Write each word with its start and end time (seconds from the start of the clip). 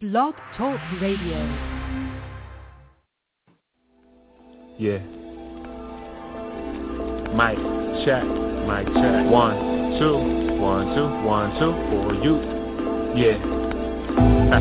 Blog 0.00 0.32
Talk 0.56 0.78
Radio. 1.02 1.38
Yeah. 4.78 5.02
Mic 7.34 7.58
check, 8.06 8.22
mic 8.22 8.86
check. 8.94 9.26
One, 9.26 9.98
two, 9.98 10.14
one, 10.62 10.94
two, 10.94 11.08
one, 11.26 11.50
two 11.58 11.74
for 11.90 12.14
you. 12.14 12.38
Yeah. 13.18 13.38
you 13.42 14.54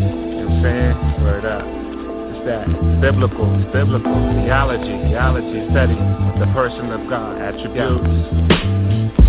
know 0.00 0.48
I'm 0.48 0.62
saying? 0.62 0.96
Word 1.22 1.44
up. 1.44 1.66
It's 2.32 2.46
that 2.46 2.66
biblical, 3.02 3.44
biblical 3.70 4.16
theology, 4.46 5.10
theology 5.10 5.60
study 5.72 6.00
the 6.40 6.50
person 6.54 6.90
of 6.90 7.06
God, 7.10 7.36
attributes. 7.38 9.23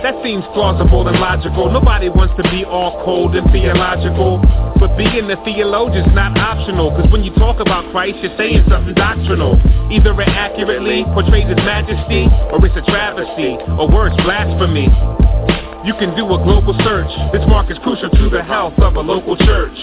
That 0.00 0.16
seems 0.24 0.40
plausible 0.56 1.04
and 1.12 1.20
logical. 1.20 1.68
Nobody 1.68 2.08
wants 2.08 2.32
to 2.40 2.44
be 2.48 2.64
all 2.64 3.04
cold 3.04 3.36
and 3.36 3.44
theological. 3.52 4.40
But 4.80 4.96
being 4.96 5.28
a 5.28 5.36
theologian's 5.44 6.08
not 6.16 6.32
optional. 6.40 6.88
Cause 6.96 7.04
when 7.12 7.20
you 7.20 7.36
talk 7.36 7.60
about 7.60 7.84
Christ, 7.92 8.16
you're 8.24 8.32
saying 8.40 8.64
something 8.64 8.96
doctrinal. 8.96 9.60
Either 9.92 10.16
it 10.16 10.32
accurately 10.32 11.04
portrays 11.12 11.44
his 11.44 11.60
majesty, 11.68 12.24
or 12.48 12.64
it's 12.64 12.72
a 12.80 12.84
travesty, 12.88 13.60
or 13.76 13.92
worse, 13.92 14.16
blasphemy. 14.24 14.88
You 15.84 15.92
can 16.00 16.16
do 16.16 16.24
a 16.32 16.38
global 16.48 16.72
search. 16.80 17.12
This 17.36 17.44
mark 17.44 17.68
is 17.68 17.76
crucial 17.84 18.08
to 18.08 18.24
the 18.32 18.40
health 18.40 18.80
of 18.80 18.96
a 18.96 19.04
local 19.04 19.36
church. 19.36 19.76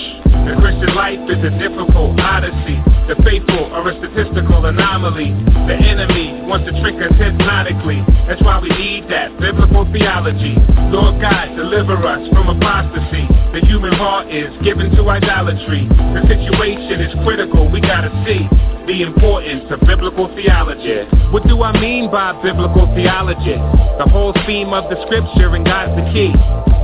The 0.49 0.57
Christian 0.57 0.97
life 0.97 1.21
is 1.29 1.45
a 1.45 1.53
difficult 1.61 2.17
odyssey. 2.17 2.81
The 3.05 3.21
faithful 3.21 3.69
are 3.69 3.85
a 3.85 3.93
statistical 4.01 4.65
anomaly. 4.65 5.29
The 5.69 5.77
enemy 5.77 6.36
wants 6.47 6.63
to 6.63 6.73
trick 6.79 6.95
us 7.03 7.11
hypnotically. 7.19 7.99
That's 8.23 8.41
why 8.41 8.59
we 8.63 8.71
need 8.71 9.11
that 9.11 9.35
biblical 9.37 9.83
theology. 9.91 10.55
Lord 10.95 11.19
God, 11.19 11.55
deliver 11.59 11.99
us 11.99 12.23
from 12.31 12.47
apostasy. 12.47 13.27
The 13.51 13.59
human 13.67 13.91
heart 13.91 14.31
is 14.31 14.47
given 14.63 14.95
to 14.95 15.03
idolatry. 15.11 15.83
The 15.91 16.23
situation 16.23 17.03
is 17.03 17.11
critical, 17.27 17.69
we 17.69 17.81
gotta 17.81 18.09
see 18.23 18.47
the 18.87 19.03
importance 19.03 19.67
of 19.69 19.83
biblical 19.83 20.31
theology. 20.31 21.03
What 21.35 21.43
do 21.43 21.61
I 21.61 21.75
mean 21.75 22.09
by 22.09 22.31
biblical 22.41 22.87
theology? 22.95 23.59
The 23.99 24.07
whole 24.07 24.31
theme 24.47 24.71
of 24.71 24.87
the 24.89 24.95
scripture 25.03 25.51
and 25.51 25.67
God's 25.67 25.91
the 25.99 26.07
key. 26.15 26.31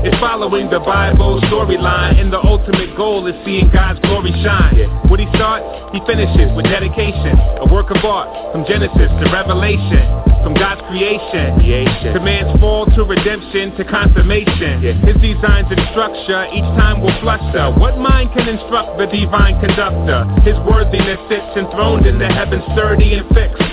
It's 0.04 0.20
following 0.20 0.70
the 0.70 0.84
Bible 0.84 1.40
storyline 1.48 2.20
and 2.20 2.28
the 2.28 2.44
ultimate 2.44 2.92
goal 2.98 3.26
is 3.26 3.36
seeing 3.46 3.72
God's 3.72 4.04
glory 4.04 4.36
shine. 4.44 4.76
What 5.08 5.24
he 5.24 5.28
starts, 5.32 5.64
he 5.96 6.04
finishes 6.04 6.52
with 6.60 6.68
dedication. 6.68 7.40
A 7.64 7.72
work 7.72 7.88
of 7.90 8.04
art 8.04 8.28
from 8.52 8.68
Genesis 8.68 9.08
to 9.08 9.26
Revelation. 9.32 10.33
From 10.44 10.54
God's 10.60 10.84
creation, 10.92 11.56
creation. 11.56 12.14
to 12.14 12.20
man's 12.20 12.60
fall 12.60 12.86
to 12.86 13.04
redemption 13.08 13.72
to 13.80 13.84
consummation. 13.88 14.84
His 14.84 15.16
designs 15.24 15.72
and 15.72 15.80
structure 15.96 16.46
each 16.52 16.68
time 16.76 17.00
will 17.00 17.16
fluster. 17.24 17.72
What 17.80 17.98
mind 17.98 18.36
can 18.36 18.50
instruct 18.52 19.00
the 19.00 19.08
divine 19.08 19.60
conductor? 19.64 20.28
His 20.44 20.60
worthiness 20.68 21.20
sits 21.32 21.48
enthroned 21.56 22.06
in 22.06 22.20
the 22.20 22.28
heavens 22.28 22.64
sturdy 22.76 23.16
and 23.16 23.24
fixed. 23.34 23.73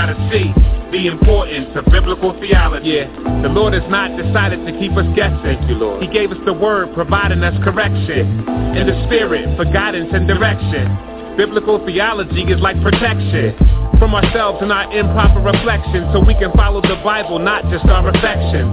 gotta 0.01 0.17
see 0.33 0.49
the 0.89 1.05
importance 1.05 1.69
of 1.75 1.85
biblical 1.85 2.33
theology. 2.41 2.89
Yeah. 2.89 3.05
The 3.45 3.49
Lord 3.53 3.73
has 3.73 3.85
not 3.85 4.17
decided 4.17 4.65
to 4.65 4.73
keep 4.79 4.91
us 4.97 5.05
guessing. 5.15 5.37
Thank 5.43 5.69
you, 5.69 5.75
Lord. 5.75 6.01
He 6.01 6.09
gave 6.09 6.31
us 6.31 6.41
the 6.43 6.53
word, 6.53 6.89
providing 6.95 7.43
us 7.43 7.53
correction. 7.63 8.49
And 8.49 8.89
the 8.89 8.97
spirit 9.05 9.45
for 9.55 9.65
guidance 9.65 10.09
and 10.11 10.27
direction. 10.27 11.10
Biblical 11.41 11.83
theology 11.87 12.45
is 12.53 12.61
like 12.61 12.77
protection 12.83 13.57
from 13.97 14.13
ourselves 14.13 14.61
and 14.61 14.71
our 14.71 14.85
improper 14.93 15.41
reflections 15.41 16.05
so 16.13 16.21
we 16.21 16.37
can 16.37 16.53
follow 16.53 16.81
the 16.81 17.01
Bible, 17.01 17.39
not 17.39 17.65
just 17.73 17.81
our 17.85 18.05
affections. 18.13 18.69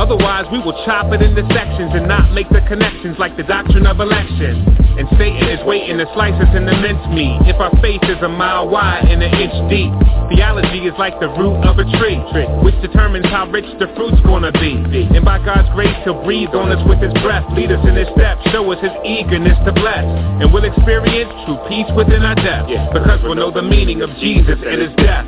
Otherwise, 0.00 0.48
we 0.48 0.56
will 0.60 0.76
chop 0.88 1.12
it 1.12 1.20
into 1.20 1.44
sections 1.52 1.92
and 1.92 2.08
not 2.08 2.32
make 2.32 2.48
the 2.48 2.64
connections 2.68 3.16
like 3.18 3.36
the 3.36 3.44
doctrine 3.44 3.84
of 3.84 4.00
election. 4.00 4.64
And 4.96 5.04
Satan 5.20 5.44
is 5.48 5.60
waiting 5.68 6.00
to 6.00 6.08
slice 6.16 6.36
us 6.40 6.48
into 6.56 6.72
mincemeat 6.80 7.52
if 7.52 7.60
our 7.60 7.72
faith 7.84 8.00
is 8.08 8.16
a 8.24 8.32
mile 8.32 8.68
wide 8.68 9.04
and 9.04 9.20
an 9.20 9.32
inch 9.36 9.56
deep. 9.68 9.92
Theology 10.32 10.88
is 10.88 10.96
like 10.96 11.20
the 11.20 11.28
root 11.36 11.60
of 11.68 11.76
a 11.76 11.84
tree, 12.00 12.16
which 12.64 12.76
determines 12.80 13.28
how 13.28 13.44
rich 13.52 13.68
the 13.76 13.92
fruit's 13.92 14.20
gonna 14.24 14.52
be. 14.56 14.76
And 15.12 15.24
by 15.24 15.36
God's 15.44 15.68
grace, 15.76 15.96
He'll 16.04 16.24
breathe 16.24 16.52
on 16.56 16.72
us 16.72 16.80
with 16.88 16.98
His 17.00 17.12
breath, 17.20 17.44
lead 17.52 17.72
us 17.72 17.80
in 17.84 17.96
His 17.96 18.08
steps, 18.16 18.40
show 18.52 18.64
us 18.72 18.80
His 18.80 18.92
eagerness 19.04 19.56
to 19.68 19.72
bless. 19.72 20.04
And 20.40 20.52
we'll 20.52 20.64
experience 20.64 21.32
true 21.44 21.60
peace 21.68 21.88
within 22.06 22.22
our 22.22 22.38
depth, 22.38 22.70
because 22.94 23.18
we'll 23.22 23.34
know 23.34 23.50
the 23.50 23.62
meaning 23.62 24.00
of 24.02 24.10
Jesus 24.22 24.58
and 24.62 24.78
His 24.80 24.94
death. 24.96 25.26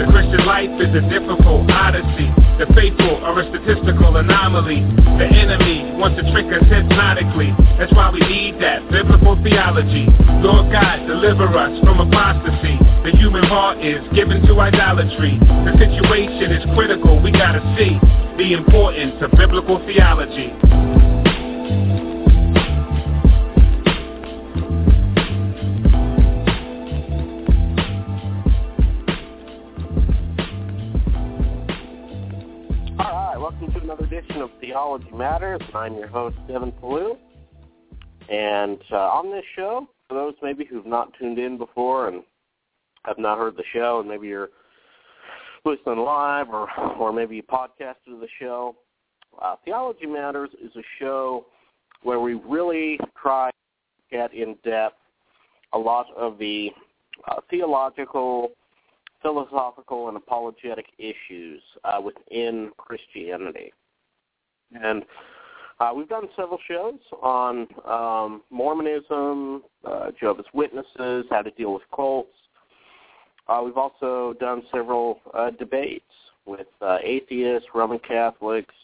The 0.00 0.08
Christian 0.08 0.44
life 0.48 0.72
is 0.80 0.92
a 0.96 1.04
difficult 1.12 1.68
odyssey. 1.68 2.32
The 2.56 2.66
faithful 2.72 3.20
are 3.20 3.36
a 3.36 3.44
statistical 3.52 4.16
anomaly. 4.16 4.80
The 5.20 5.28
enemy 5.28 5.92
wants 6.00 6.16
to 6.16 6.24
trick 6.32 6.48
us 6.48 6.64
hypnotically. 6.72 7.52
That's 7.76 7.92
why 7.92 8.08
we 8.08 8.20
need 8.24 8.56
that 8.64 8.88
biblical 8.88 9.36
theology. 9.44 10.08
Lord 10.40 10.72
God, 10.72 11.04
deliver 11.04 11.52
us 11.52 11.76
from 11.84 12.00
apostasy. 12.00 12.80
The 13.04 13.12
human 13.20 13.44
heart 13.44 13.84
is 13.84 14.00
given 14.16 14.40
to 14.48 14.60
idolatry. 14.60 15.36
The 15.68 15.76
situation 15.76 16.48
is 16.56 16.64
critical. 16.72 17.20
We 17.20 17.30
gotta 17.30 17.60
see 17.76 18.00
the 18.40 18.56
importance 18.56 19.20
of 19.20 19.30
biblical 19.36 19.78
theology. 19.84 20.52
Welcome 33.48 33.72
to 33.74 33.80
another 33.80 34.04
edition 34.04 34.42
of 34.42 34.50
Theology 34.60 35.08
Matters. 35.12 35.60
I'm 35.72 35.94
your 35.94 36.08
host, 36.08 36.36
Devin 36.48 36.72
Pellew. 36.72 37.16
And 38.28 38.76
uh, 38.90 38.96
on 38.96 39.30
this 39.30 39.44
show, 39.54 39.86
for 40.08 40.14
those 40.16 40.34
maybe 40.42 40.64
who've 40.64 40.84
not 40.84 41.12
tuned 41.16 41.38
in 41.38 41.56
before 41.56 42.08
and 42.08 42.24
have 43.04 43.18
not 43.18 43.38
heard 43.38 43.56
the 43.56 43.62
show, 43.72 44.00
and 44.00 44.08
maybe 44.08 44.26
you're 44.26 44.48
listening 45.64 46.00
live 46.00 46.48
or, 46.48 46.68
or 46.98 47.12
maybe 47.12 47.36
you 47.36 47.44
podcasted 47.44 48.18
the 48.18 48.26
show, 48.40 48.74
uh, 49.40 49.54
Theology 49.64 50.06
Matters 50.06 50.50
is 50.60 50.72
a 50.74 50.82
show 50.98 51.46
where 52.02 52.18
we 52.18 52.34
really 52.34 52.98
try 53.16 53.50
to 53.50 54.16
get 54.16 54.34
in 54.34 54.56
depth 54.64 54.96
a 55.72 55.78
lot 55.78 56.06
of 56.16 56.36
the 56.38 56.72
uh, 57.28 57.36
theological 57.48 58.50
philosophical 59.22 60.08
and 60.08 60.16
apologetic 60.16 60.86
issues 60.98 61.62
uh, 61.84 62.00
within 62.00 62.70
Christianity. 62.76 63.72
And 64.80 65.04
uh, 65.78 65.92
we've 65.94 66.08
done 66.08 66.28
several 66.36 66.58
shows 66.66 66.98
on 67.22 67.66
um, 67.86 68.42
Mormonism, 68.50 69.62
uh, 69.84 70.10
Jehovah's 70.18 70.46
Witnesses, 70.54 71.26
how 71.30 71.42
to 71.42 71.50
deal 71.52 71.74
with 71.74 71.82
cults. 71.94 72.30
Uh, 73.48 73.62
we've 73.64 73.76
also 73.76 74.34
done 74.40 74.62
several 74.72 75.20
uh, 75.34 75.50
debates 75.50 76.04
with 76.46 76.66
uh, 76.80 76.98
atheists, 77.02 77.68
Roman 77.74 77.98
Catholics, 78.00 78.74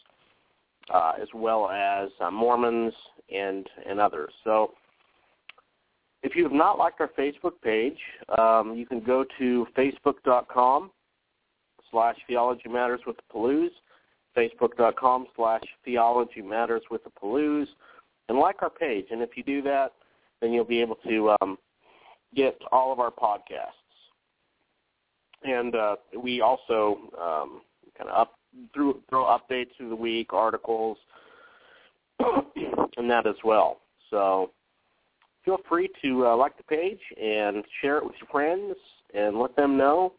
uh, 0.92 1.12
as 1.20 1.28
well 1.34 1.68
as 1.68 2.10
Mormons 2.32 2.92
and 3.34 3.66
and 3.88 3.98
others. 3.98 4.32
So 4.44 4.72
if 6.22 6.36
you 6.36 6.44
have 6.44 6.52
not 6.52 6.78
liked 6.78 7.00
our 7.00 7.10
Facebook 7.18 7.60
page, 7.62 7.98
um, 8.38 8.74
you 8.76 8.86
can 8.86 9.00
go 9.00 9.24
to 9.38 9.66
facebook.com 9.76 10.90
slash 11.90 12.16
theology 12.26 12.68
matters 12.68 13.00
with 13.06 13.16
the 13.16 13.22
Pellews, 13.30 13.72
facebook.com 14.36 15.26
slash 15.36 15.62
theology 15.84 16.40
matters 16.40 16.82
with 16.90 17.02
the 17.04 17.10
Pellews, 17.10 17.68
and 18.28 18.38
like 18.38 18.62
our 18.62 18.70
page. 18.70 19.06
And 19.10 19.20
if 19.20 19.30
you 19.36 19.42
do 19.42 19.62
that, 19.62 19.92
then 20.40 20.52
you'll 20.52 20.64
be 20.64 20.80
able 20.80 20.96
to 21.08 21.34
um, 21.40 21.58
get 22.34 22.56
all 22.70 22.92
of 22.92 23.00
our 23.00 23.10
podcasts. 23.10 23.72
And 25.44 25.74
uh, 25.74 25.96
we 26.20 26.40
also 26.40 26.98
um, 27.20 27.62
kind 27.98 28.08
of 28.08 28.16
up, 28.16 28.34
through 28.72 29.00
throw 29.08 29.24
updates 29.24 29.70
through 29.76 29.88
the 29.88 29.96
week, 29.96 30.32
articles, 30.32 30.98
and 32.96 33.10
that 33.10 33.26
as 33.26 33.34
well. 33.44 33.80
So 34.10 34.50
feel 35.44 35.58
free 35.68 35.88
to 36.02 36.26
uh, 36.26 36.36
like 36.36 36.56
the 36.56 36.62
page 36.64 37.00
and 37.20 37.64
share 37.80 37.98
it 37.98 38.04
with 38.04 38.14
your 38.20 38.28
friends 38.30 38.76
and 39.14 39.38
let 39.38 39.54
them 39.56 39.76
know. 39.76 40.14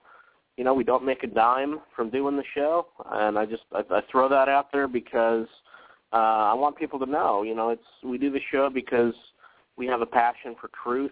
You 0.57 0.63
know, 0.63 0.73
we 0.73 0.83
don't 0.83 1.05
make 1.05 1.23
a 1.23 1.27
dime 1.27 1.79
from 1.95 2.09
doing 2.09 2.37
the 2.37 2.43
show, 2.53 2.87
and 3.11 3.39
I 3.39 3.45
just 3.45 3.63
I, 3.71 3.81
I 3.89 4.01
throw 4.11 4.29
that 4.29 4.47
out 4.49 4.71
there 4.71 4.87
because 4.87 5.47
uh, 6.11 6.51
I 6.51 6.53
want 6.53 6.77
people 6.77 6.99
to 6.99 7.07
know. 7.07 7.41
You 7.41 7.55
know, 7.55 7.69
it's 7.69 7.81
we 8.03 8.17
do 8.17 8.31
the 8.31 8.41
show 8.51 8.69
because 8.69 9.15
we 9.77 9.87
have 9.87 10.01
a 10.01 10.05
passion 10.05 10.55
for 10.59 10.69
truth. 10.83 11.11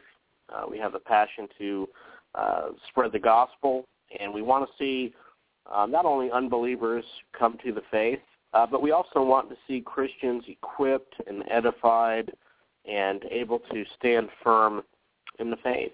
Uh, 0.54 0.66
we 0.69 0.78
have 0.78 0.94
a 0.94 1.00
passion 1.00 1.48
to 1.58 1.90
uh, 2.36 2.62
spread 2.90 3.12
the 3.12 3.19
gospel, 3.19 3.86
and 4.19 4.34
we 4.34 4.42
want 4.42 4.68
to 4.68 4.72
see 4.78 5.13
uh, 5.72 5.86
not 5.86 6.06
only 6.06 6.30
unbelievers 6.31 7.04
come 7.38 7.58
to 7.63 7.72
the 7.72 7.81
faith, 7.90 8.19
uh, 8.54 8.68
but 8.69 8.81
we 8.81 8.92
also 8.92 9.24
want 9.24 9.50
to 9.50 9.56
see 9.68 9.81
Christians 9.81 10.44
equipped 10.48 11.16
and 11.25 11.44
edified 11.50 12.31
and 12.86 13.24
able 13.25 13.60
to 13.72 13.83
stand 13.98 14.30
firm 14.44 14.81
in 15.39 15.50
the 15.50 15.57
faith. 15.57 15.92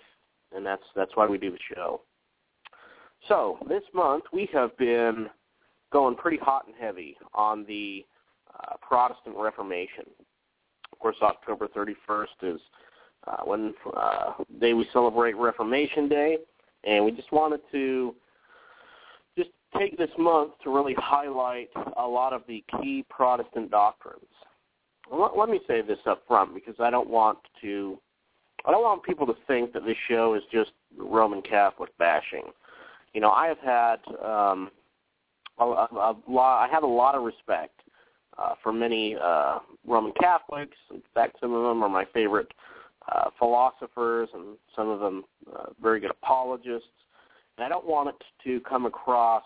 And 0.56 0.66
that's 0.66 0.84
that's 0.96 1.16
why 1.16 1.28
we 1.28 1.38
do 1.38 1.52
the 1.52 1.76
show. 1.76 2.02
So 3.28 3.58
this 3.68 3.84
month 3.94 4.24
we 4.32 4.50
have 4.54 4.78
been 4.78 5.28
going 5.92 6.16
pretty 6.16 6.38
hot 6.38 6.66
and 6.68 6.76
heavy 6.80 7.18
on 7.34 7.66
the 7.66 8.06
uh, 8.54 8.76
Protestant 8.82 9.36
Reformation. 9.38 10.06
Of 10.92 11.00
course, 11.00 11.18
October 11.22 11.68
31st 11.68 12.26
is 12.56 12.60
uh, 13.28 13.38
when 13.44 13.74
uh, 13.96 14.34
day 14.60 14.74
we 14.74 14.88
celebrate 14.94 15.36
Reformation 15.36 16.08
Day, 16.08 16.38
and 16.84 17.04
we 17.04 17.12
just 17.12 17.32
wanted 17.32 17.60
to 17.72 18.16
just 19.38 19.50
take 19.78 19.98
this 19.98 20.10
month 20.18 20.54
to 20.64 20.74
really 20.74 20.96
highlight 20.98 21.70
a 21.98 22.08
lot 22.08 22.34
of 22.34 22.44
the 22.48 22.64
key 22.80 23.06
Protestant 23.10 23.70
doctrines. 23.70 24.24
Let, 25.12 25.38
let 25.38 25.50
me 25.50 25.60
say 25.68 25.82
this 25.82 26.00
up 26.06 26.24
front 26.28 26.54
because 26.54 26.76
I 26.80 26.90
don't 26.90 27.10
want 27.10 27.40
to 27.62 27.98
I 28.66 28.72
don't 28.72 28.82
want 28.84 29.04
people 29.04 29.26
to 29.28 29.36
think 29.48 29.72
that 29.74 29.86
this 29.86 29.96
show 30.10 30.34
is 30.34 30.44
just 30.52 30.72
Roman 30.98 31.42
Catholic 31.42 31.96
bashing. 31.98 32.44
You 33.14 33.22
know, 33.22 33.32
I 33.32 33.48
have 33.48 33.60
had 33.60 33.98
um, 34.24 34.72
a, 35.60 35.64
a, 35.64 35.88
a 35.92 36.16
lot. 36.28 36.64
I 36.64 36.68
have 36.70 36.84
a 36.84 36.88
lot 36.88 37.16
of 37.16 37.24
respect 37.24 37.80
uh, 38.38 38.56
for 38.62 38.74
many 38.74 39.16
uh, 39.16 39.60
Roman 39.86 40.12
Catholics. 40.20 40.76
In 40.94 41.02
fact, 41.14 41.38
some 41.40 41.54
of 41.54 41.64
them 41.64 41.84
are 41.84 41.90
my 41.90 42.06
favorite 42.14 42.52
uh, 43.14 43.30
philosophers, 43.40 44.30
and 44.34 44.58
some 44.76 44.90
of 44.90 45.00
them 45.00 45.24
uh, 45.56 45.68
very 45.82 46.00
good 46.00 46.12
apologists. 46.12 46.90
And 47.58 47.66
I 47.66 47.70
don't 47.70 47.88
want 47.88 48.10
it 48.10 48.24
to 48.44 48.60
come 48.62 48.86
across 48.86 49.44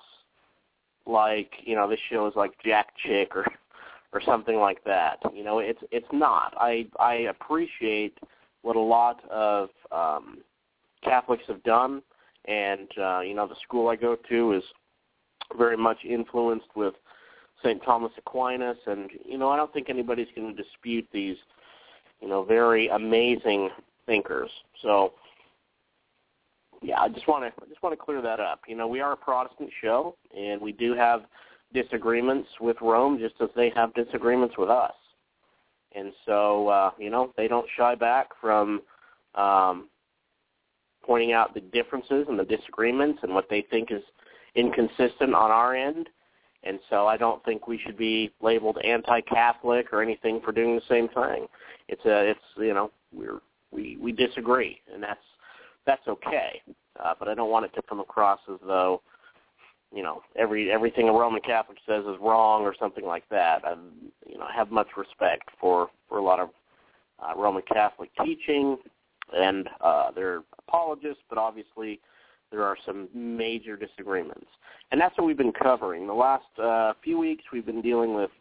like 1.05 1.51
you 1.63 1.75
know 1.75 1.87
this 1.87 1.99
show 2.09 2.27
is 2.27 2.33
like 2.35 2.51
Jack 2.63 2.89
Chick 3.03 3.35
or 3.35 3.45
or 4.13 4.21
something 4.21 4.57
like 4.57 4.83
that. 4.83 5.19
You 5.33 5.43
know, 5.43 5.59
it's 5.59 5.81
it's 5.91 6.07
not. 6.11 6.53
I 6.57 6.87
I 6.99 7.13
appreciate 7.29 8.17
what 8.61 8.75
a 8.75 8.79
lot 8.79 9.21
of 9.29 9.69
um, 9.91 10.39
Catholics 11.03 11.43
have 11.47 11.63
done, 11.63 12.01
and 12.45 12.87
uh, 12.97 13.21
you 13.21 13.33
know 13.33 13.47
the 13.47 13.55
school 13.63 13.87
I 13.87 13.95
go 13.95 14.17
to 14.29 14.53
is 14.53 14.63
very 15.57 15.77
much 15.77 15.97
influenced 16.07 16.67
with 16.75 16.93
St. 17.63 17.83
Thomas 17.83 18.11
Aquinas, 18.17 18.77
and 18.85 19.09
you 19.25 19.37
know 19.37 19.49
I 19.49 19.57
don't 19.57 19.71
think 19.73 19.89
anybody's 19.89 20.27
going 20.35 20.55
to 20.55 20.63
dispute 20.63 21.07
these 21.13 21.37
you 22.21 22.27
know 22.27 22.43
very 22.43 22.87
amazing 22.89 23.69
thinkers. 24.05 24.49
So 24.81 25.13
yeah, 26.81 26.99
I 26.99 27.09
just 27.09 27.27
want 27.27 27.43
to 27.43 27.67
just 27.67 27.81
want 27.83 27.97
to 27.97 28.03
clear 28.03 28.21
that 28.21 28.39
up. 28.39 28.61
You 28.67 28.75
know, 28.75 28.87
we 28.87 29.01
are 29.01 29.13
a 29.13 29.17
Protestant 29.17 29.69
show, 29.81 30.15
and 30.35 30.59
we 30.59 30.71
do 30.71 30.93
have 30.95 31.21
disagreements 31.73 32.49
with 32.59 32.77
Rome, 32.81 33.19
just 33.19 33.35
as 33.41 33.49
they 33.55 33.71
have 33.75 33.93
disagreements 33.93 34.55
with 34.57 34.69
us. 34.69 34.93
And 35.93 36.13
so, 36.25 36.67
uh, 36.69 36.91
you 36.97 37.09
know, 37.09 37.33
they 37.37 37.47
don't 37.47 37.67
shy 37.77 37.95
back 37.95 38.29
from 38.39 38.81
um, 39.35 39.89
pointing 41.03 41.33
out 41.33 41.53
the 41.53 41.61
differences 41.61 42.25
and 42.29 42.39
the 42.39 42.45
disagreements 42.45 43.19
and 43.23 43.33
what 43.33 43.49
they 43.49 43.65
think 43.69 43.91
is 43.91 44.03
inconsistent 44.55 45.33
on 45.33 45.51
our 45.51 45.75
end. 45.75 46.07
And 46.63 46.79
so 46.89 47.07
I 47.07 47.17
don't 47.17 47.43
think 47.43 47.67
we 47.67 47.79
should 47.79 47.97
be 47.97 48.31
labeled 48.41 48.77
anti-Catholic 48.83 49.91
or 49.91 50.01
anything 50.01 50.41
for 50.43 50.51
doing 50.51 50.75
the 50.75 50.81
same 50.87 51.07
thing. 51.09 51.47
It's 51.87 52.05
a, 52.05 52.29
it's 52.29 52.39
you 52.57 52.73
know, 52.73 52.91
we're 53.11 53.41
we 53.71 53.97
we 53.99 54.11
disagree, 54.11 54.79
and 54.93 55.01
that's 55.01 55.19
that's 55.85 56.07
okay. 56.07 56.61
Uh, 57.03 57.13
but 57.17 57.27
I 57.27 57.33
don't 57.33 57.49
want 57.49 57.65
it 57.65 57.73
to 57.75 57.81
come 57.81 57.99
across 57.99 58.39
as 58.51 58.59
though 58.65 59.01
you 59.93 60.03
know 60.03 60.21
every 60.35 60.71
everything 60.71 61.09
a 61.09 61.11
Roman 61.11 61.41
Catholic 61.41 61.77
says 61.87 62.03
is 62.05 62.15
wrong 62.21 62.63
or 62.63 62.73
something 62.79 63.05
like 63.05 63.27
that. 63.29 63.61
I 63.65 63.75
you 64.27 64.37
know 64.37 64.47
have 64.53 64.71
much 64.71 64.87
respect 64.97 65.49
for 65.59 65.89
for 66.07 66.17
a 66.17 66.23
lot 66.23 66.39
of 66.39 66.49
uh, 67.19 67.39
Roman 67.39 67.63
Catholic 67.71 68.09
teaching 68.23 68.77
and 69.33 69.69
uh, 69.81 70.11
their 70.11 70.41
apologists, 70.67 71.23
but 71.29 71.37
obviously 71.37 71.99
there 72.51 72.63
are 72.63 72.75
some 72.85 73.07
major 73.13 73.77
disagreements, 73.77 74.47
and 74.91 74.99
that's 74.99 75.17
what 75.17 75.25
we've 75.25 75.37
been 75.37 75.53
covering. 75.53 76.07
The 76.07 76.13
last 76.13 76.59
uh, 76.61 76.93
few 77.03 77.17
weeks 77.17 77.43
we've 77.51 77.65
been 77.65 77.81
dealing 77.81 78.13
with. 78.13 78.31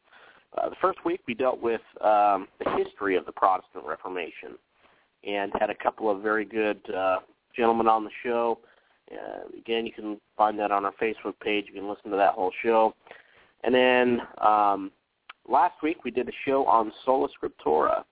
Uh, 0.59 0.69
the 0.69 0.77
first 0.81 0.99
week 1.05 1.21
we 1.29 1.35
dealt 1.35 1.63
with 1.63 1.81
um, 2.01 2.49
the 2.59 2.69
history 2.77 3.17
of 3.17 3.25
the 3.25 3.31
Protestant 3.31 3.85
Reformation, 3.85 4.59
and 5.25 5.53
had 5.61 5.71
a 5.71 5.77
couple 5.77 6.11
of 6.11 6.23
very 6.23 6.45
good 6.45 6.81
uh, 6.93 7.19
gentlemen 7.57 7.87
on 7.87 8.03
the 8.03 8.11
show 8.25 8.59
uh, 9.13 9.59
again, 9.59 9.87
you 9.87 9.93
can 9.93 10.21
find 10.37 10.59
that 10.59 10.71
on 10.71 10.85
our 10.85 10.95
Facebook 11.01 11.35
page. 11.41 11.67
You 11.69 11.75
can 11.75 11.89
listen 11.89 12.11
to 12.11 12.17
that 12.17 12.35
whole 12.35 12.53
show. 12.63 12.95
And 13.65 13.75
then 13.75 14.21
um, 14.39 14.91
last 15.49 15.83
week 15.83 16.05
we 16.05 16.11
did 16.11 16.29
a 16.29 16.33
show 16.45 16.65
on 16.67 16.93
Sola 17.05 17.29
Scriptura, 17.29 18.05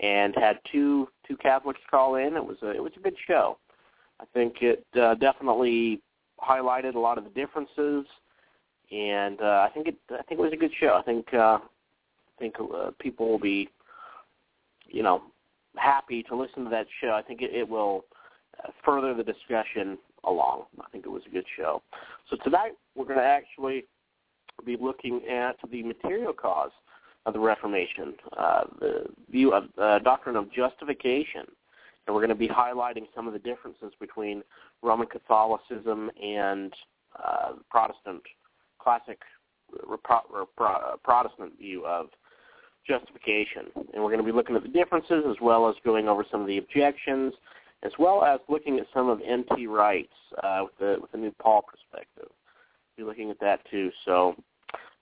and 0.00 0.34
had 0.36 0.58
two 0.70 1.08
two 1.26 1.36
Catholics 1.36 1.80
call 1.90 2.16
in. 2.16 2.36
It 2.36 2.44
was 2.44 2.56
a 2.62 2.70
it 2.70 2.82
was 2.82 2.92
a 2.96 3.00
good 3.00 3.16
show. 3.26 3.58
I 4.20 4.24
think 4.34 4.62
it 4.62 4.84
uh, 5.00 5.14
definitely 5.14 6.00
highlighted 6.40 6.94
a 6.94 6.98
lot 6.98 7.18
of 7.18 7.24
the 7.24 7.30
differences, 7.30 8.06
and 8.90 9.40
uh, 9.40 9.66
I 9.68 9.70
think 9.72 9.88
it 9.88 9.96
I 10.10 10.22
think 10.22 10.40
it 10.40 10.42
was 10.42 10.52
a 10.52 10.56
good 10.56 10.72
show. 10.80 10.96
I 10.98 11.02
think 11.02 11.32
uh, 11.32 11.58
I 11.58 12.38
think 12.38 12.54
uh, 12.60 12.90
people 12.98 13.28
will 13.28 13.38
be, 13.38 13.68
you 14.86 15.02
know, 15.02 15.22
happy 15.76 16.22
to 16.24 16.36
listen 16.36 16.64
to 16.64 16.70
that 16.70 16.86
show. 17.00 17.10
I 17.10 17.22
think 17.22 17.42
it, 17.42 17.54
it 17.54 17.68
will 17.68 18.04
further 18.84 19.14
the 19.14 19.22
discussion 19.22 19.98
along. 20.24 20.64
I 20.80 20.88
think 20.90 21.06
it 21.06 21.10
was 21.10 21.22
a 21.26 21.30
good 21.30 21.46
show. 21.56 21.82
So 22.30 22.36
tonight 22.44 22.72
we're 22.94 23.04
going 23.04 23.18
to 23.18 23.24
actually 23.24 23.84
be 24.64 24.76
looking 24.80 25.20
at 25.30 25.56
the 25.70 25.82
material 25.82 26.32
cause 26.32 26.70
of 27.26 27.34
the 27.34 27.40
Reformation, 27.40 28.14
uh, 28.36 28.64
the 28.80 29.06
view 29.30 29.52
of 29.52 29.64
uh, 29.80 29.98
doctrine 30.00 30.36
of 30.36 30.52
justification, 30.52 31.44
and 32.06 32.14
we're 32.14 32.22
going 32.24 32.30
to 32.30 32.34
be 32.34 32.48
highlighting 32.48 33.06
some 33.14 33.26
of 33.26 33.34
the 33.34 33.38
differences 33.38 33.92
between 34.00 34.42
Roman 34.82 35.06
Catholicism 35.06 36.10
and 36.22 36.72
uh, 37.22 37.52
Protestant, 37.70 38.22
classic 38.80 39.18
Protestant 41.04 41.58
view 41.58 41.84
of 41.84 42.06
justification. 42.86 43.66
And 43.92 44.02
we're 44.02 44.10
going 44.10 44.18
to 44.18 44.24
be 44.24 44.32
looking 44.32 44.56
at 44.56 44.62
the 44.62 44.68
differences 44.68 45.24
as 45.28 45.36
well 45.42 45.68
as 45.68 45.74
going 45.84 46.08
over 46.08 46.24
some 46.30 46.40
of 46.40 46.46
the 46.46 46.56
objections 46.56 47.34
as 47.82 47.92
well 47.98 48.24
as 48.24 48.40
looking 48.48 48.78
at 48.78 48.86
some 48.92 49.08
of 49.08 49.20
N.T. 49.24 49.66
Wright's 49.66 50.08
uh, 50.42 50.64
with 50.64 50.78
the 50.78 50.96
with 51.00 51.12
the 51.12 51.18
new 51.18 51.32
Paul 51.40 51.62
perspective. 51.62 52.28
Be 52.96 53.04
looking 53.04 53.30
at 53.30 53.40
that 53.40 53.60
too. 53.70 53.90
So 54.04 54.34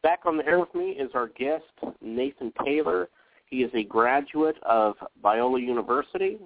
back 0.02 0.20
on 0.26 0.36
the 0.36 0.46
air 0.46 0.60
with 0.60 0.74
me 0.74 0.90
is 0.90 1.10
our 1.14 1.28
guest 1.28 1.64
Nathan 2.02 2.52
Taylor. 2.64 3.08
He 3.46 3.58
is 3.62 3.70
a 3.74 3.84
graduate 3.84 4.56
of 4.64 4.94
Biola 5.24 5.60
University 5.60 6.38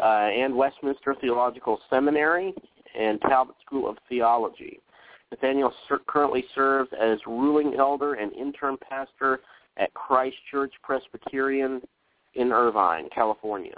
uh, 0.00 0.02
and 0.02 0.54
Westminster 0.54 1.14
Theological 1.20 1.78
Seminary 1.90 2.54
and 2.98 3.20
Talbot 3.22 3.56
School 3.64 3.88
of 3.88 3.96
Theology. 4.08 4.80
Nathanael 5.30 5.74
currently 6.06 6.44
serves 6.54 6.90
as 6.98 7.18
ruling 7.26 7.74
elder 7.78 8.14
and 8.14 8.32
interim 8.32 8.78
pastor 8.88 9.40
at 9.76 9.92
Christ 9.92 10.36
Church 10.50 10.72
Presbyterian 10.82 11.82
in 12.34 12.50
Irvine, 12.50 13.08
California 13.14 13.74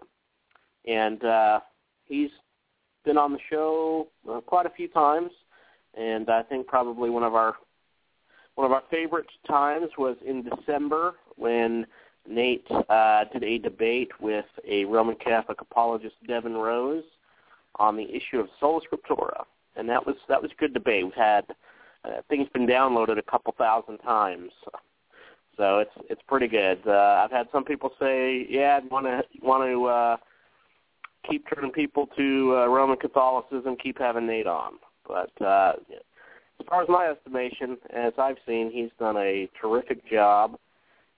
and 0.86 1.24
uh, 1.24 1.60
he's 2.06 2.30
been 3.04 3.18
on 3.18 3.32
the 3.32 3.38
show 3.48 4.08
uh, 4.30 4.40
quite 4.40 4.66
a 4.66 4.70
few 4.70 4.88
times, 4.88 5.30
and 5.94 6.28
I 6.30 6.42
think 6.42 6.66
probably 6.66 7.10
one 7.10 7.22
of 7.22 7.34
our 7.34 7.54
one 8.56 8.66
of 8.66 8.72
our 8.72 8.82
favorite 8.90 9.26
times 9.46 9.88
was 9.96 10.16
in 10.26 10.42
December 10.42 11.14
when 11.36 11.86
Nate 12.28 12.66
uh, 12.70 13.24
did 13.32 13.42
a 13.42 13.58
debate 13.58 14.10
with 14.20 14.44
a 14.68 14.84
Roman 14.84 15.16
Catholic 15.16 15.60
apologist, 15.60 16.16
Devin 16.26 16.54
Rose, 16.54 17.04
on 17.76 17.96
the 17.96 18.04
issue 18.14 18.38
of 18.38 18.48
sola 18.58 18.80
scriptura, 18.80 19.44
and 19.76 19.88
that 19.88 20.04
was 20.06 20.16
that 20.28 20.42
was 20.42 20.50
a 20.50 20.60
good 20.60 20.74
debate. 20.74 21.04
We've 21.04 21.14
had 21.14 21.46
uh, 22.04 22.20
things 22.28 22.48
been 22.52 22.66
downloaded 22.66 23.18
a 23.18 23.22
couple 23.22 23.54
thousand 23.56 23.98
times, 23.98 24.50
so 25.56 25.78
it's 25.78 25.90
it's 26.08 26.22
pretty 26.26 26.48
good. 26.48 26.80
Uh, 26.86 27.22
I've 27.24 27.30
had 27.30 27.46
some 27.52 27.64
people 27.64 27.90
say, 27.98 28.46
yeah, 28.48 28.78
I'd 28.82 28.90
want 28.90 29.06
to 29.06 29.22
want 29.42 29.64
to 29.64 29.84
uh, 29.86 30.16
keep 31.28 31.44
turning 31.52 31.72
people 31.72 32.08
to 32.16 32.56
uh, 32.56 32.66
Roman 32.66 32.96
Catholicism, 32.96 33.76
keep 33.82 33.98
having 33.98 34.26
Nate 34.26 34.46
on. 34.46 34.74
But 35.06 35.30
uh, 35.44 35.72
as 36.60 36.66
far 36.68 36.82
as 36.82 36.88
my 36.88 37.06
estimation, 37.06 37.76
as 37.94 38.12
I've 38.18 38.36
seen, 38.46 38.70
he's 38.72 38.90
done 38.98 39.16
a 39.16 39.48
terrific 39.60 40.08
job. 40.08 40.56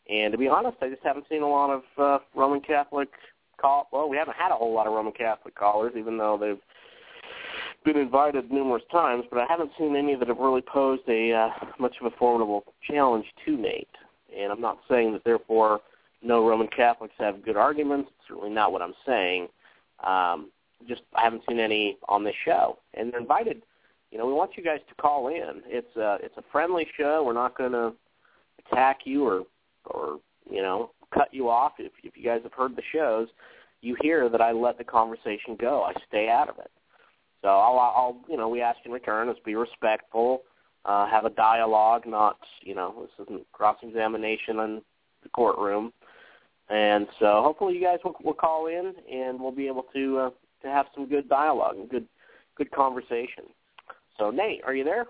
And 0.09 0.32
to 0.32 0.38
be 0.38 0.49
honest, 0.49 0.78
I 0.80 0.88
just 0.88 1.02
haven't 1.02 1.26
seen 1.28 1.42
a 1.42 1.49
lot 1.49 1.71
of 1.71 1.82
uh, 1.99 2.18
Roman 2.35 2.61
Catholic 2.61 3.09
call. 3.61 3.88
Well, 3.92 4.09
we 4.09 4.16
haven't 4.16 4.37
had 4.37 4.50
a 4.50 4.54
whole 4.54 4.75
lot 4.75 4.87
of 4.87 4.92
Roman 4.92 5.12
Catholic 5.12 5.54
callers, 5.54 5.92
even 5.97 6.18
though 6.18 6.37
they've 6.40 6.61
been 7.85 8.00
invited 8.00 8.50
numerous 8.50 8.82
times. 8.90 9.25
But 9.30 9.40
I 9.40 9.47
haven't 9.49 9.71
seen 9.78 9.97
any 9.97 10.14
that 10.16 10.28
have 10.28 10.38
really 10.38 10.62
posed 10.62 11.02
a 11.09 11.32
uh, 11.32 11.49
much 11.78 11.94
of 12.00 12.12
a 12.12 12.16
formidable 12.16 12.64
challenge 12.88 13.26
to 13.44 13.56
Nate. 13.56 13.88
And 14.37 14.50
I'm 14.50 14.61
not 14.61 14.78
saying 14.88 15.12
that 15.12 15.25
therefore 15.25 15.80
no 16.23 16.47
Roman 16.47 16.68
Catholics 16.68 17.14
have 17.18 17.44
good 17.44 17.56
arguments. 17.56 18.11
It's 18.11 18.28
certainly 18.28 18.50
not 18.50 18.73
what 18.73 18.82
I'm 18.82 18.94
saying. 19.06 19.49
Um, 20.02 20.50
just 20.88 21.02
I 21.14 21.23
haven't 21.23 21.42
seen 21.49 21.61
any 21.61 21.97
on 22.09 22.25
this 22.25 22.35
show, 22.44 22.78
and 22.94 23.14
invited. 23.14 23.62
You 24.11 24.18
know, 24.18 24.26
we 24.26 24.32
want 24.32 24.56
you 24.56 24.62
guys 24.62 24.80
to 24.88 24.94
call 24.97 25.28
in. 25.28 25.62
It's 25.66 25.97
a 25.97 26.18
it's 26.23 26.37
a 26.37 26.44
friendly 26.52 26.87
show. 26.99 27.23
We're 27.25 27.32
not 27.32 27.56
going 27.56 27.73
to 27.73 27.92
attack 28.66 29.00
you 29.04 29.25
or 29.25 29.42
or 29.87 30.18
you 30.50 30.62
know 30.62 30.90
cut 31.14 31.32
you 31.32 31.49
off 31.49 31.73
if 31.78 31.92
if 32.02 32.16
you 32.16 32.25
guys 32.25 32.40
have 32.42 32.52
heard 32.52 32.76
the 32.76 32.82
shows. 32.92 33.28
You 33.80 33.97
hear 34.00 34.28
that 34.28 34.40
I 34.40 34.52
let 34.52 34.78
the 34.78 34.85
conversation 34.85 35.56
go. 35.59 35.82
I 35.82 35.92
stay 36.09 36.28
out 36.28 36.49
of 36.49 36.59
it. 36.59 36.71
So 37.42 37.49
I'll, 37.49 37.78
I'll 37.78 38.21
you 38.28 38.37
know 38.37 38.49
we 38.49 38.61
ask 38.61 38.78
in 38.85 38.92
return 38.92 39.28
is 39.28 39.37
be 39.44 39.56
respectful, 39.56 40.42
uh, 40.85 41.06
have 41.09 41.25
a 41.25 41.30
dialogue, 41.30 42.06
not 42.06 42.38
you 42.62 42.75
know 42.75 42.94
this 43.00 43.26
isn't 43.26 43.50
cross 43.52 43.76
examination 43.82 44.59
in 44.61 44.82
the 45.23 45.28
courtroom. 45.30 45.92
And 46.71 47.07
so 47.19 47.42
hopefully 47.42 47.75
you 47.75 47.83
guys 47.83 47.99
will, 48.04 48.16
will 48.25 48.35
call 48.35 48.66
in 48.66 48.95
and 49.11 49.40
we'll 49.40 49.52
be 49.52 49.66
able 49.66 49.85
to 49.95 50.19
uh, 50.19 50.31
to 50.62 50.69
have 50.69 50.87
some 50.95 51.09
good 51.09 51.28
dialogue 51.28 51.76
and 51.76 51.88
good 51.88 52.07
good 52.57 52.71
conversation. 52.71 53.45
So 54.19 54.31
Nate, 54.31 54.62
are 54.64 54.75
you 54.75 54.85
there? 54.85 55.07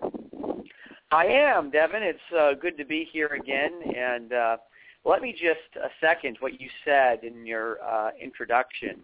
I 1.10 1.26
am, 1.26 1.70
Devin. 1.70 2.02
It's 2.02 2.18
uh, 2.36 2.54
good 2.54 2.78
to 2.78 2.86
be 2.86 3.06
here 3.12 3.28
again. 3.28 3.72
And 3.94 4.32
uh, 4.32 4.56
let 5.04 5.20
me 5.20 5.32
just 5.32 5.76
a 5.76 5.88
second 6.00 6.36
what 6.40 6.60
you 6.60 6.68
said 6.84 7.22
in 7.22 7.44
your 7.44 7.82
uh, 7.82 8.10
introduction 8.20 9.00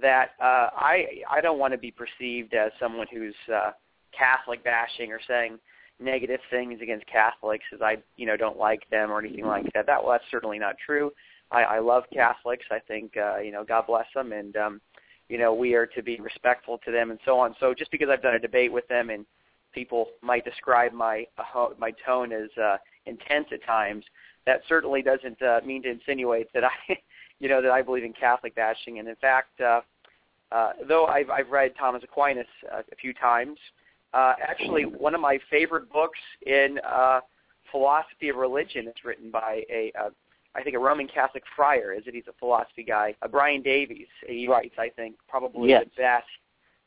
that 0.00 0.30
uh, 0.40 0.68
I 0.76 1.22
I 1.30 1.40
don't 1.40 1.58
want 1.58 1.72
to 1.72 1.78
be 1.78 1.90
perceived 1.90 2.54
as 2.54 2.72
someone 2.78 3.06
who's 3.12 3.34
uh, 3.52 3.70
Catholic 4.16 4.62
bashing 4.64 5.12
or 5.12 5.20
saying 5.26 5.58
negative 5.98 6.40
things 6.50 6.80
against 6.82 7.06
Catholics 7.06 7.64
as 7.72 7.80
I 7.80 7.96
you 8.16 8.26
know 8.26 8.36
don't 8.36 8.58
like 8.58 8.88
them 8.90 9.10
or 9.10 9.18
anything 9.18 9.46
like 9.46 9.72
that. 9.72 9.86
That 9.86 10.02
well, 10.02 10.12
that's 10.12 10.30
certainly 10.30 10.58
not 10.58 10.76
true. 10.84 11.10
I, 11.50 11.62
I 11.62 11.78
love 11.78 12.04
Catholics. 12.12 12.66
I 12.70 12.78
think 12.78 13.16
uh, 13.16 13.38
you 13.38 13.52
know 13.52 13.64
God 13.64 13.86
bless 13.86 14.06
them, 14.14 14.32
and 14.32 14.56
um, 14.56 14.80
you 15.28 15.38
know 15.38 15.54
we 15.54 15.74
are 15.74 15.86
to 15.86 16.02
be 16.02 16.20
respectful 16.20 16.78
to 16.84 16.90
them 16.90 17.10
and 17.10 17.20
so 17.24 17.38
on. 17.38 17.54
So 17.60 17.74
just 17.74 17.90
because 17.90 18.08
I've 18.10 18.22
done 18.22 18.34
a 18.34 18.40
debate 18.40 18.72
with 18.72 18.86
them 18.88 19.10
and 19.10 19.24
people 19.72 20.08
might 20.22 20.44
describe 20.44 20.92
my 20.92 21.26
uh, 21.38 21.68
my 21.78 21.92
tone 22.04 22.32
as 22.32 22.48
uh, 22.60 22.76
intense 23.06 23.46
at 23.52 23.64
times, 23.64 24.04
that 24.46 24.62
certainly 24.68 25.02
doesn't 25.02 25.40
uh, 25.42 25.60
mean 25.64 25.82
to 25.82 25.90
insinuate 25.90 26.48
that 26.54 26.64
I 26.64 26.70
you 27.38 27.48
know 27.48 27.62
that 27.62 27.70
I 27.70 27.82
believe 27.82 28.04
in 28.04 28.12
Catholic 28.12 28.54
bashing. 28.54 28.98
And 28.98 29.08
in 29.08 29.16
fact, 29.16 29.60
uh, 29.60 29.80
uh, 30.52 30.72
though 30.88 31.06
I've, 31.06 31.30
I've 31.30 31.50
read 31.50 31.72
Thomas 31.78 32.02
Aquinas 32.04 32.46
uh, 32.72 32.82
a 32.90 32.96
few 32.96 33.12
times, 33.12 33.58
uh, 34.14 34.34
actually 34.42 34.84
one 34.84 35.14
of 35.14 35.20
my 35.20 35.38
favorite 35.50 35.92
books 35.92 36.18
in 36.46 36.78
uh, 36.88 37.20
philosophy 37.70 38.28
of 38.28 38.36
religion 38.36 38.86
is 38.86 38.94
written 39.04 39.30
by 39.30 39.62
a, 39.70 39.92
a 39.98 40.10
I 40.56 40.62
think 40.62 40.74
a 40.74 40.78
Roman 40.78 41.06
Catholic 41.06 41.44
friar, 41.54 41.92
is 41.92 42.04
it? 42.06 42.14
He's 42.14 42.26
a 42.28 42.38
philosophy 42.38 42.82
guy. 42.82 43.14
Uh, 43.22 43.28
Brian 43.28 43.62
Davies. 43.62 44.06
He 44.26 44.48
writes, 44.48 44.74
I 44.78 44.88
think, 44.88 45.16
probably 45.28 45.70
yes. 45.70 45.84
the 45.84 46.02
best 46.02 46.26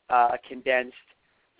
uh, 0.08 0.36
condensed 0.48 0.96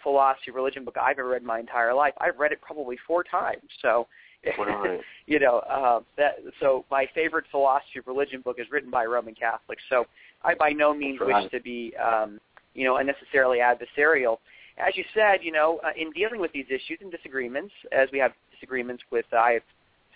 philosophy 0.03 0.51
religion 0.51 0.85
book 0.85 0.97
I've 1.01 1.19
ever 1.19 1.29
read 1.29 1.43
in 1.43 1.47
my 1.47 1.61
entire 1.61 1.95
life. 1.95 2.15
I've 2.19 2.39
read 2.39 2.53
it 2.53 2.61
probably 2.61 2.97
four 3.07 3.23
times. 3.23 3.63
So, 3.81 4.09
you 5.27 5.39
know, 5.39 5.59
uh, 5.59 6.01
that. 6.17 6.37
So 6.61 6.85
my 6.91 7.07
favorite 7.15 7.45
philosophy 7.51 8.01
religion 8.07 8.41
book 8.41 8.57
is 8.59 8.67
written 8.71 8.91
by 8.91 9.05
Roman 9.05 9.35
Catholics. 9.35 9.83
So 9.89 10.07
I 10.43 10.55
by 10.55 10.71
no 10.71 10.95
means 10.95 11.21
right. 11.21 11.43
wish 11.43 11.51
to 11.53 11.61
be, 11.61 11.93
um, 11.97 12.41
you 12.75 12.85
know, 12.85 12.97
unnecessarily 12.97 13.59
adversarial. 13.59 14.39
As 14.79 14.97
you 14.97 15.05
said, 15.15 15.41
you 15.43 15.53
know, 15.53 15.79
uh, 15.85 15.91
in 15.95 16.11
dealing 16.13 16.41
with 16.41 16.53
these 16.53 16.65
issues 16.71 16.99
and 17.03 17.13
disagreements, 17.13 17.73
as 17.93 18.09
we 18.13 18.19
have 18.19 18.33
disagreements 18.51 19.03
with, 19.11 19.27
uh, 19.33 19.37
I 19.37 19.53
have 19.53 19.63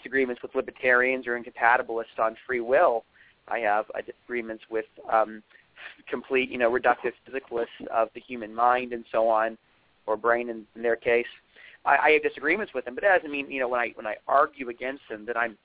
disagreements 0.04 0.42
with 0.42 0.54
libertarians 0.54 1.26
or 1.26 1.40
incompatibilists 1.40 2.18
on 2.18 2.36
free 2.46 2.60
will. 2.60 3.04
I 3.48 3.60
have 3.60 3.86
uh, 3.94 4.00
disagreements 4.04 4.64
with 4.70 4.84
um, 5.12 5.42
complete, 6.08 6.50
you 6.50 6.58
know, 6.58 6.70
reductive 6.70 7.12
physicalists 7.28 7.86
of 7.92 8.08
the 8.14 8.20
human 8.20 8.54
mind 8.54 8.92
and 8.92 9.04
so 9.10 9.28
on, 9.28 9.56
or 10.06 10.16
brain 10.16 10.50
in, 10.50 10.64
in 10.76 10.82
their 10.82 10.96
case. 10.96 11.26
I, 11.84 11.96
I 11.96 12.10
have 12.12 12.22
disagreements 12.22 12.72
with 12.74 12.84
them, 12.84 12.94
but 12.94 13.02
that 13.02 13.16
doesn't 13.16 13.30
mean, 13.30 13.50
you 13.50 13.60
know, 13.60 13.68
when 13.68 13.80
I 13.80 13.92
when 13.94 14.06
I 14.06 14.16
argue 14.28 14.68
against 14.68 15.02
them 15.10 15.26
that 15.26 15.36
I'm 15.36 15.56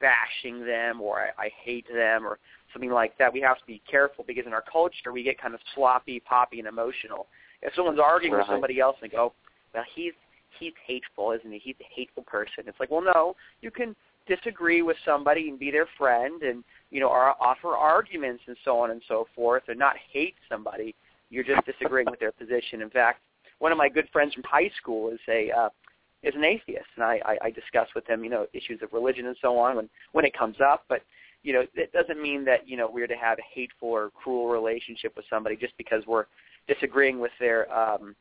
bashing 0.00 0.64
them 0.64 1.00
or 1.00 1.20
I, 1.20 1.44
I 1.44 1.50
hate 1.64 1.86
them 1.92 2.26
or 2.26 2.38
something 2.72 2.90
like 2.90 3.16
that. 3.18 3.32
We 3.32 3.40
have 3.40 3.58
to 3.58 3.66
be 3.66 3.80
careful 3.90 4.24
because 4.26 4.46
in 4.46 4.52
our 4.52 4.64
culture 4.70 5.12
we 5.12 5.22
get 5.22 5.40
kind 5.40 5.54
of 5.54 5.60
sloppy, 5.74 6.20
poppy, 6.20 6.58
and 6.58 6.68
emotional. 6.68 7.26
If 7.62 7.72
someone's 7.74 8.00
arguing 8.00 8.34
right. 8.34 8.40
with 8.40 8.48
somebody 8.48 8.80
else 8.80 8.96
and 9.00 9.10
they 9.10 9.16
go, 9.16 9.32
well, 9.72 9.84
he's 9.94 10.12
he's 10.58 10.72
hateful, 10.86 11.32
isn't 11.32 11.50
he? 11.50 11.58
He's 11.58 11.76
a 11.80 11.94
hateful 11.94 12.22
person. 12.24 12.64
It's 12.66 12.78
like, 12.80 12.90
well, 12.90 13.02
no, 13.02 13.36
you 13.60 13.70
can 13.70 13.94
disagree 14.26 14.82
with 14.82 14.96
somebody 15.04 15.48
and 15.48 15.58
be 15.58 15.70
their 15.70 15.86
friend 15.98 16.42
and 16.42 16.64
you 16.90 17.00
know 17.00 17.08
offer 17.08 17.76
arguments 17.76 18.42
and 18.46 18.56
so 18.64 18.78
on 18.78 18.90
and 18.90 19.02
so 19.06 19.26
forth 19.34 19.62
and 19.68 19.78
not 19.78 19.96
hate 20.12 20.34
somebody 20.48 20.94
you're 21.30 21.44
just 21.44 21.64
disagreeing 21.66 22.06
with 22.10 22.20
their 22.20 22.32
position 22.32 22.80
in 22.80 22.90
fact 22.90 23.20
one 23.58 23.72
of 23.72 23.78
my 23.78 23.88
good 23.88 24.08
friends 24.12 24.32
from 24.34 24.42
high 24.44 24.70
school 24.80 25.10
is 25.10 25.20
a 25.28 25.50
uh 25.50 25.68
is 26.22 26.34
an 26.34 26.44
atheist 26.44 26.86
and 26.96 27.04
I, 27.04 27.20
I 27.24 27.36
i 27.46 27.50
discuss 27.50 27.88
with 27.94 28.06
him 28.08 28.24
you 28.24 28.30
know 28.30 28.46
issues 28.54 28.80
of 28.82 28.92
religion 28.92 29.26
and 29.26 29.36
so 29.42 29.58
on 29.58 29.76
when 29.76 29.88
when 30.12 30.24
it 30.24 30.36
comes 30.36 30.56
up 30.64 30.84
but 30.88 31.02
you 31.42 31.52
know 31.52 31.64
it 31.74 31.92
doesn't 31.92 32.20
mean 32.20 32.44
that 32.46 32.66
you 32.66 32.76
know 32.76 32.88
we're 32.90 33.06
to 33.06 33.16
have 33.16 33.38
a 33.38 33.54
hateful 33.54 33.88
or 33.90 34.10
cruel 34.10 34.48
relationship 34.48 35.14
with 35.16 35.26
somebody 35.28 35.56
just 35.56 35.76
because 35.76 36.02
we're 36.06 36.24
disagreeing 36.66 37.20
with 37.20 37.32
their 37.38 37.70
um 37.76 38.16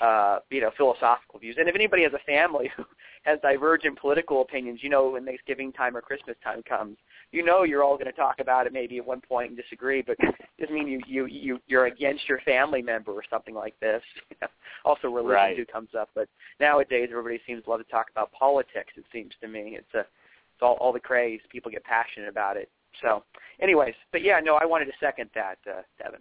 uh, 0.00 0.40
you 0.50 0.60
know, 0.60 0.70
philosophical 0.76 1.38
views. 1.40 1.56
And 1.58 1.68
if 1.68 1.74
anybody 1.74 2.02
has 2.02 2.12
a 2.12 2.24
family 2.30 2.70
who 2.76 2.84
has 3.24 3.38
divergent 3.40 3.98
political 3.98 4.42
opinions, 4.42 4.80
you 4.82 4.90
know, 4.90 5.10
when 5.10 5.24
Thanksgiving 5.24 5.72
time 5.72 5.96
or 5.96 6.00
Christmas 6.00 6.36
time 6.44 6.62
comes, 6.68 6.96
you 7.32 7.44
know 7.44 7.64
you're 7.64 7.82
all 7.82 7.96
going 7.96 8.06
to 8.06 8.12
talk 8.12 8.36
about 8.40 8.66
it 8.66 8.72
maybe 8.72 8.98
at 8.98 9.06
one 9.06 9.20
point 9.20 9.48
and 9.50 9.56
disagree, 9.56 10.02
but 10.02 10.16
it 10.20 10.34
doesn't 10.60 10.74
mean 10.74 10.88
you 10.88 11.00
you 11.06 11.26
you 11.26 11.58
you're 11.66 11.86
against 11.86 12.28
your 12.28 12.40
family 12.40 12.82
member 12.82 13.12
or 13.12 13.22
something 13.28 13.54
like 13.54 13.78
this. 13.80 14.02
also, 14.84 15.08
religion 15.08 15.34
right. 15.34 15.56
too 15.56 15.66
comes 15.66 15.90
up, 15.98 16.10
but 16.14 16.28
nowadays 16.60 17.08
everybody 17.10 17.40
seems 17.46 17.64
to 17.64 17.70
love 17.70 17.80
to 17.80 17.90
talk 17.90 18.06
about 18.10 18.30
politics. 18.32 18.92
It 18.96 19.04
seems 19.12 19.32
to 19.40 19.48
me 19.48 19.76
it's 19.78 19.94
a 19.94 20.00
it's 20.00 20.62
all 20.62 20.74
all 20.74 20.92
the 20.92 21.00
craze. 21.00 21.40
People 21.50 21.70
get 21.70 21.84
passionate 21.84 22.28
about 22.28 22.56
it. 22.56 22.70
So, 23.02 23.24
anyways, 23.60 23.94
but 24.12 24.22
yeah, 24.22 24.40
no, 24.42 24.56
I 24.60 24.64
wanted 24.64 24.86
to 24.86 24.92
second 25.00 25.30
that, 25.34 25.58
uh, 25.68 25.82
Devin. 26.02 26.20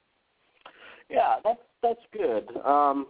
Yeah, 1.09 1.35
that's 1.43 1.59
that's 1.81 2.01
good. 2.11 2.49
Um, 2.65 3.07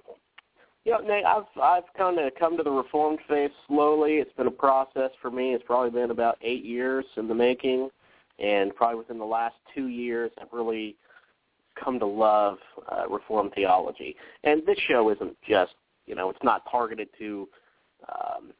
yeah, 0.85 0.97
Nate, 1.03 1.25
I've 1.25 1.45
I've 1.61 1.91
kind 1.97 2.19
of 2.19 2.31
come 2.35 2.55
to 2.57 2.63
the 2.63 2.71
reformed 2.71 3.19
faith 3.27 3.51
slowly. 3.67 4.17
It's 4.17 4.31
been 4.33 4.45
a 4.45 4.51
process 4.51 5.09
for 5.19 5.31
me. 5.31 5.53
It's 5.53 5.63
probably 5.65 5.89
been 5.89 6.11
about 6.11 6.37
eight 6.43 6.63
years 6.63 7.05
in 7.17 7.27
the 7.27 7.33
making, 7.33 7.89
and 8.37 8.73
probably 8.75 8.99
within 8.99 9.17
the 9.17 9.25
last 9.25 9.55
two 9.73 9.87
years, 9.87 10.31
I've 10.39 10.53
really 10.53 10.95
come 11.83 11.97
to 11.99 12.05
love 12.05 12.59
uh, 12.91 13.07
reformed 13.09 13.53
theology. 13.55 14.15
And 14.43 14.65
this 14.65 14.77
show 14.87 15.09
isn't 15.09 15.35
just, 15.47 15.73
you 16.05 16.13
know, 16.13 16.29
it's 16.29 16.43
not 16.43 16.63
targeted 16.69 17.09
to, 17.17 17.49
um, 18.07 18.51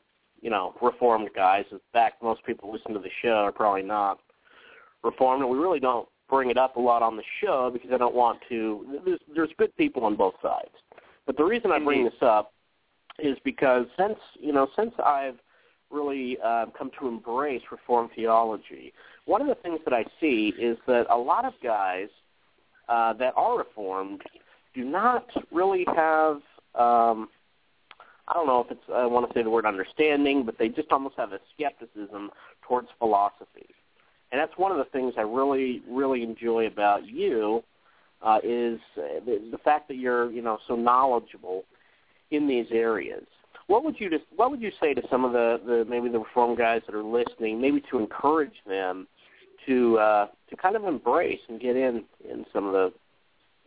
you 0.41 0.49
know, 0.49 0.73
reformed 0.81 1.29
guys. 1.35 1.65
In 1.71 1.79
fact, 1.93 2.23
most 2.23 2.43
people 2.43 2.71
listen 2.71 2.93
to 2.93 2.99
the 2.99 3.09
show 3.21 3.35
are 3.35 3.51
probably 3.51 3.83
not 3.83 4.19
reformed, 5.03 5.43
and 5.43 5.51
we 5.51 5.59
really 5.59 5.79
don't 5.79 6.07
bring 6.27 6.49
it 6.49 6.57
up 6.57 6.75
a 6.75 6.79
lot 6.79 7.03
on 7.03 7.15
the 7.15 7.23
show 7.39 7.69
because 7.71 7.91
I 7.93 7.97
don't 7.97 8.15
want 8.15 8.39
to. 8.49 8.99
There's, 9.05 9.19
there's 9.35 9.49
good 9.59 9.77
people 9.77 10.05
on 10.05 10.15
both 10.15 10.33
sides. 10.41 10.73
But 11.25 11.37
the 11.37 11.43
reason 11.43 11.71
I 11.71 11.79
bring 11.79 12.03
this 12.03 12.13
up 12.21 12.53
is 13.19 13.37
because 13.43 13.85
since 13.97 14.17
you 14.39 14.53
know 14.53 14.67
since 14.75 14.93
I've 15.03 15.35
really 15.91 16.37
uh, 16.43 16.65
come 16.77 16.91
to 16.99 17.07
embrace 17.07 17.61
Reformed 17.71 18.11
theology, 18.15 18.93
one 19.25 19.41
of 19.41 19.47
the 19.47 19.55
things 19.55 19.79
that 19.85 19.93
I 19.93 20.05
see 20.19 20.53
is 20.59 20.77
that 20.87 21.05
a 21.09 21.17
lot 21.17 21.45
of 21.45 21.53
guys 21.63 22.09
uh, 22.89 23.13
that 23.13 23.33
are 23.35 23.57
Reformed 23.57 24.21
do 24.73 24.83
not 24.83 25.27
really 25.51 25.85
have. 25.95 26.41
Um, 26.75 27.29
I 28.27 28.33
don't 28.33 28.47
know 28.47 28.61
if 28.61 28.71
it's 28.71 28.81
I 28.93 29.05
want 29.05 29.27
to 29.27 29.33
say 29.33 29.43
the 29.43 29.49
word 29.49 29.65
understanding, 29.65 30.45
but 30.45 30.57
they 30.57 30.69
just 30.69 30.91
almost 30.91 31.15
have 31.17 31.31
a 31.31 31.39
skepticism 31.55 32.31
towards 32.67 32.87
philosophy, 32.99 33.67
and 34.31 34.39
that's 34.39 34.57
one 34.57 34.71
of 34.71 34.77
the 34.77 34.85
things 34.85 35.13
I 35.17 35.21
really 35.21 35.81
really 35.89 36.23
enjoy 36.23 36.67
about 36.67 37.07
you 37.07 37.63
uh, 38.25 38.39
is 38.43 38.79
uh, 38.97 39.23
the, 39.25 39.39
the 39.51 39.57
fact 39.59 39.87
that 39.87 39.97
you're 39.97 40.31
you 40.31 40.41
know 40.41 40.57
so 40.67 40.75
knowledgeable 40.75 41.63
in 42.31 42.47
these 42.47 42.65
areas. 42.71 43.23
What 43.67 43.85
would 43.85 43.99
you 43.99 44.09
just 44.09 44.23
what 44.35 44.51
would 44.51 44.61
you 44.61 44.71
say 44.81 44.93
to 44.93 45.01
some 45.09 45.23
of 45.23 45.31
the, 45.31 45.61
the 45.65 45.85
maybe 45.87 46.09
the 46.09 46.19
reform 46.19 46.57
guys 46.57 46.81
that 46.87 46.95
are 46.95 47.03
listening, 47.03 47.61
maybe 47.61 47.81
to 47.91 47.99
encourage 47.99 48.55
them 48.67 49.07
to 49.67 49.97
uh, 49.99 50.27
to 50.49 50.55
kind 50.55 50.75
of 50.75 50.85
embrace 50.85 51.39
and 51.47 51.61
get 51.61 51.75
in 51.75 52.03
in 52.29 52.45
some 52.51 52.65
of 52.65 52.73
the 52.73 52.93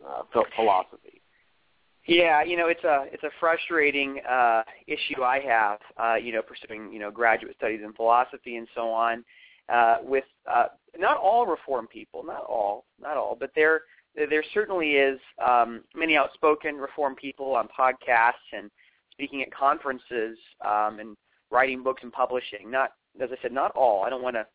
uh, 0.07 0.43
philosophy? 0.55 1.21
Yeah, 2.05 2.43
you 2.43 2.57
know, 2.57 2.67
it's 2.67 2.83
a 2.83 3.05
it's 3.11 3.23
a 3.23 3.29
frustrating 3.39 4.19
uh, 4.29 4.63
issue 4.87 5.23
I 5.23 5.39
have. 5.41 5.79
Uh, 5.97 6.15
you 6.15 6.33
know, 6.33 6.41
pursuing 6.41 6.91
you 6.91 6.99
know 6.99 7.11
graduate 7.11 7.55
studies 7.57 7.81
in 7.83 7.93
philosophy 7.93 8.57
and 8.57 8.67
so 8.75 8.89
on. 8.89 9.23
Uh, 9.69 9.97
with 10.01 10.23
uh, 10.51 10.65
not 10.97 11.17
all 11.17 11.45
reform 11.45 11.85
people, 11.85 12.23
not 12.23 12.43
all, 12.49 12.85
not 12.99 13.15
all, 13.15 13.37
but 13.39 13.51
there 13.55 13.81
there 14.27 14.43
certainly 14.53 14.91
is 14.91 15.19
um, 15.45 15.81
many 15.95 16.17
outspoken 16.17 16.75
reform 16.75 17.15
people 17.15 17.55
on 17.55 17.67
podcasts 17.67 18.33
and 18.53 18.69
speaking 19.11 19.41
at 19.41 19.53
conferences 19.53 20.37
um, 20.65 20.99
and 20.99 21.17
writing 21.51 21.83
books 21.83 22.01
and 22.03 22.11
publishing. 22.11 22.69
Not 22.69 22.91
as 23.21 23.29
I 23.31 23.41
said, 23.41 23.51
not 23.51 23.71
all. 23.75 24.03
I 24.03 24.09
don't 24.09 24.21
want 24.21 24.35
to, 24.35 24.45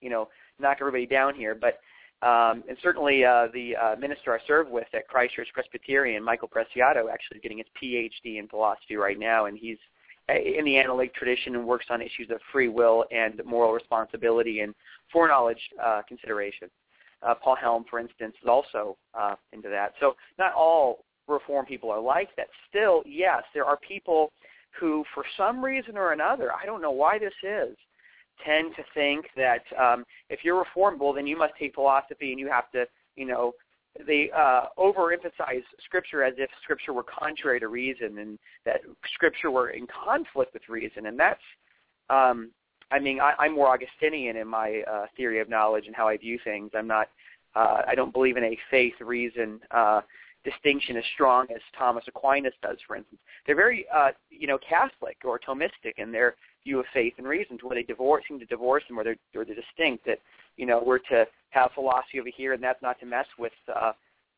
you 0.00 0.10
know, 0.10 0.28
knock 0.58 0.78
everybody 0.80 1.06
down 1.06 1.34
here, 1.34 1.54
but 1.54 1.80
um, 2.26 2.64
and 2.66 2.78
certainly 2.82 3.24
uh, 3.24 3.48
the 3.52 3.76
uh, 3.76 3.96
minister 3.96 4.32
I 4.32 4.38
serve 4.46 4.68
with 4.70 4.86
at 4.94 5.06
Christ 5.06 5.34
Church 5.34 5.48
Presbyterian, 5.52 6.22
Michael 6.24 6.48
Preciado, 6.48 7.12
actually 7.12 7.40
getting 7.40 7.58
his 7.58 7.66
PhD 7.80 8.38
in 8.38 8.48
philosophy 8.48 8.96
right 8.96 9.18
now, 9.18 9.46
and 9.46 9.58
he's 9.58 9.76
uh, 10.30 10.34
in 10.34 10.64
the 10.64 10.78
analytic 10.78 11.14
tradition 11.14 11.54
and 11.54 11.66
works 11.66 11.86
on 11.90 12.00
issues 12.00 12.30
of 12.30 12.38
free 12.50 12.68
will 12.68 13.04
and 13.10 13.42
moral 13.44 13.72
responsibility 13.72 14.60
and 14.60 14.74
foreknowledge 15.12 15.60
uh, 15.84 16.00
consideration. 16.08 16.68
Uh, 17.26 17.34
Paul 17.34 17.56
Helm, 17.56 17.84
for 17.90 17.98
instance, 17.98 18.34
is 18.42 18.48
also 18.48 18.96
uh, 19.18 19.34
into 19.52 19.68
that. 19.68 19.92
So 20.00 20.14
not 20.38 20.52
all 20.54 21.04
reform 21.28 21.66
people 21.66 21.90
are 21.90 22.00
like 22.00 22.28
that. 22.36 22.46
Still, 22.68 23.02
yes, 23.04 23.42
there 23.52 23.64
are 23.64 23.78
people 23.78 24.32
who, 24.78 25.04
for 25.14 25.24
some 25.36 25.64
reason 25.64 25.96
or 25.96 26.12
another, 26.12 26.50
I 26.52 26.66
don't 26.66 26.82
know 26.82 26.90
why 26.90 27.18
this 27.18 27.32
is, 27.42 27.76
tend 28.44 28.74
to 28.76 28.84
think 28.94 29.26
that 29.36 29.62
um, 29.80 30.04
if 30.28 30.40
you're 30.44 30.62
reformable, 30.64 31.14
then 31.14 31.26
you 31.26 31.36
must 31.36 31.54
hate 31.58 31.74
philosophy 31.74 32.30
and 32.30 32.38
you 32.38 32.48
have 32.48 32.70
to, 32.72 32.86
you 33.16 33.26
know, 33.26 33.52
they 34.06 34.30
uh, 34.36 34.66
overemphasize 34.78 35.62
Scripture 35.84 36.22
as 36.22 36.34
if 36.36 36.50
Scripture 36.62 36.92
were 36.92 37.02
contrary 37.04 37.58
to 37.60 37.68
reason 37.68 38.18
and 38.18 38.38
that 38.66 38.80
Scripture 39.14 39.50
were 39.50 39.70
in 39.70 39.86
conflict 39.86 40.52
with 40.52 40.68
reason. 40.68 41.06
And 41.06 41.18
that's, 41.18 41.40
um, 42.10 42.50
I 42.90 42.98
mean, 42.98 43.20
I, 43.20 43.32
I'm 43.38 43.54
more 43.54 43.68
Augustinian 43.68 44.36
in 44.36 44.46
my 44.46 44.82
uh, 44.88 45.06
theory 45.16 45.40
of 45.40 45.48
knowledge 45.48 45.86
and 45.86 45.96
how 45.96 46.08
I 46.08 46.16
view 46.18 46.38
things. 46.44 46.70
I'm 46.74 46.86
not, 46.86 47.08
uh, 47.56 47.82
I 47.86 47.94
don't 47.94 48.12
believe 48.12 48.36
in 48.36 48.44
a 48.44 48.58
faith-reason 48.70 49.60
uh, 49.70 50.02
distinction 50.44 50.96
as 50.96 51.04
strong 51.14 51.46
as 51.54 51.60
Thomas 51.76 52.04
Aquinas 52.06 52.52
does, 52.62 52.76
for 52.86 52.96
instance. 52.96 53.20
They're 53.46 53.56
very, 53.56 53.86
uh, 53.94 54.10
you 54.30 54.46
know, 54.46 54.58
Catholic 54.58 55.16
or 55.24 55.40
Thomistic 55.40 55.94
in 55.96 56.12
their 56.12 56.36
view 56.64 56.78
of 56.78 56.86
faith 56.92 57.14
and 57.18 57.26
reason, 57.26 57.58
to 57.58 57.66
where 57.66 57.76
they 57.76 57.82
divorce, 57.82 58.24
seem 58.28 58.38
to 58.38 58.46
divorce 58.46 58.84
them, 58.88 58.98
or 58.98 59.04
they're, 59.04 59.16
or 59.34 59.44
they're 59.44 59.56
distinct. 59.56 60.04
That 60.06 60.18
you 60.56 60.66
know 60.66 60.82
we're 60.84 60.98
to 61.10 61.26
have 61.50 61.70
philosophy 61.74 62.20
over 62.20 62.28
here, 62.36 62.52
and 62.52 62.62
that's 62.62 62.82
not 62.82 62.98
to 63.00 63.06
mess 63.06 63.26
with 63.38 63.52
uh, 63.74 63.92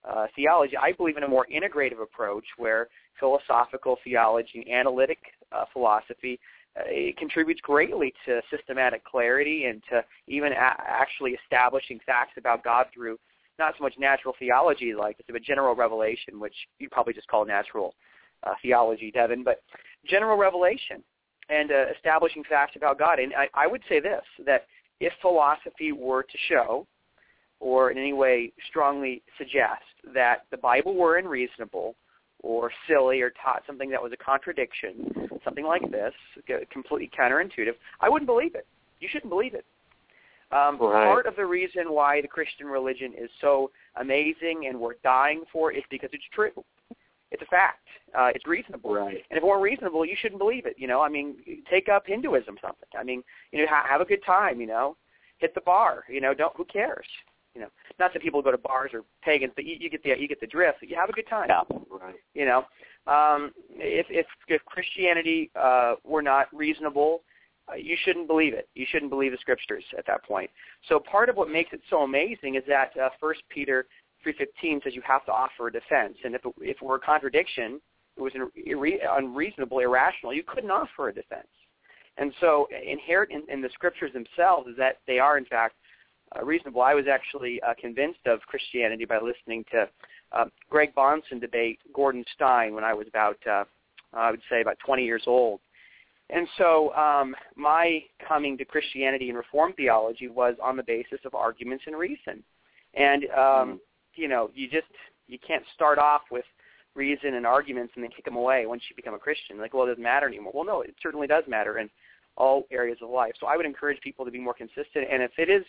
uh, 0.09 0.27
theology. 0.37 0.77
I 0.77 0.93
believe 0.93 1.17
in 1.17 1.25
a 1.25 1.29
more 1.29 1.47
integrative 1.53 2.03
approach 2.03 2.45
where 2.57 2.89
philosophical 3.19 3.97
theology, 4.05 4.65
analytic 4.73 5.19
uh, 5.53 5.65
philosophy, 5.73 6.39
it 6.77 7.17
contributes 7.17 7.61
greatly 7.61 8.13
to 8.27 8.41
systematic 8.51 9.05
clarity 9.05 9.65
and 9.65 9.83
to 9.91 10.05
even 10.27 10.53
a- 10.53 10.57
actually 10.87 11.33
establishing 11.45 11.99
facts 12.07 12.33
about 12.37 12.63
God 12.63 12.87
through 12.95 13.19
not 13.59 13.75
so 13.77 13.83
much 13.83 13.95
natural 13.99 14.35
theology 14.39 14.95
like 14.95 15.17
this, 15.17 15.27
but 15.31 15.43
general 15.43 15.75
revelation, 15.75 16.39
which 16.39 16.55
you 16.79 16.89
probably 16.89 17.13
just 17.13 17.27
call 17.27 17.45
natural 17.45 17.95
uh, 18.45 18.55
theology, 18.63 19.11
Devin, 19.11 19.43
but 19.43 19.63
general 20.07 20.37
revelation 20.37 21.03
and 21.49 21.73
uh, 21.73 21.87
establishing 21.97 22.45
facts 22.45 22.77
about 22.77 22.99
God. 22.99 23.19
And 23.19 23.35
I, 23.35 23.49
I 23.55 23.67
would 23.67 23.83
say 23.89 24.01
this, 24.01 24.23
that 24.47 24.67
if 25.01 25.13
philosophy 25.21 25.93
were 25.93 26.23
to 26.23 26.39
show 26.49 26.87
or 27.61 27.91
in 27.91 27.99
any 27.99 28.13
way 28.13 28.53
strongly 28.69 29.23
suggest 29.37 29.83
that 30.15 30.45
the 30.51 30.57
Bible 30.57 30.95
were 30.95 31.19
unreasonable 31.19 31.97
or 32.43 32.71
silly 32.87 33.21
or 33.21 33.31
taught 33.43 33.63
something 33.67 33.91
that 33.91 34.03
was 34.03 34.13
a 34.13 34.17
contradiction, 34.17 35.29
something 35.45 35.65
like 35.65 35.83
this, 35.91 36.13
completely 36.71 37.11
counterintuitive, 37.19 37.75
I 38.01 38.09
wouldn't 38.09 38.27
believe 38.27 38.55
it. 38.55 38.67
You 39.01 39.09
shouldn't 39.11 39.31
believe 39.31 39.55
it. 39.55 39.65
Um, 40.51 40.79
right. 40.81 41.05
Part 41.05 41.27
of 41.27 41.37
the 41.37 41.45
reason 41.45 41.93
why 41.93 42.23
the 42.23 42.29
Christian 42.29 42.67
religion 42.67 43.13
is 43.19 43.29
so 43.41 43.71
amazing 44.01 44.67
and 44.69 44.81
we're 44.81 44.95
dying 45.05 45.45
for 45.53 45.73
it 45.73 45.77
is 45.77 45.85
because 45.91 46.09
it's 46.13 46.25
true. 46.33 46.53
It's 47.31 47.43
a 47.43 47.47
fact. 47.47 47.87
Uh, 48.19 48.31
it's 48.35 48.47
reasonable. 48.47 48.95
Right. 48.95 49.23
And 49.31 49.37
if 49.37 49.43
it 49.43 49.45
weren't 49.45 49.63
reasonable, 49.63 50.07
you 50.07 50.17
shouldn't 50.19 50.39
believe 50.39 50.65
it. 50.65 50.77
You 50.79 50.89
know, 50.89 51.03
I 51.03 51.11
mean, 51.11 51.37
take 51.71 51.91
up 51.91 52.07
Hinduism, 52.07 52.57
something. 52.63 52.89
I 52.99 53.05
mean, 53.05 53.23
you 53.53 53.61
know, 53.61 53.67
ha- 53.69 53.85
have 53.87 54.01
a 54.01 54.07
good 54.07 54.25
time. 54.25 54.61
You 54.61 54.67
know, 54.67 54.97
hit 55.37 55.55
the 55.55 55.61
bar. 55.61 56.05
You 56.09 56.23
know, 56.23 56.33
don't. 56.33 56.57
Who 56.57 56.65
cares? 56.65 57.07
You 57.59 57.65
know, 57.65 57.71
not 57.99 58.13
that 58.13 58.23
people 58.23 58.41
go 58.41 58.53
to 58.53 58.59
bars 58.59 58.93
or 58.95 59.03
pagans, 59.25 59.53
but 59.57 59.65
you, 59.65 59.77
you 59.81 59.91
get 59.91 60.05
the 60.05 60.11
you 60.17 60.29
get 60.29 60.41
the 60.41 60.47
drift. 60.47 60.79
You 60.83 60.95
have 60.95 61.09
a 61.09 61.13
good 61.13 61.27
time. 61.29 61.49
Yeah. 61.49 61.63
Right. 61.91 62.15
You 62.35 62.45
know, 62.45 62.59
um, 63.13 63.51
if 63.71 64.07
if 64.11 64.27
if 64.47 64.65
Christianity 64.65 65.51
uh, 65.61 65.95
were 66.05 66.23
not 66.23 66.47
reasonable, 66.55 67.23
uh, 67.69 67.75
you 67.75 67.97
shouldn't 68.05 68.29
believe 68.29 68.55
it. 68.55 68.69
You 68.77 68.87
shouldn't 68.89 69.11
believe 69.11 69.33
the 69.33 69.39
scriptures 69.39 69.83
at 69.99 70.07
that 70.07 70.23
point. 70.23 70.51
So 70.89 71.01
part 71.01 71.29
of 71.29 71.35
what 71.35 71.51
makes 71.51 71.73
it 71.73 71.81
so 71.91 72.03
amazing 72.03 72.55
is 72.55 72.63
that 72.69 72.97
uh, 72.97 73.09
First 73.19 73.41
Peter 73.49 73.87
3:15 74.25 74.85
says 74.85 74.95
you 74.95 75.03
have 75.05 75.25
to 75.27 75.33
offer 75.33 75.67
a 75.67 75.73
defense, 75.73 76.17
and 76.25 76.37
if 76.37 76.47
it, 76.47 76.55
if 76.61 76.77
it 76.77 76.83
were 76.83 76.95
a 76.95 77.01
contradiction, 77.01 77.81
it 78.17 78.21
was 78.21 78.35
unreasonable, 79.17 79.81
irrational, 79.81 80.33
you 80.33 80.45
couldn't 80.45 80.71
offer 80.71 81.09
a 81.09 81.13
defense. 81.13 81.49
And 82.19 82.33
so 82.41 82.69
inherent 82.87 83.33
in, 83.33 83.43
in 83.49 83.63
the 83.63 83.71
scriptures 83.73 84.13
themselves 84.13 84.69
is 84.69 84.77
that 84.77 84.99
they 85.09 85.19
are 85.19 85.39
in 85.39 85.45
fact 85.45 85.75
uh, 86.37 86.45
reasonable. 86.45 86.83
I 86.83 86.95
was 86.95 87.07
actually 87.11 87.61
uh, 87.63 87.75
convinced 87.81 88.27
of 88.27 88.41
Christianity 88.41 89.05
by 89.05 89.19
listening 89.19 89.65
to 89.73 89.89
uh, 90.33 90.45
Greg 90.69 90.95
Bahnsen 90.95 91.41
debate 91.41 91.79
Gordon 91.95 92.25
Stein 92.35 92.75
when 92.75 92.85
I 92.85 92.95
was 92.95 93.07
about, 93.09 93.39
uh, 93.47 93.65
I 94.13 94.31
would 94.31 94.43
say, 94.51 94.61
about 94.61 94.77
20 94.85 95.05
years 95.05 95.23
old. 95.27 95.61
And 96.31 96.47
so 96.59 96.95
um, 96.95 97.35
my 97.57 98.03
coming 98.27 98.59
to 98.59 98.65
Christianity 98.65 99.29
and 99.29 99.39
Reformed 99.39 99.77
theology 99.77 100.29
was 100.29 100.55
on 100.63 100.77
the 100.77 100.83
basis 100.83 101.21
of 101.25 101.35
arguments 101.35 101.85
and 101.87 101.97
reason. 101.97 102.43
And 102.95 103.25
um, 103.31 103.81
you 104.15 104.29
know, 104.29 104.51
you 104.55 104.69
just 104.69 104.87
you 105.27 105.39
can't 105.47 105.63
start 105.75 105.99
off 105.99 106.23
with 106.31 106.45
reason 106.95 107.35
and 107.35 107.47
arguments 107.47 107.93
and 107.95 108.05
then 108.05 108.11
kick 108.11 108.25
them 108.25 108.37
away 108.37 108.67
once 108.67 108.83
you 108.91 108.97
become 108.97 109.15
a 109.15 109.19
Christian. 109.19 109.59
Like, 109.59 109.73
well, 109.73 109.85
it 109.85 109.91
doesn't 109.91 110.03
matter 110.03 110.27
anymore. 110.27 110.53
Well, 110.55 110.65
no, 110.65 110.83
it 110.83 110.95
certainly 111.03 111.27
does 111.27 111.45
matter 111.47 111.79
in 111.79 111.89
all 112.37 112.65
areas 112.71 112.99
of 113.03 113.11
life. 113.11 113.33
So 113.41 113.47
I 113.47 113.57
would 113.57 113.67
encourage 113.67 114.01
people 114.01 114.25
to 114.25 114.31
be 114.31 114.41
more 114.41 114.55
consistent. 114.55 115.07
And 115.11 115.23
if 115.23 115.33
it 115.39 115.49
is, 115.49 115.65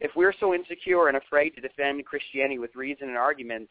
if 0.00 0.10
we're 0.16 0.34
so 0.40 0.54
insecure 0.54 1.08
and 1.08 1.16
afraid 1.16 1.50
to 1.50 1.60
defend 1.60 2.04
Christianity 2.04 2.58
with 2.58 2.74
reason 2.74 3.08
and 3.08 3.16
arguments, 3.16 3.70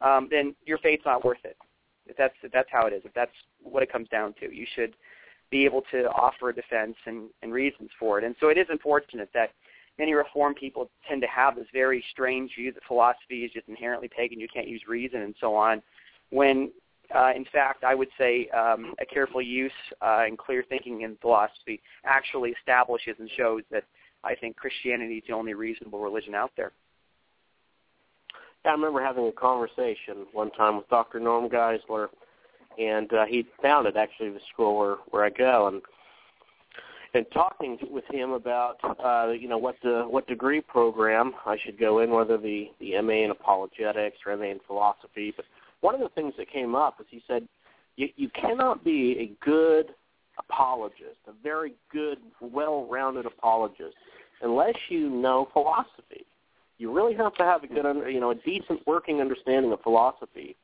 um, 0.00 0.28
then 0.30 0.54
your 0.66 0.78
faith's 0.78 1.04
not 1.04 1.24
worth 1.24 1.44
it. 1.44 1.56
If 2.06 2.16
that's 2.16 2.34
if 2.42 2.52
that's 2.52 2.68
how 2.70 2.86
it 2.86 2.92
is, 2.92 3.02
if 3.04 3.14
that's 3.14 3.32
what 3.62 3.82
it 3.82 3.90
comes 3.90 4.08
down 4.08 4.34
to, 4.40 4.54
you 4.54 4.66
should 4.74 4.94
be 5.50 5.64
able 5.64 5.82
to 5.92 6.08
offer 6.10 6.50
a 6.50 6.54
defense 6.54 6.96
and, 7.06 7.28
and 7.42 7.52
reasons 7.52 7.90
for 7.98 8.18
it. 8.18 8.24
And 8.24 8.34
so 8.40 8.48
it 8.48 8.58
is 8.58 8.66
unfortunate 8.68 9.28
that 9.34 9.50
many 9.98 10.12
reform 10.14 10.54
people 10.54 10.90
tend 11.08 11.22
to 11.22 11.28
have 11.28 11.56
this 11.56 11.66
very 11.72 12.04
strange 12.10 12.52
view 12.56 12.72
that 12.72 12.82
philosophy 12.86 13.44
is 13.44 13.52
just 13.52 13.68
inherently 13.68 14.08
pagan, 14.08 14.40
you 14.40 14.48
can't 14.52 14.68
use 14.68 14.82
reason 14.88 15.22
and 15.22 15.34
so 15.40 15.54
on, 15.54 15.82
when 16.30 16.70
uh, 17.14 17.32
in 17.34 17.44
fact 17.52 17.84
I 17.84 17.94
would 17.94 18.08
say 18.18 18.48
um, 18.48 18.94
a 19.00 19.06
careful 19.06 19.40
use 19.40 19.72
uh, 20.02 20.24
and 20.26 20.36
clear 20.36 20.64
thinking 20.68 21.02
in 21.02 21.16
philosophy 21.20 21.80
actually 22.04 22.50
establishes 22.50 23.14
and 23.18 23.30
shows 23.36 23.62
that 23.70 23.84
I 24.26 24.34
think 24.34 24.56
Christianity 24.56 25.18
is 25.18 25.24
the 25.28 25.34
only 25.34 25.54
reasonable 25.54 26.00
religion 26.00 26.34
out 26.34 26.50
there. 26.56 26.72
Yeah, 28.64 28.72
I 28.72 28.74
remember 28.74 29.02
having 29.02 29.28
a 29.28 29.32
conversation 29.32 30.26
one 30.32 30.50
time 30.50 30.76
with 30.76 30.88
Dr. 30.88 31.20
Norm 31.20 31.48
Geisler, 31.48 32.08
and 32.78 33.12
uh, 33.12 33.24
he 33.26 33.46
founded 33.62 33.96
actually 33.96 34.30
the 34.30 34.40
school 34.52 34.76
where 34.76 34.96
where 35.10 35.24
I 35.24 35.30
go, 35.30 35.68
and 35.68 35.80
and 37.14 37.24
talking 37.32 37.78
with 37.90 38.04
him 38.10 38.32
about 38.32 38.76
uh, 38.82 39.30
you 39.30 39.48
know 39.48 39.58
what 39.58 39.76
the 39.82 40.04
what 40.08 40.26
degree 40.26 40.60
program 40.60 41.32
I 41.46 41.56
should 41.64 41.78
go 41.78 42.00
in, 42.00 42.10
whether 42.10 42.36
the 42.36 42.70
the 42.80 43.00
MA 43.00 43.24
in 43.24 43.30
apologetics 43.30 44.18
or 44.26 44.36
MA 44.36 44.46
in 44.46 44.60
philosophy. 44.66 45.32
But 45.36 45.46
one 45.80 45.94
of 45.94 46.00
the 46.00 46.10
things 46.10 46.34
that 46.36 46.50
came 46.50 46.74
up 46.74 47.00
is 47.00 47.06
he 47.08 47.22
said 47.28 47.46
you, 47.96 48.08
you 48.16 48.28
cannot 48.30 48.84
be 48.84 49.16
a 49.18 49.44
good 49.44 49.94
apologist, 50.38 51.18
a 51.26 51.32
very 51.42 51.74
good, 51.92 52.18
well-rounded 52.40 53.26
apologist, 53.26 53.96
unless 54.42 54.74
you 54.88 55.08
know 55.08 55.48
philosophy. 55.52 56.26
You 56.78 56.92
really 56.92 57.14
have 57.14 57.34
to 57.34 57.42
have 57.42 57.64
a 57.64 57.66
good, 57.66 57.84
you 58.12 58.20
know, 58.20 58.30
a 58.30 58.34
decent 58.34 58.86
working 58.86 59.20
understanding 59.20 59.72
of 59.72 59.80
philosophy 59.80 60.56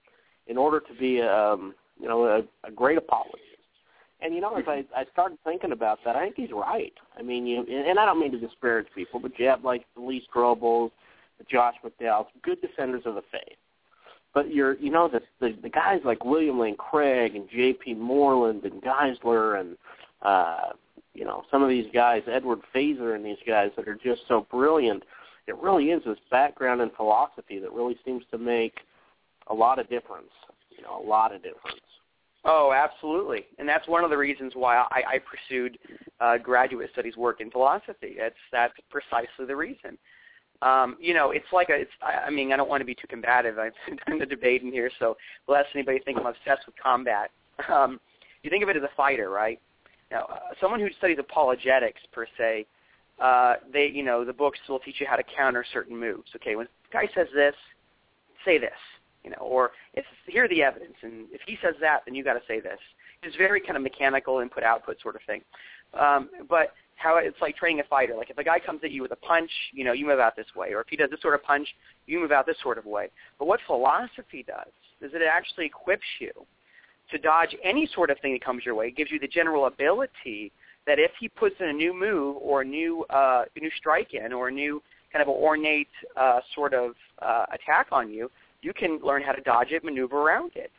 in 0.46 0.58
order 0.58 0.80
to 0.80 0.94
be, 0.98 1.22
um, 1.22 1.74
you 1.98 2.06
know, 2.06 2.24
a, 2.24 2.68
a 2.68 2.70
great 2.70 2.98
apologist. 2.98 3.38
And 4.20 4.34
you 4.34 4.40
know, 4.40 4.56
as 4.56 4.64
I 4.68 4.84
I 4.96 5.04
started 5.12 5.38
thinking 5.42 5.72
about 5.72 5.98
that, 6.04 6.14
I 6.14 6.22
think 6.22 6.36
he's 6.36 6.52
right. 6.52 6.92
I 7.18 7.22
mean, 7.22 7.46
you 7.46 7.64
and 7.68 7.98
I 7.98 8.06
don't 8.06 8.20
mean 8.20 8.30
to 8.32 8.38
disparage 8.38 8.86
people, 8.94 9.18
but 9.18 9.36
you 9.38 9.46
have 9.46 9.64
like 9.64 9.84
the 9.96 10.02
Lee 10.02 10.24
Strobels, 10.32 10.92
the 11.38 11.44
Josh 11.50 11.74
McDowells, 11.84 12.26
good 12.42 12.60
defenders 12.60 13.02
of 13.04 13.16
the 13.16 13.22
faith. 13.32 13.58
But 14.34 14.54
you're, 14.54 14.76
you 14.78 14.90
know, 14.90 15.08
the 15.08 15.20
the, 15.40 15.56
the 15.62 15.68
guys 15.68 16.00
like 16.04 16.24
William 16.24 16.58
Lane 16.58 16.76
Craig 16.76 17.34
and 17.34 17.48
J.P. 17.50 17.94
Moreland 17.94 18.64
and 18.64 18.82
Geisler 18.82 19.60
and 19.60 19.76
uh, 20.22 20.70
you 21.14 21.24
know 21.24 21.42
some 21.50 21.62
of 21.62 21.68
these 21.68 21.86
guys, 21.92 22.22
Edward 22.30 22.60
Feser 22.74 23.14
and 23.14 23.24
these 23.24 23.36
guys 23.46 23.70
that 23.76 23.88
are 23.88 23.98
just 24.02 24.22
so 24.28 24.46
brilliant. 24.50 25.02
It 25.46 25.56
really 25.58 25.86
is 25.86 26.02
this 26.04 26.18
background 26.30 26.80
in 26.80 26.90
philosophy 26.90 27.58
that 27.58 27.72
really 27.72 27.98
seems 28.04 28.22
to 28.30 28.38
make 28.38 28.78
a 29.48 29.54
lot 29.54 29.80
of 29.80 29.88
difference 29.90 30.30
you 30.82 30.88
know, 30.88 31.00
a 31.00 31.06
lot 31.08 31.34
of 31.34 31.42
difference. 31.42 31.80
Oh, 32.44 32.72
absolutely, 32.74 33.46
and 33.58 33.68
that's 33.68 33.86
one 33.86 34.02
of 34.02 34.10
the 34.10 34.16
reasons 34.16 34.52
why 34.56 34.76
I, 34.76 35.02
I 35.14 35.18
pursued 35.18 35.78
uh, 36.20 36.38
graduate 36.38 36.90
studies 36.92 37.16
work 37.16 37.40
in 37.40 37.52
philosophy. 37.52 38.16
It's 38.16 38.34
that's 38.50 38.74
precisely 38.90 39.46
the 39.46 39.54
reason. 39.54 39.96
Um, 40.62 40.96
you 41.00 41.12
know, 41.12 41.32
it's 41.32 41.46
like 41.52 41.68
a. 41.70 41.74
It's. 41.74 41.90
I, 42.02 42.30
mean, 42.30 42.52
I 42.52 42.56
don't 42.56 42.68
want 42.68 42.80
to 42.80 42.84
be 42.84 42.94
too 42.94 43.08
combative. 43.08 43.58
I'm 43.58 43.72
in 44.06 44.18
the 44.18 44.26
debate 44.26 44.62
in 44.62 44.72
here, 44.72 44.90
so 44.98 45.16
lest 45.48 45.68
anybody 45.74 45.98
think 45.98 46.18
I'm 46.18 46.26
obsessed 46.26 46.66
with 46.66 46.74
combat. 46.82 47.30
Um, 47.68 48.00
you 48.42 48.50
think 48.50 48.62
of 48.62 48.68
it 48.68 48.76
as 48.76 48.82
a 48.82 48.90
fighter, 48.96 49.30
right? 49.30 49.60
Now, 50.10 50.24
uh, 50.24 50.38
someone 50.60 50.80
who 50.80 50.88
studies 50.98 51.18
apologetics 51.18 52.00
per 52.12 52.26
se, 52.38 52.66
uh, 53.20 53.54
they, 53.72 53.90
you 53.92 54.02
know, 54.02 54.24
the 54.24 54.32
books 54.32 54.58
will 54.68 54.78
teach 54.78 54.96
you 55.00 55.06
how 55.08 55.16
to 55.16 55.24
counter 55.36 55.64
certain 55.72 55.98
moves. 55.98 56.30
Okay, 56.36 56.56
when 56.56 56.66
a 56.66 56.92
guy 56.92 57.08
says 57.14 57.28
this, 57.34 57.54
say 58.44 58.58
this 58.58 58.70
you 59.24 59.30
know, 59.30 59.36
or 59.40 59.70
it's 59.94 60.06
here 60.26 60.44
are 60.44 60.48
the 60.48 60.62
evidence, 60.62 60.94
and 61.02 61.26
if 61.30 61.40
he 61.46 61.56
says 61.62 61.74
that, 61.80 62.00
then 62.04 62.14
you 62.14 62.24
got 62.24 62.34
to 62.34 62.42
say 62.48 62.60
this. 62.60 62.78
It's 63.22 63.36
very 63.36 63.60
kind 63.60 63.76
of 63.76 63.82
mechanical 63.82 64.40
input 64.40 64.64
output 64.64 64.96
sort 65.00 65.14
of 65.14 65.22
thing. 65.26 65.42
Um, 65.98 66.30
but 66.48 66.72
how 66.96 67.18
it's 67.18 67.40
like 67.40 67.56
training 67.56 67.80
a 67.80 67.84
fighter. 67.84 68.14
Like 68.16 68.30
if 68.30 68.38
a 68.38 68.44
guy 68.44 68.58
comes 68.58 68.80
at 68.84 68.90
you 68.90 69.02
with 69.02 69.12
a 69.12 69.16
punch, 69.16 69.50
you 69.72 69.84
know, 69.84 69.92
you 69.92 70.06
move 70.06 70.20
out 70.20 70.36
this 70.36 70.46
way, 70.54 70.72
or 70.72 70.80
if 70.80 70.88
he 70.88 70.96
does 70.96 71.10
this 71.10 71.20
sort 71.20 71.34
of 71.34 71.42
punch, 71.42 71.68
you 72.06 72.20
move 72.20 72.32
out 72.32 72.46
this 72.46 72.56
sort 72.62 72.78
of 72.78 72.86
way. 72.86 73.08
But 73.38 73.46
what 73.46 73.60
philosophy 73.66 74.44
does 74.46 74.72
is 75.00 75.12
that 75.12 75.20
it 75.20 75.28
actually 75.32 75.66
equips 75.66 76.06
you 76.20 76.32
to 77.10 77.18
dodge 77.18 77.54
any 77.62 77.88
sort 77.94 78.10
of 78.10 78.18
thing 78.20 78.32
that 78.32 78.44
comes 78.44 78.64
your 78.64 78.74
way. 78.74 78.88
It 78.88 78.96
gives 78.96 79.10
you 79.10 79.18
the 79.18 79.28
general 79.28 79.66
ability 79.66 80.52
that 80.86 80.98
if 80.98 81.10
he 81.20 81.28
puts 81.28 81.56
in 81.60 81.68
a 81.68 81.72
new 81.72 81.92
move 81.92 82.36
or 82.40 82.62
a 82.62 82.64
new 82.64 83.04
uh, 83.10 83.44
a 83.54 83.60
new 83.60 83.70
strike 83.78 84.14
in 84.14 84.32
or 84.32 84.48
a 84.48 84.52
new 84.52 84.82
kind 85.12 85.22
of 85.22 85.28
ornate 85.28 85.88
uh, 86.16 86.40
sort 86.54 86.72
of 86.72 86.92
uh, 87.20 87.44
attack 87.52 87.88
on 87.92 88.10
you, 88.10 88.30
you 88.62 88.72
can 88.72 88.98
learn 89.04 89.22
how 89.22 89.32
to 89.32 89.42
dodge 89.42 89.70
it, 89.70 89.84
maneuver 89.84 90.16
around 90.16 90.52
it. 90.54 90.70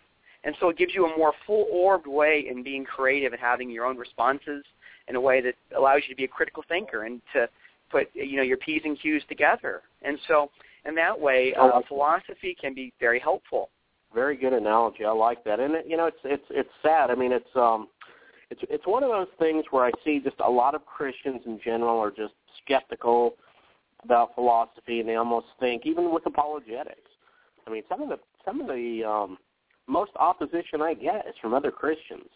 And 0.44 0.56
so 0.60 0.70
it 0.70 0.78
gives 0.78 0.94
you 0.94 1.06
a 1.06 1.18
more 1.18 1.34
full-orbed 1.48 2.08
way 2.08 2.46
in 2.50 2.64
being 2.64 2.84
creative 2.84 3.32
and 3.32 3.42
having 3.42 3.70
your 3.70 3.86
own 3.86 3.98
responses 3.98 4.66
in 5.08 5.16
a 5.16 5.22
way 5.22 5.42
that 5.42 5.56
allows 5.78 6.02
you 6.08 6.14
to 6.14 6.18
be 6.18 6.24
a 6.24 6.28
critical 6.28 6.64
thinker 6.68 7.04
and 7.04 7.22
to 7.34 7.48
put 7.92 8.08
you 8.14 8.38
know 8.38 8.44
your 8.44 8.58
p's 8.58 8.82
and 8.86 9.00
q's 9.00 9.22
together. 9.28 9.82
And 10.02 10.18
so 10.28 10.50
in 10.86 10.96
that 10.96 11.18
way, 11.20 11.54
uh, 11.60 11.80
philosophy 11.88 12.56
can 12.60 12.74
be 12.74 12.94
very 13.00 13.20
helpful. 13.20 13.70
Very 14.14 14.36
good 14.36 14.54
analogy. 14.54 15.06
I 15.06 15.12
like 15.12 15.44
that. 15.44 15.60
And 15.60 15.74
it, 15.76 15.86
you 15.88 15.98
know, 15.98 16.06
it's 16.06 16.18
it's 16.24 16.46
it's 16.50 16.70
sad. 16.82 17.10
I 17.10 17.16
mean, 17.16 17.32
it's 17.32 17.56
um, 17.56 17.88
it's 18.50 18.62
it's 18.70 18.86
one 18.86 19.04
of 19.04 19.10
those 19.10 19.28
things 19.40 19.66
where 19.72 19.86
I 19.86 19.92
see 20.04 20.20
just 20.20 20.36
a 20.46 20.50
lot 20.50 20.76
of 20.76 20.86
Christians 20.86 21.42
in 21.46 21.60
general 21.64 22.00
are 22.00 22.12
just 22.12 22.34
skeptical 22.64 23.36
about 24.04 24.36
philosophy, 24.36 25.00
and 25.00 25.08
they 25.08 25.16
almost 25.16 25.48
think, 25.60 25.86
even 25.86 26.14
with 26.14 26.26
apologetics, 26.26 27.10
I 27.66 27.72
mean, 27.72 27.84
some 27.90 28.02
of 28.02 28.10
the 28.10 28.20
some 28.46 28.62
of 28.62 28.68
the 28.68 29.04
um, 29.08 29.38
most 29.88 30.12
opposition 30.18 30.82
I 30.82 30.94
get 30.94 31.26
is 31.28 31.36
from 31.42 31.54
other 31.54 31.72
Christians. 31.72 32.30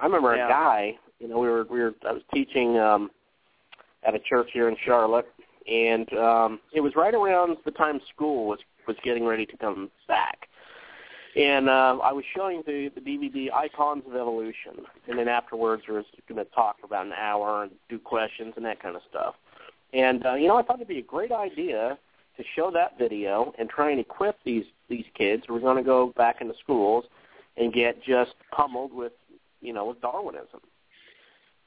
I 0.00 0.06
remember 0.06 0.36
yeah. 0.36 0.46
a 0.46 0.48
guy, 0.48 0.92
you 1.18 1.28
know, 1.28 1.38
we 1.38 1.48
were 1.48 1.64
we 1.64 1.80
were 1.80 1.94
I 2.06 2.12
was 2.12 2.22
teaching 2.32 2.78
um, 2.78 3.10
at 4.04 4.14
a 4.14 4.18
church 4.18 4.50
here 4.52 4.68
in 4.68 4.76
Charlotte, 4.84 5.26
and 5.70 6.12
um, 6.14 6.60
it 6.72 6.80
was 6.80 6.94
right 6.96 7.14
around 7.14 7.56
the 7.64 7.70
time 7.72 8.00
school 8.14 8.46
was 8.46 8.60
was 8.86 8.96
getting 9.04 9.24
ready 9.24 9.46
to 9.46 9.56
come 9.56 9.90
back. 10.06 10.48
And 11.36 11.68
uh, 11.68 11.98
I 12.02 12.12
was 12.12 12.24
showing 12.34 12.62
the, 12.66 12.90
the 12.94 13.00
DVD 13.00 13.52
Icons 13.52 14.02
of 14.08 14.16
Evolution, 14.16 14.84
and 15.08 15.18
then 15.18 15.28
afterwards 15.28 15.82
we 15.86 15.94
was 15.94 16.06
going 16.28 16.44
to 16.44 16.50
talk 16.52 16.80
for 16.80 16.86
about 16.86 17.06
an 17.06 17.12
hour 17.12 17.64
and 17.64 17.72
do 17.88 17.98
questions 17.98 18.54
and 18.56 18.64
that 18.64 18.82
kind 18.82 18.96
of 18.96 19.02
stuff. 19.08 19.34
And 19.92 20.24
uh, 20.24 20.34
you 20.34 20.48
know, 20.48 20.56
I 20.56 20.62
thought 20.62 20.76
it'd 20.76 20.88
be 20.88 20.98
a 20.98 21.02
great 21.02 21.32
idea 21.32 21.98
to 22.36 22.44
show 22.56 22.70
that 22.70 22.98
video 22.98 23.52
and 23.58 23.68
try 23.68 23.90
and 23.90 24.00
equip 24.00 24.36
these 24.44 24.64
these 24.88 25.04
kids 25.14 25.42
who 25.46 25.56
are 25.56 25.60
going 25.60 25.76
to 25.76 25.82
go 25.82 26.12
back 26.16 26.40
into 26.40 26.54
schools 26.62 27.04
and 27.56 27.72
get 27.72 28.02
just 28.02 28.34
pummeled 28.50 28.92
with 28.92 29.12
you 29.60 29.72
know 29.72 29.86
with 29.86 30.00
Darwinism. 30.00 30.60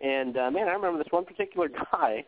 And 0.02 0.38
uh, 0.38 0.52
man, 0.52 0.68
I 0.68 0.72
remember 0.74 0.98
this 0.98 1.12
one 1.12 1.26
particular 1.26 1.70
guy 1.92 2.26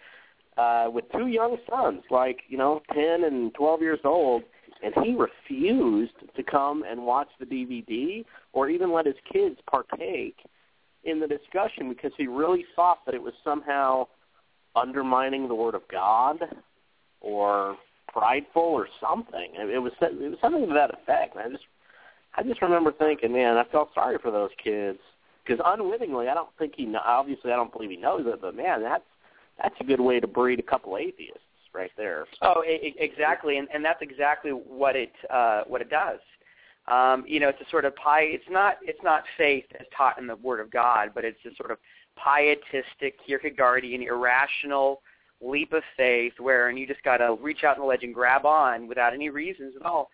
uh, 0.57 0.89
with 0.89 1.05
two 1.11 1.27
young 1.27 1.57
sons, 1.69 2.03
like 2.09 2.41
you 2.47 2.57
know, 2.57 2.81
ten 2.93 3.23
and 3.23 3.53
twelve 3.53 3.81
years 3.81 3.99
old, 4.03 4.43
and 4.83 4.93
he 5.03 5.15
refused 5.15 6.13
to 6.35 6.43
come 6.43 6.83
and 6.87 7.05
watch 7.05 7.29
the 7.39 7.45
DVD 7.45 8.25
or 8.53 8.69
even 8.69 8.91
let 8.91 9.05
his 9.05 9.15
kids 9.31 9.57
partake 9.69 10.37
in 11.03 11.19
the 11.19 11.27
discussion 11.27 11.89
because 11.89 12.11
he 12.17 12.27
really 12.27 12.65
thought 12.75 12.99
that 13.05 13.15
it 13.15 13.21
was 13.21 13.33
somehow 13.43 14.07
undermining 14.75 15.47
the 15.47 15.55
Word 15.55 15.75
of 15.75 15.81
God 15.89 16.39
or 17.21 17.77
prideful 18.07 18.61
or 18.61 18.87
something. 19.01 19.51
It 19.55 19.81
was 19.81 19.91
it 20.01 20.29
was 20.29 20.37
something 20.41 20.67
to 20.67 20.73
that 20.73 20.93
effect. 20.93 21.35
And 21.35 21.45
I 21.45 21.49
just 21.49 21.63
I 22.35 22.43
just 22.43 22.61
remember 22.61 22.91
thinking, 22.91 23.33
man, 23.33 23.57
I 23.57 23.63
felt 23.65 23.89
sorry 23.93 24.17
for 24.21 24.31
those 24.31 24.51
kids 24.63 24.99
because 25.45 25.63
unwittingly, 25.65 26.29
I 26.29 26.33
don't 26.33 26.49
think 26.57 26.73
he 26.75 26.93
obviously 26.95 27.51
I 27.51 27.55
don't 27.55 27.71
believe 27.71 27.89
he 27.89 27.97
knows 27.97 28.25
it, 28.25 28.41
but 28.41 28.55
man, 28.55 28.81
that's 28.81 29.03
that's 29.61 29.75
a 29.79 29.83
good 29.83 29.99
way 29.99 30.19
to 30.19 30.27
breed 30.27 30.59
a 30.59 30.63
couple 30.63 30.97
atheists 30.97 31.39
right 31.73 31.91
there. 31.97 32.25
Oh, 32.41 32.63
exactly, 32.65 33.57
and 33.57 33.67
and 33.73 33.83
that's 33.83 34.01
exactly 34.01 34.51
what 34.51 34.95
it 34.95 35.11
uh, 35.29 35.63
what 35.67 35.81
it 35.81 35.89
does. 35.89 36.19
Um, 36.87 37.23
you 37.27 37.39
know, 37.39 37.47
it's 37.49 37.61
a 37.61 37.69
sort 37.69 37.85
of 37.85 37.95
pie. 37.95 38.23
It's 38.23 38.49
not 38.49 38.77
it's 38.81 39.03
not 39.03 39.23
faith 39.37 39.65
as 39.79 39.85
taught 39.95 40.17
in 40.19 40.27
the 40.27 40.35
Word 40.35 40.59
of 40.59 40.71
God, 40.71 41.11
but 41.15 41.25
it's 41.25 41.39
a 41.45 41.55
sort 41.55 41.71
of 41.71 41.77
pietistic, 42.15 43.17
Kierkegaardian, 43.27 44.05
irrational 44.07 45.01
leap 45.41 45.73
of 45.73 45.83
faith 45.97 46.33
where 46.39 46.69
and 46.69 46.79
you 46.79 46.87
just 46.87 47.03
got 47.03 47.17
to 47.17 47.37
reach 47.41 47.63
out 47.63 47.75
in 47.75 47.81
the 47.81 47.87
ledge 47.87 48.03
and 48.03 48.13
grab 48.13 48.45
on 48.45 48.87
without 48.87 49.13
any 49.13 49.29
reasons 49.29 49.73
at 49.75 49.85
all. 49.85 50.09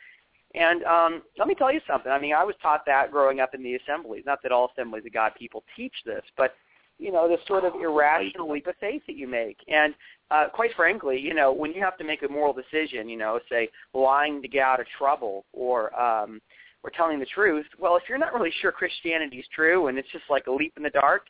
And 0.55 0.83
um, 0.83 1.21
let 1.37 1.47
me 1.47 1.53
tell 1.53 1.71
you 1.71 1.79
something. 1.87 2.11
I 2.11 2.19
mean, 2.19 2.33
I 2.33 2.43
was 2.43 2.55
taught 2.61 2.85
that 2.87 3.11
growing 3.11 3.39
up 3.39 3.53
in 3.53 3.61
the 3.61 3.75
assemblies. 3.75 4.23
Not 4.25 4.41
that 4.43 4.51
all 4.51 4.71
assemblies 4.73 5.05
of 5.05 5.13
God 5.13 5.33
people 5.37 5.63
teach 5.75 5.93
this, 6.05 6.23
but 6.37 6.55
you 6.97 7.13
know, 7.13 7.29
this 7.29 7.39
sort 7.47 7.63
of 7.63 7.73
irrational 7.81 8.51
leap 8.51 8.67
of 8.67 8.75
faith 8.79 9.01
that 9.07 9.15
you 9.15 9.25
make. 9.27 9.57
And 9.69 9.93
uh, 10.31 10.47
quite 10.53 10.71
frankly, 10.75 11.17
you 11.17 11.33
know, 11.33 11.51
when 11.51 11.71
you 11.71 11.81
have 11.81 11.97
to 11.97 12.03
make 12.03 12.23
a 12.23 12.27
moral 12.27 12.53
decision, 12.53 13.07
you 13.07 13.17
know, 13.17 13.39
say 13.49 13.69
lying 13.93 14.41
to 14.41 14.47
get 14.47 14.63
out 14.63 14.79
of 14.81 14.85
trouble 14.97 15.45
or 15.53 15.97
um, 15.99 16.41
or 16.83 16.89
telling 16.91 17.19
the 17.19 17.25
truth, 17.25 17.65
well, 17.77 17.95
if 17.95 18.03
you're 18.07 18.17
not 18.17 18.33
really 18.33 18.51
sure 18.61 18.71
Christianity 18.71 19.37
is 19.37 19.45
true 19.53 19.87
and 19.87 19.97
it's 19.97 20.11
just 20.11 20.25
like 20.29 20.47
a 20.47 20.51
leap 20.51 20.73
in 20.77 20.83
the 20.83 20.89
dark, 20.89 21.23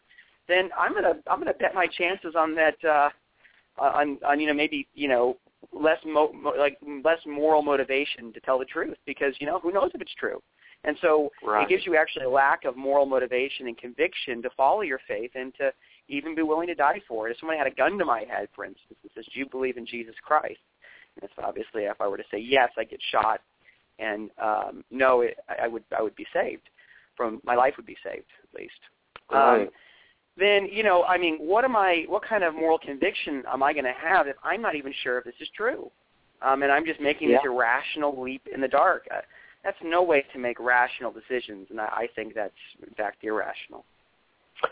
then 0.47 0.69
I'm 0.77 0.93
gonna 0.93 1.13
I'm 1.29 1.39
gonna 1.39 1.53
bet 1.53 1.75
my 1.75 1.87
chances 1.87 2.33
on 2.35 2.55
that 2.55 2.83
uh, 2.83 3.09
on 3.77 4.17
on 4.27 4.39
you 4.39 4.47
know 4.47 4.53
maybe 4.53 4.87
you 4.95 5.07
know 5.07 5.37
less 5.73 5.99
mo- 6.05 6.33
like 6.57 6.77
less 7.03 7.19
moral 7.25 7.61
motivation 7.61 8.33
to 8.33 8.39
tell 8.41 8.59
the 8.59 8.65
truth 8.65 8.97
because 9.05 9.33
you 9.39 9.47
know 9.47 9.59
who 9.59 9.71
knows 9.71 9.91
if 9.93 10.01
it's 10.01 10.13
true. 10.15 10.41
And 10.85 10.95
so 11.01 11.29
right. 11.45 11.63
it 11.63 11.69
gives 11.69 11.85
you 11.85 11.97
actually 11.97 12.25
a 12.25 12.29
lack 12.29 12.63
of 12.63 12.77
moral 12.77 13.05
motivation 13.05 13.67
and 13.67 13.77
conviction 13.77 14.41
to 14.41 14.49
follow 14.55 14.81
your 14.81 14.99
faith 15.07 15.31
and 15.35 15.53
to 15.55 15.71
even 16.07 16.35
be 16.35 16.41
willing 16.41 16.67
to 16.67 16.75
die 16.75 17.01
for 17.05 17.27
it. 17.27 17.31
If 17.31 17.39
somebody 17.39 17.57
had 17.57 17.67
a 17.67 17.75
gun 17.75 17.97
to 17.97 18.05
my 18.05 18.19
head 18.19 18.47
for 18.55 18.63
instance 18.63 18.97
and 19.03 19.11
says 19.13 19.25
do 19.33 19.39
you 19.39 19.45
believe 19.49 19.77
in 19.77 19.85
jesus 19.85 20.15
christ? 20.25 20.59
And 21.15 21.23
it's 21.23 21.33
obviously 21.43 21.83
if 21.83 21.99
i 21.99 22.07
were 22.07 22.17
to 22.17 22.23
say 22.31 22.39
yes 22.39 22.69
i 22.77 22.83
get 22.83 22.99
shot. 23.11 23.41
And 23.99 24.29
um 24.41 24.83
no 24.91 25.21
it, 25.21 25.37
i 25.61 25.67
would 25.67 25.83
i 25.97 26.01
would 26.01 26.15
be 26.15 26.25
saved 26.33 26.69
from 27.15 27.41
my 27.43 27.55
life 27.55 27.73
would 27.75 27.85
be 27.85 27.97
saved 28.03 28.27
at 28.43 28.59
least. 28.59 28.79
Right. 29.31 29.63
um 29.63 29.69
then 30.39 30.67
you 30.71 30.83
know, 30.83 31.03
I 31.03 31.17
mean, 31.17 31.37
what 31.37 31.65
am 31.65 31.75
I? 31.75 32.05
What 32.07 32.23
kind 32.23 32.43
of 32.43 32.53
moral 32.53 32.79
conviction 32.79 33.43
am 33.51 33.63
I 33.63 33.73
going 33.73 33.85
to 33.85 33.93
have 33.93 34.27
if 34.27 34.35
I'm 34.43 34.61
not 34.61 34.75
even 34.75 34.93
sure 35.03 35.17
if 35.17 35.25
this 35.25 35.35
is 35.39 35.47
true? 35.55 35.91
Um, 36.41 36.63
and 36.63 36.71
I'm 36.71 36.85
just 36.85 37.01
making 37.01 37.29
yeah. 37.29 37.37
this 37.37 37.45
irrational 37.45 38.21
leap 38.21 38.47
in 38.53 38.61
the 38.61 38.67
dark. 38.67 39.07
Uh, 39.13 39.21
that's 39.63 39.77
no 39.83 40.03
way 40.03 40.23
to 40.31 40.39
make 40.39 40.59
rational 40.59 41.11
decisions, 41.11 41.67
and 41.69 41.81
I, 41.81 41.85
I 41.85 42.07
think 42.15 42.33
that's 42.33 42.53
in 42.81 42.93
fact 42.95 43.23
irrational. 43.23 43.83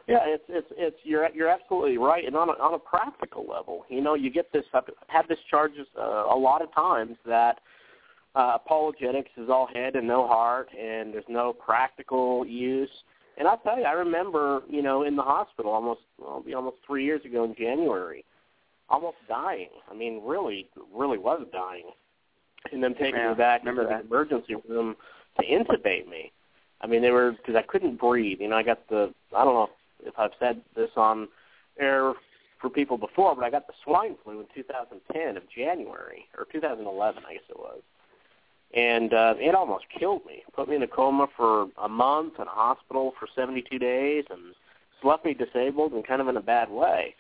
Yeah, 0.08 0.20
it's 0.24 0.44
it's 0.50 0.68
it's 0.72 0.98
you're 1.04 1.28
you're 1.34 1.50
absolutely 1.50 1.98
right. 1.98 2.26
And 2.26 2.36
on 2.36 2.50
a, 2.50 2.54
on 2.54 2.74
a 2.74 2.80
practical 2.80 3.46
level, 3.50 3.86
you 3.90 4.02
know, 4.02 4.16
you 4.16 4.30
get 4.30 4.52
this. 4.52 4.64
I've 4.74 4.84
had 5.08 5.28
this 5.28 5.40
charges 5.50 5.88
uh, 5.98 6.26
a 6.30 6.38
lot 6.38 6.62
of 6.62 6.74
times 6.74 7.18
that 7.26 7.60
uh, 8.36 8.54
apologetics 8.56 9.32
is 9.38 9.50
all 9.50 9.68
head 9.74 9.96
and 9.96 10.08
no 10.08 10.28
heart, 10.28 10.70
and 10.78 11.14
there's 11.14 11.26
no 11.30 11.54
practical 11.54 12.46
use. 12.46 12.90
And 13.38 13.48
I'll 13.48 13.60
tell 13.60 13.78
you, 13.78 13.86
I 13.86 13.92
remember, 13.92 14.62
you 14.68 14.82
know, 14.82 15.04
in 15.04 15.16
the 15.16 15.22
hospital 15.22 15.72
almost, 15.72 16.02
well, 16.20 16.42
be 16.42 16.54
almost 16.54 16.78
three 16.86 17.06
years 17.06 17.24
ago 17.24 17.44
in 17.44 17.56
January, 17.56 18.26
almost 18.90 19.18
dying. 19.28 19.70
I 19.90 19.94
mean, 19.94 20.22
really, 20.26 20.68
really 20.94 21.20
was 21.20 21.46
dying. 21.52 21.86
And 22.72 22.84
them 22.84 22.94
taking 22.94 23.16
yeah, 23.16 23.30
me 23.30 23.36
back 23.36 23.62
into 23.66 23.84
the 23.84 24.00
emergency 24.02 24.56
room 24.68 24.96
to 25.40 25.46
intubate 25.46 26.08
me. 26.08 26.32
I 26.82 26.88
mean, 26.88 27.02
they 27.02 27.12
were 27.12 27.32
because 27.32 27.56
I 27.56 27.62
couldn't 27.62 28.00
breathe. 28.00 28.40
You 28.42 28.50
know, 28.50 28.56
I 28.56 28.64
got 28.64 28.88
the 28.90 29.14
I 29.36 29.44
don't 29.44 29.54
know 29.54 29.70
if 30.04 30.18
I've 30.18 30.32
said 30.40 30.62
this 30.76 30.90
on 30.96 31.28
air 31.80 32.14
for 32.60 32.70
people 32.70 32.98
before, 32.98 33.36
but 33.36 33.44
I 33.44 33.50
got 33.50 33.68
the 33.68 33.74
swine 33.84 34.16
flu 34.24 34.40
in 34.42 34.48
2010 34.54 35.38
of 35.38 35.44
January 35.56 36.26
or 36.38 36.46
2011, 36.52 37.24
I 37.28 37.34
guess 37.34 37.44
it 37.50 37.58
was 37.58 37.82
and 38.74 39.14
uh, 39.14 39.36
it 39.38 39.56
almost 39.56 39.86
killed 39.98 40.26
me. 40.26 40.44
Put 40.54 40.70
me 40.70 40.76
in 40.76 40.84
a 40.84 40.88
coma 40.88 41.28
for 41.36 41.68
a 41.82 41.90
month 41.90 42.34
in 42.40 42.48
a 42.48 42.52
hospital 42.52 43.14
for 43.20 43.28
72 43.34 43.80
days, 43.80 44.26
and 44.30 44.54
left 45.04 45.26
me 45.26 45.34
disabled 45.34 45.94
and 45.94 46.06
kind 46.06 46.22
of 46.22 46.28
in 46.28 46.38
a 46.38 46.42
bad 46.42 46.70
way. 46.70 47.16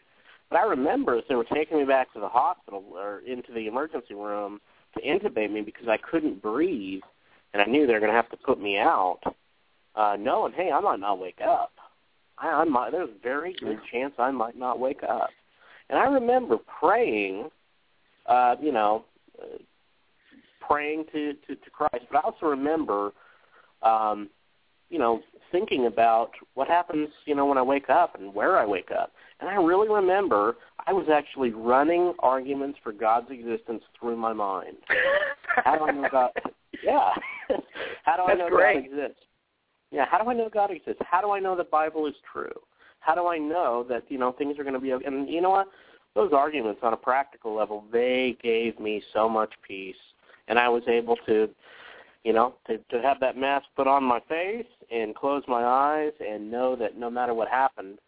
But 0.50 0.60
I 0.60 0.64
remember 0.64 1.16
as 1.16 1.24
they 1.28 1.36
were 1.36 1.46
taking 1.46 1.78
me 1.78 1.86
back 1.86 2.14
to 2.14 2.20
the 2.20 2.30
hospital 2.30 2.84
or 2.94 3.20
into 3.20 3.52
the 3.54 3.68
emergency 3.68 4.14
room 4.14 4.60
to 4.96 5.02
intubate 5.02 5.52
me 5.52 5.62
because 5.62 5.88
I 5.88 5.98
couldn't 5.98 6.42
breathe. 6.42 7.02
and 7.54 7.62
I 7.62 7.66
knew 7.66 7.88
they 7.88 7.94
were 7.94 8.00
going 8.00 8.12
to 8.12 8.16
have 8.16 8.30
to 8.32 8.38
put 8.38 8.60
me 8.62 8.78
out, 8.78 9.20
uh, 9.96 10.16
knowing, 10.20 10.54
hey, 10.54 10.72
I 10.72 10.80
might 10.80 11.00
not 11.00 11.20
wake 11.20 11.40
up. 11.42 11.72
I, 12.38 12.50
I 12.50 12.64
might. 12.66 12.92
There's 12.92 13.10
a 13.10 13.24
very 13.24 13.54
good 13.54 13.80
chance 13.92 14.14
I 14.20 14.32
might 14.32 14.58
not 14.58 14.80
wake 14.80 15.04
up. 15.04 15.30
And 15.90 15.98
I 15.98 16.06
remember 16.06 16.58
praying, 16.80 17.50
uh, 18.26 18.56
you 18.62 18.72
know, 18.72 19.06
uh, 19.42 19.58
praying 20.68 21.06
to, 21.14 21.34
to 21.34 21.56
to 21.56 21.70
Christ. 21.72 22.06
But 22.12 22.20
I 22.20 22.22
also 22.22 22.46
remember, 22.46 23.12
um, 23.84 24.30
you 24.90 25.00
know, 25.00 25.22
thinking 25.52 25.86
about 25.86 26.32
what 26.54 26.68
happens, 26.68 27.10
you 27.26 27.36
know, 27.36 27.46
when 27.46 27.58
I 27.58 27.62
wake 27.62 27.90
up 27.90 28.20
and 28.20 28.34
where 28.34 28.58
I 28.58 28.66
wake 28.66 28.90
up. 28.92 29.12
And 29.40 29.50
I 29.50 29.56
really 29.56 29.90
remember 29.90 30.58
I 30.86 30.94
was 30.94 31.08
actually 31.12 31.52
running 31.52 32.14
arguments 32.20 32.80
for 32.84 32.92
God's 32.92 33.30
existence 33.32 33.84
through 34.00 34.18
my 34.18 34.34
mind. 34.34 34.78
How 35.64 35.78
do 35.78 35.86
I 35.86 35.92
know 35.92 36.08
God? 36.12 36.32
Yeah. 36.84 37.10
How 38.04 38.18
do 38.18 38.24
I 38.24 38.28
That's 38.28 38.40
know 38.40 38.50
great. 38.50 38.92
God 38.92 39.02
exists? 39.02 39.24
Yeah. 39.92 40.06
How 40.10 40.22
do 40.22 40.30
I 40.30 40.34
know 40.34 40.50
God 40.52 40.72
exists? 40.72 41.02
How 41.10 41.22
do 41.22 41.32
I 41.32 41.40
know 41.40 41.56
the 41.56 41.64
Bible 41.64 42.08
is 42.08 42.16
true? 42.32 42.52
How 43.00 43.16
do 43.16 43.28
I 43.28 43.38
know 43.38 43.86
that 43.90 44.04
you 44.10 44.18
know 44.18 44.32
things 44.34 44.60
are 44.60 44.64
going 44.64 44.74
to 44.74 44.80
be 44.80 44.94
okay? 44.94 45.06
And 45.06 45.30
you 45.30 45.42
know 45.42 45.52
what? 45.52 45.68
Those 46.16 46.34
arguments 46.34 46.80
on 46.84 46.94
a 46.94 46.98
practical 46.98 47.56
level, 47.56 47.84
they 47.92 48.38
gave 48.42 48.80
me 48.80 49.04
so 49.14 49.30
much 49.30 49.54
peace, 49.66 49.96
and 50.48 50.58
I 50.58 50.70
was 50.70 50.84
able 50.88 51.16
to, 51.26 51.50
you 52.24 52.34
know, 52.34 52.56
to 52.68 52.78
to 52.78 53.02
have 53.02 53.20
that 53.20 53.38
mask 53.38 53.66
put 53.76 53.88
on 53.88 54.04
my 54.04 54.20
face 54.28 54.66
and 54.92 55.16
close 55.16 55.44
my 55.48 55.64
eyes 55.64 56.14
and 56.26 56.50
know 56.50 56.76
that 56.76 56.98
no 56.98 57.10
matter 57.10 57.34
what 57.34 57.48
happened, 57.48 58.00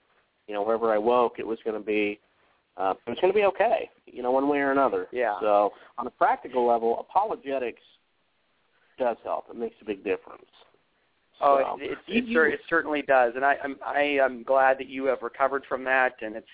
you 0.47 0.53
know, 0.53 0.63
wherever 0.63 0.93
I 0.93 0.97
woke, 0.97 1.39
it 1.39 1.47
was 1.47 1.59
going 1.63 1.79
to 1.79 1.85
be 1.85 2.19
uh, 2.77 2.93
it 3.05 3.09
was 3.09 3.19
going 3.19 3.33
to 3.33 3.37
be 3.37 3.45
okay, 3.45 3.89
you 4.05 4.23
know, 4.23 4.31
one 4.31 4.47
way 4.47 4.59
or 4.59 4.71
another. 4.71 5.07
Yeah. 5.11 5.35
So 5.41 5.73
on 5.97 6.07
a 6.07 6.11
practical 6.11 6.65
level, 6.65 6.99
apologetics 6.99 7.81
does 8.97 9.17
help. 9.23 9.45
It 9.49 9.57
makes 9.57 9.75
a 9.81 9.85
big 9.85 10.03
difference. 10.03 10.45
Oh, 11.41 11.77
So, 11.77 11.83
it, 11.83 11.97
it, 12.07 12.25
it, 12.29 12.53
it 12.53 12.59
certainly 12.69 13.01
does, 13.01 13.33
and 13.35 13.45
I, 13.45 13.55
I'm 13.63 13.77
I 13.85 14.01
am 14.21 14.43
glad 14.43 14.77
that 14.79 14.89
you 14.89 15.05
have 15.05 15.21
recovered 15.21 15.63
from 15.69 15.85
that, 15.85 16.15
and 16.21 16.35
it's 16.35 16.47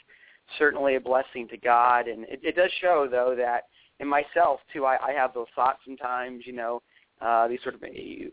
certainly 0.60 0.96
a 0.96 1.00
blessing 1.00 1.48
to 1.50 1.58
God. 1.58 2.08
And 2.08 2.24
it, 2.26 2.40
it 2.44 2.56
does 2.56 2.70
show, 2.82 3.08
though, 3.10 3.36
that 3.36 3.64
in 4.00 4.08
myself 4.08 4.60
too, 4.74 4.86
I, 4.86 4.98
I 5.10 5.12
have 5.14 5.34
those 5.34 5.48
thoughts 5.56 5.80
sometimes. 5.86 6.44
You 6.46 6.54
know, 6.54 6.82
uh, 7.22 7.48
these 7.48 7.60
sort 7.64 7.76
of 7.76 7.84
uh, 7.84 7.88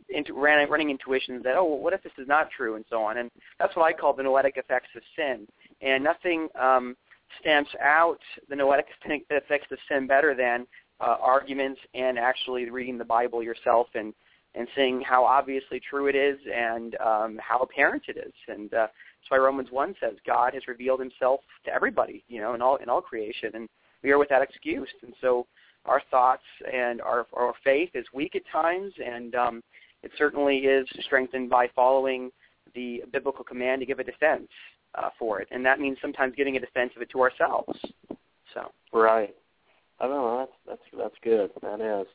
intu- 0.08 0.34
running, 0.34 0.68
running 0.68 0.90
intuitions 0.90 1.42
that, 1.44 1.56
oh, 1.56 1.64
what 1.64 1.92
if 1.92 2.02
this 2.02 2.12
is 2.18 2.26
not 2.26 2.48
true, 2.56 2.76
and 2.76 2.84
so 2.90 3.02
on. 3.02 3.18
And 3.18 3.30
that's 3.58 3.74
what 3.76 3.84
I 3.84 3.92
call 3.92 4.12
the 4.12 4.22
noetic 4.22 4.56
effects 4.56 4.88
of 4.96 5.02
sin. 5.16 5.46
And 5.80 6.02
nothing 6.02 6.48
um, 6.60 6.96
stamps 7.40 7.70
out 7.80 8.18
the 8.48 8.56
noetic 8.56 8.86
effects 9.04 9.66
of 9.70 9.78
sin 9.88 10.06
better 10.06 10.34
than 10.34 10.66
uh, 11.00 11.16
arguments 11.20 11.80
and 11.94 12.18
actually 12.18 12.70
reading 12.70 12.98
the 12.98 13.04
Bible 13.04 13.42
yourself 13.42 13.88
and 13.94 14.12
and 14.54 14.68
seeing 14.76 15.00
how 15.00 15.24
obviously 15.24 15.80
true 15.80 16.08
it 16.08 16.14
is 16.14 16.36
and 16.54 16.94
um, 16.96 17.38
how 17.40 17.60
apparent 17.60 18.02
it 18.08 18.18
is. 18.18 18.34
And 18.48 18.72
uh, 18.74 18.86
that's 18.86 19.30
why 19.30 19.38
Romans 19.38 19.68
one 19.70 19.94
says 19.98 20.12
God 20.26 20.52
has 20.52 20.68
revealed 20.68 21.00
Himself 21.00 21.40
to 21.64 21.72
everybody, 21.72 22.22
you 22.28 22.38
know, 22.38 22.52
in 22.52 22.60
all 22.60 22.76
in 22.76 22.90
all 22.90 23.00
creation, 23.00 23.50
and 23.54 23.68
we 24.02 24.10
are 24.10 24.18
without 24.18 24.42
excuse. 24.42 24.88
And 25.02 25.14
so 25.20 25.46
our 25.84 26.02
thoughts 26.10 26.42
and 26.72 27.00
our 27.00 27.26
our 27.34 27.54
faith 27.64 27.90
is 27.94 28.06
weak 28.12 28.36
at 28.36 28.42
times, 28.50 28.92
and 29.04 29.34
um, 29.34 29.62
it 30.02 30.10
certainly 30.16 30.58
is 30.58 30.86
strengthened 31.04 31.50
by 31.50 31.68
following 31.74 32.30
the 32.74 33.02
biblical 33.12 33.44
command 33.44 33.80
to 33.80 33.86
give 33.86 33.98
a 33.98 34.04
defense 34.04 34.48
uh, 34.94 35.10
for 35.18 35.40
it, 35.40 35.48
and 35.50 35.64
that 35.66 35.80
means 35.80 35.98
sometimes 36.00 36.34
giving 36.36 36.56
a 36.56 36.60
defense 36.60 36.92
of 36.96 37.02
it 37.02 37.10
to 37.10 37.20
ourselves. 37.20 37.78
So. 38.54 38.70
Right. 38.92 39.34
I 40.00 40.06
don't 40.06 40.16
know. 40.16 40.38
That's 40.38 40.52
that's 40.66 41.02
that's 41.02 41.14
good. 41.22 41.50
That 41.62 41.80
is. 41.80 42.06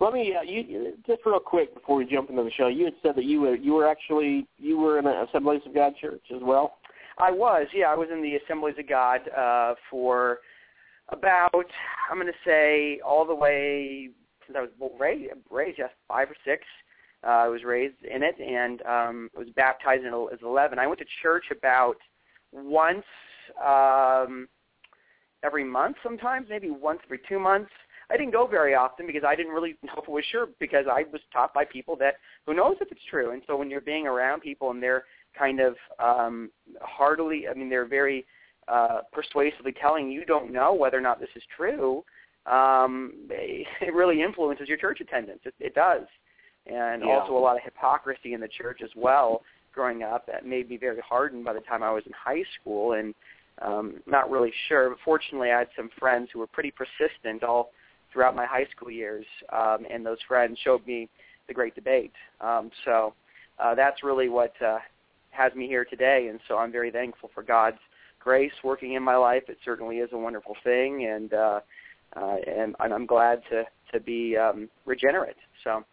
Let 0.00 0.14
me 0.14 0.34
uh, 0.34 0.42
you 0.42 0.94
just 1.06 1.20
real 1.26 1.38
quick 1.38 1.74
before 1.74 1.96
we 1.96 2.06
jump 2.06 2.30
into 2.30 2.42
the 2.42 2.50
show. 2.52 2.68
You 2.68 2.86
had 2.86 2.94
said 3.02 3.16
that 3.16 3.24
you 3.24 3.42
were 3.42 3.54
you 3.54 3.74
were 3.74 3.86
actually 3.86 4.46
you 4.58 4.78
were 4.78 4.98
in 4.98 5.06
an 5.06 5.26
Assemblies 5.28 5.60
of 5.66 5.74
God 5.74 5.92
church 6.00 6.22
as 6.34 6.40
well. 6.42 6.78
I 7.18 7.30
was, 7.30 7.66
yeah, 7.74 7.86
I 7.86 7.96
was 7.96 8.08
in 8.10 8.22
the 8.22 8.36
Assemblies 8.36 8.76
of 8.78 8.88
God 8.88 9.20
uh, 9.36 9.74
for 9.90 10.38
about 11.12 11.66
I'm 12.10 12.18
going 12.18 12.26
to 12.26 12.32
say 12.44 13.00
all 13.04 13.24
the 13.24 13.34
way 13.34 14.10
since 14.46 14.56
I 14.56 14.62
was 14.62 14.70
well, 14.78 14.92
raised, 14.98 15.32
raised 15.50 15.78
yes, 15.78 15.90
five 16.08 16.30
or 16.30 16.36
six. 16.44 16.64
Uh, 17.22 17.30
I 17.30 17.48
was 17.48 17.64
raised 17.64 18.02
in 18.02 18.22
it 18.22 18.36
and 18.40 18.80
um, 18.82 19.30
I 19.36 19.40
was 19.40 19.48
baptized 19.54 20.04
in, 20.04 20.14
as 20.32 20.38
11. 20.42 20.78
I 20.78 20.86
went 20.86 20.98
to 21.00 21.06
church 21.22 21.44
about 21.50 21.96
once 22.52 23.04
um, 23.64 24.48
every 25.44 25.64
month, 25.64 25.96
sometimes 26.02 26.46
maybe 26.48 26.70
once 26.70 27.00
every 27.04 27.20
two 27.28 27.38
months. 27.38 27.70
I 28.10 28.16
didn't 28.16 28.32
go 28.32 28.46
very 28.46 28.74
often 28.74 29.06
because 29.06 29.22
I 29.24 29.36
didn't 29.36 29.52
really 29.52 29.76
know 29.82 29.92
if 29.98 30.04
it 30.04 30.10
was 30.10 30.24
sure 30.30 30.48
because 30.58 30.86
I 30.90 31.04
was 31.12 31.20
taught 31.32 31.54
by 31.54 31.64
people 31.64 31.96
that 31.96 32.14
who 32.46 32.54
knows 32.54 32.76
if 32.80 32.90
it's 32.90 33.04
true. 33.08 33.32
And 33.32 33.42
so 33.46 33.56
when 33.56 33.70
you're 33.70 33.80
being 33.80 34.06
around 34.06 34.40
people 34.40 34.70
and 34.70 34.82
they're 34.82 35.04
kind 35.38 35.60
of 35.60 35.76
um, 35.98 36.50
heartily, 36.80 37.46
I 37.48 37.54
mean, 37.54 37.68
they're 37.68 37.86
very 37.86 38.26
uh, 38.68 39.00
persuasively 39.12 39.72
telling 39.72 40.10
you 40.10 40.24
don't 40.24 40.52
know 40.52 40.74
whether 40.74 40.96
or 40.96 41.00
not 41.00 41.20
this 41.20 41.28
is 41.36 41.42
true, 41.56 42.04
um, 42.46 43.12
it 43.30 43.94
really 43.94 44.22
influences 44.22 44.68
your 44.68 44.78
church 44.78 45.00
attendance. 45.00 45.40
It, 45.44 45.54
it 45.60 45.74
does. 45.74 46.06
And 46.66 47.02
Yeah. 47.02 47.18
also 47.20 47.32
a 47.32 47.38
lot 47.38 47.56
of 47.56 47.62
hypocrisy 47.62 48.34
in 48.34 48.40
the 48.40 48.48
church 48.48 48.80
as 48.82 48.90
well 48.96 49.42
growing 49.72 50.02
up 50.02 50.26
that 50.26 50.44
made 50.44 50.68
me 50.68 50.76
very 50.76 51.00
hardened 51.00 51.44
by 51.44 51.52
the 51.52 51.60
time 51.60 51.82
I 51.82 51.92
was 51.92 52.02
in 52.06 52.12
high 52.12 52.42
school 52.60 52.94
and 52.94 53.14
um, 53.62 54.00
not 54.06 54.30
really 54.30 54.52
sure. 54.68 54.90
But 54.90 54.98
fortunately, 55.04 55.50
I 55.50 55.58
had 55.60 55.68
some 55.76 55.90
friends 55.98 56.28
who 56.32 56.38
were 56.38 56.46
pretty 56.46 56.72
persistent 56.72 57.42
all 57.42 57.70
throughout 58.12 58.34
my 58.34 58.46
high 58.46 58.66
school 58.74 58.90
years, 58.90 59.24
um, 59.52 59.86
and 59.90 60.04
those 60.04 60.18
friends 60.26 60.58
showed 60.64 60.84
me 60.86 61.08
the 61.46 61.54
great 61.54 61.74
debate. 61.74 62.12
Um, 62.40 62.70
so 62.84 63.14
uh, 63.58 63.74
that's 63.74 64.02
really 64.02 64.28
what 64.28 64.52
uh, 64.62 64.78
has 65.30 65.54
me 65.54 65.66
here 65.66 65.84
today, 65.84 66.28
and 66.28 66.40
so 66.48 66.58
I'm 66.58 66.72
very 66.72 66.90
thankful 66.90 67.30
for 67.34 67.42
God's 67.42 67.78
grace 68.20 68.52
working 68.62 68.94
in 68.94 69.02
my 69.02 69.16
life. 69.16 69.44
It 69.48 69.58
certainly 69.64 69.98
is 69.98 70.10
a 70.12 70.18
wonderful 70.18 70.56
thing, 70.62 71.06
and 71.06 71.32
uh, 71.32 71.60
uh, 72.16 72.36
and, 72.46 72.76
and 72.80 72.92
I'm 72.92 73.06
glad 73.06 73.42
to 73.50 73.64
to 73.92 74.00
be 74.00 74.36
um, 74.36 74.68
regenerate. 74.86 75.36
So, 75.64 75.84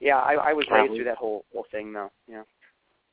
yeah, 0.00 0.16
I, 0.16 0.34
I 0.34 0.52
was 0.52 0.66
raised 0.70 0.94
through 0.94 1.04
that 1.04 1.16
whole 1.16 1.44
whole 1.52 1.66
thing, 1.70 1.92
though. 1.92 2.10
Yeah. 2.28 2.42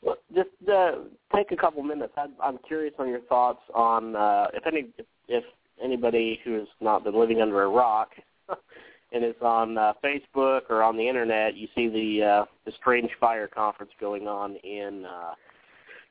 Well, 0.01 0.17
just 0.36 0.49
uh, 0.71 0.91
take 1.36 1.51
a 1.51 1.56
couple 1.56 1.82
minutes. 1.84 2.13
I, 2.17 2.28
I'm 2.43 2.60
curious 2.67 2.93
on 2.99 3.10
your 3.10 3.21
thoughts 3.21 3.62
on 3.73 4.15
uh, 4.15 4.47
if 4.54 4.65
any 4.67 4.88
if 5.28 5.43
anybody 5.84 6.39
who 6.43 6.54
has 6.54 6.67
not 6.82 7.04
been 7.04 7.17
living 7.17 7.41
under 7.41 7.63
a 7.63 7.69
rock 7.69 8.12
and 9.12 9.23
is 9.23 9.36
on 9.41 9.78
uh, 9.78 9.93
Facebook 10.04 10.62
or 10.69 10.84
on 10.84 10.97
the 10.97 11.08
internet, 11.08 11.56
you 11.56 11.67
see 11.75 11.88
the 11.88 12.25
uh, 12.25 12.45
the 12.65 12.71
Strange 12.80 13.10
Fire 13.19 13.47
conference 13.47 13.91
going 13.99 14.28
on 14.28 14.56
in 14.58 15.06
uh, 15.06 15.34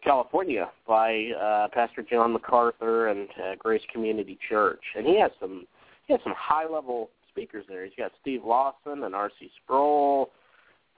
California 0.04 0.70
by 0.86 1.30
uh, 1.40 1.68
Pastor 1.72 2.02
John 2.02 2.32
MacArthur 2.32 3.08
and 3.08 3.28
uh, 3.42 3.54
Grace 3.58 3.82
Community 3.92 4.38
Church, 4.48 4.82
and 4.96 5.06
he 5.06 5.18
has 5.18 5.30
some 5.40 5.66
he 6.06 6.12
has 6.12 6.20
some 6.22 6.34
high 6.36 6.68
level 6.68 7.10
speakers 7.30 7.64
there. 7.68 7.84
He's 7.84 7.94
got 7.96 8.12
Steve 8.20 8.44
Lawson 8.44 9.04
and 9.04 9.14
R.C. 9.14 9.50
Sproul, 9.62 10.30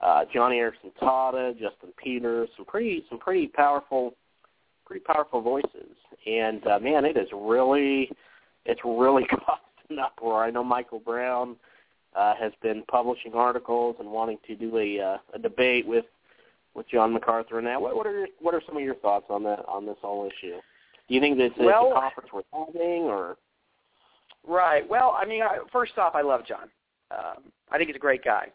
uh, 0.01 0.25
Joni 0.35 0.55
Eareckson 0.59 0.91
Tada, 1.01 1.53
Justin 1.53 1.89
Peters, 2.01 2.49
some 2.57 2.65
pretty 2.65 3.05
some 3.09 3.19
pretty 3.19 3.47
powerful 3.47 4.13
pretty 4.85 5.03
powerful 5.05 5.41
voices. 5.41 5.95
And 6.25 6.65
uh, 6.67 6.79
man, 6.79 7.05
it 7.05 7.17
is 7.17 7.27
really 7.33 8.11
it's 8.65 8.81
really 8.83 9.25
caused 9.25 9.61
an 9.89 9.99
uproar. 9.99 10.43
I 10.43 10.51
know 10.51 10.63
Michael 10.63 10.99
Brown 10.99 11.55
uh, 12.15 12.33
has 12.35 12.51
been 12.61 12.83
publishing 12.89 13.33
articles 13.33 13.95
and 13.99 14.09
wanting 14.09 14.37
to 14.47 14.55
do 14.55 14.77
a 14.77 14.99
uh, 14.99 15.17
a 15.33 15.39
debate 15.39 15.87
with 15.87 16.05
with 16.77 16.87
John 16.87 17.11
MacArthur 17.11 17.57
and 17.57 17.67
that. 17.67 17.81
What, 17.81 17.95
what 17.95 18.05
are 18.05 18.17
your, 18.19 18.27
what 18.39 18.53
are 18.53 18.61
some 18.65 18.77
of 18.77 18.83
your 18.83 18.95
thoughts 18.95 19.25
on 19.29 19.43
that 19.43 19.65
on 19.67 19.85
this 19.85 19.97
whole 20.01 20.25
issue? 20.25 20.55
Do 21.09 21.15
you 21.15 21.19
think 21.19 21.37
this 21.37 21.51
it's 21.55 21.65
Well- 21.65 21.91
a 21.91 21.99
conference 21.99 22.31
worth 22.31 22.45
having, 22.53 23.03
or 23.03 23.37
Right. 24.47 24.87
Well, 24.87 25.13
I 25.19 25.25
mean, 25.25 25.41
I, 25.41 25.57
first 25.73 25.97
off, 25.97 26.15
I 26.15 26.21
love 26.21 26.45
John. 26.47 26.69
Um, 27.11 27.51
I 27.69 27.77
think 27.77 27.89
he's 27.89 27.97
a 27.97 27.99
great 27.99 28.23
guy, 28.23 28.49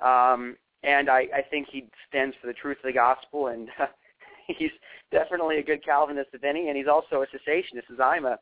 um, 0.00 0.56
and 0.82 1.08
I, 1.08 1.26
I 1.34 1.42
think 1.50 1.68
he 1.70 1.86
stands 2.08 2.34
for 2.40 2.48
the 2.48 2.52
truth 2.52 2.78
of 2.78 2.84
the 2.84 2.92
gospel, 2.92 3.46
and 3.46 3.68
he's 4.46 4.70
definitely 5.10 5.58
a 5.58 5.62
good 5.62 5.84
Calvinist 5.84 6.30
if 6.32 6.44
any, 6.44 6.68
and 6.68 6.76
he's 6.76 6.86
also 6.86 7.22
a 7.22 7.26
cessationist, 7.26 7.90
as 7.92 8.00
I'm 8.02 8.26
a 8.26 8.38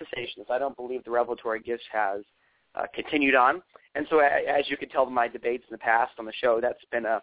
cessationist. 0.00 0.50
I 0.50 0.58
don't 0.58 0.76
believe 0.76 1.04
the 1.04 1.10
revelatory 1.10 1.60
gifts 1.60 1.84
has 1.92 2.22
uh, 2.74 2.86
continued 2.94 3.34
on, 3.34 3.62
and 3.94 4.06
so 4.10 4.18
as 4.18 4.68
you 4.68 4.76
could 4.76 4.90
tell 4.90 5.04
from 5.04 5.14
my 5.14 5.28
debates 5.28 5.64
in 5.68 5.74
the 5.74 5.78
past 5.78 6.12
on 6.18 6.24
the 6.24 6.32
show, 6.40 6.60
that's 6.60 6.84
been 6.90 7.06
a 7.06 7.22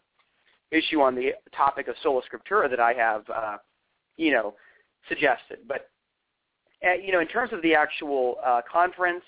issue 0.72 1.02
on 1.02 1.16
the 1.16 1.32
topic 1.56 1.88
of 1.88 1.96
sola 2.02 2.22
scriptura 2.22 2.70
that 2.70 2.80
I 2.80 2.94
have, 2.94 3.24
uh, 3.30 3.58
you 4.18 4.32
know, 4.32 4.56
suggested. 5.08 5.60
But 5.68 5.90
uh, 6.86 6.94
you 6.94 7.12
know, 7.12 7.20
in 7.20 7.28
terms 7.28 7.54
of 7.54 7.62
the 7.62 7.74
actual 7.74 8.36
uh, 8.46 8.62
conference, 8.72 9.24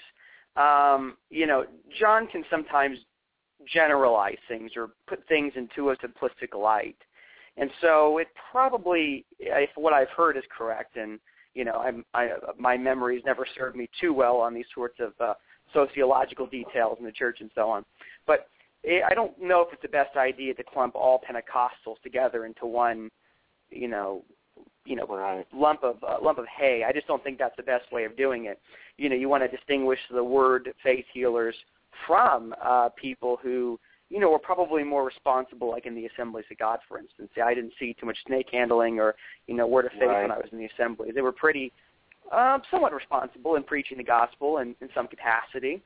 um, 0.55 1.17
you 1.29 1.47
know, 1.47 1.65
John 1.99 2.27
can 2.27 2.43
sometimes 2.49 2.97
generalize 3.71 4.37
things 4.47 4.71
or 4.75 4.89
put 5.07 5.27
things 5.27 5.53
into 5.55 5.89
a 5.91 5.97
simplistic 5.97 6.57
light, 6.57 6.97
and 7.57 7.69
so 7.81 8.17
it 8.17 8.27
probably, 8.51 9.25
if 9.39 9.69
what 9.75 9.93
I've 9.93 10.09
heard 10.09 10.37
is 10.37 10.43
correct, 10.55 10.97
and 10.97 11.19
you 11.53 11.65
know, 11.65 11.77
I'm, 11.77 12.05
I, 12.13 12.29
my 12.59 12.77
memories 12.77 13.23
never 13.25 13.45
served 13.57 13.75
me 13.75 13.89
too 13.99 14.13
well 14.13 14.37
on 14.37 14.53
these 14.53 14.65
sorts 14.75 14.99
of 14.99 15.13
uh, 15.19 15.33
sociological 15.73 16.45
details 16.45 16.97
in 16.99 17.05
the 17.05 17.11
church 17.11 17.37
and 17.41 17.49
so 17.55 17.69
on, 17.69 17.83
but 18.27 18.47
I 18.87 19.13
don't 19.13 19.41
know 19.41 19.61
if 19.61 19.73
it's 19.73 19.81
the 19.81 19.87
best 19.87 20.15
idea 20.15 20.53
to 20.53 20.63
clump 20.63 20.95
all 20.95 21.19
Pentecostals 21.19 22.01
together 22.03 22.45
into 22.45 22.65
one, 22.65 23.09
you 23.69 23.87
know, 23.87 24.23
you 24.85 24.95
know, 24.95 25.05
right. 25.05 25.45
lump 25.53 25.83
of 25.83 25.97
uh, 26.03 26.17
lump 26.21 26.37
of 26.37 26.45
hay. 26.47 26.83
I 26.87 26.93
just 26.93 27.07
don't 27.07 27.23
think 27.23 27.37
that's 27.37 27.57
the 27.57 27.63
best 27.63 27.91
way 27.91 28.05
of 28.05 28.15
doing 28.15 28.45
it. 28.45 28.59
You 28.97 29.09
know, 29.09 29.15
you 29.15 29.29
want 29.29 29.43
to 29.43 29.55
distinguish 29.55 29.99
the 30.11 30.23
word 30.23 30.73
faith 30.83 31.05
healers 31.13 31.55
from 32.05 32.55
uh, 32.63 32.89
people 32.95 33.37
who, 33.41 33.79
you 34.09 34.19
know, 34.19 34.29
were 34.29 34.39
probably 34.39 34.83
more 34.83 35.03
responsible, 35.03 35.69
like 35.69 35.85
in 35.85 35.95
the 35.95 36.05
Assemblies 36.05 36.45
of 36.49 36.57
God, 36.57 36.79
for 36.87 36.97
instance. 36.97 37.29
I 37.43 37.53
didn't 37.53 37.73
see 37.79 37.95
too 37.99 38.05
much 38.05 38.17
snake 38.25 38.47
handling 38.51 38.99
or, 38.99 39.15
you 39.47 39.55
know, 39.55 39.67
word 39.67 39.85
of 39.85 39.91
faith 39.93 40.03
right. 40.03 40.21
when 40.21 40.31
I 40.31 40.37
was 40.37 40.47
in 40.51 40.57
the 40.57 40.69
Assemblies. 40.77 41.13
They 41.13 41.21
were 41.21 41.31
pretty, 41.33 41.71
uh, 42.31 42.59
somewhat 42.71 42.93
responsible 42.93 43.55
in 43.55 43.63
preaching 43.63 43.97
the 43.97 44.03
gospel 44.03 44.59
in, 44.59 44.75
in 44.81 44.89
some 44.93 45.07
capacity. 45.07 45.81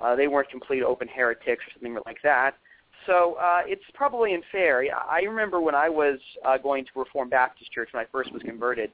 Uh, 0.00 0.14
they 0.14 0.28
weren't 0.28 0.50
complete 0.50 0.82
open 0.82 1.08
heretics 1.08 1.64
or 1.64 1.72
something 1.74 1.96
like 2.04 2.18
that. 2.22 2.56
So 3.06 3.34
uh, 3.40 3.60
it's 3.66 3.84
probably 3.94 4.34
unfair. 4.34 4.84
I 5.08 5.20
remember 5.20 5.60
when 5.60 5.74
I 5.74 5.88
was 5.88 6.18
uh, 6.44 6.58
going 6.58 6.84
to 6.84 6.90
Reformed 6.96 7.30
Baptist 7.30 7.70
Church 7.72 7.88
when 7.92 8.04
I 8.04 8.06
first 8.10 8.32
was 8.32 8.42
converted, 8.42 8.90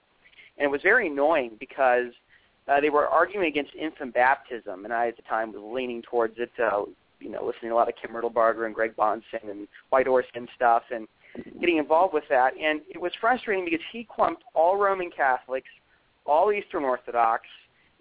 and 0.59 0.67
it 0.67 0.71
was 0.71 0.83
very 0.83 1.07
annoying 1.07 1.53
because 1.59 2.09
uh, 2.69 2.81
they 2.81 2.91
were 2.91 3.09
arguing 3.09 3.47
against 3.47 3.75
infant 3.75 4.15
baptism, 4.15 4.85
and 4.85 4.93
I 4.93 5.09
at 5.09 5.17
the 5.17 5.23
time 5.23 5.53
was 5.53 5.63
leaning 5.75 6.03
towards 6.03 6.35
it, 6.39 6.51
uh, 6.63 6.85
you 7.21 7.31
know, 7.31 7.45
listening 7.45 7.71
to 7.71 7.75
a 7.75 7.75
lot 7.75 7.89
of 7.89 7.95
Kim 8.01 8.15
Riddlebarger 8.15 8.67
and 8.67 8.75
Greg 8.75 8.95
Bahnsen 8.97 9.51
and 9.51 9.67
White 9.91 10.07
Horse 10.07 10.27
and 10.35 10.49
stuff, 10.55 10.83
and 10.95 11.09
getting 11.61 11.79
involved 11.79 12.13
with 12.13 12.25
that. 12.29 12.53
And 12.57 12.83
it 12.89 13.01
was 13.01 13.13
frustrating 13.21 13.65
because 13.65 13.81
he 13.93 14.07
clumped 14.15 14.43
all 14.55 14.77
Roman 14.77 15.11
Catholics, 15.11 15.69
all 16.27 16.53
Eastern 16.53 16.85
Orthodox, 16.85 17.45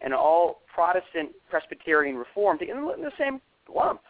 and 0.03 0.13
all 0.13 0.61
Protestant 0.73 1.29
Presbyterian 1.49 2.15
Reformed 2.15 2.61
in 2.61 2.77
the 2.83 3.11
same 3.17 3.39
lump. 3.73 4.01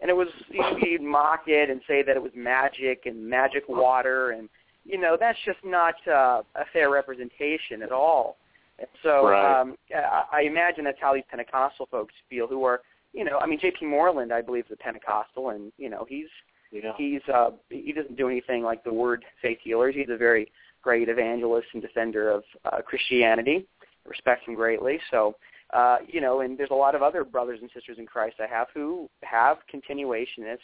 And 0.00 0.08
it 0.10 0.14
was 0.14 0.28
you 0.48 0.60
know, 0.60 0.76
he'd 0.80 1.02
mock 1.02 1.42
it 1.46 1.68
and 1.70 1.80
say 1.86 2.02
that 2.02 2.16
it 2.16 2.22
was 2.22 2.32
magic 2.34 3.02
and 3.06 3.28
magic 3.28 3.64
water, 3.68 4.30
and 4.30 4.48
you 4.84 4.98
know 4.98 5.16
that's 5.18 5.38
just 5.44 5.58
not 5.64 5.94
uh, 6.08 6.42
a 6.54 6.64
fair 6.72 6.90
representation 6.90 7.82
at 7.82 7.92
all. 7.92 8.36
And 8.78 8.88
so 9.02 9.28
Right. 9.28 9.60
um, 9.60 9.76
I, 9.94 10.22
I 10.32 10.40
imagine 10.42 10.84
that's 10.84 10.98
how 11.00 11.12
these 11.14 11.24
Pentecostal 11.28 11.86
folks 11.90 12.14
feel, 12.30 12.46
who 12.46 12.64
are 12.64 12.80
you 13.12 13.24
know 13.24 13.38
I 13.38 13.46
mean 13.46 13.58
J.P. 13.60 13.86
Moreland 13.86 14.32
I 14.32 14.40
believe 14.40 14.64
is 14.66 14.72
a 14.72 14.76
Pentecostal, 14.76 15.50
and 15.50 15.70
you 15.76 15.90
know 15.90 16.06
he's 16.08 16.28
Yeah. 16.72 16.92
he's 16.96 17.20
uh 17.32 17.50
he 17.68 17.92
doesn't 17.92 18.16
do 18.16 18.28
anything 18.28 18.62
like 18.62 18.82
the 18.84 18.92
word 18.94 19.24
faith 19.42 19.58
healers. 19.62 19.94
He's 19.94 20.08
a 20.08 20.16
very 20.16 20.50
great 20.82 21.10
evangelist 21.10 21.68
and 21.74 21.82
defender 21.82 22.30
of 22.30 22.42
uh, 22.64 22.80
Christianity. 22.80 23.66
Respect 24.06 24.46
him 24.46 24.54
greatly. 24.54 24.98
So 25.10 25.36
uh, 25.72 25.98
you 26.06 26.20
know, 26.20 26.40
and 26.40 26.58
there's 26.58 26.70
a 26.70 26.74
lot 26.74 26.94
of 26.94 27.02
other 27.02 27.24
brothers 27.24 27.60
and 27.62 27.70
sisters 27.72 27.98
in 27.98 28.06
Christ 28.06 28.36
I 28.40 28.52
have 28.52 28.68
who 28.74 29.08
have 29.22 29.58
continuationist 29.72 30.58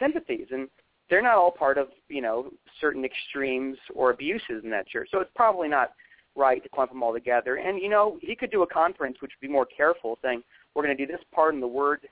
sympathies, 0.00 0.46
and 0.50 0.68
they're 1.10 1.22
not 1.22 1.36
all 1.36 1.50
part 1.50 1.78
of 1.78 1.88
you 2.08 2.22
know 2.22 2.50
certain 2.80 3.04
extremes 3.04 3.76
or 3.94 4.10
abuses 4.10 4.62
in 4.62 4.70
that 4.70 4.86
church. 4.86 5.08
So 5.10 5.20
it's 5.20 5.30
probably 5.34 5.68
not 5.68 5.92
right 6.36 6.62
to 6.62 6.68
clump 6.68 6.92
them 6.92 7.02
all 7.02 7.12
together. 7.12 7.56
And 7.56 7.80
you 7.80 7.88
know, 7.88 8.18
he 8.20 8.36
could 8.36 8.50
do 8.50 8.62
a 8.62 8.66
conference 8.66 9.16
which 9.20 9.32
would 9.40 9.46
be 9.46 9.52
more 9.52 9.66
careful, 9.66 10.18
saying 10.22 10.42
we're 10.74 10.84
going 10.84 10.96
to 10.96 11.06
do 11.06 11.10
this 11.10 11.22
part 11.34 11.54
in 11.54 11.60
the 11.60 11.66
word, 11.66 12.06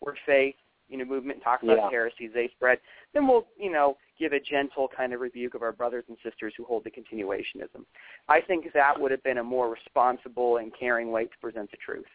word 0.00 0.16
faith, 0.24 0.54
you 0.88 0.98
know, 0.98 1.04
movement, 1.04 1.36
and 1.36 1.44
talk 1.44 1.62
about 1.62 1.76
Yeah. 1.76 1.84
the 1.84 1.90
heresies 1.90 2.30
they 2.32 2.48
spread. 2.48 2.78
Then 3.12 3.26
we'll 3.26 3.46
you 3.58 3.70
know 3.70 3.96
give 4.18 4.32
a 4.32 4.40
gentle 4.40 4.88
kind 4.88 5.12
of 5.12 5.20
rebuke 5.20 5.54
of 5.54 5.62
our 5.62 5.72
brothers 5.72 6.04
and 6.08 6.16
sisters 6.22 6.54
who 6.56 6.64
hold 6.64 6.84
the 6.84 6.90
continuationism. 6.90 7.84
I 8.28 8.40
think 8.40 8.72
that 8.72 8.98
would 8.98 9.10
have 9.10 9.22
been 9.22 9.38
a 9.38 9.44
more 9.44 9.68
responsible 9.70 10.58
and 10.58 10.72
caring 10.78 11.10
way 11.10 11.24
to 11.24 11.38
present 11.40 11.70
the 11.70 11.76
truth. 11.76 12.06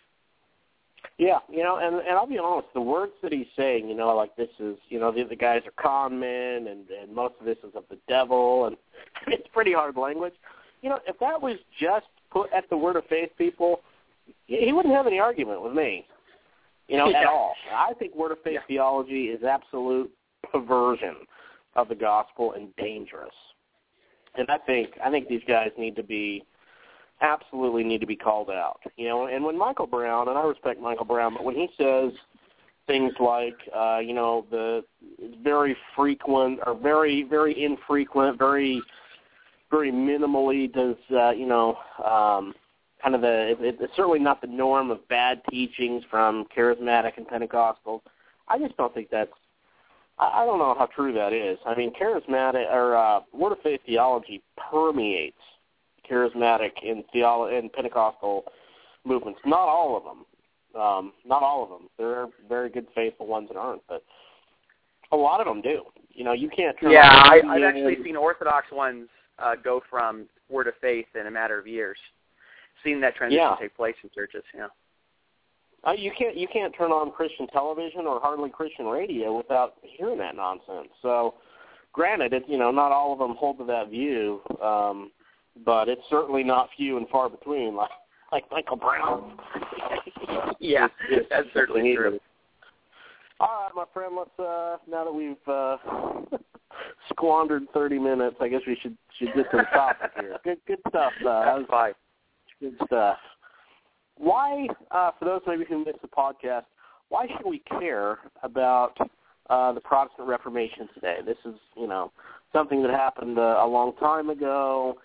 Yeah, 1.18 1.40
you 1.50 1.64
know, 1.64 1.78
and 1.78 1.96
and 1.98 2.18
I'll 2.18 2.28
be 2.28 2.38
honest, 2.38 2.68
the 2.74 2.82
words 2.82 3.14
that 3.22 3.32
he's 3.32 3.48
saying, 3.56 3.88
you 3.88 3.96
know, 3.96 4.16
like 4.16 4.36
this 4.36 4.50
is, 4.60 4.78
you 4.90 5.00
know, 5.00 5.12
the 5.12 5.24
the 5.24 5.36
guys 5.36 5.62
are 5.66 5.74
con 5.82 6.20
men, 6.20 6.68
and 6.68 6.90
and 6.90 7.14
most 7.14 7.36
of 7.40 7.46
this 7.46 7.58
is 7.60 7.76
of 7.76 7.84
the 7.90 7.98
devil, 8.08 8.66
and 8.66 8.78
it's 9.28 9.48
pretty 9.54 9.74
hard 9.74 9.98
language. 9.98 10.34
You 10.82 10.90
know, 10.90 11.00
if 11.08 11.18
that 11.20 11.42
was 11.42 11.58
just 11.80 12.08
put 12.32 12.52
at 12.54 12.70
the 12.70 12.78
word 12.78 12.96
of 12.96 13.06
faith 13.06 13.30
people, 13.38 13.82
he 14.48 14.58
he 14.58 14.74
wouldn't 14.74 14.94
have 14.94 15.08
any 15.08 15.20
argument 15.20 15.62
with 15.62 15.74
me. 15.74 16.06
You 16.92 16.98
know, 16.98 17.14
at 17.14 17.26
all. 17.26 17.56
I 17.74 17.94
think 17.94 18.14
word 18.16 18.34
of 18.34 18.42
faith 18.44 18.56
Yeah. 18.56 18.68
theology 18.68 19.30
is 19.30 19.44
absolute 19.44 20.12
perversion 20.52 21.16
of 21.76 21.88
the 21.88 21.96
gospel 21.96 22.52
and 22.52 22.76
dangerous. 22.76 23.34
And 24.36 24.50
I 24.50 24.58
think 24.58 24.90
I 25.04 25.10
think 25.10 25.28
these 25.30 25.44
guys 25.48 25.72
need 25.78 25.96
to 25.96 26.04
be 26.04 26.44
absolutely 27.22 27.84
need 27.84 28.02
to 28.02 28.08
be 28.08 28.16
called 28.16 28.50
out. 28.50 28.82
You 28.98 29.08
know, 29.08 29.28
and 29.28 29.44
when 29.44 29.58
Michael 29.58 29.88
Brown, 29.88 30.28
and 30.28 30.38
I 30.38 30.44
respect 30.44 30.82
Michael 30.82 31.06
Brown, 31.06 31.34
but 31.34 31.46
when 31.46 31.56
he 31.56 31.70
says 31.78 32.12
things 32.88 33.14
like, 33.20 33.58
uh, 33.74 34.00
you 34.00 34.14
know, 34.14 34.46
the 34.52 34.84
very 35.42 35.78
frequent 35.96 36.60
or 36.66 36.74
very 36.76 37.24
very 37.24 37.64
infrequent, 37.64 38.38
very 38.38 38.82
very 39.70 39.92
minimally 39.94 40.72
does, 40.74 40.98
uh, 41.12 41.32
you 41.32 41.46
know, 41.46 41.78
um, 42.06 42.54
kind 43.02 43.16
of 43.16 43.22
the 43.22 43.56
it, 43.60 43.78
it's 43.80 43.96
certainly 43.96 44.20
not 44.20 44.42
the 44.42 44.48
norm 44.48 44.92
of 44.92 45.08
bad 45.08 45.42
teachings 45.50 46.04
from 46.10 46.46
charismatic 46.56 47.18
and 47.18 47.28
Pentecostals. 47.28 48.02
I 48.48 48.60
just 48.60 48.78
don't 48.78 48.94
think 48.94 49.10
that's. 49.12 49.32
I 50.20 50.42
I 50.42 50.46
don't 50.46 50.60
know 50.60 50.76
how 50.78 50.88
true 50.88 51.14
that 51.14 51.34
is. 51.34 51.58
I 51.66 51.76
mean, 51.76 51.94
charismatic 51.94 52.72
or 52.72 52.96
uh, 52.96 53.22
word 53.34 53.54
of 53.54 53.62
faith 53.62 53.82
theology 53.86 54.42
permeates 54.72 55.38
charismatic 56.10 56.72
and 56.84 57.04
theolo- 57.14 57.58
and 57.58 57.72
Pentecostal 57.72 58.46
movements. 59.06 59.40
Not 59.46 59.68
all 59.68 59.98
of 59.98 60.04
them. 60.04 60.26
Um, 60.80 61.14
not 61.26 61.44
all 61.44 61.64
of 61.64 61.70
them. 61.70 61.90
There 61.98 62.16
are 62.16 62.28
very 62.48 62.70
good, 62.70 62.88
faithful 62.96 63.28
ones 63.28 63.50
that 63.50 63.58
aren't, 63.58 63.82
but 63.90 64.04
a 65.12 65.18
lot 65.18 65.42
of 65.42 65.48
them 65.48 65.62
do. 65.62 65.84
You 66.14 66.24
know, 66.24 66.34
you 66.34 66.50
can't. 66.50 66.78
turn 66.80 66.92
Yeah, 66.92 67.02
I, 67.04 67.42
I've 67.46 67.64
actually 67.64 67.98
seen 68.04 68.16
Orthodox 68.16 68.72
ones 68.72 69.08
uh, 69.40 69.56
go 69.62 69.82
from 69.90 70.28
word 70.50 70.68
of 70.68 70.74
faith 70.80 71.08
in 71.20 71.28
a 71.28 71.32
matter 71.32 71.60
of 71.60 71.68
years. 71.68 71.98
Seen 72.84 73.00
that 73.02 73.15
transition 73.15 73.44
Yeah. 73.44 73.56
take 73.60 73.76
place 73.76 73.96
in 74.04 74.10
churches. 74.10 74.44
Yeah. 74.56 74.67
Uh, 75.84 75.91
you 75.94 76.12
can't 76.17 76.36
you 76.36 76.48
can't 76.48 76.74
turn 76.76 76.91
on 76.91 77.12
Christian 77.12 77.48
television 77.48 78.02
or 78.08 78.20
hardly 78.20 78.50
Christian 78.50 78.86
radio 78.86 79.36
without 79.36 79.76
hearing 79.82 80.17
that 80.20 80.36
nonsense. 80.36 80.89
So, 81.02 81.36
granted, 81.94 82.34
it's 82.34 82.48
you 82.48 82.58
know 82.58 82.70
not 82.72 82.91
all 82.91 83.13
of 83.13 83.20
them 83.20 83.36
hold 83.36 83.58
to 83.60 83.65
that 83.65 83.89
view, 83.89 84.41
um, 84.62 85.12
but 85.65 85.89
it's 85.89 86.02
certainly 86.10 86.44
not 86.44 86.70
few 86.78 86.98
and 86.98 87.08
far 87.10 87.30
between, 87.30 87.76
like 87.76 87.89
like 88.32 88.46
Michael 88.52 88.78
Brown. 88.78 89.38
Yeah, 90.60 90.86
It's- 91.10 91.26
that's 91.32 91.46
it's 91.48 91.54
certainly 91.56 91.82
needed. 91.82 91.96
true. 91.98 92.20
All 93.39 93.63
right, 93.63 93.72
my 93.76 93.86
friend. 93.91 94.15
Let's 94.15 94.30
uh, 94.39 94.78
now 94.88 95.04
that 95.04 95.12
we've 95.13 95.36
uh, 95.48 95.78
squandered 97.10 97.63
thirty 97.74 97.98
minutes, 97.98 98.36
I 98.39 98.48
guess 98.48 98.62
we 98.67 98.78
should 98.82 98.96
should 99.17 99.34
get 99.34 99.50
to 99.52 99.58
the 99.58 99.63
topic 99.74 100.12
here. 100.20 100.38
Good 100.44 100.60
good 100.67 100.80
stuff. 100.89 101.12
Uh, 101.22 101.24
that 101.44 101.56
That's 101.58 101.70
fine. 101.70 101.94
Good 102.62 102.76
stuff. 102.86 103.17
Why, 104.17 104.67
uh, 104.91 105.12
for 105.17 105.26
those 105.26 105.41
of 105.47 105.54
you 105.54 105.60
maybe 105.60 105.65
who 105.67 105.84
missed 105.84 106.02
the 106.04 106.08
podcast, 106.08 106.65
why 107.10 107.26
should 107.26 107.50
we 107.50 107.60
care 107.80 108.19
about 108.43 108.95
uh, 109.50 109.74
the 109.74 109.82
Protestant 109.82 110.28
Reformation 110.28 110.88
today? 110.93 111.17
This 111.26 111.38
is, 111.43 111.56
you 111.76 111.88
know, 111.88 112.12
something 112.54 112.84
that 112.84 112.91
happened 112.91 113.39
uh, 113.39 113.62
a 113.63 113.67
long 113.67 113.93
time 113.95 114.30
ago, 114.30 115.00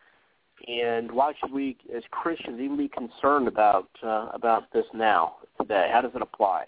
and 0.69 1.11
why 1.11 1.33
should 1.41 1.51
we, 1.51 1.79
as 1.97 2.03
Christians, 2.11 2.61
even 2.61 2.77
be 2.77 2.89
concerned 2.89 3.49
about 3.49 3.89
uh, 4.03 4.29
about 4.35 4.71
this 4.75 4.85
now, 4.93 5.37
today? 5.59 5.89
How 5.91 6.03
does 6.03 6.13
it 6.15 6.21
apply? 6.21 6.67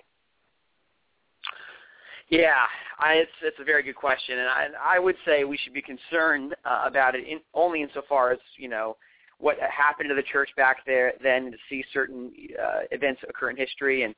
Yeah, 2.31 2.65
I, 2.99 3.15
it's 3.15 3.31
it's 3.43 3.59
a 3.61 3.65
very 3.65 3.83
good 3.83 3.97
question, 3.97 4.39
and 4.39 4.49
I, 4.49 4.97
I 4.97 4.99
would 4.99 5.17
say 5.27 5.45
we 5.45 5.59
should 5.59 5.75
be 5.75 5.83
concerned 5.83 6.55
uh, 6.65 6.85
about 6.87 7.15
it 7.15 7.27
in, 7.29 7.41
only 7.53 7.83
insofar 7.83 8.33
as 8.33 8.39
you 8.57 8.69
know 8.69 8.97
what 9.39 9.57
happened 9.61 10.09
to 10.09 10.15
the 10.15 10.23
church 10.23 10.51
back 10.57 10.79
there 10.87 11.13
then 11.23 11.51
to 11.51 11.57
see 11.69 11.85
certain 11.93 12.33
uh, 12.61 12.81
events 12.91 13.21
occur 13.29 13.51
in 13.51 13.57
history, 13.57 14.03
and 14.03 14.15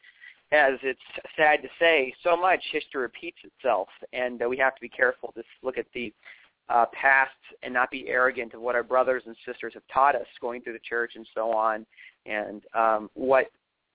as 0.53 0.79
it's 0.83 1.01
sad 1.37 1.63
to 1.63 1.69
say, 1.79 2.13
so 2.25 2.37
much 2.37 2.61
history 2.73 3.03
repeats 3.03 3.39
itself, 3.45 3.89
and 4.13 4.43
uh, 4.43 4.49
we 4.49 4.57
have 4.57 4.75
to 4.75 4.81
be 4.81 4.89
careful 4.89 5.33
to 5.33 5.43
look 5.63 5.79
at 5.79 5.87
the 5.95 6.13
uh, 6.69 6.87
past 6.93 7.31
and 7.63 7.75
not 7.75 7.91
be 7.91 8.09
arrogant 8.09 8.55
of 8.55 8.61
what 8.61 8.75
our 8.75 8.83
brothers 8.83 9.23
and 9.27 9.37
sisters 9.47 9.73
have 9.75 9.83
taught 9.93 10.15
us 10.15 10.27
going 10.41 10.63
through 10.63 10.73
the 10.73 10.79
church 10.89 11.13
and 11.17 11.27
so 11.35 11.53
on, 11.53 11.85
and 12.27 12.63
um, 12.75 13.11
what 13.15 13.47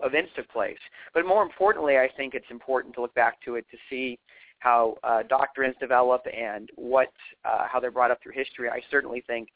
events 0.04 0.32
took 0.36 0.48
place. 0.50 0.78
But 1.14 1.26
more 1.26 1.42
importantly, 1.44 1.98
I 1.98 2.10
think 2.16 2.34
it's 2.34 2.46
important 2.52 2.94
to 2.96 3.02
look 3.02 3.14
back 3.16 3.42
to 3.46 3.56
it 3.56 3.66
to 3.72 3.78
see 3.90 4.20
how 4.60 4.98
uh, 5.04 5.24
doctrines 5.24 5.76
develop 5.80 6.26
and 6.36 6.70
what 6.76 7.12
uh, 7.44 7.68
how 7.68 7.80
they're 7.80 7.92
brought 7.92 8.12
up 8.12 8.22
through 8.22 8.34
history. 8.34 8.70
I 8.70 8.82
certainly 8.90 9.24
think 9.28 9.50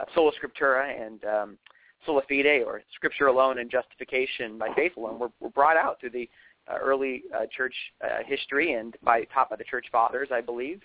uh, 0.00 0.04
sola 0.14 0.32
scriptura 0.32 1.04
and 1.04 1.24
um, 1.24 1.58
sola 2.06 2.22
fide, 2.28 2.62
or 2.64 2.82
scripture 2.94 3.26
alone 3.26 3.58
and 3.58 3.70
justification 3.70 4.58
by 4.58 4.68
faith 4.74 4.92
alone, 4.96 5.18
were, 5.18 5.30
were 5.40 5.50
brought 5.50 5.76
out 5.76 6.00
through 6.00 6.10
the 6.10 6.28
uh, 6.70 6.76
early 6.80 7.22
uh, 7.34 7.46
church 7.54 7.74
uh, 8.04 8.22
history 8.24 8.74
and 8.74 8.96
by 9.02 9.24
taught 9.34 9.50
by 9.50 9.56
the 9.56 9.64
church 9.64 9.86
fathers, 9.90 10.28
I 10.32 10.40
believe. 10.40 10.80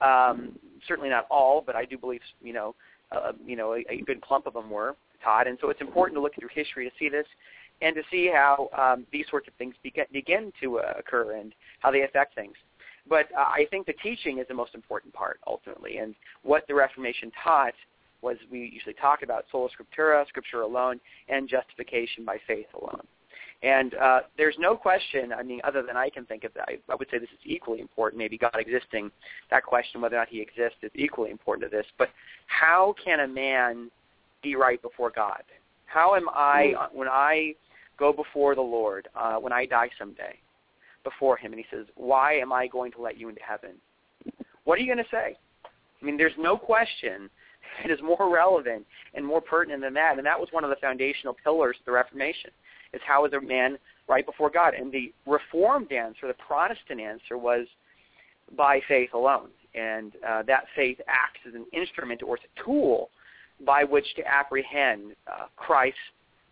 Um, 0.00 0.58
certainly 0.86 1.10
not 1.10 1.26
all, 1.30 1.62
but 1.64 1.76
I 1.76 1.84
do 1.84 1.98
believe 1.98 2.20
you 2.42 2.52
know 2.52 2.74
uh, 3.12 3.32
you 3.44 3.56
know 3.56 3.74
a, 3.74 3.84
a 3.88 4.02
good 4.06 4.20
clump 4.20 4.46
of 4.46 4.54
them 4.54 4.70
were 4.70 4.96
taught, 5.22 5.46
and 5.46 5.58
so 5.60 5.70
it's 5.70 5.80
important 5.80 6.16
to 6.16 6.22
look 6.22 6.34
through 6.34 6.48
history 6.52 6.88
to 6.88 6.94
see 6.98 7.08
this 7.08 7.26
and 7.82 7.94
to 7.94 8.02
see 8.10 8.30
how 8.32 8.68
um, 8.76 9.06
these 9.12 9.26
sorts 9.30 9.46
of 9.48 9.54
things 9.54 9.74
begin, 9.82 10.06
begin 10.12 10.52
to 10.62 10.78
uh, 10.78 10.94
occur 10.98 11.36
and 11.36 11.54
how 11.80 11.90
they 11.90 12.02
affect 12.02 12.34
things. 12.34 12.54
But 13.08 13.26
uh, 13.36 13.40
I 13.40 13.66
think 13.70 13.86
the 13.86 13.94
teaching 14.02 14.38
is 14.38 14.46
the 14.48 14.54
most 14.54 14.74
important 14.74 15.12
part 15.12 15.40
ultimately, 15.46 15.98
and 15.98 16.14
what 16.42 16.66
the 16.66 16.74
Reformation 16.74 17.30
taught 17.42 17.74
was 18.22 18.36
we 18.50 18.70
usually 18.72 18.94
talk 18.94 19.22
about 19.22 19.44
sola 19.50 19.68
scriptura, 19.68 20.26
scripture 20.28 20.62
alone, 20.62 21.00
and 21.28 21.48
justification 21.48 22.24
by 22.24 22.38
faith 22.46 22.66
alone. 22.80 23.06
And 23.62 23.94
uh, 23.94 24.20
there's 24.36 24.56
no 24.58 24.76
question, 24.76 25.32
I 25.32 25.42
mean, 25.42 25.60
other 25.64 25.82
than 25.82 25.96
I 25.96 26.10
can 26.10 26.26
think 26.26 26.44
of, 26.44 26.52
I, 26.68 26.78
I 26.90 26.94
would 26.94 27.08
say 27.10 27.18
this 27.18 27.30
is 27.30 27.38
equally 27.44 27.80
important, 27.80 28.18
maybe 28.18 28.36
God 28.36 28.54
existing, 28.56 29.10
that 29.50 29.64
question 29.64 30.00
whether 30.00 30.16
or 30.16 30.20
not 30.20 30.28
he 30.28 30.40
exists 30.40 30.78
is 30.82 30.90
equally 30.94 31.30
important 31.30 31.70
to 31.70 31.74
this. 31.74 31.86
But 31.96 32.10
how 32.46 32.94
can 33.02 33.20
a 33.20 33.28
man 33.28 33.90
be 34.42 34.56
right 34.56 34.80
before 34.82 35.10
God? 35.10 35.42
How 35.86 36.14
am 36.14 36.28
I, 36.28 36.74
hmm. 36.76 36.98
when 36.98 37.08
I 37.08 37.54
go 37.98 38.12
before 38.12 38.54
the 38.54 38.60
Lord, 38.60 39.08
uh, 39.16 39.36
when 39.36 39.52
I 39.52 39.64
die 39.64 39.88
someday, 39.98 40.38
before 41.02 41.36
him, 41.36 41.52
and 41.52 41.60
he 41.60 41.66
says, 41.74 41.86
why 41.94 42.34
am 42.34 42.52
I 42.52 42.66
going 42.66 42.92
to 42.92 43.00
let 43.00 43.16
you 43.16 43.28
into 43.28 43.40
heaven? 43.42 43.70
What 44.64 44.78
are 44.78 44.82
you 44.82 44.92
going 44.92 45.04
to 45.04 45.10
say? 45.10 45.38
I 45.64 46.04
mean, 46.04 46.16
there's 46.16 46.32
no 46.36 46.58
question 46.58 47.30
it 47.84 47.90
is 47.90 48.00
more 48.02 48.32
relevant 48.32 48.84
and 49.14 49.24
more 49.24 49.40
pertinent 49.40 49.82
than 49.82 49.94
that. 49.94 50.16
And 50.16 50.26
that 50.26 50.38
was 50.38 50.48
one 50.52 50.64
of 50.64 50.70
the 50.70 50.76
foundational 50.76 51.36
pillars 51.42 51.76
of 51.78 51.86
the 51.86 51.92
Reformation, 51.92 52.50
is 52.92 53.00
how 53.06 53.24
is 53.24 53.32
a 53.32 53.40
man 53.40 53.78
right 54.08 54.24
before 54.24 54.50
God? 54.50 54.74
And 54.74 54.92
the 54.92 55.12
Reformed 55.26 55.92
answer, 55.92 56.26
the 56.26 56.34
Protestant 56.34 57.00
answer, 57.00 57.36
was 57.36 57.66
by 58.56 58.80
faith 58.88 59.12
alone. 59.14 59.48
And 59.74 60.12
uh, 60.26 60.42
that 60.44 60.64
faith 60.74 60.98
acts 61.06 61.40
as 61.46 61.54
an 61.54 61.66
instrument 61.72 62.22
or 62.22 62.36
as 62.36 62.40
a 62.44 62.64
tool 62.64 63.10
by 63.64 63.84
which 63.84 64.06
to 64.16 64.22
apprehend 64.26 65.12
uh, 65.26 65.46
Christ's 65.56 65.98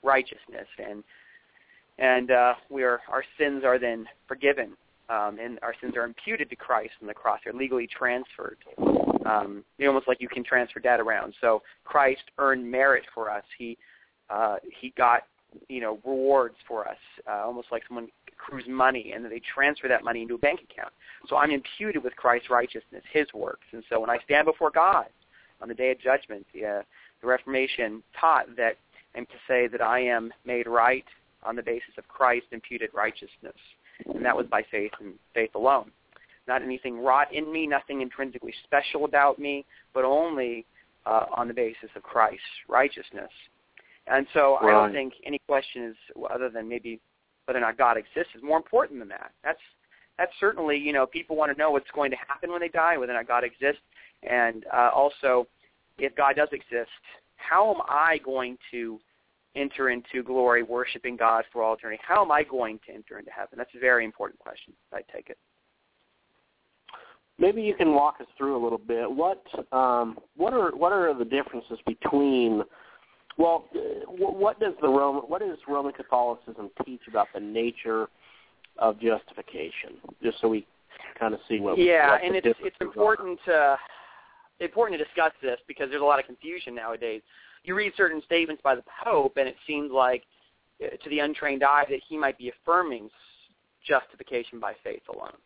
righteousness. 0.03 0.69
And 0.79 1.03
and 1.99 2.31
uh, 2.33 2.55
we 2.71 2.83
are 2.83 3.01
our 3.09 3.25
sins 3.39 3.63
are 3.65 3.79
then 3.79 4.07
forgiven, 4.27 4.73
um, 5.09 5.39
and 5.41 5.61
our 5.63 5.75
sins 5.81 5.95
are 5.97 6.05
imputed 6.05 6.51
to 6.51 6.57
Christ 6.57 6.93
on 7.01 7.07
the 7.07 7.15
cross. 7.15 7.39
They're 7.45 7.53
legally 7.53 7.87
transferred. 7.87 8.59
Um, 9.25 9.65
almost 9.87 10.09
like 10.09 10.21
you 10.21 10.29
can 10.29 10.45
transfer 10.45 10.81
debt 10.81 11.01
around. 11.01 11.35
So 11.41 11.63
Christ 11.85 12.23
earned 12.39 12.71
merit 12.71 13.05
for 13.15 13.31
us. 13.31 13.45
He 13.59 13.79
uh, 14.31 14.57
he 14.81 14.93
got 14.97 15.23
you 15.69 15.81
know 15.81 15.99
rewards 16.05 16.57
for 16.67 16.89
us, 16.89 16.97
uh, 17.29 17.45
almost 17.45 17.69
like 17.71 17.83
someone 17.89 18.09
accrues 18.29 18.65
money, 18.69 19.13
and 19.15 19.25
then 19.25 19.31
they 19.31 19.41
transfer 19.55 19.89
that 19.89 20.05
money 20.05 20.23
into 20.23 20.35
a 20.35 20.39
bank 20.39 20.61
account. 20.69 20.93
So 21.29 21.37
I'm 21.37 21.51
imputed 21.51 22.03
with 22.03 22.15
Christ's 22.17 22.51
righteousness, 22.51 23.03
His 23.13 23.27
works, 23.35 23.67
and 23.73 23.83
so 23.89 24.01
when 24.01 24.11
I 24.11 24.19
stand 24.25 24.47
before 24.47 24.71
God 24.71 25.07
on 25.61 25.69
the 25.69 25.75
day 25.75 25.91
of 25.91 26.01
judgment, 26.01 26.47
the, 26.53 26.67
uh, 26.67 26.83
the 27.21 27.27
Reformation 27.27 28.03
taught 28.21 28.55
that 28.57 28.77
I'm 29.15 29.27
to 29.27 29.33
say 29.47 29.69
that 29.69 29.81
I 29.81 30.01
am 30.01 30.33
made 30.45 30.67
right 30.67 31.05
on 31.43 31.57
the 31.57 31.63
basis 31.63 31.95
of 31.99 32.09
Christ 32.09 32.47
imputed 32.53 32.91
righteousness. 32.93 33.55
And 34.13 34.25
that 34.25 34.37
was 34.37 34.47
by 34.47 34.65
faith 34.71 34.93
and 35.01 35.15
faith 35.35 35.55
alone. 35.55 35.91
Not 36.47 36.63
anything 36.63 36.99
wrought 36.99 37.33
in 37.33 37.53
me, 37.53 37.67
nothing 37.67 38.01
intrinsically 38.03 38.55
special 38.65 39.05
about 39.05 39.39
me, 39.39 39.65
but 39.93 40.05
only 40.05 40.67
uh, 41.07 41.27
on 41.37 41.49
the 41.49 41.55
basis 41.55 41.91
of 41.97 42.03
Christ's 42.03 42.41
righteousness. 42.69 43.31
And 44.07 44.27
so 44.35 44.59
right. 44.61 44.69
I 44.69 44.73
don't 44.73 44.93
think 44.93 45.15
any 45.25 45.41
question 45.47 45.85
is 45.85 45.97
other 46.33 46.51
than 46.51 46.69
maybe 46.69 47.01
whether 47.47 47.59
or 47.59 47.63
not 47.63 47.79
God 47.79 47.97
exists 47.97 48.35
is 48.35 48.43
more 48.43 48.57
important 48.57 48.99
than 48.99 49.09
that. 49.09 49.33
That's 49.43 49.61
that's 50.19 50.33
certainly 50.39 50.77
you 50.77 50.93
know 50.93 51.07
people 51.07 51.37
want 51.37 51.53
to 51.53 51.59
know 51.59 51.71
what's 51.71 51.91
going 51.95 52.11
to 52.11 52.17
happen 52.29 52.51
when 52.51 52.61
they 52.61 52.69
die, 52.69 52.97
whether 52.99 53.13
or 53.13 53.17
not 53.17 53.29
God 53.29 53.45
exists, 53.45 53.83
and 54.23 54.65
uh, 54.73 54.91
also 54.95 55.47
if 55.99 56.15
God 56.17 56.37
does 56.37 56.49
exist, 56.53 56.91
how 57.37 57.73
am 57.75 57.81
I 57.89 58.19
going 58.25 58.59
to 58.73 58.99
enter 59.57 59.91
into 59.91 60.23
glory 60.25 60.63
worshiping 60.63 61.17
God 61.17 61.45
for 61.53 61.63
all 61.63 61.75
eternity? 61.75 62.03
How 62.07 62.25
am 62.25 62.33
I 62.33 62.43
going 62.43 62.81
to 62.87 62.95
enter 62.95 63.19
into 63.19 63.31
heaven? 63.31 63.57
That's 63.57 63.71
a 63.77 63.79
very 63.79 64.05
important 64.05 64.41
question. 64.41 64.73
I 64.93 65.03
take 65.15 65.31
it. 65.31 65.39
Maybe 67.39 67.63
you 67.63 67.75
can 67.75 67.95
walk 67.95 68.17
us 68.21 68.27
through 68.39 68.57
a 68.57 68.63
little 68.63 68.79
bit. 68.79 69.11
What 69.11 69.43
um, 69.73 70.19
what 70.37 70.53
are 70.53 70.71
what 70.77 70.93
are 70.93 71.13
the 71.17 71.25
differences 71.25 71.79
between 71.87 72.63
well, 73.37 73.65
what 74.07 74.61
does 74.61 74.75
the 74.81 74.89
Roman 74.89 75.23
what 75.23 75.41
does 75.41 75.59
Roman 75.69 75.93
Catholicism 75.93 76.71
teach 76.85 77.03
about 77.09 77.29
the 77.35 77.41
nature 77.41 78.09
of 78.79 79.01
justification? 79.01 79.97
Just 80.23 80.41
so 80.41 80.49
we 80.49 80.67
kind 81.19 81.35
of 81.35 81.41
see 81.49 81.59
what 81.59 81.79
yeah, 81.79 82.13
what 82.13 82.25
and 82.25 82.37
it's 82.37 82.47
it's 82.61 82.77
important 82.81 83.39
to 83.47 83.77
important 84.61 84.99
to 84.99 85.05
discuss 85.05 85.33
this 85.43 85.59
because 85.67 85.91
there's 85.91 86.03
a 86.03 86.05
lot 86.05 86.21
of 86.21 86.27
confusion 86.27 86.75
nowadays 86.75 87.21
you 87.65 87.75
read 87.75 87.93
certain 87.97 88.23
statements 88.25 88.63
by 88.63 88.75
the 88.75 88.85
Pope, 89.05 89.37
and 89.37 89.49
it 89.49 89.57
seems 89.67 89.91
like 89.91 90.23
uh, 90.83 90.89
to 91.03 91.11
the 91.11 91.19
untrained 91.19 91.65
eye 91.65 91.85
that 91.89 92.01
he 92.09 92.17
might 92.17 92.39
be 92.39 92.51
affirming 92.51 93.09
justification 93.87 94.61
by 94.61 94.75
faith 94.85 95.03
alone. 95.13 95.37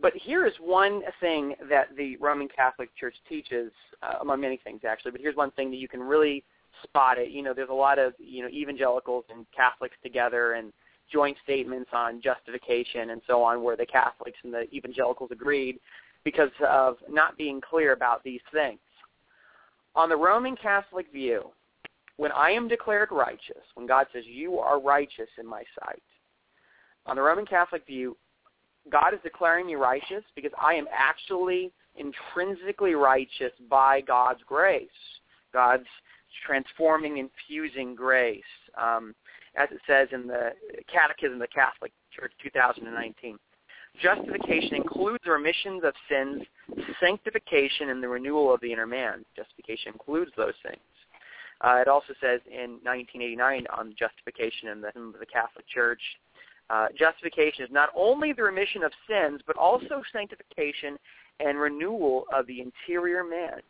But 0.00 0.14
here 0.14 0.46
is 0.46 0.54
one 0.60 1.02
thing 1.20 1.54
that 1.68 1.88
the 1.96 2.16
Roman 2.16 2.48
Catholic 2.48 2.90
Church 2.96 3.14
teaches, 3.28 3.70
uh, 4.02 4.14
among 4.20 4.40
many 4.40 4.58
things 4.62 4.80
actually. 4.88 5.10
But 5.12 5.20
here's 5.20 5.36
one 5.36 5.50
thing 5.52 5.70
that 5.70 5.76
you 5.76 5.88
can 5.88 6.00
really 6.00 6.44
spot 6.82 7.18
it. 7.18 7.30
You 7.30 7.42
know, 7.42 7.52
there's 7.54 7.68
a 7.70 7.74
lot 7.74 7.98
of 7.98 8.14
you 8.18 8.42
know 8.42 8.48
evangelicals 8.48 9.24
and 9.30 9.46
Catholics 9.54 9.96
together 10.02 10.54
and 10.54 10.72
joint 11.12 11.36
statements 11.42 11.90
on 11.92 12.22
justification 12.22 13.10
and 13.10 13.20
so 13.26 13.42
on, 13.42 13.62
where 13.62 13.76
the 13.76 13.86
Catholics 13.86 14.38
and 14.44 14.54
the 14.54 14.72
evangelicals 14.72 15.30
agreed 15.32 15.80
because 16.24 16.50
of 16.66 16.96
not 17.08 17.36
being 17.36 17.60
clear 17.60 17.92
about 17.92 18.22
these 18.22 18.40
things. 18.52 18.78
On 19.96 20.08
the 20.08 20.16
Roman 20.16 20.56
Catholic 20.56 21.12
view, 21.12 21.50
when 22.16 22.30
I 22.32 22.50
am 22.50 22.68
declared 22.68 23.08
righteous, 23.10 23.62
when 23.74 23.86
God 23.86 24.06
says, 24.12 24.24
you 24.26 24.58
are 24.58 24.80
righteous 24.80 25.28
in 25.38 25.46
my 25.46 25.62
sight, 25.80 26.02
on 27.06 27.16
the 27.16 27.22
Roman 27.22 27.46
Catholic 27.46 27.86
view, 27.86 28.16
God 28.88 29.14
is 29.14 29.20
declaring 29.22 29.66
me 29.66 29.74
righteous 29.74 30.24
because 30.34 30.52
I 30.60 30.74
am 30.74 30.86
actually 30.92 31.72
intrinsically 31.96 32.94
righteous 32.94 33.52
by 33.68 34.00
God's 34.00 34.40
grace, 34.46 34.88
God's 35.52 35.86
transforming, 36.46 37.18
infusing 37.18 37.94
grace, 37.94 38.42
um, 38.80 39.14
as 39.56 39.68
it 39.70 39.80
says 39.86 40.08
in 40.12 40.26
the 40.26 40.52
Catechism 40.92 41.34
of 41.34 41.40
the 41.40 41.48
Catholic 41.48 41.92
Church 42.16 42.32
2019. 42.42 43.38
Justification 44.00 44.76
includes 44.76 45.24
remissions 45.26 45.82
of 45.84 45.92
sins, 46.08 46.42
sanctification, 47.00 47.90
and 47.90 48.02
the 48.02 48.08
renewal 48.08 48.54
of 48.54 48.60
the 48.60 48.72
inner 48.72 48.86
man. 48.86 49.24
Justification 49.36 49.92
includes 49.92 50.30
those 50.36 50.54
things. 50.62 50.80
Uh, 51.60 51.78
it 51.80 51.88
also 51.88 52.14
says 52.20 52.40
in 52.46 52.80
1989 52.82 53.66
on 53.76 53.94
justification 53.98 54.68
in 54.68 54.80
the, 54.80 54.90
in 54.96 55.12
the 55.18 55.26
Catholic 55.26 55.66
Church, 55.68 56.00
uh, 56.70 56.86
justification 56.96 57.64
is 57.64 57.70
not 57.70 57.90
only 57.96 58.32
the 58.32 58.42
remission 58.42 58.82
of 58.82 58.92
sins, 59.08 59.40
but 59.46 59.56
also 59.56 60.02
sanctification 60.12 60.96
and 61.40 61.58
renewal 61.58 62.24
of 62.32 62.46
the 62.46 62.60
interior 62.60 63.24
man. 63.24 63.60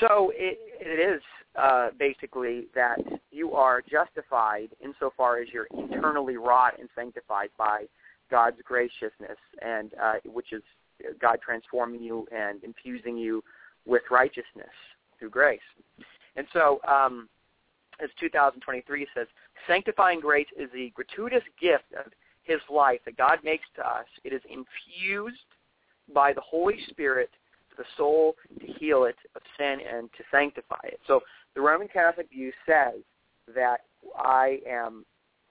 So 0.00 0.32
it, 0.34 0.58
it 0.80 1.14
is 1.14 1.22
uh, 1.56 1.88
basically 1.98 2.66
that 2.74 2.98
you 3.30 3.52
are 3.52 3.82
justified 3.82 4.68
insofar 4.82 5.38
as 5.38 5.48
you're 5.52 5.68
internally 5.76 6.36
wrought 6.36 6.78
and 6.78 6.88
sanctified 6.94 7.50
by 7.58 7.84
God's 8.30 8.56
graciousness, 8.64 9.38
and 9.60 9.92
uh, 10.00 10.14
which 10.24 10.52
is 10.52 10.62
God 11.20 11.38
transforming 11.44 12.02
you 12.02 12.26
and 12.34 12.62
infusing 12.64 13.16
you 13.16 13.44
with 13.86 14.02
righteousness 14.10 14.70
through 15.18 15.30
grace. 15.30 15.60
And 16.36 16.46
so, 16.52 16.80
um, 16.88 17.28
as 18.02 18.08
2023 18.18 19.06
says, 19.14 19.26
sanctifying 19.66 20.20
grace 20.20 20.46
is 20.58 20.68
the 20.72 20.92
gratuitous 20.94 21.42
gift 21.60 21.84
of 21.98 22.12
His 22.42 22.60
life 22.70 23.00
that 23.04 23.16
God 23.16 23.38
makes 23.44 23.64
to 23.76 23.88
us. 23.88 24.06
It 24.24 24.32
is 24.32 24.42
infused 24.48 25.36
by 26.12 26.32
the 26.32 26.40
Holy 26.40 26.78
Spirit 26.90 27.30
to 27.70 27.76
the 27.82 27.88
soul 27.96 28.34
to 28.60 28.66
heal 28.66 29.04
it 29.04 29.16
of 29.34 29.42
sin 29.58 29.78
and 29.80 30.10
to 30.16 30.24
sanctify 30.30 30.80
it. 30.84 31.00
So 31.06 31.20
the 31.54 31.60
Roman 31.60 31.88
Catholic 31.88 32.28
view 32.30 32.52
says 32.66 33.00
that 33.54 33.78
I 34.16 34.58
am 34.68 35.04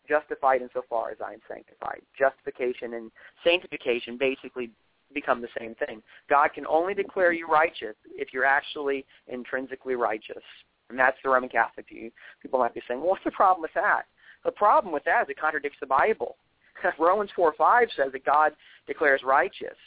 justified 0.08 0.62
insofar 0.62 1.12
as 1.12 1.18
I 1.26 1.34
am 1.34 1.39
sanctified. 1.47 2.02
Justification 2.18 2.95
and 2.95 3.12
sanctification 3.43 4.18
basically 4.18 4.72
become 5.14 5.41
the 5.41 5.47
same 5.60 5.76
thing. 5.76 6.02
God 6.30 6.49
can 6.54 6.66
only 6.66 6.93
declare 6.93 7.32
you 7.32 7.47
righteous 7.47 7.95
if 8.16 8.30
you're 8.34 8.45
actually 8.45 9.06
intrinsically 9.28 9.95
righteous. 9.95 10.43
And 10.92 11.00
that's 11.00 11.18
the 11.24 11.30
Roman 11.30 11.50
Catholic 11.50 11.88
view. 11.89 12.12
People 12.42 12.60
might 12.60 12.74
be 12.74 12.82
saying, 12.88 13.00
well, 13.00 13.10
what's 13.10 13.24
the 13.24 13.32
problem 13.32 13.62
with 13.62 13.74
that? 13.76 14.04
The 14.46 14.52
problem 14.52 14.94
with 14.94 15.04
that 15.06 15.24
is 15.24 15.30
it 15.30 15.39
contradicts 15.39 15.78
the 15.80 15.88
Bible. 15.88 16.36
Romans 17.00 17.30
4 17.36 17.54
5 17.58 17.88
says 17.96 18.12
that 18.12 18.26
God 18.26 18.54
declares 18.88 19.22
righteous 19.24 19.78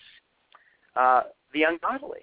uh, 0.97 1.23
the 1.53 1.65
ungodly, 1.65 2.21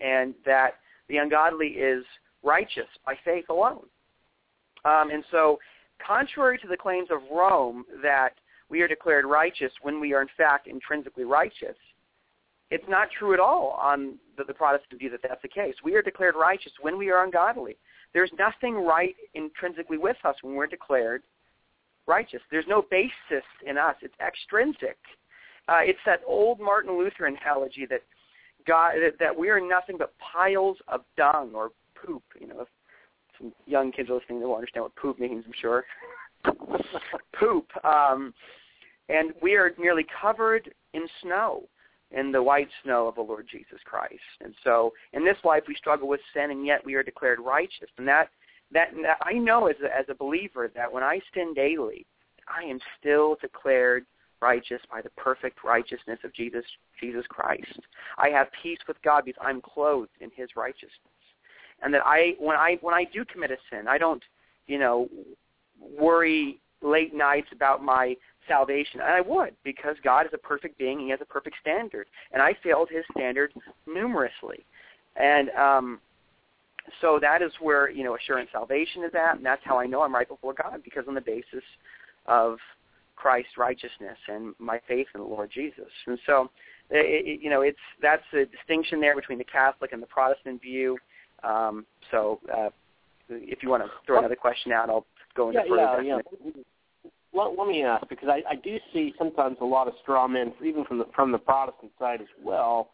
and 0.00 0.34
that 0.44 0.74
the 1.08 1.18
ungodly 1.18 1.68
is 1.68 2.04
righteous 2.42 2.88
by 3.04 3.14
faith 3.24 3.46
alone. 3.48 3.86
Um, 4.84 5.10
and 5.10 5.24
so 5.30 5.58
contrary 6.04 6.58
to 6.58 6.68
the 6.68 6.76
claims 6.76 7.08
of 7.10 7.20
Rome 7.34 7.84
that 8.02 8.34
we 8.68 8.82
are 8.82 8.88
declared 8.88 9.24
righteous 9.24 9.72
when 9.82 10.00
we 10.00 10.12
are 10.12 10.22
in 10.22 10.28
fact 10.36 10.66
intrinsically 10.66 11.24
righteous, 11.24 11.76
it's 12.70 12.84
not 12.88 13.08
true 13.18 13.34
at 13.34 13.40
all 13.40 13.78
on 13.80 14.18
the, 14.36 14.44
the 14.44 14.54
Protestant 14.54 14.98
view 14.98 15.10
that 15.10 15.20
that's 15.22 15.42
the 15.42 15.48
case. 15.48 15.74
We 15.84 15.94
are 15.94 16.02
declared 16.02 16.34
righteous 16.34 16.72
when 16.80 16.98
we 16.98 17.10
are 17.10 17.24
ungodly. 17.24 17.76
There's 18.14 18.30
nothing 18.38 18.74
right 18.74 19.14
intrinsically 19.34 19.98
with 19.98 20.16
us 20.24 20.36
when 20.42 20.54
we're 20.54 20.66
declared 20.66 21.22
righteous. 22.06 22.40
There's 22.50 22.66
no 22.68 22.84
basis 22.90 23.44
in 23.66 23.78
us. 23.78 23.96
It's 24.02 24.14
extrinsic. 24.24 24.96
Uh, 25.68 25.80
it's 25.80 25.98
that 26.06 26.20
old 26.26 26.60
Martin 26.60 26.98
Luther 26.98 27.26
analogy 27.26 27.86
that 27.86 28.02
God 28.66 28.94
that, 29.18 29.36
we 29.36 29.50
are 29.50 29.60
nothing 29.60 29.96
but 29.98 30.12
piles 30.18 30.76
of 30.88 31.00
dung 31.16 31.52
or 31.54 31.70
poop. 31.94 32.22
You 32.40 32.48
know, 32.48 32.60
if 32.60 32.68
some 33.38 33.52
young 33.66 33.90
kids 33.90 34.10
are 34.10 34.14
listening 34.14 34.40
they 34.40 34.46
will 34.46 34.54
understand 34.54 34.84
what 34.84 34.96
poop 34.96 35.18
means. 35.18 35.44
I'm 35.46 35.52
sure. 35.60 35.84
poop. 37.38 37.66
Um, 37.84 38.32
and 39.08 39.32
we 39.42 39.54
are 39.54 39.70
merely 39.78 40.06
covered 40.20 40.72
in 40.94 41.06
snow, 41.22 41.64
in 42.16 42.32
the 42.32 42.42
white 42.42 42.68
snow 42.82 43.08
of 43.08 43.16
the 43.16 43.22
Lord 43.22 43.46
Jesus 43.50 43.78
Christ. 43.84 44.14
And 44.40 44.54
so, 44.62 44.92
in 45.12 45.24
this 45.24 45.36
life, 45.44 45.64
we 45.66 45.74
struggle 45.74 46.08
with 46.08 46.20
sin, 46.32 46.50
and 46.50 46.66
yet 46.66 46.84
we 46.84 46.94
are 46.94 47.02
declared 47.02 47.40
righteous. 47.40 47.88
And 47.98 48.06
that 48.08 48.28
that, 48.72 48.88
that 49.02 49.18
I 49.22 49.34
know 49.34 49.66
as 49.66 49.76
a, 49.84 49.96
as 49.96 50.06
a 50.08 50.14
believer 50.14 50.70
that 50.74 50.92
when 50.92 51.02
I 51.02 51.20
sin 51.32 51.54
daily, 51.54 52.06
I 52.48 52.64
am 52.64 52.78
still 52.98 53.36
declared 53.40 54.04
righteous 54.40 54.80
by 54.90 55.00
the 55.00 55.10
perfect 55.10 55.64
righteousness 55.64 56.18
of 56.24 56.34
Jesus 56.34 56.64
Jesus 57.00 57.24
Christ. 57.28 57.80
I 58.18 58.28
have 58.28 58.48
peace 58.62 58.78
with 58.86 59.00
God 59.02 59.24
because 59.24 59.40
I'm 59.44 59.60
clothed 59.60 60.10
in 60.20 60.30
his 60.34 60.48
righteousness. 60.56 60.90
And 61.82 61.92
that 61.94 62.02
I 62.04 62.34
when 62.38 62.56
I 62.56 62.78
when 62.80 62.94
I 62.94 63.04
do 63.12 63.24
commit 63.24 63.50
a 63.50 63.56
sin, 63.70 63.88
I 63.88 63.98
don't, 63.98 64.22
you 64.66 64.78
know, 64.78 65.08
worry 65.98 66.60
late 66.82 67.14
nights 67.14 67.48
about 67.52 67.82
my 67.82 68.14
salvation. 68.48 69.00
And 69.00 69.10
I 69.10 69.20
would 69.20 69.54
because 69.64 69.96
God 70.02 70.26
is 70.26 70.32
a 70.34 70.38
perfect 70.38 70.78
being, 70.78 70.98
he 71.00 71.10
has 71.10 71.20
a 71.20 71.26
perfect 71.26 71.56
standard. 71.60 72.06
And 72.32 72.42
I 72.42 72.56
failed 72.62 72.88
his 72.90 73.04
standard 73.12 73.52
numerously. 73.86 74.64
And 75.16 75.50
um 75.50 76.00
so 77.00 77.18
that 77.20 77.42
is 77.42 77.52
where, 77.60 77.90
you 77.90 78.04
know, 78.04 78.16
assurance 78.16 78.50
salvation 78.52 79.04
is 79.04 79.12
at, 79.14 79.36
and 79.36 79.46
that's 79.46 79.62
how 79.64 79.78
I 79.78 79.86
know 79.86 80.02
I'm 80.02 80.14
right 80.14 80.28
before 80.28 80.52
God 80.54 80.82
because 80.84 81.04
on 81.08 81.14
the 81.14 81.20
basis 81.20 81.64
of 82.26 82.58
Christ's 83.16 83.56
righteousness 83.56 84.18
and 84.28 84.54
my 84.58 84.80
faith 84.86 85.06
in 85.14 85.20
the 85.20 85.26
Lord 85.26 85.50
Jesus. 85.52 85.90
And 86.06 86.18
so, 86.26 86.50
it, 86.90 87.26
it, 87.26 87.40
you 87.42 87.48
know, 87.48 87.62
it's 87.62 87.78
that's 88.02 88.24
the 88.32 88.46
distinction 88.46 89.00
there 89.00 89.14
between 89.16 89.38
the 89.38 89.44
Catholic 89.44 89.92
and 89.92 90.02
the 90.02 90.06
Protestant 90.06 90.60
view. 90.60 90.98
Um, 91.42 91.86
so, 92.10 92.40
uh, 92.54 92.70
if 93.28 93.62
you 93.62 93.70
want 93.70 93.82
to 93.82 93.90
throw 94.06 94.18
another 94.18 94.36
question 94.36 94.72
out, 94.72 94.90
I'll 94.90 95.06
go 95.34 95.48
into 95.48 95.60
yeah, 95.60 95.68
further. 95.68 96.02
Yeah, 96.02 96.18
yeah. 96.44 96.52
Let, 97.34 97.58
let 97.58 97.68
me 97.68 97.82
ask 97.82 98.08
because 98.08 98.28
I, 98.28 98.42
I 98.48 98.54
do 98.54 98.78
see 98.92 99.14
sometimes 99.18 99.56
a 99.60 99.64
lot 99.64 99.88
of 99.88 99.94
straw 100.02 100.28
men, 100.28 100.52
even 100.64 100.84
from 100.84 100.98
the 100.98 101.06
from 101.14 101.32
the 101.32 101.38
Protestant 101.38 101.92
side 101.98 102.20
as 102.20 102.28
well. 102.42 102.90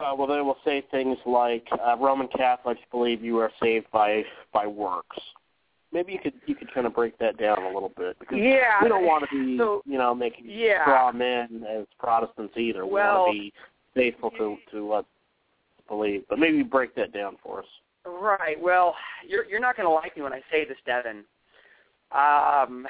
Uh, 0.00 0.14
well, 0.16 0.28
they 0.28 0.40
will 0.40 0.58
say 0.64 0.84
things 0.92 1.18
like 1.26 1.66
uh, 1.72 1.96
Roman 1.98 2.28
Catholics 2.28 2.80
believe 2.92 3.22
you 3.22 3.38
are 3.38 3.50
saved 3.60 3.86
by 3.92 4.24
by 4.52 4.66
works, 4.66 5.18
maybe 5.92 6.12
you 6.12 6.18
could 6.18 6.34
you 6.46 6.54
could 6.54 6.72
kind 6.72 6.86
of 6.86 6.94
break 6.94 7.18
that 7.18 7.38
down 7.38 7.62
a 7.62 7.72
little 7.72 7.92
bit 7.96 8.18
because 8.18 8.38
yeah, 8.38 8.82
we 8.82 8.88
don't 8.88 9.04
want 9.04 9.24
to 9.28 9.30
be 9.30 9.58
so, 9.58 9.82
you 9.86 9.98
know 9.98 10.14
making 10.14 10.44
yeah. 10.48 10.82
straw 10.82 11.12
men 11.12 11.64
as 11.68 11.86
Protestants 11.98 12.56
either. 12.56 12.86
We 12.86 12.94
well, 12.94 13.24
want 13.24 13.36
to 13.36 13.40
be 13.40 13.52
faithful 13.94 14.30
to 14.32 14.56
to 14.72 14.86
what 14.86 15.06
believe, 15.88 16.24
but 16.28 16.38
maybe 16.38 16.62
break 16.62 16.94
that 16.96 17.12
down 17.12 17.36
for 17.42 17.60
us. 17.60 17.66
Right. 18.04 18.60
Well, 18.60 18.94
you're 19.26 19.44
you're 19.46 19.60
not 19.60 19.76
going 19.76 19.88
to 19.88 19.92
like 19.92 20.16
me 20.16 20.22
when 20.22 20.32
I 20.32 20.42
say 20.50 20.64
this, 20.64 20.78
Devin. 20.86 21.24
Um, 22.12 22.86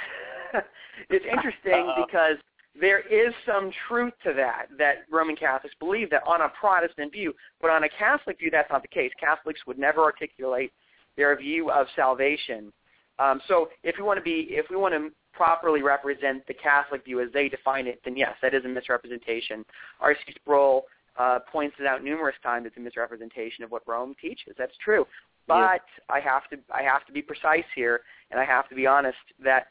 it's 1.10 1.24
interesting 1.24 1.86
Uh-oh. 1.88 2.04
because 2.06 2.36
there 2.80 3.00
is 3.00 3.34
some 3.46 3.70
truth 3.88 4.12
to 4.24 4.32
that, 4.34 4.66
that 4.78 5.04
Roman 5.10 5.36
Catholics 5.36 5.74
believe 5.80 6.10
that 6.10 6.22
on 6.26 6.42
a 6.42 6.48
Protestant 6.48 7.12
view, 7.12 7.34
but 7.60 7.70
on 7.70 7.84
a 7.84 7.88
Catholic 7.88 8.38
view, 8.38 8.50
that's 8.50 8.70
not 8.70 8.82
the 8.82 8.88
case. 8.88 9.10
Catholics 9.18 9.60
would 9.66 9.78
never 9.78 10.02
articulate 10.02 10.72
their 11.16 11.36
view 11.36 11.70
of 11.70 11.86
salvation. 11.96 12.72
Um, 13.18 13.40
so 13.48 13.68
if 13.82 13.96
we 13.98 14.04
want 14.04 14.18
to 14.18 14.22
be, 14.22 14.46
if 14.50 14.66
we 14.70 14.76
want 14.76 14.94
to 14.94 15.10
properly 15.32 15.82
represent 15.82 16.46
the 16.46 16.54
Catholic 16.54 17.04
view 17.04 17.20
as 17.20 17.28
they 17.32 17.48
define 17.48 17.86
it, 17.86 18.00
then 18.04 18.16
yes, 18.16 18.34
that 18.42 18.54
is 18.54 18.64
a 18.64 18.68
misrepresentation. 18.68 19.64
R.C. 20.00 20.20
Sproul 20.36 20.84
uh, 21.18 21.40
points 21.50 21.76
it 21.80 21.86
out 21.86 22.04
numerous 22.04 22.36
times. 22.42 22.66
It's 22.66 22.76
a 22.76 22.80
misrepresentation 22.80 23.64
of 23.64 23.72
what 23.72 23.82
Rome 23.86 24.14
teaches. 24.20 24.54
That's 24.56 24.76
true. 24.84 25.04
But 25.48 25.58
Yeah. 25.58 26.14
I 26.14 26.20
have 26.20 26.48
to, 26.50 26.58
I 26.72 26.82
have 26.82 27.04
to 27.06 27.12
be 27.12 27.22
precise 27.22 27.64
here, 27.74 28.02
and 28.30 28.38
I 28.38 28.44
have 28.44 28.68
to 28.68 28.74
be 28.76 28.86
honest 28.86 29.18
that 29.42 29.68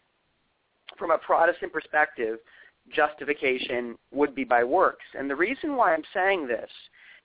from 0.98 1.12
a 1.12 1.18
Protestant 1.18 1.74
perspective, 1.74 2.40
justification 2.94 3.98
would 4.12 4.34
be 4.36 4.44
by 4.44 4.64
works. 4.64 5.06
And 5.18 5.30
the 5.30 5.36
reason 5.36 5.76
why 5.76 5.94
I'm 5.94 6.04
saying 6.14 6.48
this 6.48 6.70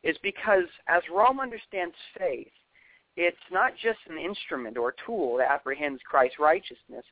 is 0.03 0.16
because 0.23 0.64
as 0.89 1.03
Rome 1.12 1.41
understands 1.41 1.95
faith, 2.18 2.49
it's 3.16 3.37
not 3.51 3.73
just 3.81 3.99
an 4.09 4.18
instrument 4.18 4.77
or 4.77 4.91
a 4.91 5.07
tool 5.07 5.37
that 5.37 5.51
apprehends 5.51 6.01
Christ's 6.09 6.39
righteousness, 6.39 7.05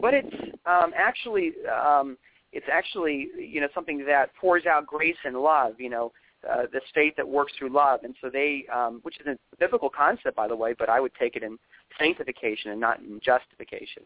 but 0.00 0.12
it's 0.12 0.34
um, 0.66 0.92
actually 0.96 1.52
um, 1.72 2.18
it's 2.52 2.66
actually 2.72 3.28
you 3.38 3.60
know 3.60 3.68
something 3.74 4.04
that 4.06 4.34
pours 4.40 4.66
out 4.66 4.86
grace 4.86 5.16
and 5.24 5.36
love. 5.36 5.74
You 5.78 5.90
know, 5.90 6.12
uh, 6.50 6.62
this 6.72 6.82
faith 6.92 7.14
that 7.16 7.28
works 7.28 7.52
through 7.58 7.70
love, 7.70 8.00
and 8.02 8.14
so 8.20 8.28
they, 8.30 8.64
um, 8.72 9.00
which 9.02 9.20
is 9.20 9.26
a 9.26 9.36
biblical 9.58 9.88
concept, 9.88 10.36
by 10.36 10.48
the 10.48 10.56
way, 10.56 10.74
but 10.76 10.88
I 10.88 11.00
would 11.00 11.14
take 11.14 11.36
it 11.36 11.42
in 11.42 11.58
sanctification 11.98 12.72
and 12.72 12.80
not 12.80 12.98
in 12.98 13.20
justification. 13.24 14.02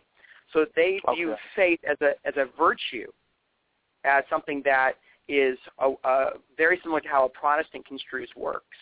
So 0.53 0.65
they 0.75 1.01
view 1.15 1.35
faith 1.55 1.81
as 1.89 1.97
a 2.01 2.13
as 2.27 2.35
a 2.37 2.47
virtue, 2.59 3.11
as 4.05 4.25
something 4.31 4.63
that 4.65 4.93
is 5.29 5.59
a, 5.79 5.93
a, 6.05 6.31
very 6.57 6.81
similar 6.83 7.01
to 7.01 7.09
how 7.09 7.27
a 7.27 7.29
Protestant 7.29 7.87
construes 7.87 8.31
works. 8.35 8.77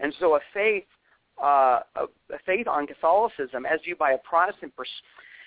And 0.00 0.12
so 0.18 0.34
a 0.34 0.40
faith, 0.52 0.84
uh, 1.40 1.80
a, 1.94 2.04
a 2.32 2.38
faith 2.44 2.66
on 2.66 2.88
Catholicism, 2.88 3.64
as 3.64 3.78
viewed 3.84 3.98
by 3.98 4.12
a 4.12 4.18
Protestant, 4.18 4.74
pers- 4.76 4.88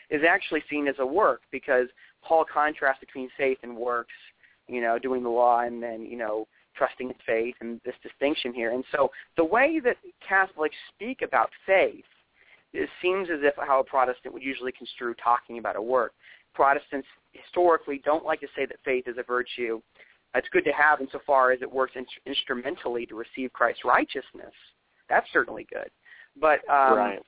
is 0.10 0.22
actually 0.28 0.64
seen 0.70 0.88
as 0.88 0.96
a 1.00 1.06
work 1.06 1.42
because 1.52 1.88
Paul 2.24 2.46
contrasts 2.52 3.02
between 3.02 3.30
faith 3.38 3.58
and 3.64 3.76
works. 3.76 4.14
You 4.68 4.82
know, 4.82 5.00
doing 5.00 5.24
the 5.24 5.30
law 5.30 5.62
and 5.62 5.82
then 5.82 6.06
you 6.06 6.18
know 6.18 6.48
trusting 6.76 7.10
in 7.10 7.16
faith 7.26 7.56
and 7.60 7.82
this 7.84 7.96
distinction 8.02 8.54
here. 8.54 8.72
And 8.72 8.84
so 8.92 9.12
the 9.36 9.44
way 9.44 9.82
that 9.84 9.98
Catholics 10.28 10.76
speak 10.96 11.22
about 11.22 11.50
faith 11.66 12.06
it 12.74 12.90
seems 13.02 13.30
as 13.30 13.40
if 13.42 13.56
how 13.58 13.80
a 13.80 13.84
Protestant 13.84 14.34
would 14.34 14.44
usually 14.44 14.72
construe 14.72 15.14
talking 15.16 15.58
about 15.58 15.76
a 15.76 15.82
work. 15.82 16.14
Protestants 16.54 17.08
historically 17.32 18.02
don't 18.04 18.26
like 18.26 18.40
to 18.42 18.48
say 18.56 18.66
that 18.66 18.78
faith 18.84 19.08
is 19.08 19.18
a 19.18 19.24
virtue. 19.24 19.82
It's 20.36 20.48
good 20.50 20.66
to 20.66 20.72
have 20.72 21.02
insofar 21.02 21.52
as 21.52 21.62
it 21.62 21.72
works 21.72 21.94
in- 21.96 22.06
instrumentally 22.26 23.06
to 23.08 23.16
receive 23.16 23.52
Christ's 23.54 23.86
righteousness. 23.86 24.54
That's 25.10 25.28
certainly 25.34 25.68
good. 25.72 25.90
But 26.40 26.60
um, 26.70 26.98
right. 26.98 27.20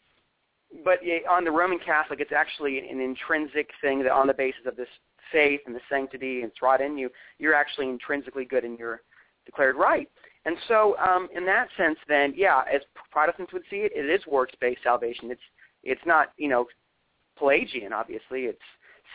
but 0.86 1.00
on 1.30 1.44
the 1.44 1.52
Roman 1.52 1.80
Catholic, 1.80 2.20
it's 2.20 2.32
actually 2.32 2.78
an 2.78 3.00
intrinsic 3.00 3.70
thing 3.82 4.04
that 4.04 4.12
on 4.12 4.28
the 4.28 4.34
basis 4.34 4.62
of 4.68 4.76
this 4.76 4.88
faith 5.32 5.62
and 5.66 5.76
the 5.76 5.82
sanctity 5.90 6.42
and 6.42 6.52
it's 6.52 6.62
wrought 6.62 6.82
in 6.82 6.98
you, 6.98 7.10
you're 7.40 7.56
actually 7.56 7.90
intrinsically 7.90 8.46
good 8.46 8.64
and 8.64 8.78
you're 8.78 9.02
declared 9.46 9.76
right. 9.76 10.10
And 10.46 10.58
so, 10.68 10.98
um, 10.98 11.30
in 11.36 11.46
that 11.46 11.68
sense, 11.78 12.00
then, 12.08 12.34
yeah, 12.36 12.64
as 12.74 12.82
Protestants 13.12 13.54
would 13.54 13.62
see 13.70 13.78
it, 13.78 13.92
it 13.96 14.10
is 14.10 14.26
works-based 14.26 14.82
salvation. 14.84 15.30
It's 15.30 15.42
it's 15.84 16.02
not, 16.06 16.34
you 16.38 16.50
know, 16.50 16.66
Pelagian. 17.38 17.94
Obviously, 17.94 18.42
it's 18.46 18.60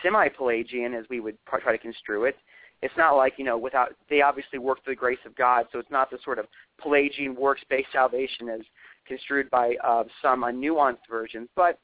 semi-Pelagian, 0.02 0.94
as 0.94 1.04
we 1.08 1.20
would 1.20 1.36
try 1.48 1.72
to 1.72 1.78
construe 1.78 2.24
it. 2.24 2.36
It's 2.82 2.94
not 2.96 3.16
like 3.16 3.34
you 3.38 3.44
know, 3.44 3.58
without 3.58 3.94
they 4.08 4.20
obviously 4.20 4.58
work 4.58 4.84
through 4.84 4.94
the 4.94 5.00
grace 5.00 5.18
of 5.26 5.34
God, 5.34 5.66
so 5.72 5.78
it's 5.78 5.90
not 5.90 6.10
the 6.10 6.18
sort 6.24 6.38
of 6.38 6.46
Pelagian 6.80 7.34
works-based 7.34 7.88
salvation 7.92 8.48
as 8.48 8.60
construed 9.06 9.50
by 9.50 9.74
uh, 9.82 10.04
some 10.20 10.42
unnuanced 10.42 11.08
versions. 11.10 11.48
But 11.56 11.78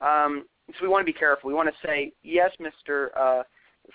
um, 0.00 0.44
so 0.68 0.78
we 0.82 0.88
want 0.88 1.06
to 1.06 1.10
be 1.10 1.18
careful. 1.18 1.48
We 1.48 1.54
want 1.54 1.68
to 1.68 1.86
say, 1.86 2.12
yes, 2.22 2.50
Mister 2.58 3.16
uh, 3.16 3.42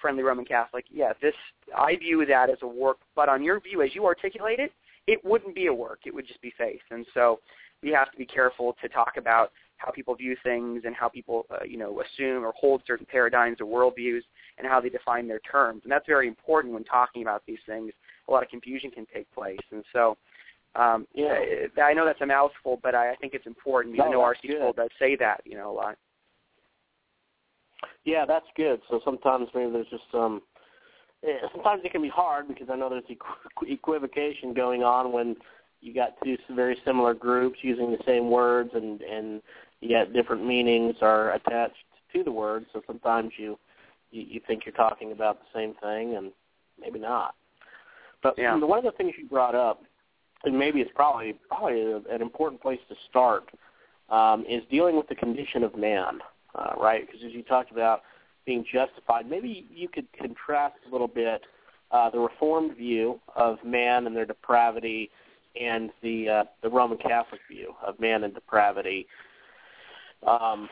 Friendly 0.02 0.24
Roman 0.24 0.46
Catholic, 0.46 0.86
yeah, 0.92 1.14
this 1.22 1.34
I 1.76 1.96
view 1.96 2.26
that 2.26 2.50
as 2.50 2.58
a 2.62 2.68
work, 2.68 2.98
but 3.16 3.30
on 3.30 3.44
your 3.44 3.60
view, 3.60 3.82
as 3.82 3.94
you 3.94 4.06
articulate 4.06 4.60
it, 4.60 4.72
it 5.08 5.24
wouldn't 5.24 5.56
be 5.56 5.68
a 5.68 5.74
work. 5.74 6.02
It 6.06 6.14
would 6.14 6.28
just 6.28 6.42
be 6.42 6.54
faith. 6.58 6.82
And 6.92 7.06
so 7.14 7.40
we 7.82 7.90
have 7.92 8.12
to 8.12 8.18
be 8.18 8.26
careful 8.26 8.76
to 8.82 8.90
talk 8.90 9.14
about 9.18 9.52
how 9.78 9.92
people 9.92 10.14
view 10.14 10.36
things 10.44 10.84
and 10.86 10.94
how 10.94 11.08
people, 11.08 11.46
uh, 11.50 11.64
you 11.66 11.78
know, 11.78 12.02
assume 12.02 12.44
or 12.44 12.54
hold 12.56 12.82
certain 12.86 13.08
paradigms 13.10 13.58
or 13.62 13.66
worldviews 13.66 14.22
and 14.58 14.68
how 14.68 14.82
they 14.82 14.90
define 14.90 15.28
their 15.28 15.40
terms. 15.40 15.82
And 15.84 15.92
that's 15.92 16.06
very 16.06 16.28
important 16.28 16.74
when 16.74 16.84
talking 16.84 17.22
about 17.22 17.44
these 17.48 17.60
things. 17.66 17.94
A 18.28 18.32
lot 18.32 18.44
of 18.44 18.50
confusion 18.50 18.92
can 18.92 19.06
take 19.14 19.32
place. 19.34 19.58
And 19.72 19.84
so 19.94 20.18
um, 20.76 21.08
Yeah. 21.14 21.40
I 21.82 21.94
know 21.94 22.06
that's 22.06 22.22
a 22.22 22.26
mouthful, 22.26 22.80
but 22.84 22.94
I, 22.94 23.12
I 23.12 23.16
think 23.16 23.34
it's 23.34 23.48
important. 23.48 23.98
No, 23.98 24.04
I 24.04 24.10
know 24.10 24.22
R.C. 24.22 24.50
Sproul 24.52 24.74
does 24.74 24.90
say 25.00 25.16
that, 25.16 25.42
you 25.46 25.56
know, 25.56 25.72
a 25.72 25.74
lot. 25.74 25.98
Yeah, 28.06 28.26
that's 28.26 28.46
good. 28.56 28.82
So 28.90 29.02
sometimes 29.06 29.48
maybe 29.54 29.72
there's 29.72 29.88
just 29.90 30.04
some. 30.12 30.42
eh, 31.24 31.48
Sometimes 31.54 31.82
it 31.84 31.92
can 31.92 32.02
be 32.02 32.10
hard 32.10 32.48
because 32.48 32.68
I 32.72 32.76
know 32.76 32.90
there's 32.90 33.04
equ- 33.06 33.70
equivocation 33.70 34.54
going 34.54 34.84
on 34.84 35.12
when 35.12 35.36
you 35.82 35.94
got 35.94 36.16
two 36.24 36.38
very 36.56 36.78
similar 36.86 37.14
groups 37.14 37.60
using 37.62 37.92
the 37.92 38.04
same 38.06 38.30
words 38.30 38.72
and 38.74 39.02
and 39.02 39.42
yet 39.82 40.14
different 40.14 40.46
meanings 40.46 40.96
are 41.02 41.34
attached 41.34 41.76
to 42.14 42.24
the 42.24 42.32
words. 42.32 42.66
So 42.74 42.82
sometimes 42.86 43.32
you 43.38 43.58
you, 44.12 44.24
you 44.24 44.42
think 44.46 44.66
you're 44.66 44.74
talking 44.76 45.12
about 45.12 45.40
the 45.40 45.60
same 45.60 45.74
thing 45.76 46.16
and 46.16 46.32
maybe 46.80 47.00
not. 47.00 47.36
But 48.22 48.38
Yeah. 48.38 48.58
one 48.58 48.80
of 48.80 48.84
the 48.86 48.92
things 48.92 49.14
you 49.18 49.26
brought 49.28 49.56
up, 49.56 49.84
and 50.44 50.58
maybe 50.58 50.82
it's 50.82 50.92
probably 50.94 51.34
probably 51.48 51.82
a, 51.82 51.98
an 52.14 52.22
important 52.22 52.62
place 52.62 52.80
to 52.90 52.96
start, 53.10 53.50
um, 54.10 54.46
is 54.50 54.64
dealing 54.70 54.98
with 54.98 55.08
the 55.08 55.16
condition 55.16 55.64
of 55.64 55.76
man, 55.78 56.20
uh, 56.56 56.74
right? 56.80 57.06
Because 57.06 57.24
as 57.26 57.34
you 57.34 57.43
talked 57.43 57.72
about 57.72 58.02
being 58.45 58.66
justified, 58.72 59.30
maybe 59.30 59.68
you 59.74 59.88
could 59.88 60.08
contrast 60.14 60.76
a 60.88 60.91
little 60.91 61.08
bit 61.08 61.41
uh, 61.91 62.10
the 62.10 62.20
Reformed 62.20 62.76
view 62.78 63.20
of 63.36 63.58
man 63.64 64.08
and 64.08 64.16
their 64.16 64.26
depravity, 64.26 65.10
and 65.60 65.89
the 66.04 66.30
uh, 66.30 66.43
the 66.62 66.70
Roman 66.70 66.97
Catholic 66.97 67.41
view 67.50 67.74
of 67.86 68.00
man 68.00 68.24
and 68.24 68.34
depravity. 68.34 69.08
Um, 70.26 70.70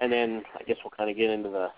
and 0.00 0.12
then 0.12 0.42
I 0.58 0.62
guess 0.64 0.76
we'll 0.84 0.92
kind 0.96 1.10
of 1.10 1.16
get 1.16 1.30
into 1.30 1.48
the 1.48 1.68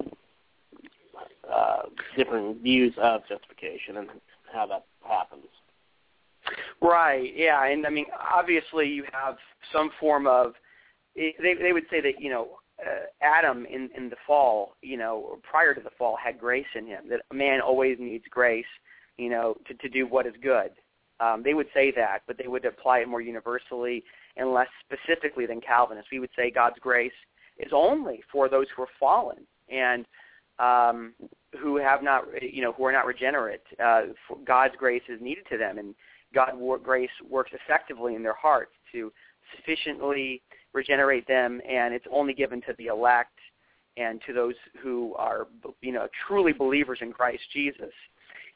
uh, 1.50 1.82
different 2.16 2.62
views 2.62 2.94
of 3.00 3.22
justification 3.28 3.96
and 3.98 4.08
how 4.52 4.66
that 4.66 4.84
happens. 5.02 5.46
Right. 6.80 7.32
Yeah. 7.34 7.64
And 7.64 7.86
I 7.86 7.90
mean, 7.90 8.06
obviously, 8.34 8.88
you 8.88 9.04
have 9.12 9.36
some 9.72 9.90
form 10.00 10.26
of. 10.26 10.54
They 11.14 11.34
they 11.40 11.72
would 11.72 11.84
say 11.90 12.00
that 12.00 12.20
you 12.20 12.30
know 12.30 12.58
uh, 12.84 13.06
Adam 13.20 13.66
in 13.66 13.90
in 13.96 14.08
the 14.08 14.16
fall, 14.26 14.74
you 14.82 14.96
know, 14.96 15.38
prior 15.42 15.74
to 15.74 15.80
the 15.80 15.90
fall, 15.98 16.16
had 16.22 16.38
grace 16.38 16.66
in 16.74 16.86
him. 16.86 17.04
That 17.08 17.20
a 17.30 17.34
man 17.34 17.60
always 17.60 17.98
needs 18.00 18.24
grace, 18.30 18.64
you 19.18 19.30
know, 19.30 19.56
to 19.66 19.74
to 19.74 19.88
do 19.88 20.06
what 20.06 20.26
is 20.26 20.34
good. 20.42 20.70
Um, 21.20 21.42
they 21.44 21.54
would 21.54 21.68
say 21.72 21.92
that, 21.92 22.22
but 22.26 22.36
they 22.36 22.48
would 22.48 22.64
apply 22.64 22.98
it 23.00 23.08
more 23.08 23.20
universally 23.20 24.02
and 24.36 24.52
less 24.52 24.68
specifically 24.84 25.46
than 25.46 25.60
Calvinists. 25.60 26.10
We 26.10 26.18
would 26.18 26.30
say 26.36 26.50
God's 26.50 26.78
grace 26.80 27.12
is 27.58 27.70
only 27.72 28.22
for 28.32 28.48
those 28.48 28.66
who 28.74 28.82
are 28.82 28.88
fallen 28.98 29.46
and 29.68 30.04
um, 30.58 31.12
who 31.60 31.76
have 31.76 32.02
not, 32.02 32.24
you 32.40 32.62
know, 32.62 32.72
who 32.72 32.84
are 32.84 32.92
not 32.92 33.06
regenerate. 33.06 33.62
Uh, 33.82 34.02
God's 34.44 34.74
grace 34.76 35.02
is 35.08 35.20
needed 35.20 35.44
to 35.50 35.58
them, 35.58 35.78
and 35.78 35.94
God's 36.34 36.56
grace 36.82 37.10
works 37.28 37.52
effectively 37.52 38.14
in 38.14 38.22
their 38.22 38.34
hearts 38.34 38.72
to 38.92 39.12
sufficiently 39.56 40.42
regenerate 40.72 41.26
them, 41.26 41.60
and 41.68 41.94
it's 41.94 42.06
only 42.10 42.34
given 42.34 42.60
to 42.62 42.74
the 42.78 42.86
elect 42.86 43.38
and 43.96 44.20
to 44.26 44.32
those 44.32 44.54
who 44.82 45.14
are, 45.16 45.46
you 45.80 45.92
know, 45.92 46.08
truly 46.26 46.52
believers 46.52 46.98
in 47.02 47.12
Christ 47.12 47.42
Jesus. 47.52 47.92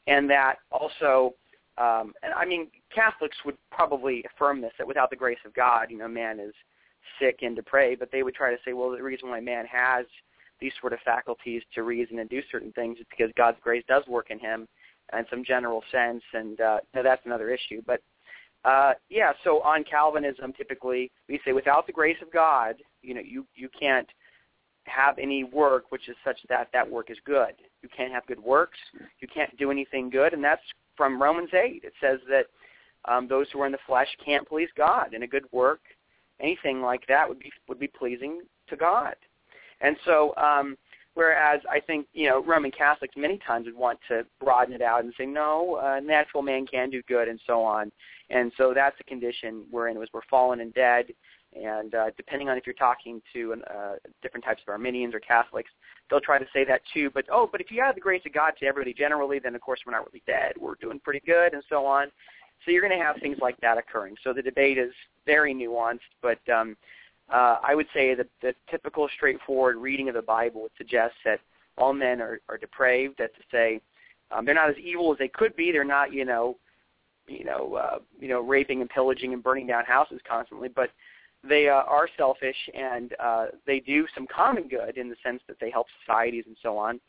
And 0.07 0.29
that 0.29 0.55
also, 0.71 1.35
um, 1.77 2.13
and 2.23 2.33
I 2.35 2.45
mean, 2.45 2.67
Catholics 2.93 3.37
would 3.45 3.57
probably 3.71 4.23
affirm 4.33 4.61
this 4.61 4.71
that 4.77 4.87
without 4.87 5.09
the 5.09 5.15
grace 5.15 5.37
of 5.45 5.53
God, 5.53 5.91
you 5.91 5.97
know, 5.97 6.07
man 6.07 6.39
is 6.39 6.53
sick 7.19 7.39
and 7.41 7.55
depraved. 7.55 7.99
But 7.99 8.11
they 8.11 8.23
would 8.23 8.33
try 8.33 8.51
to 8.51 8.57
say, 8.65 8.73
well, 8.73 8.91
the 8.91 9.03
reason 9.03 9.29
why 9.29 9.39
man 9.39 9.65
has 9.67 10.05
these 10.59 10.73
sort 10.81 10.93
of 10.93 10.99
faculties 11.05 11.61
to 11.75 11.83
reason 11.83 12.19
and 12.19 12.29
do 12.29 12.41
certain 12.51 12.71
things 12.71 12.97
is 12.97 13.05
because 13.09 13.31
God's 13.37 13.57
grace 13.61 13.83
does 13.87 14.03
work 14.07 14.31
in 14.31 14.39
him 14.39 14.67
in 15.13 15.25
some 15.29 15.43
general 15.43 15.83
sense, 15.91 16.23
and 16.33 16.59
uh, 16.59 16.79
that's 16.93 17.25
another 17.25 17.49
issue. 17.49 17.81
But 17.85 18.01
uh, 18.67 18.93
yeah, 19.09 19.31
so 19.45 19.61
on 19.61 19.85
Calvinism, 19.85 20.51
typically 20.51 21.09
we 21.29 21.39
say 21.45 21.53
without 21.53 21.87
the 21.87 21.93
grace 21.93 22.17
of 22.21 22.31
God, 22.33 22.75
you 23.01 23.13
know, 23.13 23.21
you 23.21 23.45
you 23.55 23.69
can't 23.79 24.07
have 24.83 25.17
any 25.17 25.45
work 25.45 25.85
which 25.89 26.09
is 26.09 26.15
such 26.25 26.37
that 26.49 26.67
that 26.73 26.89
work 26.89 27.09
is 27.09 27.17
good. 27.25 27.53
You 27.81 27.87
can't 27.95 28.11
have 28.11 28.25
good 28.25 28.43
works. 28.43 28.77
You 29.21 29.27
can't 29.33 29.55
do 29.57 29.71
anything 29.71 30.09
good, 30.09 30.33
and 30.33 30.43
that's 30.43 30.61
from 30.97 31.21
Romans 31.21 31.51
eight. 31.53 31.83
It 31.85 31.93
says 32.01 32.19
that 32.29 32.47
um, 33.05 33.29
those 33.29 33.47
who 33.53 33.61
are 33.61 33.65
in 33.67 33.71
the 33.71 33.77
flesh 33.87 34.09
can't 34.23 34.45
please 34.45 34.69
God, 34.75 35.13
and 35.13 35.23
a 35.23 35.27
good 35.27 35.45
work, 35.53 35.79
anything 36.41 36.81
like 36.81 37.07
that, 37.07 37.27
would 37.29 37.39
be 37.39 37.51
would 37.69 37.79
be 37.79 37.87
pleasing 37.87 38.41
to 38.67 38.75
God. 38.75 39.15
And 39.79 39.95
so, 40.03 40.35
um, 40.35 40.75
whereas 41.13 41.61
I 41.71 41.79
think 41.79 42.05
you 42.11 42.27
know 42.27 42.43
Roman 42.43 42.71
Catholics 42.71 43.15
many 43.15 43.39
times 43.47 43.65
would 43.65 43.77
want 43.77 43.99
to 44.09 44.25
broaden 44.41 44.73
it 44.73 44.81
out 44.81 45.05
and 45.05 45.13
say 45.17 45.25
no, 45.25 45.75
uh, 45.75 46.01
natural 46.01 46.43
man 46.43 46.67
can 46.67 46.89
do 46.89 47.01
good, 47.07 47.29
and 47.29 47.39
so 47.47 47.61
on. 47.63 47.93
And 48.29 48.51
so 48.57 48.73
that's 48.73 48.97
the 48.97 49.03
condition 49.03 49.63
we're 49.71 49.87
in, 49.87 49.97
was 49.97 50.09
we're 50.13 50.21
fallen 50.29 50.59
and 50.59 50.73
dead. 50.73 51.05
And 51.55 51.95
uh, 51.95 52.07
depending 52.17 52.49
on 52.49 52.57
if 52.57 52.65
you're 52.65 52.75
talking 52.75 53.21
to 53.33 53.55
uh, 53.73 53.93
different 54.21 54.43
types 54.43 54.61
of 54.67 54.71
Arminians 54.71 55.15
or 55.15 55.19
Catholics, 55.19 55.69
they'll 56.09 56.19
try 56.19 56.37
to 56.37 56.45
say 56.53 56.65
that 56.65 56.81
too. 56.93 57.09
But 57.13 57.25
oh, 57.31 57.47
but 57.49 57.61
if 57.61 57.71
you 57.71 57.81
have 57.81 57.95
the 57.95 58.01
grace 58.01 58.21
of 58.25 58.33
God 58.33 58.53
to 58.59 58.65
everybody 58.65 58.93
generally, 58.93 59.39
then 59.39 59.55
of 59.55 59.61
course 59.61 59.79
we're 59.85 59.93
not 59.93 60.05
really 60.05 60.21
dead. 60.27 60.53
We're 60.59 60.75
doing 60.75 60.99
pretty 60.99 61.21
good, 61.25 61.53
and 61.53 61.63
so 61.69 61.85
on. 61.85 62.07
So 62.65 62.71
you're 62.71 62.81
going 62.81 62.97
to 62.97 63.03
have 63.03 63.15
things 63.21 63.37
like 63.41 63.57
that 63.61 63.77
occurring. 63.77 64.15
So 64.23 64.33
the 64.33 64.41
debate 64.41 64.77
is 64.77 64.91
very 65.25 65.53
nuanced, 65.53 65.99
but 66.21 66.39
um, 66.49 66.75
uh, 67.31 67.57
I 67.63 67.75
would 67.75 67.87
say 67.93 68.15
that 68.15 68.27
the 68.41 68.53
typical 68.69 69.07
straightforward 69.15 69.77
reading 69.77 70.09
of 70.09 70.15
the 70.15 70.21
Bible 70.21 70.63
would 70.63 70.71
suggest 70.77 71.13
that 71.23 71.39
all 71.77 71.93
men 71.93 72.21
are, 72.21 72.39
are 72.49 72.57
depraved. 72.57 73.15
That's 73.19 73.33
to 73.35 73.43
say, 73.51 73.79
um, 74.31 74.45
they're 74.45 74.55
not 74.55 74.69
as 74.69 74.77
evil 74.77 75.11
as 75.11 75.19
they 75.19 75.27
could 75.27 75.55
be. 75.55 75.71
They're 75.71 75.83
not, 75.83 76.11
you 76.11 76.25
know, 76.25 76.57
you 77.27 77.43
know, 77.43 77.75
uh, 77.75 77.99
you 78.19 78.27
know, 78.27 78.41
raping 78.41 78.81
and 78.81 78.89
pillaging 78.89 79.33
and 79.33 79.43
burning 79.43 79.67
down 79.67 79.85
houses 79.85 80.19
constantly, 80.27 80.69
but 80.69 80.89
they 81.47 81.69
uh, 81.69 81.83
are 81.83 82.09
selfish 82.17 82.55
and 82.73 83.13
uh, 83.19 83.45
they 83.65 83.79
do 83.79 84.05
some 84.15 84.27
common 84.33 84.67
good 84.67 84.97
in 84.97 85.09
the 85.09 85.15
sense 85.23 85.41
that 85.47 85.57
they 85.59 85.69
help 85.69 85.87
societies 86.01 86.43
and 86.47 86.57
so 86.61 86.77
on, 86.77 86.99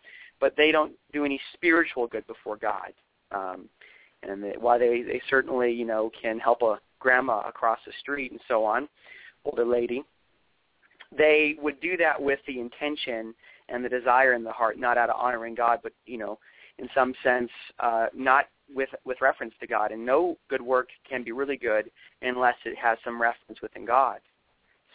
but 0.40 0.54
they 0.56 0.70
don't 0.70 0.92
do 1.12 1.24
any 1.24 1.40
spiritual 1.54 2.06
good 2.06 2.26
before 2.26 2.56
God. 2.56 2.92
Um, 3.32 3.68
and 4.22 4.42
they, 4.42 4.54
while 4.58 4.78
they 4.78 5.02
they 5.02 5.20
certainly 5.30 5.72
you 5.72 5.84
know 5.84 6.10
can 6.20 6.38
help 6.38 6.62
a 6.62 6.80
grandma 6.98 7.42
across 7.48 7.78
the 7.86 7.92
street 8.00 8.32
and 8.32 8.40
so 8.48 8.64
on, 8.64 8.88
older 9.44 9.64
lady, 9.64 10.04
they 11.16 11.56
would 11.60 11.80
do 11.80 11.96
that 11.96 12.20
with 12.20 12.40
the 12.46 12.60
intention 12.60 13.34
and 13.68 13.84
the 13.84 13.88
desire 13.88 14.34
in 14.34 14.42
the 14.42 14.50
heart, 14.50 14.78
not 14.78 14.98
out 14.98 15.10
of 15.10 15.16
honoring 15.16 15.54
God, 15.54 15.80
but 15.82 15.92
you 16.06 16.18
know, 16.18 16.38
in 16.78 16.88
some 16.94 17.14
sense, 17.22 17.50
uh, 17.80 18.06
not 18.14 18.46
with 18.74 18.90
with 19.04 19.20
reference 19.20 19.54
to 19.60 19.66
God. 19.66 19.92
And 19.92 20.04
no 20.04 20.36
good 20.48 20.62
work 20.62 20.88
can 21.08 21.22
be 21.22 21.32
really 21.32 21.56
good 21.56 21.90
unless 22.22 22.56
it 22.64 22.76
has 22.76 22.98
some 23.04 23.20
reference 23.20 23.60
within 23.62 23.84
God. 23.84 24.20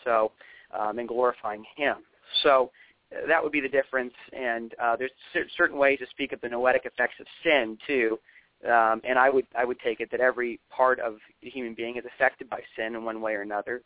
So, 0.04 0.32
um, 0.78 1.00
and 1.00 1.08
glorifying 1.08 1.64
Him. 1.76 1.98
So 2.44 2.72
uh, 3.12 3.28
that 3.28 3.42
would 3.42 3.52
be 3.52 3.62
the 3.62 3.70
difference. 3.70 4.14
And 4.34 4.74
uh, 4.82 4.96
there's 4.96 5.12
certain 5.58 5.78
ways 5.78 6.00
to 6.00 6.08
speak 6.08 6.34
of 6.34 6.42
the 6.42 6.50
noetic 6.50 6.86
effects 6.86 7.16
of 7.20 7.28
sin 7.44 7.78
too. 7.88 8.20
Um, 8.66 9.02
and 9.04 9.20
I 9.20 9.30
would 9.30 9.46
I 9.58 9.66
would 9.66 9.80
take 9.80 10.00
it 10.00 10.10
that 10.12 10.22
every 10.22 10.60
part 10.70 11.00
of 11.00 11.18
the 11.42 11.50
human 11.50 11.74
being 11.74 11.98
is 11.98 12.04
affected 12.16 12.50
by 12.50 12.62
sin 12.78 12.96
in 12.96 13.04
one 13.04 13.22
way 13.22 13.34
or 13.34 13.42
another. 13.42 13.82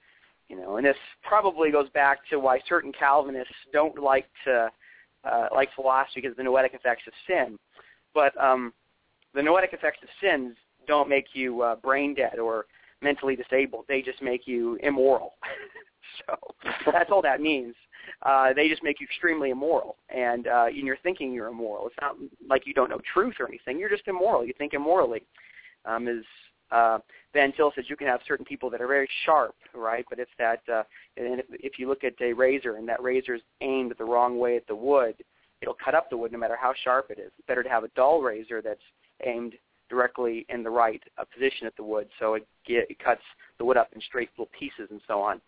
You 0.49 0.55
know, 0.55 0.77
and 0.77 0.85
this 0.85 0.95
probably 1.23 1.71
goes 1.71 1.89
back 1.89 2.19
to 2.29 2.39
why 2.39 2.61
certain 2.69 2.93
Calvinists 2.93 3.53
don't 3.73 4.01
like 4.01 4.27
to 4.45 4.69
uh, 5.23 5.47
like 5.53 5.69
philosophy 5.75 6.21
because 6.21 6.31
of 6.31 6.37
the 6.37 6.43
noetic 6.43 6.73
effects 6.73 7.03
of 7.07 7.13
sin. 7.27 7.57
But 8.13 8.39
um, 8.41 8.71
the 9.37 9.43
noetic 9.43 9.71
effects 9.71 9.99
of 10.01 10.09
sins 10.19 10.57
don't 10.87 11.07
make 11.07 11.27
you 11.33 11.61
uh, 11.61 11.75
brain 11.75 12.15
dead 12.15 12.39
or 12.39 12.65
mentally 13.01 13.35
disabled. 13.35 13.85
They 13.87 14.01
just 14.01 14.21
make 14.21 14.47
you 14.47 14.77
immoral. 14.81 15.35
so 16.27 16.91
that's 16.91 17.11
all 17.11 17.21
that 17.21 17.39
means. 17.39 17.75
Uh, 18.23 18.51
they 18.53 18.67
just 18.67 18.83
make 18.83 18.99
you 18.99 19.05
extremely 19.05 19.51
immoral, 19.51 19.97
and 20.09 20.47
uh, 20.47 20.67
in 20.67 20.85
your 20.85 20.97
thinking, 21.03 21.33
you're 21.33 21.47
immoral. 21.47 21.85
It's 21.87 21.95
not 22.01 22.15
like 22.49 22.65
you 22.65 22.73
don't 22.73 22.89
know 22.89 22.99
truth 23.13 23.35
or 23.39 23.47
anything. 23.47 23.77
You're 23.79 23.89
just 23.89 24.07
immoral. 24.07 24.45
You 24.45 24.53
think 24.57 24.73
immorally. 24.73 25.21
Um, 25.85 26.07
as 26.07 26.23
uh, 26.71 26.99
Van 27.33 27.53
Til 27.53 27.71
says, 27.75 27.85
you 27.89 27.95
can 27.95 28.07
have 28.07 28.21
certain 28.27 28.45
people 28.45 28.69
that 28.71 28.81
are 28.81 28.87
very 28.87 29.07
sharp, 29.25 29.55
right? 29.75 30.05
But 30.09 30.19
if 30.19 30.29
that, 30.39 30.61
uh, 30.71 30.83
and 31.17 31.39
if, 31.39 31.45
if 31.51 31.79
you 31.79 31.87
look 31.87 32.03
at 32.03 32.13
a 32.21 32.33
razor 32.33 32.77
and 32.77 32.87
that 32.89 33.03
razor 33.03 33.35
is 33.35 33.41
aimed 33.61 33.93
the 33.97 34.05
wrong 34.05 34.39
way 34.39 34.55
at 34.55 34.65
the 34.67 34.75
wood, 34.75 35.15
it'll 35.61 35.77
cut 35.83 35.93
up 35.93 36.09
the 36.09 36.17
wood 36.17 36.31
no 36.31 36.39
matter 36.39 36.57
how 36.59 36.73
sharp 36.83 37.11
it 37.11 37.19
is. 37.19 37.31
It's 37.37 37.47
better 37.47 37.63
to 37.63 37.69
have 37.69 37.83
a 37.83 37.89
dull 37.89 38.21
razor 38.21 38.61
that's 38.61 38.81
aimed 39.25 39.53
directly 39.89 40.45
in 40.49 40.63
the 40.63 40.69
right 40.69 41.01
uh, 41.17 41.23
position 41.33 41.65
at 41.65 41.75
the 41.77 41.83
wood, 41.83 42.07
so 42.19 42.33
it, 42.33 42.47
get, 42.65 42.89
it 42.89 42.99
cuts 42.99 43.21
the 43.57 43.65
wood 43.65 43.77
up 43.77 43.89
in 43.93 44.01
straight 44.01 44.29
little 44.37 44.49
pieces 44.57 44.89
and 44.91 45.01
so 45.07 45.21
on. 45.21 45.39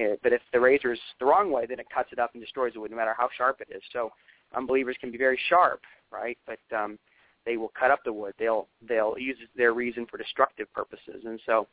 Uh, 0.00 0.16
but 0.22 0.32
if 0.32 0.40
the 0.52 0.60
razor 0.60 0.92
is 0.92 0.98
the 1.20 1.26
wrong 1.26 1.52
way, 1.52 1.66
then 1.66 1.78
it 1.78 1.86
cuts 1.94 2.08
it 2.12 2.18
up 2.18 2.30
and 2.32 2.42
destroys 2.42 2.72
the 2.72 2.80
wood, 2.80 2.90
no 2.90 2.96
matter 2.96 3.14
how 3.16 3.28
sharp 3.36 3.60
it 3.60 3.68
is. 3.74 3.82
So 3.92 4.10
unbelievers 4.56 4.96
can 5.00 5.10
be 5.10 5.18
very 5.18 5.38
sharp, 5.48 5.82
right? 6.10 6.38
But 6.46 6.76
um, 6.76 6.98
they 7.44 7.56
will 7.56 7.72
cut 7.78 7.90
up 7.90 8.00
the 8.04 8.12
wood. 8.12 8.34
They'll 8.38 8.68
they'll 8.88 9.16
use 9.18 9.36
their 9.56 9.72
reason 9.74 10.06
for 10.10 10.16
destructive 10.16 10.72
purposes, 10.72 11.24
and 11.24 11.40
so 11.44 11.66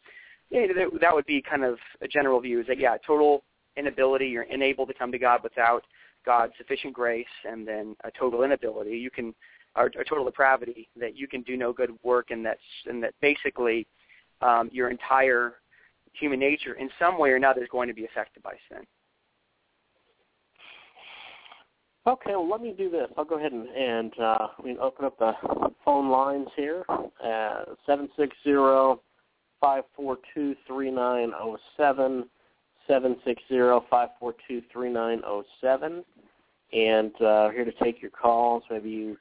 yeah, 0.50 0.66
that 1.00 1.14
would 1.14 1.26
be 1.26 1.42
kind 1.42 1.64
of 1.64 1.78
a 2.02 2.08
general 2.08 2.40
view. 2.40 2.60
Is 2.60 2.68
that 2.68 2.80
yeah, 2.80 2.98
total 3.06 3.44
inability. 3.78 4.28
You're 4.28 4.48
unable 4.50 4.86
to 4.88 4.94
come 4.94 5.12
to 5.12 5.20
God 5.20 5.42
without 5.44 5.84
God's 6.26 6.54
sufficient 6.58 6.94
grace, 6.94 7.26
and 7.46 7.68
then 7.68 7.96
a 8.04 8.12
total 8.18 8.44
inability. 8.44 8.98
You 8.98 9.12
can 9.12 9.34
or, 9.76 9.90
total 9.90 10.26
depravity 10.26 10.90
that 11.00 11.16
you 11.16 11.28
can 11.28 11.42
do 11.44 11.56
no 11.58 11.74
good 11.74 11.92
work, 12.04 12.32
and 12.32 12.46
that 12.46 12.58
and 12.88 13.02
that 13.04 13.14
basically 13.22 13.88
um, 14.42 14.70
your 14.72 14.90
entire 14.90 15.56
human 16.14 16.40
nature 16.40 16.74
in 16.74 16.90
some 17.00 17.18
way 17.20 17.30
or 17.30 17.36
another 17.36 17.62
is 17.62 17.70
going 17.72 17.88
to 17.88 17.94
be 17.94 18.06
affected 18.06 18.42
by 18.44 18.54
sin. 18.70 18.86
Okay, 22.08 22.32
well, 22.32 22.50
let 22.50 22.62
me 22.62 22.74
do 22.76 22.90
this. 22.90 23.08
I'll 23.18 23.26
go 23.26 23.38
ahead 23.38 23.52
and, 23.52 23.68
and 23.68 24.20
uh, 24.20 24.48
we 24.64 24.78
open 24.78 25.06
up 25.06 25.20
the 25.20 25.34
phone 25.86 26.10
lines 26.10 26.48
here. 26.56 26.84
Nine 34.92 35.22
zero 35.22 35.44
seven, 35.62 36.04
and 36.74 37.22
uh, 37.22 37.50
here 37.50 37.66
to 37.66 37.72
take 37.84 38.02
your 38.02 38.12
calls. 38.12 38.64
Maybe 38.72 38.90
you 38.90 39.18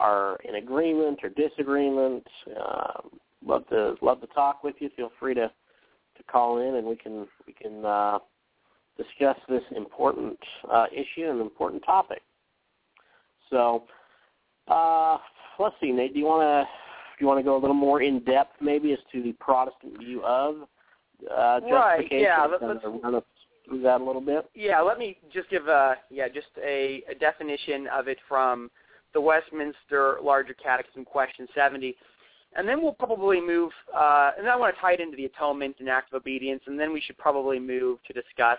are 0.00 0.36
in 0.48 0.56
agreement 0.56 1.20
or 1.22 1.28
disagreement. 1.28 2.26
Um, 2.48 3.10
love 3.44 3.68
to 3.68 3.94
love 4.02 4.20
to 4.22 4.26
talk 4.28 4.64
with 4.64 4.74
you. 4.80 4.90
Feel 4.96 5.12
free 5.20 5.34
to 5.34 5.50
to 6.16 6.22
call 6.24 6.58
in, 6.58 6.76
and 6.76 6.86
we 6.86 6.96
can 6.96 7.26
we 7.46 7.52
can 7.52 7.84
uh, 7.84 8.18
discuss 8.96 9.36
this 9.48 9.62
important 9.76 10.38
uh, 10.72 10.86
issue 10.92 11.28
and 11.28 11.40
important 11.40 11.82
topic. 11.84 12.22
So, 13.50 13.84
uh, 14.68 15.18
let's 15.58 15.74
see, 15.80 15.92
Nate. 15.92 16.14
Do 16.14 16.18
you 16.18 16.26
want 16.26 16.42
to 16.42 16.68
do 17.18 17.24
you 17.24 17.26
want 17.26 17.38
to 17.38 17.44
go 17.44 17.56
a 17.56 17.60
little 17.60 17.74
more 17.74 18.02
in 18.02 18.24
depth, 18.24 18.54
maybe 18.60 18.92
as 18.92 18.98
to 19.12 19.22
the 19.22 19.32
Protestant 19.32 19.98
view 19.98 20.22
of 20.24 20.62
uh, 21.30 21.60
Right, 21.62 21.98
justification, 21.98 22.22
yeah, 22.22 22.46
let, 22.46 22.62
let's 22.62 22.84
run 22.84 23.14
us 23.14 23.22
through 23.66 23.82
that 23.82 24.00
a 24.00 24.04
little 24.04 24.22
bit. 24.22 24.48
Yeah, 24.54 24.80
let 24.80 24.98
me 24.98 25.18
just 25.32 25.50
give 25.50 25.68
a 25.68 25.96
yeah 26.10 26.28
just 26.28 26.48
a, 26.62 27.02
a 27.10 27.14
definition 27.14 27.86
of 27.88 28.08
it 28.08 28.18
from 28.28 28.70
the 29.12 29.20
Westminster 29.20 30.18
Larger 30.22 30.54
Catechism, 30.54 31.04
question 31.04 31.46
70, 31.54 31.96
and 32.56 32.68
then 32.68 32.82
we'll 32.82 32.92
probably 32.92 33.40
move. 33.40 33.70
Uh, 33.94 34.32
and 34.36 34.46
then 34.46 34.52
I 34.52 34.56
want 34.56 34.74
to 34.74 34.80
tie 34.80 34.94
it 34.94 35.00
into 35.00 35.16
the 35.16 35.26
atonement 35.26 35.76
and 35.78 35.88
act 35.88 36.12
of 36.12 36.20
obedience, 36.20 36.62
and 36.66 36.78
then 36.78 36.92
we 36.92 37.00
should 37.00 37.18
probably 37.18 37.58
move 37.58 37.98
to 38.06 38.12
discuss 38.12 38.58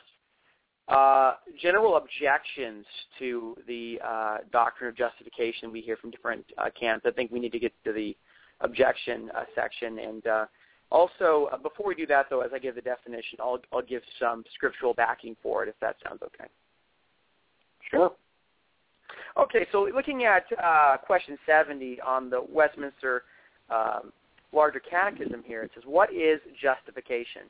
uh, 0.87 1.35
general 1.61 1.97
objections 1.97 2.85
to 3.19 3.55
the 3.67 3.99
uh, 4.05 4.37
doctrine 4.51 4.89
of 4.89 4.97
justification 4.97 5.71
we 5.71 5.81
hear 5.81 5.97
from 5.97 6.11
different 6.11 6.45
uh, 6.57 6.69
camps. 6.77 7.05
I 7.05 7.11
think 7.11 7.31
we 7.31 7.39
need 7.39 7.51
to 7.51 7.59
get 7.59 7.73
to 7.85 7.93
the 7.93 8.15
objection 8.61 9.31
uh, 9.35 9.43
section 9.55 9.99
and. 9.99 10.27
Uh, 10.27 10.45
also, 10.91 11.47
before 11.63 11.87
we 11.87 11.95
do 11.95 12.05
that, 12.07 12.25
though, 12.29 12.41
as 12.41 12.51
I 12.53 12.59
give 12.59 12.75
the 12.75 12.81
definition, 12.81 13.39
I'll, 13.39 13.61
I'll 13.71 13.81
give 13.81 14.01
some 14.19 14.43
scriptural 14.53 14.93
backing 14.93 15.37
for 15.41 15.63
it, 15.63 15.69
if 15.69 15.75
that 15.79 15.95
sounds 16.05 16.21
okay. 16.21 16.49
Sure. 17.89 18.11
Okay, 19.37 19.65
so 19.71 19.87
looking 19.95 20.23
at 20.25 20.45
uh, 20.63 20.97
question 20.97 21.37
70 21.45 21.99
on 22.01 22.29
the 22.29 22.41
Westminster 22.49 23.23
um, 23.69 24.11
Larger 24.53 24.81
Catechism 24.81 25.43
here, 25.45 25.63
it 25.63 25.71
says, 25.73 25.83
what 25.85 26.13
is 26.13 26.39
justification? 26.61 27.43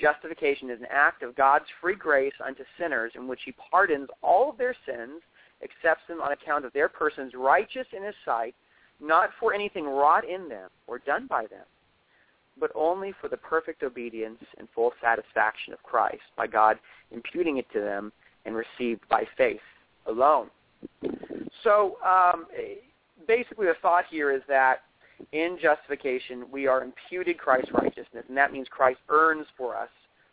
Justification 0.00 0.70
is 0.70 0.80
an 0.80 0.86
act 0.90 1.22
of 1.22 1.36
God's 1.36 1.66
free 1.80 1.96
grace 1.96 2.32
unto 2.44 2.62
sinners 2.78 3.12
in 3.14 3.28
which 3.28 3.40
he 3.44 3.52
pardons 3.70 4.08
all 4.22 4.50
of 4.50 4.58
their 4.58 4.74
sins, 4.86 5.22
accepts 5.62 6.06
them 6.08 6.20
on 6.20 6.32
account 6.32 6.64
of 6.64 6.72
their 6.72 6.88
persons 6.88 7.32
righteous 7.34 7.86
in 7.94 8.02
his 8.02 8.14
sight, 8.24 8.54
not 9.00 9.30
for 9.38 9.52
anything 9.52 9.84
wrought 9.86 10.28
in 10.28 10.48
them 10.48 10.70
or 10.86 10.98
done 10.98 11.26
by 11.26 11.42
them, 11.46 11.64
but 12.58 12.70
only 12.74 13.12
for 13.20 13.28
the 13.28 13.36
perfect 13.36 13.82
obedience 13.82 14.38
and 14.58 14.68
full 14.74 14.92
satisfaction 15.02 15.72
of 15.72 15.82
Christ 15.82 16.22
by 16.36 16.46
God 16.46 16.78
imputing 17.10 17.58
it 17.58 17.66
to 17.72 17.80
them 17.80 18.12
and 18.46 18.54
received 18.54 19.06
by 19.08 19.24
faith 19.36 19.60
alone. 20.06 20.48
So 21.64 21.96
um, 22.04 22.46
basically 23.26 23.66
the 23.66 23.74
thought 23.82 24.04
here 24.10 24.32
is 24.32 24.42
that 24.48 24.82
in 25.32 25.58
justification 25.60 26.44
we 26.52 26.66
are 26.66 26.82
imputed 26.82 27.38
Christ's 27.38 27.72
righteousness, 27.72 28.24
and 28.28 28.36
that 28.36 28.52
means 28.52 28.66
Christ 28.70 29.00
earns 29.08 29.46
for 29.56 29.76
us 29.76 29.88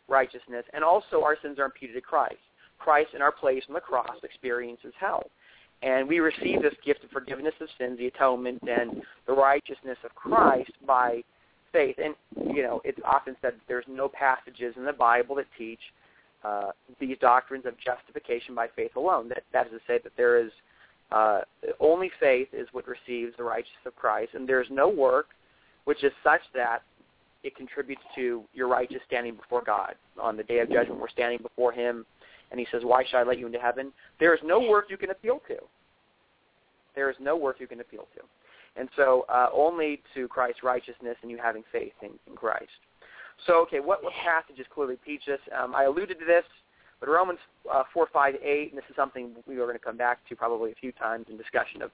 righteousness, 0.08 0.64
and 0.72 0.84
also 0.84 1.22
our 1.22 1.36
sins 1.42 1.58
are 1.58 1.64
imputed 1.64 1.96
to 1.96 2.02
Christ. 2.02 2.36
Christ 2.78 3.10
in 3.14 3.22
our 3.22 3.32
place 3.32 3.62
on 3.68 3.74
the 3.74 3.80
cross 3.80 4.16
experiences 4.22 4.92
hell. 4.98 5.24
And 5.82 6.08
we 6.08 6.20
receive 6.20 6.62
this 6.62 6.74
gift 6.84 7.04
of 7.04 7.10
forgiveness 7.10 7.54
of 7.60 7.68
sins, 7.78 7.98
the 7.98 8.06
atonement, 8.06 8.62
and 8.62 9.02
the 9.26 9.32
righteousness 9.32 9.98
of 10.04 10.14
Christ 10.14 10.70
by 10.86 11.22
faith. 11.72 11.96
And, 12.02 12.14
you 12.54 12.62
know, 12.62 12.80
it's 12.84 12.98
often 13.04 13.36
said 13.42 13.54
that 13.54 13.60
there's 13.68 13.84
no 13.88 14.08
passages 14.08 14.74
in 14.76 14.84
the 14.84 14.92
Bible 14.92 15.34
that 15.36 15.46
teach 15.58 15.80
uh, 16.44 16.70
these 17.00 17.16
doctrines 17.20 17.64
of 17.66 17.74
justification 17.78 18.54
by 18.54 18.68
faith 18.76 18.96
alone. 18.96 19.28
That, 19.28 19.44
that 19.52 19.66
is 19.66 19.72
to 19.72 19.78
say 19.86 19.98
that 20.02 20.12
there 20.16 20.38
is 20.38 20.50
uh, 21.10 21.40
only 21.80 22.10
faith 22.20 22.48
is 22.52 22.68
what 22.72 22.84
receives 22.86 23.36
the 23.36 23.44
righteousness 23.44 23.86
of 23.86 23.96
Christ, 23.96 24.30
and 24.34 24.48
there 24.48 24.60
is 24.60 24.68
no 24.70 24.88
work 24.88 25.26
which 25.84 26.02
is 26.02 26.12
such 26.22 26.40
that 26.54 26.82
it 27.42 27.54
contributes 27.56 28.00
to 28.14 28.42
your 28.54 28.68
righteous 28.68 29.02
standing 29.06 29.34
before 29.34 29.62
God. 29.62 29.94
On 30.20 30.36
the 30.36 30.42
day 30.42 30.60
of 30.60 30.70
judgment, 30.70 30.98
we're 31.00 31.08
standing 31.10 31.38
before 31.42 31.72
him, 31.72 32.06
and 32.50 32.58
he 32.58 32.66
says, 32.72 32.82
why 32.84 33.04
should 33.04 33.18
I 33.18 33.22
let 33.22 33.38
you 33.38 33.46
into 33.46 33.58
heaven? 33.58 33.92
There 34.18 34.34
is 34.34 34.40
no 34.42 34.60
work 34.60 34.86
you 34.88 34.96
can 34.96 35.10
appeal 35.10 35.42
to. 35.48 35.56
There 36.94 37.10
is 37.10 37.16
no 37.20 37.36
work 37.36 37.56
you 37.60 37.66
can 37.66 37.80
appeal 37.80 38.08
to. 38.16 38.22
And 38.80 38.88
so 38.96 39.26
uh, 39.28 39.48
only 39.52 40.00
to 40.14 40.26
Christ's 40.28 40.62
righteousness 40.62 41.16
and 41.22 41.30
you 41.30 41.38
having 41.40 41.62
faith 41.70 41.92
in, 42.02 42.10
in 42.26 42.34
Christ. 42.34 42.70
So, 43.46 43.60
okay, 43.62 43.80
what, 43.80 44.02
what 44.02 44.12
passages 44.22 44.66
clearly 44.72 44.96
teach 45.04 45.22
us? 45.32 45.40
Um, 45.56 45.74
I 45.74 45.84
alluded 45.84 46.18
to 46.18 46.24
this, 46.24 46.44
but 47.00 47.08
Romans 47.08 47.38
uh, 47.70 47.82
4, 47.92 48.08
5, 48.12 48.34
8, 48.42 48.70
and 48.70 48.78
this 48.78 48.84
is 48.88 48.96
something 48.96 49.32
we 49.46 49.56
are 49.56 49.66
going 49.66 49.78
to 49.78 49.84
come 49.84 49.96
back 49.96 50.26
to 50.28 50.36
probably 50.36 50.72
a 50.72 50.74
few 50.74 50.92
times 50.92 51.26
in 51.28 51.36
discussion 51.36 51.82
of 51.82 51.90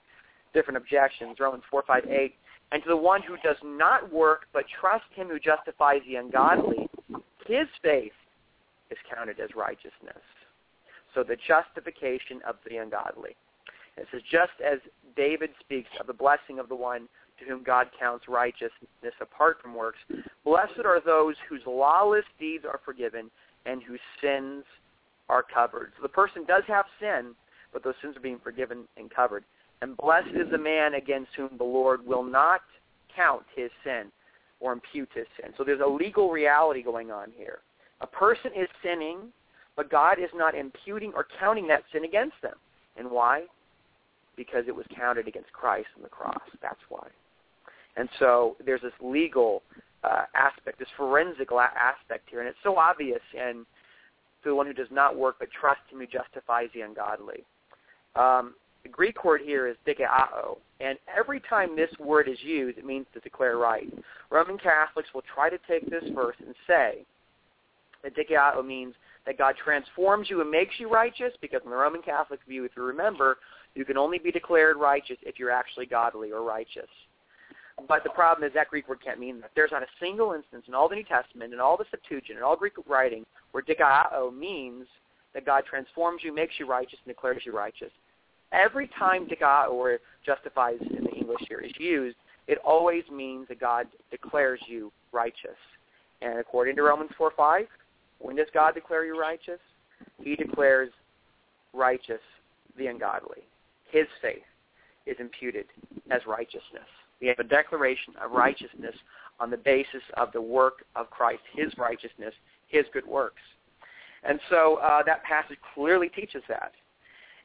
different 0.55 0.77
objections. 0.77 1.37
Romans 1.41 1.65
4, 1.71 1.83
5, 1.87 2.05
8. 2.07 2.35
And 2.73 2.83
to 2.85 2.89
the 2.89 2.97
one 2.97 3.23
who 3.23 3.37
does 3.43 3.57
not 3.65 4.13
work 4.13 4.47
but 4.53 4.65
trust 4.81 5.05
him 5.15 5.29
who 5.29 5.39
justifies 5.39 6.01
the 6.07 6.17
ungodly, 6.17 6.89
his 7.47 7.67
faith 7.83 8.13
is 8.91 8.99
counted 9.13 9.41
as 9.41 9.51
righteousness. 9.57 10.23
So 11.15 11.25
the 11.25 11.37
justification 11.37 12.41
of 12.47 12.57
the 12.69 12.77
ungodly. 12.77 13.37
It 13.97 14.07
says, 14.13 14.23
just 14.31 14.55
as 14.65 14.79
David 15.17 15.51
speaks 15.59 15.91
of 15.99 16.07
the 16.07 16.13
blessing 16.13 16.59
of 16.59 16.69
the 16.69 16.77
one 16.77 17.09
to 17.41 17.47
whom 17.47 17.63
God 17.63 17.89
counts 17.99 18.27
righteousness 18.29 19.15
apart 19.21 19.59
from 19.61 19.75
works, 19.75 19.99
blessed 20.45 20.85
are 20.85 21.01
those 21.05 21.35
whose 21.49 21.63
lawless 21.67 22.25
deeds 22.39 22.65
are 22.65 22.81
forgiven 22.85 23.31
and 23.67 23.83
whose 23.83 24.01
sins 24.23 24.65
are 25.29 25.43
covered. 25.43 25.93
So 25.97 26.03
the 26.03 26.09
person 26.09 26.45
does 26.47 26.63
have 26.69 26.85
sin, 27.01 27.35
but 27.73 27.83
those 27.85 27.95
sins 28.03 28.17
are 28.17 28.21
being 28.21 28.41
forgiven 28.43 28.85
and 28.97 29.11
covered. 29.11 29.45
And 29.83 29.97
blessed 29.97 30.35
is 30.35 30.51
the 30.51 30.59
man 30.59 30.95
against 30.95 31.31
whom 31.37 31.51
the 31.57 31.65
Lord 31.65 32.05
will 32.07 32.25
not 32.25 32.61
count 33.15 33.45
his 33.57 33.71
sin 33.85 34.07
or 34.61 34.73
impute 34.73 35.09
his 35.15 35.27
sin. 35.41 35.53
So 35.57 35.65
there's 35.65 35.81
a 35.81 35.89
legal 35.89 36.31
reality 36.31 36.83
going 36.83 37.11
on 37.11 37.29
here. 37.37 37.61
A 38.03 38.07
person 38.07 38.51
is 38.57 38.69
sinning, 38.83 39.33
but 39.77 39.91
God 39.91 40.19
is 40.19 40.31
not 40.35 40.55
imputing 40.55 41.13
or 41.15 41.27
counting 41.39 41.67
that 41.69 41.83
sin 41.93 42.05
against 42.05 42.37
them. 42.43 42.55
And 42.97 43.11
why? 43.11 43.45
Because 44.37 44.65
it 44.69 44.75
was 44.75 44.85
counted 44.95 45.29
against 45.29 45.53
Christ 45.53 45.89
on 45.97 46.03
the 46.03 46.09
cross. 46.09 46.41
That's 46.61 46.81
why. 46.89 47.09
And 47.97 48.09
so 48.19 48.57
there's 48.65 48.83
this 48.83 48.93
legal 49.01 49.63
uh, 50.05 50.25
aspect, 50.35 50.79
this 50.79 50.89
forensic 50.97 51.51
la- 51.51 51.69
aspect 51.79 52.29
here, 52.31 52.41
and 52.41 52.49
it's 52.49 52.59
so 52.63 52.77
obvious 52.77 53.21
and 53.39 53.67
to 54.43 54.49
the 54.49 54.55
one 54.55 54.67
who 54.67 54.73
does 54.73 54.89
not 54.91 55.17
work 55.17 55.37
but 55.39 55.49
trusts 55.51 55.83
him 55.91 55.99
who 55.99 56.07
justifies 56.07 56.69
the 56.75 56.81
ungodly. 56.81 57.45
Um, 58.17 58.55
the 58.83 58.89
Greek 58.89 59.25
word 59.25 59.43
here 59.45 59.69
is 59.69 59.77
dikaiō, 59.87 60.57
and 60.81 60.97
every 61.15 61.41
time 61.41 61.77
this 61.77 61.91
word 61.99 62.29
is 62.29 62.39
used, 62.43 62.79
it 62.79 62.87
means 62.87 63.07
to 63.13 63.21
declare 63.21 63.59
right. 63.59 63.93
Roman 64.31 64.57
Catholics 64.57 65.09
will 65.15 65.25
try 65.35 65.51
to 65.51 65.59
take 65.69 65.89
this 65.91 66.05
verse 66.15 66.37
and 66.39 66.55
say 66.67 67.05
that 68.03 68.17
dikaiō 68.17 68.67
means 68.67 68.95
that 69.27 69.37
God 69.37 69.55
transforms 69.63 70.31
you 70.31 70.41
and 70.41 70.51
makes 70.51 70.75
you 70.79 70.89
righteous, 70.89 71.35
because 71.43 71.61
in 71.63 71.71
the 71.71 71.77
Roman 71.77 72.01
Catholic 72.01 72.41
view, 72.49 72.65
if 72.65 72.73
you 72.75 72.83
remember, 72.83 73.37
you 73.75 73.85
can 73.85 73.99
only 73.99 74.19
be 74.19 74.33
declared 74.33 74.79
righteous 74.79 75.19
if 75.23 75.39
you're 75.39 75.51
actually 75.51 75.85
godly 75.85 76.33
or 76.33 76.43
righteous. 76.43 76.89
But 77.89 78.05
the 78.05 78.11
problem 78.11 78.47
is 78.47 78.55
that 78.55 78.69
Greek 78.69 78.89
word 78.89 79.03
can't 79.03 79.19
mean 79.19 79.41
that. 79.41 79.51
There's 79.55 79.71
not 79.73 79.83
a 79.83 79.87
single 79.99 80.33
instance 80.33 80.65
in 80.69 80.75
all 80.75 80.89
the 80.89 80.97
New 80.97 81.05
Testament 81.05 81.53
and 81.53 81.61
all 81.61 81.77
the 81.77 81.87
Septuagint 81.91 82.37
and 82.37 82.45
all 82.45 82.57
Greek 82.57 82.75
writing 82.87 83.25
where 83.53 83.63
dikaiō 83.63 84.37
means 84.37 84.87
that 85.35 85.47
God 85.47 85.65
transforms 85.69 86.23
you, 86.25 86.35
makes 86.35 86.55
you 86.59 86.67
righteous, 86.67 86.99
and 87.05 87.15
declares 87.15 87.43
you 87.45 87.57
righteous. 87.57 87.91
Every 88.53 88.89
time 88.99 89.27
dikaiō 89.27 89.71
or 89.71 89.99
justifies 90.25 90.79
in 90.81 91.05
the 91.05 91.13
English 91.13 91.43
here 91.49 91.61
is 91.61 91.73
used, 91.79 92.17
it 92.49 92.59
always 92.65 93.05
means 93.13 93.49
that 93.49 93.61
God 93.61 93.87
declares 94.11 94.61
you 94.67 94.93
righteous. 95.13 95.57
And 96.21 96.39
according 96.39 96.77
to 96.77 96.83
Romans 96.83 97.11
4, 97.17 97.33
5, 97.37 97.67
when 98.19 98.37
does 98.37 98.49
God 98.53 98.75
declare 98.75 99.05
you 99.05 99.19
righteous? 99.19 99.61
He 100.23 100.37
declares 100.37 100.91
righteous 101.73 102.21
the 102.77 102.89
ungodly. 102.89 103.43
His 103.91 104.07
faith 104.21 104.43
is 105.07 105.17
imputed 105.19 105.67
as 106.11 106.21
righteousness. 106.27 106.89
We 107.21 107.27
have 107.29 107.39
a 107.39 107.45
declaration 107.45 108.15
of 108.23 108.33
righteousness 108.33 108.95
on 109.39 109.51
the 109.51 109.57
basis 109.57 110.03
of 110.17 110.33
the 110.33 110.41
work 110.41 110.85
of 110.97 111.11
Christ, 111.11 111.43
his 111.55 111.73
righteousness, 111.79 112.35
his 112.69 112.85
good 112.93 113.07
works. 113.07 113.43
And 114.23 114.39
so 114.51 114.77
uh, 114.77 115.03
that 115.05 115.23
passage 115.25 115.59
clearly 115.75 116.09
teaches 116.09 116.43
that. 116.49 116.73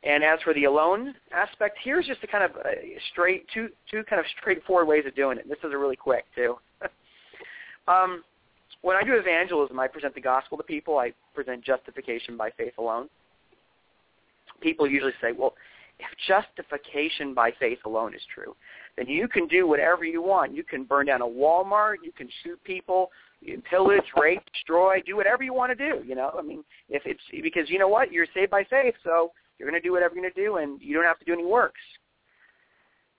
And 0.03 0.23
as 0.23 0.39
for 0.43 0.53
the 0.53 0.65
alone 0.65 1.15
aspect, 1.33 1.77
here's 1.83 2.05
just 2.05 2.23
a 2.23 2.27
kind 2.27 2.43
of 2.43 2.51
uh, 2.57 2.69
straight 3.11 3.47
two 3.53 3.69
two 3.89 4.03
kind 4.03 4.19
of 4.19 4.25
straightforward 4.39 4.87
ways 4.87 5.03
of 5.07 5.15
doing 5.15 5.37
it. 5.37 5.49
This 5.49 5.57
is 5.63 5.73
a 5.73 5.77
really 5.77 5.95
quick 5.95 6.25
too. 6.35 6.57
um, 7.87 8.23
when 8.81 8.95
I 8.95 9.03
do 9.03 9.13
evangelism, 9.15 9.79
I 9.79 9.87
present 9.87 10.13
the 10.13 10.21
gospel 10.21 10.57
to 10.57 10.63
people. 10.63 10.99
I 10.99 11.11
present 11.33 11.63
justification 11.63 12.37
by 12.37 12.51
faith 12.51 12.73
alone. 12.77 13.09
People 14.61 14.87
usually 14.87 15.13
say, 15.21 15.31
"Well, 15.31 15.55
if 15.99 16.07
justification 16.27 17.33
by 17.33 17.51
faith 17.59 17.79
alone 17.85 18.13
is 18.13 18.21
true, 18.33 18.55
then 18.97 19.07
you 19.07 19.27
can 19.27 19.47
do 19.47 19.67
whatever 19.67 20.05
you 20.05 20.21
want. 20.21 20.55
You 20.55 20.63
can 20.63 20.85
burn 20.85 21.07
down 21.07 21.21
a 21.21 21.25
Walmart. 21.25 21.95
You 22.03 22.11
can 22.13 22.29
shoot 22.43 22.61
people. 22.63 23.11
You 23.41 23.53
can 23.53 23.61
pillage, 23.63 24.05
rape, 24.19 24.41
destroy, 24.53 25.01
do 25.05 25.15
whatever 25.15 25.43
you 25.43 25.53
want 25.53 25.77
to 25.77 25.89
do. 25.89 26.03
You 26.05 26.15
know, 26.15 26.31
I 26.37 26.41
mean, 26.41 26.63
if 26.89 27.03
it's 27.05 27.21
because 27.43 27.69
you 27.69 27.77
know 27.77 27.89
what, 27.89 28.11
you're 28.11 28.27
saved 28.33 28.51
by 28.51 28.63
faith, 28.69 28.95
so 29.03 29.31
you're 29.57 29.69
going 29.69 29.79
to 29.79 29.85
do 29.85 29.91
whatever 29.91 30.15
you're 30.15 30.23
going 30.23 30.33
to 30.33 30.41
do, 30.41 30.57
and 30.57 30.81
you 30.81 30.95
don't 30.95 31.03
have 31.03 31.19
to 31.19 31.25
do 31.25 31.33
any 31.33 31.45
works. 31.45 31.81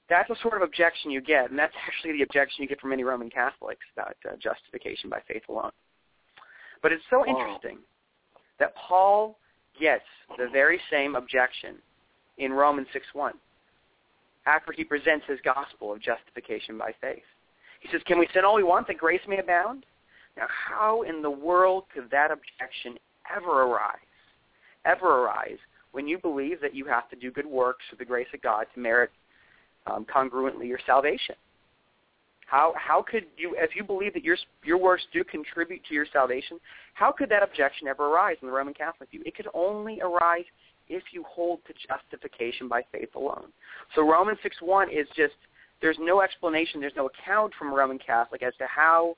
That's 0.09 0.29
the 0.29 0.37
sort 0.41 0.57
of 0.57 0.63
objection 0.63 1.11
you 1.11 1.21
get, 1.21 1.51
and 1.51 1.59
that's 1.59 1.75
actually 1.87 2.13
the 2.15 2.23
objection 2.23 2.63
you 2.63 2.69
get 2.69 2.81
from 2.81 2.91
many 2.91 3.05
Roman 3.05 3.29
Catholics 3.29 3.85
about 3.95 4.17
uh, 4.29 4.37
justification 4.43 5.11
by 5.11 5.21
faith 5.29 5.43
alone. 5.49 5.73
But 6.83 6.93
it's 6.93 7.05
so 7.11 7.27
interesting 7.27 7.79
that 8.59 8.75
Paul 8.77 9.39
gets 9.79 10.05
the 10.39 10.49
very 10.53 10.81
same 10.91 11.17
objection 11.17 11.77
in 12.39 12.53
Romans 12.53 12.87
6.1 12.95 13.33
after 14.47 14.73
he 14.73 14.85
presents 14.85 15.27
his 15.29 15.39
gospel 15.45 15.93
of 15.93 16.01
justification 16.01 16.79
by 16.79 16.93
faith. 17.01 17.23
He 17.81 17.89
says, 17.93 18.01
can 18.07 18.19
we 18.19 18.29
sin 18.33 18.45
all 18.45 18.57
we 18.57 18.63
want 18.63 18.87
that 18.87 18.99
grace 18.99 19.21
may 19.29 19.39
abound? 19.39 19.85
Now, 20.37 20.47
how 20.49 21.03
in 21.03 21.23
the 21.23 21.31
world 21.31 21.85
could 21.93 22.11
that 22.11 22.31
objection 22.31 22.99
ever 23.35 23.63
arise? 23.63 23.99
Ever 24.85 25.25
arise 25.25 25.59
when 25.93 26.07
you 26.07 26.19
believe 26.19 26.61
that 26.61 26.75
you 26.75 26.85
have 26.87 27.09
to 27.11 27.17
do 27.17 27.31
good 27.31 27.47
works 27.47 27.85
for 27.91 27.97
the 27.97 28.05
grace 28.05 28.29
of 28.35 28.43
God 28.43 28.67
to 28.75 28.81
merit 28.81 29.11
um, 29.87 30.05
congruently 30.05 30.69
your 30.69 30.81
salvation? 30.87 31.35
How 32.47 32.75
how 32.77 33.03
could 33.03 33.25
you, 33.37 33.57
if 33.59 33.75
you 33.75 33.83
believe 33.83 34.15
that 34.15 34.23
your 34.23 34.37
your 34.65 34.79
works 34.79 35.03
do 35.13 35.25
contribute 35.25 35.85
to 35.89 35.95
your 35.95 36.07
salvation, 36.13 36.61
how 36.95 37.11
could 37.11 37.29
that 37.31 37.43
objection 37.43 37.89
ever 37.89 38.07
arise 38.07 38.37
in 38.41 38.47
the 38.47 38.55
Roman 38.55 38.73
Catholic 38.73 39.11
view? 39.11 39.21
It 39.27 39.35
could 39.35 39.49
only 39.53 40.01
arise 40.01 40.45
if 40.89 41.03
you 41.13 41.25
hold 41.29 41.61
to 41.67 41.75
justification 41.89 42.69
by 42.69 42.83
faith 42.93 43.15
alone. 43.15 43.49
So 43.95 44.03
Romans 44.09 44.39
six 44.43 44.57
one 44.61 44.91
is 44.91 45.07
just 45.17 45.35
there's 45.81 45.99
no 46.01 46.21
explanation, 46.21 46.81
there's 46.81 46.97
no 46.97 47.09
account 47.09 47.53
from 47.59 47.73
Roman 47.73 47.99
Catholic 47.99 48.43
as 48.43 48.55
to 48.59 48.67
how 48.67 49.17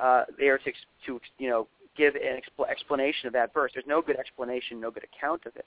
uh, 0.00 0.24
they 0.38 0.46
are 0.46 0.58
to, 0.58 0.72
to 1.06 1.20
you 1.38 1.48
know 1.48 1.68
give 1.96 2.14
an 2.14 2.40
expl- 2.40 2.68
explanation 2.68 3.26
of 3.26 3.32
that 3.34 3.52
verse. 3.52 3.70
There's 3.74 3.86
no 3.86 4.02
good 4.02 4.16
explanation, 4.16 4.80
no 4.80 4.90
good 4.90 5.04
account 5.04 5.46
of 5.46 5.56
it. 5.56 5.66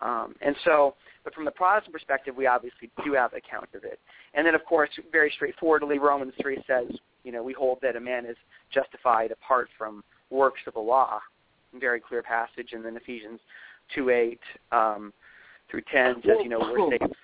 Um, 0.00 0.34
and 0.40 0.54
so, 0.64 0.94
but 1.24 1.34
from 1.34 1.44
the 1.44 1.50
Protestant 1.50 1.92
perspective, 1.92 2.36
we 2.36 2.46
obviously 2.46 2.90
do 3.04 3.14
have 3.14 3.32
account 3.32 3.68
of 3.74 3.84
it. 3.84 3.98
And 4.34 4.46
then, 4.46 4.54
of 4.54 4.64
course, 4.64 4.90
very 5.10 5.32
straightforwardly, 5.34 5.98
Romans 5.98 6.34
3 6.40 6.62
says, 6.66 6.86
you 7.24 7.32
know, 7.32 7.42
we 7.42 7.54
hold 7.54 7.78
that 7.82 7.96
a 7.96 8.00
man 8.00 8.26
is 8.26 8.36
justified 8.72 9.30
apart 9.30 9.68
from 9.76 10.04
works 10.30 10.60
of 10.66 10.74
the 10.74 10.80
law. 10.80 11.20
Very 11.80 12.00
clear 12.00 12.22
passage. 12.22 12.68
And 12.72 12.84
then 12.84 12.96
Ephesians 12.96 13.40
2, 13.94 14.10
8 14.10 14.40
um, 14.72 15.12
through 15.70 15.82
10 15.92 16.16
says, 16.24 16.36
you 16.42 16.48
know, 16.48 16.58
we're 16.60 16.90
saved, 16.90 17.14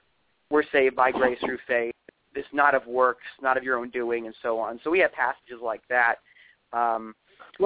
we're 0.51 0.65
saved 0.73 0.97
by 0.97 1.11
grace 1.11 1.39
through 1.45 1.59
faith. 1.67 1.95
This 2.35 2.45
not 2.53 2.75
of 2.75 2.87
works, 2.87 3.25
not 3.43 3.57
of 3.57 3.63
your 3.63 3.77
own 3.77 3.91
doing, 3.91 4.27
and 4.27 4.35
so 4.43 4.59
on. 4.59 4.81
So 4.83 4.91
we 4.91 5.01
have 5.01 5.13
passages 5.13 5.61
like 5.63 5.83
that. 5.89 6.17
Um, 6.73 7.15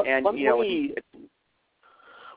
and, 0.07 0.25
let, 0.25 0.37
you 0.37 0.49
know, 0.49 0.61
me, 0.61 0.95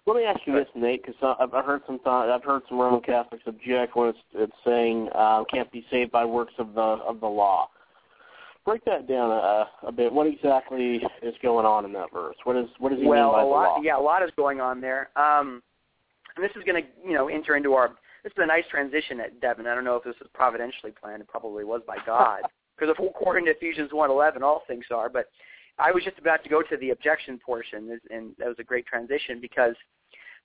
let 0.09 0.15
me 0.15 0.23
ask 0.23 0.39
you 0.45 0.53
this, 0.53 0.67
Nate, 0.75 1.03
because 1.05 1.37
I've 1.39 1.65
heard 1.65 1.81
some 1.85 1.99
thought, 1.99 2.29
I've 2.29 2.43
heard 2.43 2.63
some 2.67 2.79
Roman 2.79 3.01
Catholics 3.01 3.43
object 3.45 3.95
when 3.95 4.09
it's, 4.09 4.17
it's 4.33 4.53
saying 4.65 5.09
uh, 5.13 5.43
can't 5.51 5.71
be 5.71 5.85
saved 5.91 6.11
by 6.11 6.25
works 6.25 6.53
of 6.57 6.73
the 6.73 6.81
of 6.81 7.19
the 7.19 7.27
law. 7.27 7.69
Break 8.65 8.83
that 8.85 9.07
down 9.07 9.31
a, 9.31 9.67
a 9.87 9.91
bit. 9.91 10.11
What 10.11 10.27
exactly 10.27 11.01
is 11.21 11.33
going 11.41 11.65
on 11.65 11.85
in 11.85 11.93
that 11.93 12.11
verse? 12.13 12.35
What 12.43 12.55
is 12.55 12.67
what 12.79 12.89
does 12.89 12.99
he 12.99 13.07
well, 13.07 13.27
mean 13.27 13.33
by 13.33 13.41
a 13.41 13.45
the 13.45 13.49
lot, 13.49 13.63
law? 13.63 13.81
Yeah, 13.81 13.97
a 13.97 14.01
lot 14.01 14.23
is 14.23 14.31
going 14.35 14.59
on 14.59 14.81
there. 14.81 15.09
Um, 15.15 15.61
and 16.35 16.43
this 16.43 16.51
is 16.55 16.63
going 16.63 16.81
to, 16.83 16.89
you 17.05 17.13
know, 17.13 17.27
enter 17.27 17.55
into 17.55 17.73
our. 17.73 17.89
This 18.23 18.31
is 18.31 18.37
a 18.43 18.45
nice 18.45 18.65
transition 18.69 19.21
at 19.21 19.39
Devin. 19.39 19.65
I 19.65 19.73
don't 19.75 19.85
know 19.85 19.95
if 19.95 20.03
this 20.03 20.15
was 20.19 20.29
providentially 20.33 20.91
planned. 20.91 21.21
It 21.21 21.27
probably 21.27 21.63
was 21.63 21.81
by 21.87 21.97
God, 22.05 22.41
because 22.77 22.93
according 22.97 23.45
to 23.45 23.51
Ephesians 23.51 23.91
1:11, 23.91 24.41
all 24.41 24.63
things 24.67 24.85
are. 24.91 25.09
But 25.09 25.27
I 25.77 25.91
was 25.91 26.03
just 26.03 26.19
about 26.19 26.43
to 26.43 26.49
go 26.49 26.61
to 26.61 26.77
the 26.77 26.89
objection 26.89 27.39
portion, 27.43 27.99
and 28.09 28.33
that 28.37 28.47
was 28.47 28.57
a 28.59 28.63
great 28.63 28.85
transition 28.85 29.39
because 29.39 29.75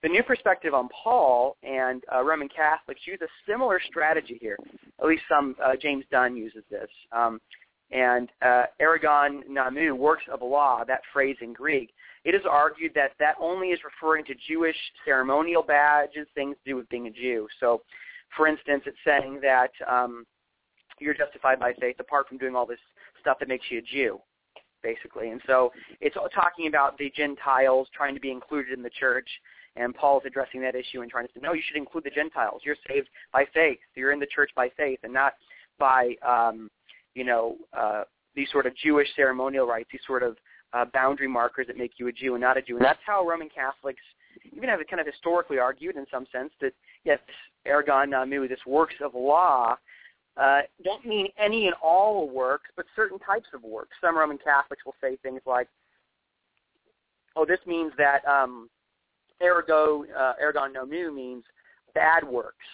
the 0.03 0.09
New 0.09 0.23
Perspective 0.23 0.75
on 0.75 0.89
Paul 1.03 1.57
and 1.63 2.03
uh, 2.15 2.23
Roman 2.23 2.49
Catholics 2.49 3.01
use 3.07 3.19
a 3.23 3.51
similar 3.51 3.81
strategy 3.89 4.39
here. 4.41 4.59
At 5.01 5.07
least 5.07 5.23
some, 5.29 5.57
uh, 5.65 5.73
James 5.81 6.05
Dunn 6.11 6.37
uses 6.37 6.63
this. 6.71 6.91
Um, 7.11 7.41
and 7.91 8.29
uh, 8.43 8.65
ergon 8.83 9.41
nomou, 9.49 9.97
works 9.97 10.25
of 10.31 10.43
law, 10.43 10.85
that 10.87 11.01
phrase 11.13 11.37
in 11.41 11.53
Greek, 11.53 11.91
it 12.25 12.35
is 12.35 12.43
argued 12.49 12.93
that 12.95 13.13
that 13.19 13.35
only 13.41 13.69
is 13.69 13.81
referring 13.85 14.25
to 14.27 14.35
Jewish 14.49 14.77
ceremonial 15.05 15.63
badges, 15.63 16.27
things 16.35 16.57
to 16.65 16.71
do 16.71 16.77
with 16.77 16.89
being 16.89 17.07
a 17.07 17.11
Jew. 17.11 17.47
So, 17.61 17.83
for 18.37 18.47
instance, 18.49 18.83
it's 18.87 18.97
saying 19.05 19.41
that 19.43 19.71
um, 19.89 20.25
you're 20.99 21.15
justified 21.15 21.61
by 21.61 21.73
faith 21.75 21.97
apart 22.01 22.29
from 22.29 22.39
doing 22.39 22.57
all 22.57 22.67
this 22.67 22.79
stuff 23.21 23.39
that 23.41 23.49
makes 23.49 23.67
you 23.71 23.79
a 23.79 23.83
Jew, 23.83 24.21
basically. 24.83 25.31
And 25.31 25.41
so 25.47 25.73
it's 26.01 26.17
talking 26.35 26.67
about 26.67 26.99
the 26.99 27.13
Gentiles 27.15 27.89
trying 27.95 28.15
to 28.15 28.21
be 28.21 28.31
included 28.31 28.77
in 28.77 28.83
the 28.83 28.91
church 28.91 29.29
and 29.77 29.95
Paul 29.95 30.21
is 30.21 30.27
addressing 30.27 30.61
that 30.63 30.75
issue 30.75 31.03
and 31.03 31.11
trying 31.11 31.27
to 31.27 31.33
say, 31.35 31.41
no, 31.43 31.53
you 31.53 31.63
should 31.67 31.77
include 31.77 32.05
the 32.05 32.11
Gentiles. 32.11 32.63
You're 32.65 32.77
saved 32.89 33.09
by 33.33 33.45
faith. 33.53 33.79
You're 33.95 34.13
in 34.13 34.21
the 34.21 34.27
church 34.27 34.51
by 34.55 34.71
faith 34.77 35.01
and 35.03 35.13
not 35.13 35.35
by, 35.79 36.15
um, 36.27 36.71
you 37.15 37.25
know, 37.25 37.57
uh, 37.77 38.05
these 38.37 38.51
sort 38.51 38.67
of 38.67 38.77
Jewish 38.77 39.09
ceremonial 39.17 39.67
rites, 39.67 39.89
these 39.93 40.01
sort 40.07 40.23
of 40.23 40.37
uh, 40.75 40.85
boundary 40.93 41.29
markers 41.29 41.67
that 41.69 41.79
make 41.79 41.93
you 41.99 42.09
a 42.09 42.13
Jew 42.13 42.35
and 42.35 42.43
not 42.43 42.57
a 42.57 42.63
Jew. 42.63 42.77
And 42.77 42.85
that's 42.85 42.99
how 43.07 43.27
Roman 43.27 43.49
Catholics 43.49 44.03
even 44.55 44.69
have 44.69 44.81
kind 44.91 45.01
of 45.01 45.07
historically 45.07 45.59
argued 45.59 45.97
in 45.97 46.07
some 46.11 46.27
sense 46.33 46.51
that, 46.61 46.73
yes, 47.05 47.19
ergon 47.67 48.09
nomou, 48.09 48.49
this 48.49 48.59
works 48.67 48.95
of 49.03 49.15
law, 49.15 49.77
uh, 50.37 50.63
don't 50.83 51.07
mean 51.07 51.29
any 51.39 51.67
and 51.67 51.77
all 51.83 52.29
works, 52.29 52.71
but 52.77 52.87
certain 52.97 53.19
types 53.21 53.47
of 53.55 53.63
works. 53.63 53.91
Some 54.01 54.19
Roman 54.19 54.39
Catholics 54.39 54.85
will 54.85 54.97
say 55.01 55.17
things 55.23 55.41
like, 55.47 55.69
oh, 57.37 57.47
this 57.47 57.61
means 57.67 57.93
that 57.97 58.27
um, 58.27 58.69
ergo 59.41 60.05
uh, 60.17 60.33
ergon 60.43 60.75
nomou 60.75 61.15
means 61.15 61.45
bad 61.95 62.25
works. 62.25 62.67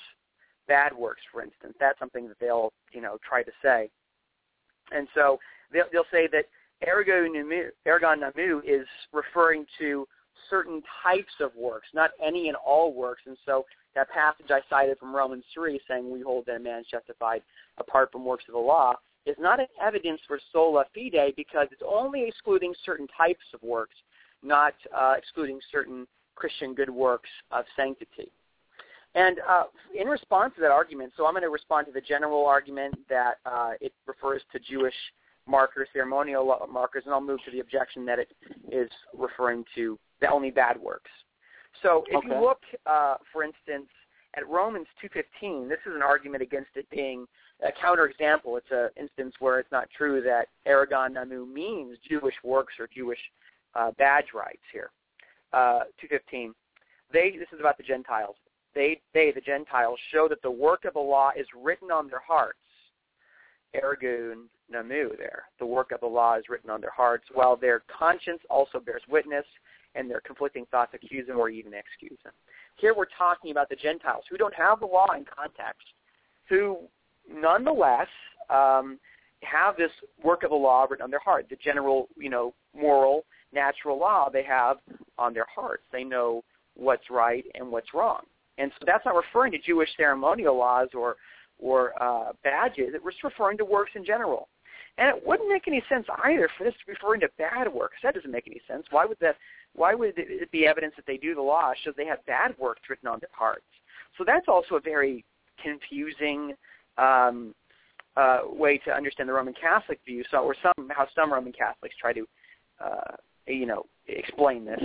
Bad 0.69 0.97
works, 0.97 1.21
for 1.31 1.43
instance. 1.43 1.75
That's 1.79 1.99
something 1.99 2.29
that 2.29 2.39
they'll 2.41 2.73
you 2.93 3.03
know 3.03 3.19
try 3.29 3.43
to 3.43 3.51
say. 3.63 3.91
And 4.93 5.07
so 5.15 5.39
they'll, 5.73 5.85
they'll 5.93 6.05
say 6.11 6.29
that 6.29 6.45
ergon 6.87 7.33
nomou 7.87 8.61
is 8.65 8.87
referring 9.13 9.67
to 9.79 10.07
certain 10.49 10.83
types 11.03 11.33
of 11.41 11.55
works, 11.55 11.87
not 11.95 12.11
any 12.25 12.49
and 12.49 12.57
all 12.57 12.93
works. 12.93 13.23
And 13.27 13.37
so 13.47 13.65
that 13.95 14.11
passage 14.11 14.51
I 14.51 14.61
cited 14.69 14.99
from 14.99 15.15
Romans 15.15 15.45
3 15.55 15.81
saying 15.89 16.11
we 16.11 16.21
hold 16.21 16.47
that 16.47 16.57
a 16.57 16.61
man 16.61 16.81
is 16.81 16.87
justified 16.91 17.43
apart 17.79 18.11
from 18.13 18.25
works 18.25 18.45
of 18.49 18.55
the 18.55 18.61
law 18.61 18.95
is 19.27 19.37
not 19.39 19.61
an 19.61 19.67
evidence 19.81 20.21
for 20.27 20.41
sola 20.53 20.85
fide 20.95 21.35
because 21.37 21.69
it's 21.71 21.83
only 21.87 22.27
excluding 22.27 22.75
certain 22.85 23.07
types 23.17 23.45
of 23.53 23.63
works, 23.63 23.95
not 24.43 24.75
uh, 24.97 25.15
excluding 25.17 25.61
certain 25.71 26.07
Christian 26.35 26.75
good 26.75 26.91
works 26.91 27.29
of 27.51 27.65
sanctity. 27.77 28.33
And 29.15 29.39
uh, 29.49 29.65
in 29.99 30.07
response 30.07 30.55
to 30.55 30.61
that 30.63 30.71
argument, 30.71 31.13
so 31.17 31.27
I'm 31.27 31.33
going 31.33 31.43
to 31.43 31.51
respond 31.51 31.87
to 31.89 31.93
the 31.93 32.01
general 32.01 32.47
argument 32.47 32.95
that 33.09 33.35
uh, 33.45 33.73
it 33.81 33.93
refers 34.07 34.41
to 34.53 34.61
Jewish 34.61 34.95
markers, 35.51 35.89
ceremonial 35.93 36.67
markers, 36.71 37.03
and 37.05 37.15
I'll 37.15 37.21
move 37.21 37.41
to 37.45 37.51
the 37.51 37.61
objection 37.61 38.05
that 38.07 38.19
it 38.19 38.31
is 38.71 38.91
referring 39.17 39.65
to 39.75 39.99
the 40.21 40.31
only 40.31 40.51
bad 40.51 40.81
works. 40.81 41.11
So 41.83 42.05
if 42.09 42.17
Okay. 42.17 42.29
you 42.29 42.41
look, 42.41 42.63
uh, 42.87 43.17
for 43.33 43.43
instance, 43.43 43.89
at 44.35 44.47
Romans 44.49 44.87
2.15, 45.01 45.69
this 45.69 45.81
is 45.87 45.95
an 45.95 46.03
argument 46.03 46.43
against 46.43 46.71
it 46.77 46.89
being 46.91 47.27
a 47.61 47.73
counterexample. 47.73 48.59
It's 48.59 48.71
an 48.71 48.91
instance 48.97 49.35
where 49.41 49.59
it's 49.59 49.71
not 49.73 49.91
true 49.91 50.21
that 50.23 50.49
ergon 50.67 51.15
nomou 51.15 51.51
means 51.53 51.99
Jewish 52.09 52.37
works 52.45 52.75
or 52.79 52.87
Jewish 52.87 53.19
uh, 53.75 53.91
badge 53.93 54.33
rights 54.35 54.63
here 54.73 54.91
uh, 55.53 55.81
215. 56.01 56.55
They, 57.13 57.33
this 57.33 57.49
is 57.53 57.61
about 57.61 57.77
the 57.77 57.83
Gentiles. 57.83 58.37
They, 58.75 59.01
they, 59.15 59.33
the 59.33 59.41
Gentiles, 59.41 59.99
show 60.13 60.29
that 60.29 60.43
the 60.43 60.51
work 60.51 60.85
of 60.85 60.95
the 60.95 61.01
law 61.01 61.31
is 61.37 61.47
written 61.57 61.91
on 61.91 62.09
their 62.09 62.23
hearts. 62.27 62.59
Ergon 63.75 64.45
nomou 64.73 65.17
there. 65.17 65.45
The 65.59 65.67
work 65.67 65.93
of 65.93 66.01
the 66.01 66.07
law 66.07 66.37
is 66.37 66.45
written 66.49 66.71
on 66.71 66.81
their 66.81 66.91
hearts, 66.91 67.25
while 67.33 67.57
their 67.57 67.83
conscience 67.99 68.41
also 68.49 68.81
bears 68.81 69.03
witness, 69.09 69.45
and 69.95 70.09
their 70.09 70.21
conflicting 70.21 70.67
thoughts 70.71 70.93
accuse 70.95 71.27
them 71.27 71.39
or 71.39 71.49
even 71.49 71.73
excuse 71.75 72.19
them. 72.23 72.33
Here 72.77 72.95
we're 72.95 73.07
talking 73.19 73.51
about 73.51 73.69
the 73.69 73.77
Gentiles 73.77 74.25
who 74.31 74.37
don't 74.37 74.55
have 74.55 74.81
the 74.81 74.87
law 74.87 75.09
in 75.17 75.25
context, 75.25 75.87
who 76.49 76.79
nonetheless 77.29 78.09
um, 78.49 78.99
have 79.43 79.77
this 79.77 79.91
work 80.23 80.43
of 80.43 80.51
the 80.51 80.57
law 80.57 80.87
written 80.89 81.05
on 81.05 81.11
their 81.11 81.21
heart, 81.21 81.47
the 81.51 81.57
general, 81.57 82.09
you 82.17 82.31
know, 82.31 82.55
moral, 82.75 83.25
natural 83.53 83.99
law 83.99 84.29
they 84.31 84.45
have 84.45 84.79
on 85.19 85.35
their 85.35 85.47
hearts. 85.53 85.83
They 85.93 86.05
know 86.05 86.45
what's 86.77 87.11
right 87.11 87.45
and 87.55 87.71
what's 87.71 87.93
wrong. 87.95 88.23
And 88.59 88.71
so 88.79 88.85
that's 88.87 89.05
not 89.05 89.15
referring 89.15 89.53
to 89.53 89.59
Jewish 89.59 89.89
ceremonial 89.97 90.57
laws 90.57 90.89
or 90.95 91.17
or 91.59 91.93
uh, 92.03 92.33
badges. 92.43 92.95
It's 92.95 93.25
referring 93.25 93.59
to 93.59 93.65
works 93.67 93.91
in 93.95 94.05
general. 94.05 94.49
And 95.01 95.09
it 95.09 95.27
wouldn't 95.27 95.49
make 95.49 95.67
any 95.67 95.83
sense 95.89 96.07
either 96.25 96.49
for 96.59 96.65
this 96.65 96.75
to 96.75 96.87
be 96.87 96.93
referring 96.93 97.21
to 97.23 97.31
bad 97.39 97.73
works. 97.73 97.97
That 98.03 98.15
doesn't 98.15 98.31
make 98.31 98.47
any 98.47 98.61
sense. 98.69 98.85
Why 98.91 99.07
would 99.07 99.17
that? 99.21 99.37
Why 99.75 99.95
would 99.95 100.13
it 100.17 100.51
be 100.51 100.67
evidence 100.67 100.93
that 100.97 101.07
they 101.07 101.17
do 101.17 101.35
the 101.35 101.41
law 101.41 101.73
shows 101.83 101.95
they 101.97 102.05
have 102.05 102.25
bad 102.27 102.55
works 102.59 102.83
written 102.89 103.09
on 103.09 103.19
their 103.19 103.31
hearts? 103.33 103.65
So 104.19 104.25
that's 104.27 104.47
also 104.47 104.75
a 104.75 104.81
very 104.81 105.25
confusing 105.63 106.53
um, 106.99 107.55
uh, 108.17 108.41
way 108.45 108.77
to 108.79 108.91
understand 108.93 109.29
the 109.29 109.33
Roman 109.33 109.55
Catholic 109.55 110.01
view. 110.05 110.23
So, 110.31 110.39
or 110.39 110.55
some 110.63 110.91
how 110.91 111.07
some 111.15 111.33
Roman 111.33 111.53
Catholics 111.53 111.95
try 111.99 112.13
to, 112.13 112.27
uh, 112.85 113.17
you 113.47 113.65
know, 113.65 113.87
explain 114.07 114.67
this. 114.67 114.83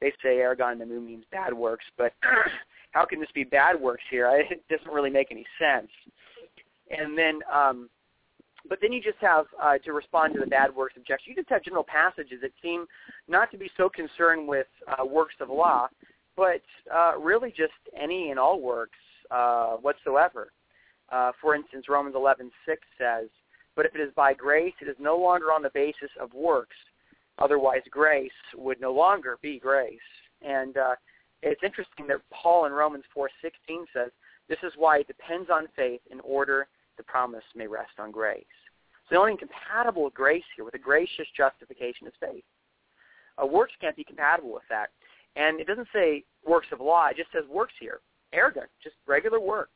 They 0.00 0.12
say 0.22 0.36
ergon 0.36 0.78
nomou 0.80 1.04
means 1.04 1.24
bad 1.30 1.52
works, 1.52 1.84
but 1.98 2.14
how 2.92 3.04
can 3.04 3.20
this 3.20 3.28
be 3.34 3.44
bad 3.44 3.78
works 3.78 4.04
here? 4.10 4.28
I, 4.28 4.44
It 4.50 4.64
doesn't 4.70 4.90
really 4.90 5.10
make 5.10 5.28
any 5.30 5.44
sense. 5.58 5.90
And 6.90 7.18
then, 7.18 7.40
um, 7.52 7.90
but 8.68 8.78
then 8.80 8.92
you 8.92 9.02
just 9.02 9.18
have 9.20 9.46
uh, 9.62 9.78
to 9.78 9.92
respond 9.92 10.34
to 10.34 10.40
the 10.40 10.46
bad 10.46 10.74
works 10.74 10.94
objection. 10.96 11.30
You 11.30 11.36
just 11.36 11.50
have 11.50 11.64
general 11.64 11.84
passages 11.84 12.40
that 12.42 12.50
seem 12.62 12.86
not 13.26 13.50
to 13.50 13.58
be 13.58 13.70
so 13.76 13.88
concerned 13.88 14.46
with 14.46 14.66
uh, 14.86 15.04
works 15.04 15.34
of 15.40 15.48
law, 15.48 15.88
but 16.36 16.62
uh, 16.94 17.18
really 17.18 17.50
just 17.50 17.72
any 17.98 18.30
and 18.30 18.38
all 18.38 18.60
works 18.60 18.98
uh, 19.30 19.76
whatsoever. 19.76 20.52
Uh, 21.10 21.32
for 21.40 21.54
instance, 21.54 21.86
Romans 21.88 22.14
11:6 22.14 22.50
says, 22.98 23.28
But 23.74 23.86
if 23.86 23.94
it 23.94 24.00
is 24.00 24.12
by 24.14 24.34
grace, 24.34 24.74
it 24.80 24.88
is 24.88 24.96
no 24.98 25.16
longer 25.16 25.46
on 25.46 25.62
the 25.62 25.70
basis 25.72 26.10
of 26.20 26.32
works. 26.34 26.76
Otherwise, 27.38 27.82
grace 27.90 28.30
would 28.56 28.80
no 28.80 28.92
longer 28.92 29.38
be 29.40 29.58
grace. 29.58 29.98
And 30.42 30.76
uh, 30.76 30.94
it's 31.42 31.62
interesting 31.62 32.06
that 32.08 32.18
Paul 32.30 32.66
in 32.66 32.72
Romans 32.72 33.04
4:16 33.16 33.86
says, 33.92 34.10
"This 34.48 34.58
is 34.62 34.72
why 34.76 34.98
it 34.98 35.06
depends 35.06 35.48
on 35.50 35.68
faith 35.76 36.00
in 36.10 36.20
order 36.20 36.68
the 36.98 37.04
promise 37.04 37.44
may 37.54 37.66
rest 37.66 37.92
on 37.98 38.10
grace." 38.10 38.44
So 39.08 39.14
the 39.14 39.20
only 39.20 39.32
incompatible 39.32 40.04
with 40.04 40.14
grace 40.14 40.44
here, 40.54 40.64
with 40.64 40.74
a 40.74 40.78
gracious 40.78 41.26
justification, 41.34 42.06
is 42.06 42.12
faith. 42.20 42.44
Uh, 43.42 43.46
works 43.46 43.72
can't 43.80 43.96
be 43.96 44.04
compatible 44.04 44.52
with 44.52 44.68
that. 44.68 44.90
And 45.36 45.60
it 45.60 45.66
doesn't 45.66 45.88
say 45.92 46.24
works 46.46 46.68
of 46.72 46.80
law; 46.80 47.06
it 47.06 47.16
just 47.16 47.32
says 47.32 47.44
works 47.48 47.74
here. 47.80 48.00
Arrogant, 48.32 48.68
just 48.82 48.96
regular 49.06 49.40
works. 49.40 49.72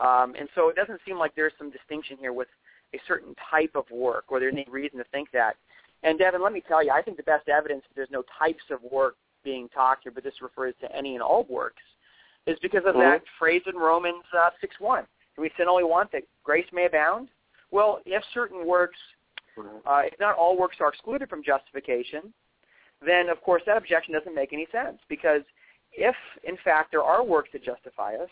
Um, 0.00 0.34
and 0.38 0.48
so 0.54 0.68
it 0.68 0.76
doesn't 0.76 1.00
seem 1.06 1.18
like 1.18 1.34
there's 1.34 1.52
some 1.58 1.70
distinction 1.70 2.16
here 2.18 2.32
with 2.32 2.48
a 2.94 2.98
certain 3.06 3.34
type 3.50 3.72
of 3.74 3.84
work, 3.90 4.24
or 4.28 4.40
there's 4.40 4.54
any 4.54 4.66
reason 4.68 4.98
to 4.98 5.04
think 5.12 5.30
that. 5.32 5.56
And 6.02 6.18
Devin, 6.18 6.42
let 6.42 6.52
me 6.52 6.62
tell 6.66 6.82
you, 6.84 6.92
I 6.92 7.02
think 7.02 7.16
the 7.16 7.24
best 7.24 7.48
evidence 7.48 7.82
that 7.88 7.94
there's 7.96 8.10
no 8.10 8.22
types 8.38 8.62
of 8.70 8.80
work 8.90 9.16
being 9.44 9.68
talked 9.70 10.04
here, 10.04 10.12
but 10.12 10.22
this 10.22 10.40
refers 10.40 10.74
to 10.80 10.96
any 10.96 11.14
and 11.14 11.22
all 11.22 11.44
works, 11.48 11.82
is 12.46 12.56
because 12.62 12.82
of 12.86 12.94
mm-hmm. 12.94 13.00
that 13.00 13.22
phrase 13.38 13.62
in 13.66 13.76
Romans 13.76 14.24
uh, 14.32 14.50
6.1. 14.62 15.04
Do 15.38 15.42
we 15.42 15.52
sin 15.56 15.68
only 15.68 15.84
want 15.84 16.10
that 16.10 16.22
grace 16.42 16.66
may 16.72 16.86
abound? 16.86 17.28
Well, 17.70 18.00
if 18.04 18.24
certain 18.34 18.66
works, 18.66 18.98
uh, 19.56 20.00
if 20.04 20.18
not 20.18 20.34
all 20.34 20.58
works 20.58 20.78
are 20.80 20.88
excluded 20.88 21.28
from 21.28 21.44
justification, 21.44 22.34
then 23.06 23.28
of 23.28 23.40
course 23.42 23.62
that 23.66 23.76
objection 23.76 24.12
doesn't 24.12 24.34
make 24.34 24.52
any 24.52 24.66
sense 24.72 24.98
because 25.08 25.42
if 25.92 26.16
in 26.42 26.56
fact 26.64 26.90
there 26.90 27.04
are 27.04 27.24
works 27.24 27.50
that 27.52 27.62
justify 27.62 28.16
us, 28.16 28.28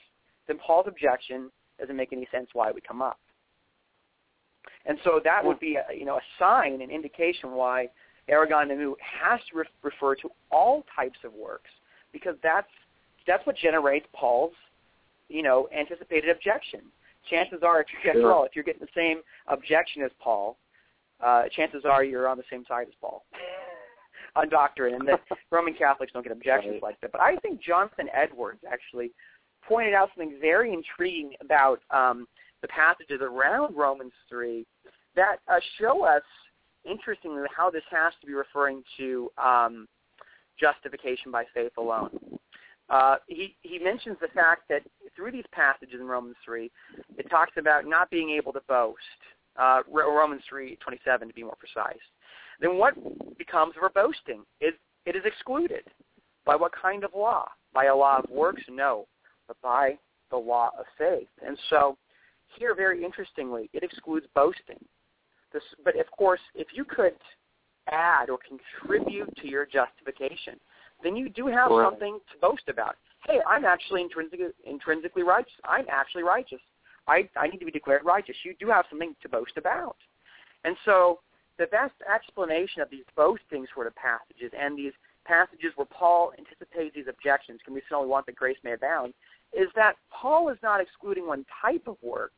then 0.49 0.59
Paul's 0.59 0.87
objection 0.89 1.49
doesn't 1.79 1.97
make 1.97 2.13
any 2.13 2.27
sense 2.33 2.49
why 2.55 2.71
it 2.71 2.75
would 2.75 2.87
come 2.87 3.01
up. 3.01 3.21
And 4.85 4.99
so 5.05 5.21
that 5.23 5.45
would 5.45 5.61
be, 5.61 5.77
a, 5.77 5.95
you 5.95 6.05
know, 6.05 6.17
a 6.17 6.21
sign, 6.41 6.81
an 6.83 6.91
indication 6.91 7.53
why 7.53 7.89
ergon 8.29 8.69
nomou 8.69 8.95
has 9.01 9.39
to 9.53 9.59
re- 9.59 9.65
refer 9.83 10.17
to 10.17 10.29
all 10.51 10.85
types 10.97 11.19
of 11.25 11.33
works 11.35 11.71
because 12.13 12.35
that's 12.43 12.67
that's 13.29 13.47
what 13.47 13.57
generates 13.57 14.07
Paul's, 14.13 14.55
you 15.29 15.45
know, 15.45 15.69
anticipated 15.77 16.31
objection. 16.31 16.81
Chances 17.29 17.61
are, 17.63 17.81
if 17.81 17.87
you, 17.93 18.13
sure. 18.13 18.33
all, 18.33 18.45
if 18.45 18.53
you're 18.55 18.65
getting 18.65 18.81
the 18.81 18.89
same 18.95 19.21
objection 19.49 20.03
as 20.03 20.11
Paul, 20.21 20.59
uh, 21.25 21.45
chances 21.55 21.85
are 21.85 22.05
you're 22.05 22.29
on 22.29 22.37
the 22.37 22.45
same 22.51 22.65
side 22.69 22.87
as 22.89 22.95
Paul 23.01 23.25
on 24.37 24.49
doctrine, 24.49 24.95
and 24.95 25.09
that 25.09 25.21
Roman 25.51 25.75
Catholics 25.75 26.13
don't 26.13 26.23
get 26.23 26.33
objections 26.33 26.75
right. 26.75 26.83
like 26.83 27.01
that. 27.01 27.13
But 27.13 27.21
I 27.21 27.37
think 27.37 27.61
Jonathan 27.61 28.09
Edwards 28.15 28.61
actually 28.71 29.13
pointed 29.67 29.95
out 29.95 30.11
something 30.15 30.37
very 30.41 30.73
intriguing 30.73 31.33
about 31.41 31.81
um, 31.91 32.27
the 32.63 32.69
passages 32.69 33.21
around 33.21 33.77
Romans 33.77 34.13
3 34.29 34.65
that 35.17 35.37
uh, 35.49 35.59
show 35.81 36.05
us, 36.05 36.23
interestingly, 36.85 37.43
how 37.55 37.71
this 37.71 37.83
has 37.91 38.13
to 38.21 38.27
be 38.27 38.35
referring 38.35 38.83
to 38.99 39.31
um, 39.43 39.89
justification 40.61 41.33
by 41.33 41.45
faith 41.55 41.73
alone. 41.79 42.11
Uh, 42.89 43.17
he, 43.27 43.57
he 43.63 43.79
mentions 43.79 44.17
the 44.21 44.29
fact 44.29 44.63
that 44.69 44.83
through 45.17 45.33
these 45.33 45.45
passages 45.53 46.01
in 46.01 46.07
Romans 46.07 46.37
3, 46.45 46.71
it 47.17 47.29
talks 47.31 47.53
about 47.57 47.87
not 47.87 48.11
being 48.11 48.31
able 48.31 48.53
to 48.53 48.61
boast, 48.69 48.99
uh, 49.57 49.81
Romans 49.91 50.43
3.27 50.53 51.29
to 51.29 51.35
be 51.35 51.43
more 51.43 51.57
precise. 51.59 51.99
Then 52.61 52.77
what 52.79 52.95
becomes 53.39 53.75
of 53.77 53.83
our 53.83 53.89
boasting? 53.91 54.43
It, 54.61 54.75
it 55.07 55.17
is 55.17 55.23
excluded. 55.25 55.83
By 56.45 56.55
what 56.55 56.73
kind 56.81 57.03
of 57.03 57.11
law? 57.15 57.49
By 57.75 57.87
a 57.87 57.97
law 57.97 58.19
of 58.19 58.31
works? 58.31 58.63
No, 58.71 59.07
but 59.49 59.61
by 59.63 59.99
the 60.31 60.37
law 60.37 60.71
of 60.79 60.85
faith. 60.97 61.29
And 61.45 61.59
so 61.71 61.97
here, 62.59 62.75
very 62.75 63.05
interestingly, 63.05 63.69
it 63.73 63.83
excludes 63.83 64.27
boasting. 64.35 64.79
This, 65.53 65.63
but 65.85 65.99
of 65.99 66.11
course, 66.17 66.41
if 66.55 66.69
you 66.73 66.85
could 66.85 67.15
add 67.91 68.31
or 68.31 68.39
contribute 68.39 69.35
to 69.37 69.49
your 69.49 69.67
justification, 69.67 70.55
then 71.03 71.17
you 71.17 71.29
do 71.29 71.47
have 71.47 71.71
right. 71.71 71.87
something 71.87 72.19
to 72.33 72.39
boast 72.41 72.69
about. 72.69 72.97
Hey, 73.27 73.41
I'm 73.49 73.65
actually 73.65 74.03
intrinsically, 74.03 74.47
intrinsically 74.65 75.23
righteous. 75.23 75.53
I'm 75.65 75.87
actually 75.91 76.23
righteous. 76.23 76.61
I, 77.09 77.29
I 77.37 77.49
need 77.49 77.59
to 77.59 77.65
be 77.65 77.71
declared 77.71 78.05
righteous. 78.05 78.37
You 78.45 78.55
do 78.59 78.69
have 78.69 78.85
something 78.91 79.15
to 79.23 79.29
boast 79.29 79.57
about. 79.57 79.97
And 80.65 80.77
so 80.85 81.21
the 81.59 81.67
best 81.67 81.95
explanation 82.13 82.83
of 82.83 82.91
these 82.91 83.05
boasting 83.17 83.67
sort 83.75 83.87
of 83.87 83.95
passages 83.97 84.53
and 84.59 84.79
these 84.79 84.93
passages 85.25 85.73
where 85.77 85.87
Paul 85.87 86.33
anticipates 86.39 86.95
these 86.95 87.07
objections, 87.09 87.61
can 87.65 87.75
we 87.75 87.83
still 87.87 87.99
only 87.99 88.11
want 88.11 88.27
that 88.27 88.37
grace 88.37 88.57
may 88.63 88.73
abound, 88.73 89.13
is 89.53 89.69
that 89.75 89.97
Paul 90.11 90.49
is 90.51 90.59
not 90.63 90.81
excluding 90.81 91.27
one 91.27 91.45
type 91.63 91.87
of 91.87 91.97
work. 92.03 92.33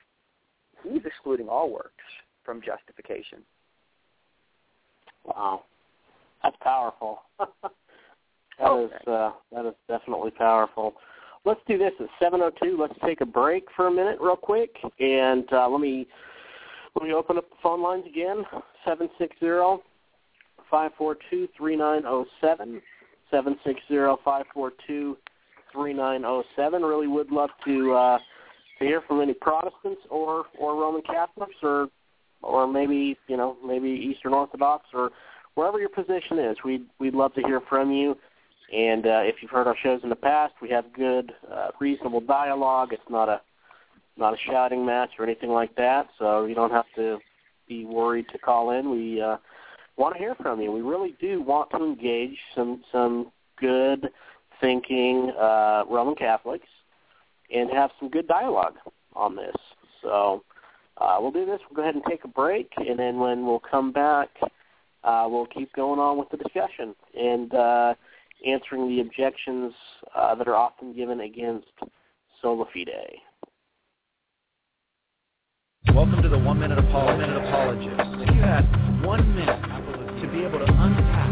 He's 0.82 1.04
excluding 1.04 1.48
all 1.48 1.70
works 1.70 2.04
from 2.44 2.62
justification. 2.62 3.40
Wow, 5.24 5.64
that's 6.42 6.56
powerful. 6.62 7.22
that 8.58 8.66
okay. 8.66 8.94
is 8.94 9.08
uh, 9.08 9.30
that 9.52 9.66
is 9.66 9.74
definitely 9.88 10.30
powerful. 10.30 10.94
Let's 11.44 11.60
do 11.68 11.78
this 11.78 11.92
at 12.00 12.32
7:02. 12.32 12.78
Let's 12.78 12.98
take 13.04 13.20
a 13.20 13.26
break 13.26 13.64
for 13.76 13.86
a 13.86 13.90
minute, 13.90 14.18
real 14.20 14.36
quick, 14.36 14.76
and 15.00 15.44
uh, 15.52 15.68
let 15.68 15.80
me 15.80 16.06
let 16.94 17.06
me 17.06 17.14
open 17.14 17.38
up 17.38 17.48
the 17.48 17.56
phone 17.62 17.82
lines 17.82 18.04
again. 18.06 18.44
Seven 18.84 19.08
six 19.18 19.36
zero 19.40 19.82
five 20.70 20.90
four 20.98 21.16
two 21.30 21.48
three 21.56 21.76
nine 21.76 22.02
zero 22.02 22.24
oh 22.24 22.26
seven. 22.40 22.82
Seven 23.30 23.56
six 23.64 23.80
zero 23.88 24.18
five 24.24 24.46
four 24.52 24.72
two 24.86 25.16
three 25.72 25.92
nine 25.92 26.20
zero 26.20 26.38
oh 26.38 26.44
seven. 26.56 26.82
Really 26.82 27.06
would 27.06 27.30
love 27.30 27.50
to 27.66 27.92
uh, 27.92 28.18
to 28.78 28.84
hear 28.84 29.02
from 29.06 29.20
any 29.20 29.34
Protestants 29.34 30.02
or 30.10 30.46
or 30.58 30.74
Roman 30.80 31.02
Catholics 31.02 31.56
or 31.62 31.88
or 32.42 32.66
maybe 32.66 33.16
you 33.28 33.36
know 33.36 33.56
maybe 33.64 33.88
Eastern 33.88 34.34
Orthodox 34.34 34.86
or 34.92 35.10
wherever 35.54 35.78
your 35.78 35.88
position 35.88 36.38
is. 36.38 36.56
We'd 36.64 36.86
we'd 36.98 37.14
love 37.14 37.34
to 37.34 37.42
hear 37.42 37.60
from 37.68 37.90
you. 37.92 38.16
And 38.74 39.06
uh, 39.06 39.22
if 39.24 39.36
you've 39.40 39.50
heard 39.50 39.66
our 39.66 39.76
shows 39.82 40.00
in 40.02 40.10
the 40.10 40.16
past, 40.16 40.54
we 40.60 40.68
have 40.70 40.92
good, 40.92 41.32
uh, 41.50 41.68
reasonable 41.80 42.20
dialogue. 42.20 42.92
It's 42.92 43.10
not 43.10 43.28
a 43.28 43.40
not 44.16 44.34
a 44.34 44.36
shouting 44.36 44.84
match 44.84 45.10
or 45.18 45.24
anything 45.24 45.50
like 45.50 45.74
that. 45.76 46.08
So 46.18 46.44
you 46.44 46.54
don't 46.54 46.72
have 46.72 46.86
to 46.96 47.18
be 47.68 47.84
worried 47.84 48.26
to 48.32 48.38
call 48.38 48.72
in. 48.72 48.90
We 48.90 49.20
uh, 49.20 49.36
want 49.96 50.14
to 50.14 50.18
hear 50.18 50.34
from 50.34 50.60
you. 50.60 50.72
We 50.72 50.82
really 50.82 51.14
do 51.20 51.40
want 51.40 51.70
to 51.70 51.76
engage 51.78 52.36
some 52.54 52.82
some 52.90 53.30
good 53.60 54.08
thinking 54.60 55.32
uh, 55.38 55.84
Roman 55.88 56.14
Catholics 56.14 56.66
and 57.54 57.70
have 57.70 57.90
some 57.98 58.10
good 58.10 58.26
dialogue 58.26 58.74
on 59.14 59.36
this. 59.36 59.54
So 60.02 60.42
uh, 60.98 61.16
we'll 61.20 61.30
do 61.30 61.46
this. 61.46 61.60
We'll 61.68 61.76
go 61.76 61.82
ahead 61.82 61.94
and 61.94 62.04
take 62.04 62.24
a 62.24 62.28
break, 62.28 62.72
and 62.76 62.98
then 62.98 63.18
when 63.18 63.46
we'll 63.46 63.60
come 63.60 63.92
back, 63.92 64.28
uh, 65.04 65.26
we'll 65.28 65.46
keep 65.46 65.72
going 65.72 66.00
on 66.00 66.18
with 66.18 66.28
the 66.30 66.36
discussion 66.36 66.94
and 67.18 67.54
uh, 67.54 67.94
answering 68.46 68.88
the 68.88 69.00
objections 69.00 69.72
uh, 70.14 70.34
that 70.34 70.48
are 70.48 70.56
often 70.56 70.94
given 70.94 71.20
against 71.20 71.66
sola 72.40 72.64
fide. 72.72 72.90
Welcome 75.94 76.22
to 76.22 76.28
the 76.28 76.38
One 76.38 76.60
Minute, 76.60 76.78
Apolog- 76.78 77.48
Apologist. 77.48 78.28
If 78.28 78.34
you 78.34 78.42
had 78.42 78.62
one 79.04 79.34
minute 79.34 79.60
to 80.22 80.28
be 80.30 80.44
able 80.44 80.58
to 80.58 80.70
unpack 80.70 81.30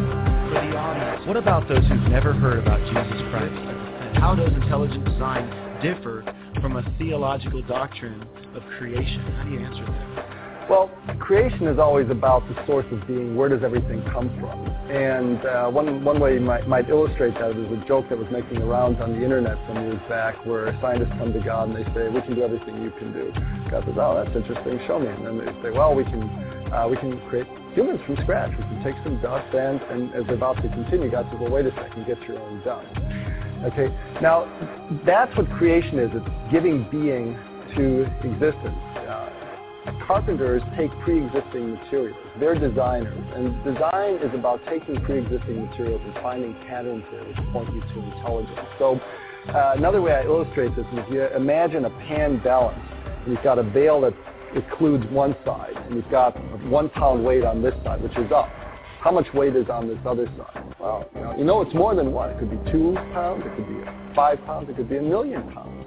for 0.48 0.66
the 0.66 0.76
audience, 0.76 1.26
what 1.26 1.36
about 1.36 1.68
those 1.68 1.84
who've 1.86 2.10
never 2.10 2.32
heard 2.32 2.58
about 2.58 2.80
Jesus 2.80 3.22
Christ? 3.30 4.18
How 4.18 4.34
does 4.34 4.52
intelligent 4.54 5.04
design 5.04 5.46
differ 5.82 6.24
from 6.60 6.76
a 6.76 6.96
theological 6.98 7.62
doctrine 7.62 8.22
of 8.54 8.62
creation? 8.78 9.20
How 9.20 9.44
do 9.44 9.50
you 9.50 9.60
answer 9.60 9.84
that? 9.84 10.35
Well, 10.68 10.90
creation 11.20 11.68
is 11.68 11.78
always 11.78 12.10
about 12.10 12.42
the 12.48 12.66
source 12.66 12.86
of 12.90 13.06
being. 13.06 13.36
Where 13.36 13.48
does 13.48 13.62
everything 13.62 14.02
come 14.10 14.28
from? 14.40 14.66
And 14.90 15.38
uh, 15.46 15.70
one, 15.70 16.04
one 16.04 16.18
way 16.18 16.34
you 16.34 16.40
might, 16.40 16.66
might 16.66 16.88
illustrate 16.88 17.34
that 17.34 17.50
is 17.50 17.70
a 17.70 17.84
joke 17.86 18.08
that 18.08 18.18
was 18.18 18.26
making 18.32 18.58
the 18.58 18.66
rounds 18.66 19.00
on 19.00 19.14
the 19.14 19.22
internet 19.22 19.58
some 19.68 19.86
years 19.86 20.00
back 20.08 20.34
where 20.44 20.76
scientists 20.80 21.14
come 21.18 21.32
to 21.32 21.38
God 21.38 21.70
and 21.70 21.76
they 21.76 21.84
say, 21.94 22.08
we 22.08 22.20
can 22.22 22.34
do 22.34 22.42
everything 22.42 22.82
you 22.82 22.90
can 22.98 23.12
do. 23.12 23.30
God 23.70 23.84
says, 23.86 23.94
oh, 23.94 24.18
that's 24.18 24.34
interesting. 24.34 24.80
Show 24.88 24.98
me. 24.98 25.06
And 25.06 25.26
then 25.26 25.38
they 25.38 25.54
say, 25.62 25.70
well, 25.70 25.94
we 25.94 26.02
can, 26.02 26.22
uh, 26.74 26.88
we 26.90 26.96
can 26.96 27.14
create 27.28 27.46
humans 27.74 28.00
from 28.04 28.16
scratch. 28.22 28.50
We 28.50 28.64
can 28.64 28.82
take 28.82 28.96
some 29.04 29.22
dust 29.22 29.54
and, 29.54 29.80
and 29.82 30.14
as 30.14 30.26
they're 30.26 30.34
about 30.34 30.56
to 30.62 30.68
continue, 30.68 31.10
God 31.10 31.26
says, 31.30 31.38
well, 31.40 31.50
wait 31.50 31.66
a 31.66 31.74
second, 31.78 32.06
get 32.06 32.18
your 32.26 32.42
own 32.42 32.58
dust. 32.66 32.90
Okay, 33.70 33.86
now 34.20 34.50
that's 35.06 35.30
what 35.36 35.48
creation 35.58 35.98
is. 35.98 36.10
It's 36.12 36.52
giving 36.52 36.90
being 36.90 37.38
to 37.78 38.02
existence. 38.26 38.85
Carpenters 40.06 40.62
take 40.76 40.90
pre-existing 41.02 41.74
materials. 41.74 42.16
They're 42.38 42.58
designers, 42.58 43.24
and 43.34 43.52
design 43.64 44.16
is 44.16 44.34
about 44.34 44.60
taking 44.68 45.00
pre-existing 45.02 45.66
materials 45.66 46.00
and 46.04 46.14
finding 46.22 46.54
patterns 46.66 47.04
there 47.10 47.24
which 47.24 47.36
point 47.52 47.72
you 47.74 47.80
to 47.80 48.16
intelligence. 48.16 48.68
So 48.78 49.00
uh, 49.48 49.74
another 49.76 50.00
way 50.02 50.12
I 50.12 50.22
illustrate 50.22 50.74
this 50.76 50.86
is 50.92 50.98
you 51.10 51.26
imagine 51.28 51.84
a 51.84 51.90
pan 51.90 52.40
balance. 52.42 52.78
You've 53.26 53.42
got 53.42 53.58
a 53.58 53.62
bale 53.62 54.00
that 54.02 54.14
includes 54.54 55.04
one 55.10 55.36
side, 55.44 55.74
and 55.76 55.96
you've 55.96 56.10
got 56.10 56.32
one 56.64 56.88
pound 56.90 57.24
weight 57.24 57.44
on 57.44 57.62
this 57.62 57.74
side, 57.84 58.02
which 58.02 58.16
is 58.16 58.30
up. 58.32 58.48
How 59.00 59.12
much 59.12 59.26
weight 59.34 59.54
is 59.54 59.68
on 59.68 59.88
this 59.88 59.98
other 60.04 60.26
side? 60.38 60.74
Well, 60.80 61.08
you 61.38 61.44
know 61.44 61.62
it's 61.62 61.74
more 61.74 61.94
than 61.94 62.12
one. 62.12 62.30
It 62.30 62.38
could 62.38 62.50
be 62.50 62.72
two 62.72 62.94
pounds, 63.12 63.44
it 63.46 63.54
could 63.54 63.68
be 63.68 63.90
five 64.14 64.44
pounds, 64.46 64.68
it 64.68 64.76
could 64.76 64.88
be 64.88 64.96
a 64.96 65.02
million 65.02 65.42
pounds. 65.52 65.86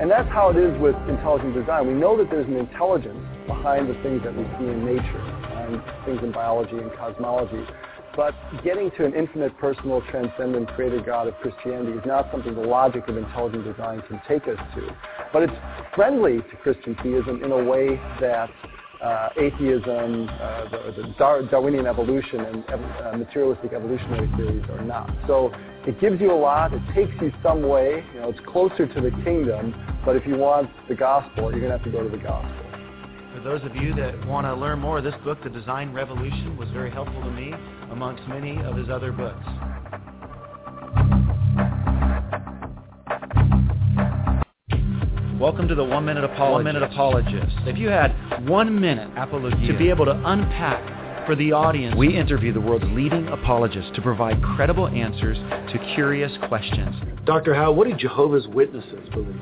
And 0.00 0.10
that's 0.10 0.28
how 0.28 0.50
it 0.50 0.56
is 0.56 0.78
with 0.80 0.94
intelligent 1.08 1.54
design. 1.54 1.86
We 1.86 1.94
know 1.94 2.16
that 2.16 2.30
there's 2.30 2.46
an 2.46 2.56
intelligence 2.56 3.18
behind 3.48 3.90
the 3.90 4.00
things 4.04 4.22
that 4.22 4.36
we 4.36 4.44
see 4.58 4.70
in 4.70 4.84
nature, 4.84 5.24
and 5.58 5.82
things 6.06 6.20
in 6.22 6.30
biology 6.30 6.78
and 6.78 6.92
cosmology. 6.92 7.66
But 8.14 8.34
getting 8.64 8.90
to 8.92 9.04
an 9.04 9.14
infinite, 9.14 9.56
personal, 9.58 10.02
transcendent 10.10 10.68
creator 10.74 11.00
God 11.00 11.28
of 11.28 11.34
Christianity 11.36 11.92
is 11.92 12.04
not 12.04 12.30
something 12.32 12.54
the 12.54 12.60
logic 12.60 13.06
of 13.08 13.16
intelligent 13.16 13.64
design 13.64 14.02
can 14.08 14.20
take 14.26 14.48
us 14.48 14.58
to. 14.74 14.96
But 15.32 15.44
it's 15.44 15.52
friendly 15.94 16.38
to 16.38 16.56
Christian 16.62 16.96
theism 17.02 17.42
in 17.44 17.52
a 17.52 17.62
way 17.62 17.96
that 18.20 18.50
uh, 19.00 19.28
atheism, 19.36 20.28
uh, 20.28 20.68
the, 20.68 20.94
the 20.96 21.14
Dar- 21.16 21.42
Darwinian 21.42 21.86
evolution, 21.86 22.40
and 22.40 22.64
uh, 22.68 23.16
materialistic 23.16 23.72
evolutionary 23.72 24.28
theories 24.36 24.64
are 24.70 24.82
not. 24.82 25.08
So 25.28 25.52
it 25.86 26.00
gives 26.00 26.20
you 26.20 26.32
a 26.32 26.34
lot. 26.34 26.74
It 26.74 26.82
takes 26.94 27.12
you 27.22 27.32
some 27.42 27.62
way. 27.62 28.04
You 28.14 28.20
know, 28.20 28.30
it's 28.30 28.40
closer 28.46 28.86
to 28.86 29.00
the 29.00 29.10
kingdom. 29.22 29.74
But 30.04 30.16
if 30.16 30.26
you 30.26 30.36
want 30.36 30.70
the 30.88 30.96
gospel, 30.96 31.52
you're 31.52 31.60
going 31.60 31.70
to 31.70 31.78
have 31.78 31.84
to 31.84 31.92
go 31.92 32.02
to 32.02 32.08
the 32.08 32.22
gospel. 32.22 32.67
For 33.38 33.44
those 33.44 33.62
of 33.62 33.76
you 33.76 33.94
that 33.94 34.26
want 34.26 34.48
to 34.48 34.54
learn 34.54 34.80
more, 34.80 35.00
this 35.00 35.14
book, 35.22 35.38
The 35.44 35.48
Design 35.48 35.92
Revolution, 35.92 36.56
was 36.56 36.68
very 36.70 36.90
helpful 36.90 37.22
to 37.22 37.30
me 37.30 37.52
amongst 37.92 38.26
many 38.26 38.58
of 38.64 38.76
his 38.76 38.88
other 38.88 39.12
books. 39.12 39.46
Welcome 45.38 45.68
to 45.68 45.76
the 45.76 45.84
One 45.84 46.04
Minute 46.04 46.24
Apologist. 46.24 46.52
One 46.52 46.64
Minute 46.64 46.82
Apologist. 46.82 47.56
If 47.64 47.78
you 47.78 47.88
had 47.90 48.08
one 48.48 48.80
minute 48.80 49.08
Apologia. 49.16 49.68
to 49.70 49.78
be 49.78 49.88
able 49.88 50.06
to 50.06 50.20
unpack 50.24 51.24
for 51.24 51.36
the 51.36 51.52
audience, 51.52 51.94
we 51.96 52.16
interview 52.16 52.52
the 52.52 52.60
world's 52.60 52.86
leading 52.88 53.28
apologists 53.28 53.92
to 53.94 54.02
provide 54.02 54.42
credible 54.42 54.88
answers 54.88 55.38
to 55.72 55.94
curious 55.94 56.32
questions. 56.48 56.96
Dr. 57.24 57.54
Howe, 57.54 57.70
what 57.70 57.86
do 57.86 57.94
Jehovah's 57.94 58.48
Witnesses 58.48 59.08
believe? 59.12 59.40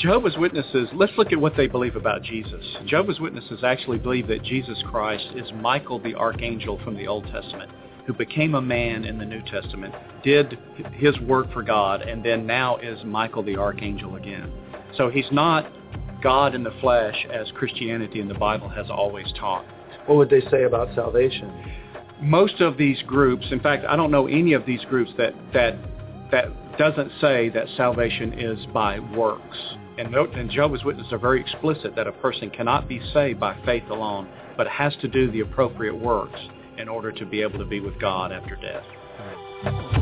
Jehovah's 0.00 0.36
Witnesses, 0.38 0.88
let's 0.94 1.12
look 1.18 1.30
at 1.30 1.38
what 1.38 1.52
they 1.58 1.66
believe 1.66 1.94
about 1.94 2.22
Jesus. 2.22 2.64
Jehovah's 2.86 3.20
Witnesses 3.20 3.62
actually 3.62 3.98
believe 3.98 4.26
that 4.28 4.42
Jesus 4.42 4.82
Christ 4.90 5.26
is 5.36 5.52
Michael 5.56 5.98
the 5.98 6.14
Archangel 6.14 6.80
from 6.82 6.96
the 6.96 7.06
Old 7.06 7.26
Testament 7.26 7.70
who 8.06 8.14
became 8.14 8.54
a 8.54 8.62
man 8.62 9.04
in 9.04 9.18
the 9.18 9.26
New 9.26 9.42
Testament, 9.42 9.94
did 10.24 10.58
his 10.94 11.18
work 11.20 11.52
for 11.52 11.62
God, 11.62 12.00
and 12.00 12.24
then 12.24 12.46
now 12.46 12.78
is 12.78 12.98
Michael 13.04 13.42
the 13.42 13.56
Archangel 13.56 14.16
again. 14.16 14.50
So 14.96 15.10
he's 15.10 15.30
not 15.30 15.70
God 16.22 16.54
in 16.54 16.64
the 16.64 16.74
flesh 16.80 17.26
as 17.30 17.50
Christianity 17.54 18.20
in 18.20 18.28
the 18.28 18.34
Bible 18.34 18.70
has 18.70 18.90
always 18.90 19.30
taught. 19.38 19.66
What 20.06 20.16
would 20.16 20.30
they 20.30 20.40
say 20.50 20.64
about 20.64 20.94
salvation? 20.94 21.52
Most 22.22 22.60
of 22.62 22.78
these 22.78 23.02
groups, 23.02 23.46
in 23.50 23.60
fact, 23.60 23.84
I 23.86 23.96
don't 23.96 24.10
know 24.10 24.26
any 24.26 24.54
of 24.54 24.64
these 24.64 24.84
groups 24.86 25.10
that 25.18 25.34
that 25.52 25.76
that 26.32 26.78
doesn't 26.78 27.12
say 27.20 27.50
that 27.50 27.66
salvation 27.76 28.32
is 28.32 28.64
by 28.72 28.98
works. 28.98 29.58
And, 30.00 30.14
and 30.14 30.50
Jehovah's 30.50 30.82
Witnesses 30.82 31.12
are 31.12 31.18
very 31.18 31.42
explicit 31.42 31.94
that 31.94 32.06
a 32.06 32.12
person 32.12 32.48
cannot 32.48 32.88
be 32.88 33.02
saved 33.12 33.38
by 33.38 33.54
faith 33.66 33.84
alone, 33.90 34.28
but 34.56 34.66
has 34.66 34.96
to 35.02 35.08
do 35.08 35.30
the 35.30 35.40
appropriate 35.40 35.94
works 35.94 36.40
in 36.78 36.88
order 36.88 37.12
to 37.12 37.26
be 37.26 37.42
able 37.42 37.58
to 37.58 37.66
be 37.66 37.80
with 37.80 38.00
God 38.00 38.32
after 38.32 38.56
death. 38.56 39.99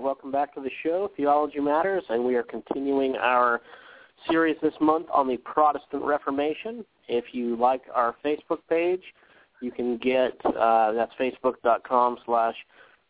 Welcome 0.00 0.30
back 0.30 0.54
to 0.54 0.60
the 0.60 0.70
show, 0.84 1.10
Theology 1.16 1.58
Matters, 1.58 2.04
and 2.08 2.24
we 2.24 2.36
are 2.36 2.44
continuing 2.44 3.16
our 3.16 3.60
series 4.30 4.56
this 4.62 4.74
month 4.80 5.06
on 5.12 5.26
the 5.26 5.38
Protestant 5.38 6.04
Reformation. 6.04 6.84
If 7.08 7.26
you 7.32 7.56
like 7.56 7.82
our 7.92 8.14
Facebook 8.24 8.58
page, 8.68 9.02
you 9.60 9.72
can 9.72 9.96
get, 9.98 10.34
uh, 10.44 10.92
that's 10.92 11.12
facebook.com 11.20 12.18
slash 12.26 12.54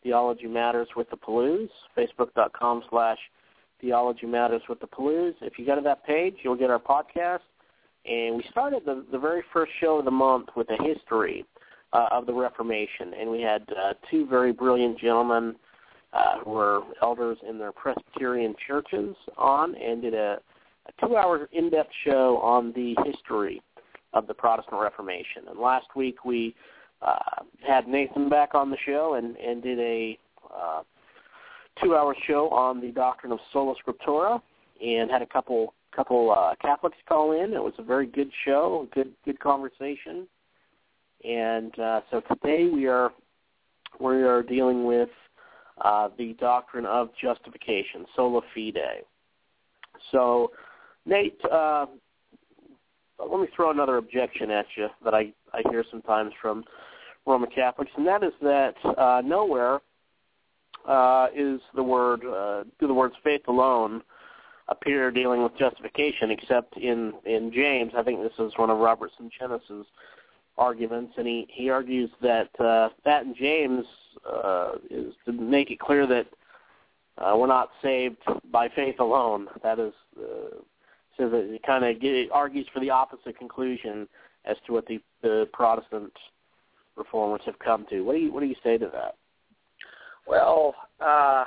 Theology 0.02 0.46
Matters 0.46 0.88
with 0.96 1.10
the 1.10 1.16
Pellews, 1.16 1.68
facebook.com 1.96 2.84
slash 2.88 3.18
Theology 3.82 4.26
Matters 4.26 4.62
with 4.68 4.80
the 4.80 4.86
Pellews. 4.86 5.34
If 5.42 5.58
you 5.58 5.66
go 5.66 5.74
to 5.74 5.82
that 5.82 6.06
page, 6.06 6.36
you'll 6.42 6.56
get 6.56 6.70
our 6.70 6.78
podcast. 6.78 7.40
And 8.06 8.36
we 8.36 8.44
started 8.50 8.82
the, 8.86 9.04
the 9.12 9.18
very 9.18 9.42
first 9.52 9.72
show 9.78 9.98
of 9.98 10.06
the 10.06 10.10
month 10.10 10.48
with 10.56 10.68
a 10.70 10.82
history 10.82 11.44
uh, 11.92 12.08
of 12.10 12.24
the 12.24 12.32
Reformation, 12.32 13.12
and 13.18 13.30
we 13.30 13.42
had 13.42 13.62
uh, 13.70 13.92
two 14.10 14.26
very 14.26 14.52
brilliant 14.52 14.98
gentlemen 14.98 15.54
uh, 16.18 16.38
who 16.44 16.50
were 16.50 16.80
elders 17.02 17.38
in 17.48 17.58
their 17.58 17.72
Presbyterian 17.72 18.54
churches 18.66 19.14
on 19.36 19.74
and 19.76 20.02
did 20.02 20.14
a, 20.14 20.38
a 20.86 21.06
two-hour 21.06 21.48
in-depth 21.52 21.90
show 22.04 22.38
on 22.38 22.72
the 22.72 22.96
history 23.04 23.62
of 24.14 24.26
the 24.26 24.34
Protestant 24.34 24.80
Reformation. 24.80 25.42
And 25.48 25.58
last 25.58 25.86
week 25.94 26.24
we 26.24 26.54
uh, 27.02 27.42
had 27.66 27.86
Nathan 27.86 28.28
back 28.28 28.54
on 28.54 28.70
the 28.70 28.78
show 28.84 29.14
and, 29.14 29.36
and 29.36 29.62
did 29.62 29.78
a 29.78 30.18
uh, 30.52 30.82
two-hour 31.82 32.16
show 32.26 32.48
on 32.50 32.80
the 32.80 32.88
doctrine 32.88 33.32
of 33.32 33.38
sola 33.52 33.74
scriptura 33.74 34.40
and 34.84 35.10
had 35.10 35.22
a 35.22 35.26
couple 35.26 35.74
couple 35.94 36.30
uh, 36.30 36.54
Catholics 36.62 36.96
call 37.08 37.32
in. 37.32 37.52
It 37.52 37.62
was 37.62 37.72
a 37.78 37.82
very 37.82 38.06
good 38.06 38.30
show, 38.44 38.88
good 38.94 39.12
good 39.24 39.40
conversation. 39.40 40.26
And 41.24 41.76
uh, 41.78 42.00
so 42.10 42.20
today 42.20 42.68
we 42.72 42.86
are 42.86 43.10
we 44.00 44.22
are 44.22 44.42
dealing 44.42 44.84
with 44.84 45.08
uh, 45.82 46.08
the 46.18 46.34
doctrine 46.34 46.86
of 46.86 47.10
justification, 47.20 48.06
sola 48.14 48.40
fide. 48.54 49.04
So, 50.12 50.52
Nate, 51.06 51.38
uh, 51.50 51.86
let 53.18 53.40
me 53.40 53.48
throw 53.54 53.70
another 53.70 53.96
objection 53.96 54.50
at 54.50 54.66
you 54.76 54.88
that 55.04 55.14
I, 55.14 55.32
I 55.52 55.62
hear 55.70 55.84
sometimes 55.90 56.32
from 56.40 56.64
Roman 57.26 57.50
Catholics, 57.50 57.90
and 57.96 58.06
that 58.06 58.22
is 58.22 58.32
that 58.42 58.74
uh, 58.96 59.22
nowhere 59.24 59.80
uh, 60.86 61.26
is 61.34 61.60
the 61.74 61.82
word 61.82 62.24
uh, 62.24 62.64
do 62.78 62.86
the 62.86 62.94
words 62.94 63.14
faith 63.22 63.42
alone 63.48 64.02
appear 64.68 65.10
dealing 65.10 65.42
with 65.42 65.56
justification, 65.58 66.30
except 66.30 66.76
in 66.76 67.12
in 67.26 67.52
James. 67.52 67.92
I 67.96 68.02
think 68.02 68.22
this 68.22 68.32
is 68.38 68.52
one 68.56 68.70
of 68.70 68.78
Robert 68.78 69.10
Sungenis's 69.20 69.86
arguments, 70.56 71.14
and 71.16 71.26
he 71.26 71.46
he 71.50 71.70
argues 71.70 72.10
that 72.22 72.48
uh, 72.60 72.90
that 73.04 73.24
in 73.24 73.34
James 73.34 73.84
uh, 74.26 74.72
is 74.90 75.14
to 75.26 75.32
make 75.32 75.70
it 75.70 75.78
clear 75.78 76.06
that 76.06 76.26
uh, 77.18 77.36
we're 77.36 77.46
not 77.46 77.70
saved 77.82 78.18
by 78.52 78.68
faith 78.68 79.00
alone. 79.00 79.48
That 79.62 79.78
is, 79.78 79.92
uh, 80.18 80.56
says 81.16 81.30
that 81.32 81.52
it 81.52 81.62
kind 81.64 81.84
of 81.84 81.96
argues 82.32 82.66
for 82.72 82.80
the 82.80 82.90
opposite 82.90 83.38
conclusion 83.38 84.08
as 84.44 84.56
to 84.66 84.72
what 84.72 84.86
the, 84.86 85.00
the 85.22 85.48
Protestant 85.52 86.12
reformers 86.96 87.42
have 87.46 87.58
come 87.58 87.86
to. 87.90 88.02
What 88.02 88.14
do 88.14 88.18
you 88.20 88.32
what 88.32 88.40
do 88.40 88.46
you 88.46 88.56
say 88.62 88.78
to 88.78 88.90
that? 88.92 89.16
Well, 90.26 90.74
uh, 91.00 91.44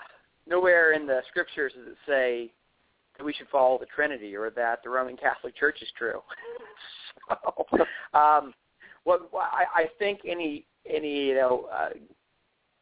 nowhere 0.48 0.94
in 0.94 1.06
the 1.06 1.22
scriptures 1.30 1.74
does 1.76 1.88
it 1.88 1.98
say 2.08 2.52
that 3.18 3.24
we 3.24 3.34
should 3.34 3.48
follow 3.50 3.78
the 3.78 3.86
Trinity 3.86 4.36
or 4.36 4.50
that 4.52 4.80
the 4.84 4.90
Roman 4.90 5.18
Catholic 5.18 5.56
Church 5.56 5.82
is 5.82 5.90
true. 5.98 6.22
so, 7.30 7.66
um, 8.18 8.54
what 9.04 9.30
I, 9.34 9.84
I 9.84 9.86
think 10.00 10.22
any 10.28 10.66
any 10.90 11.28
you 11.28 11.36
know 11.36 11.70
uh, 11.74 11.90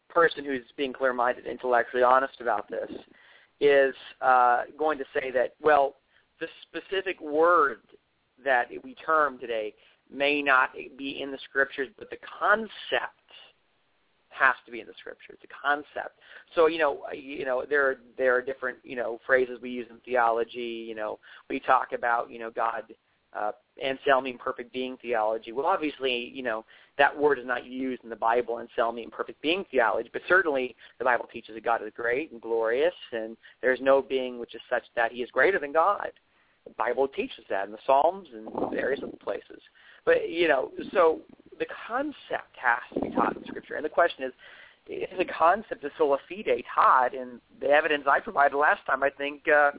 person 0.10 0.44
who's 0.44 0.62
being 0.78 0.94
clear-minded, 0.94 1.46
intellectually 1.46 2.04
honest 2.04 2.42
about 2.42 2.70
this, 2.70 2.90
is 3.62 3.94
uh, 4.22 4.64
going 4.78 4.98
to 4.98 5.06
say 5.14 5.32
that 5.32 5.56
well, 5.62 5.96
the 6.40 6.48
specific 6.68 7.20
word 7.22 7.80
that 8.44 8.68
we 8.84 8.96
term 8.96 9.38
today 9.40 9.74
may 10.12 10.42
not 10.42 10.70
be 10.98 11.22
in 11.22 11.32
the 11.32 11.38
scriptures, 11.50 11.90
but 11.98 12.10
the 12.10 12.18
concept 12.40 12.72
has 14.30 14.56
to 14.66 14.72
be 14.72 14.80
in 14.80 14.88
the 14.88 14.94
scriptures. 15.00 15.38
The 15.42 15.48
concept. 15.48 16.20
So 16.56 16.68
you 16.68 16.78
know, 16.78 17.02
you 17.14 17.46
know, 17.46 17.66
there 17.70 17.86
are 17.88 17.96
there 18.18 18.36
are 18.36 18.42
different 18.42 18.78
you 18.84 18.96
know 18.96 19.20
phrases 19.26 19.60
we 19.62 19.70
use 19.70 19.88
in 19.90 19.98
theology. 20.06 20.86
You 20.88 20.96
know, 20.96 21.20
we 21.50 21.60
talk 21.60 21.90
about 21.94 22.32
you 22.32 22.40
know 22.40 22.50
God 22.50 22.84
uh, 23.38 23.52
Anselmian 23.84 24.40
perfect 24.40 24.74
being 24.74 24.98
theology. 25.02 25.52
Well, 25.52 25.66
obviously, 25.66 26.32
you 26.34 26.44
know, 26.44 26.66
that 26.98 27.18
word 27.18 27.40
is 27.40 27.46
not 27.46 27.66
used 27.66 28.04
in 28.04 28.10
the 28.10 28.16
Bible, 28.16 28.56
Anselmian 28.56 29.12
perfect 29.12 29.42
being 29.42 29.66
theology, 29.72 30.10
but 30.12 30.22
certainly 30.28 30.76
the 30.98 31.06
Bible 31.06 31.26
teaches 31.32 31.56
that 31.56 31.64
God 31.64 31.82
is 31.84 31.92
great 31.96 32.32
and 32.32 32.42
glorious, 32.42 32.94
and 33.12 33.38
there's 33.62 33.80
no 33.82 34.02
being 34.02 34.40
which 34.40 34.56
is 34.56 34.62
such 34.70 34.84
that 34.96 35.12
he 35.12 35.22
is 35.22 35.30
greater 35.32 35.60
than 35.60 35.72
God. 35.72 36.12
The 36.66 36.74
Bible 36.78 37.08
teaches 37.08 37.46
that 37.50 37.66
in 37.66 37.72
the 37.72 37.80
Psalms 37.86 38.28
and 38.34 38.72
various 38.72 39.02
other 39.02 39.16
places. 39.24 39.62
But, 40.06 40.30
you 40.30 40.48
know, 40.48 40.72
so 40.94 41.22
the 41.58 41.66
concept 41.88 42.56
has 42.62 42.80
to 42.94 43.00
be 43.00 43.16
taught 43.16 43.36
in 43.36 43.44
Scripture. 43.46 43.76
And 43.76 43.86
the 43.86 43.90
question 43.90 44.24
is, 44.24 44.34
is 44.88 45.18
the 45.18 45.26
concept 45.26 45.84
of 45.84 45.92
sola 45.98 46.18
fide 46.28 46.64
taught? 46.74 47.16
And 47.16 47.40
the 47.62 47.70
evidence 47.70 48.06
I 48.10 48.20
provided 48.20 48.58
last 48.58 48.86
time, 48.86 49.04
I 49.04 49.10
think, 49.10 49.48
uh, 49.48 49.72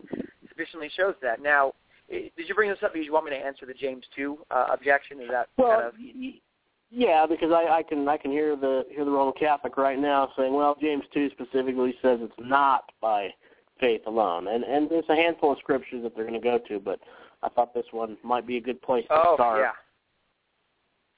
sufficiently 0.48 0.90
shows 0.97 1.14
that. 1.22 1.43
Now, 1.43 1.74
did 2.11 2.49
you 2.49 2.55
bring 2.55 2.70
this 2.70 2.78
up 2.82 2.93
because 2.93 3.07
you 3.07 3.12
want 3.12 3.24
me 3.24 3.31
to 3.31 3.37
answer 3.37 3.66
the 3.66 3.74
James 3.74 4.05
two 4.15 4.39
uh, 4.51 4.66
objection? 4.73 5.20
Is 5.20 5.28
that 5.31 5.49
well, 5.57 5.81
kind 5.81 5.87
of... 5.87 6.35
yeah, 6.91 7.27
because 7.28 7.53
I, 7.53 7.78
I 7.78 7.82
can 7.82 8.07
I 8.09 8.16
can 8.16 8.31
hear 8.31 8.57
the 8.57 8.85
hear 8.91 9.05
the 9.05 9.11
Roman 9.11 9.35
Catholic 9.39 9.77
right 9.77 9.99
now 9.99 10.31
saying, 10.37 10.53
well, 10.53 10.77
James 10.81 11.05
two 11.15 11.31
specifically 11.31 11.95
says 12.03 12.19
it's 12.23 12.32
not 12.39 12.91
by 13.01 13.28
faith 13.78 14.03
alone, 14.07 14.49
and 14.49 14.65
and 14.65 14.91
there's 14.91 15.09
a 15.09 15.16
handful 15.16 15.53
of 15.53 15.59
scriptures 15.59 16.03
that 16.03 16.15
they're 16.15 16.27
going 16.27 16.41
to 16.41 16.45
go 16.45 16.59
to, 16.69 16.81
but 16.81 17.01
I 17.43 17.49
thought 17.49 17.73
this 17.74 17.87
one 17.93 18.16
might 18.23 18.47
be 18.47 18.57
a 18.57 18.61
good 18.61 18.82
place 18.82 19.07
to 19.09 19.15
oh, 19.15 19.35
start. 19.37 19.61
yeah. 19.61 19.70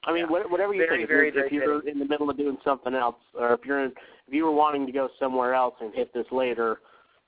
I 0.05 0.13
mean, 0.13 0.25
Yeah. 0.29 0.45
whatever 0.49 0.73
you 0.73 0.85
Very, 0.85 0.97
think. 0.99 1.09
very, 1.09 1.29
if 1.29 1.33
you're, 1.33 1.43
very 1.43 1.47
if 1.47 1.53
you're 1.53 1.89
in 1.89 1.99
the 1.99 2.05
middle 2.05 2.29
of 2.29 2.37
doing 2.37 2.57
something 2.63 2.93
else, 2.93 3.15
or 3.33 3.53
if 3.53 3.61
you're 3.65 3.85
in, 3.85 3.91
if 4.27 4.33
you 4.33 4.43
were 4.43 4.51
wanting 4.51 4.85
to 4.85 4.91
go 4.91 5.09
somewhere 5.17 5.53
else 5.53 5.75
and 5.79 5.93
hit 5.93 6.13
this 6.13 6.25
later, 6.31 6.79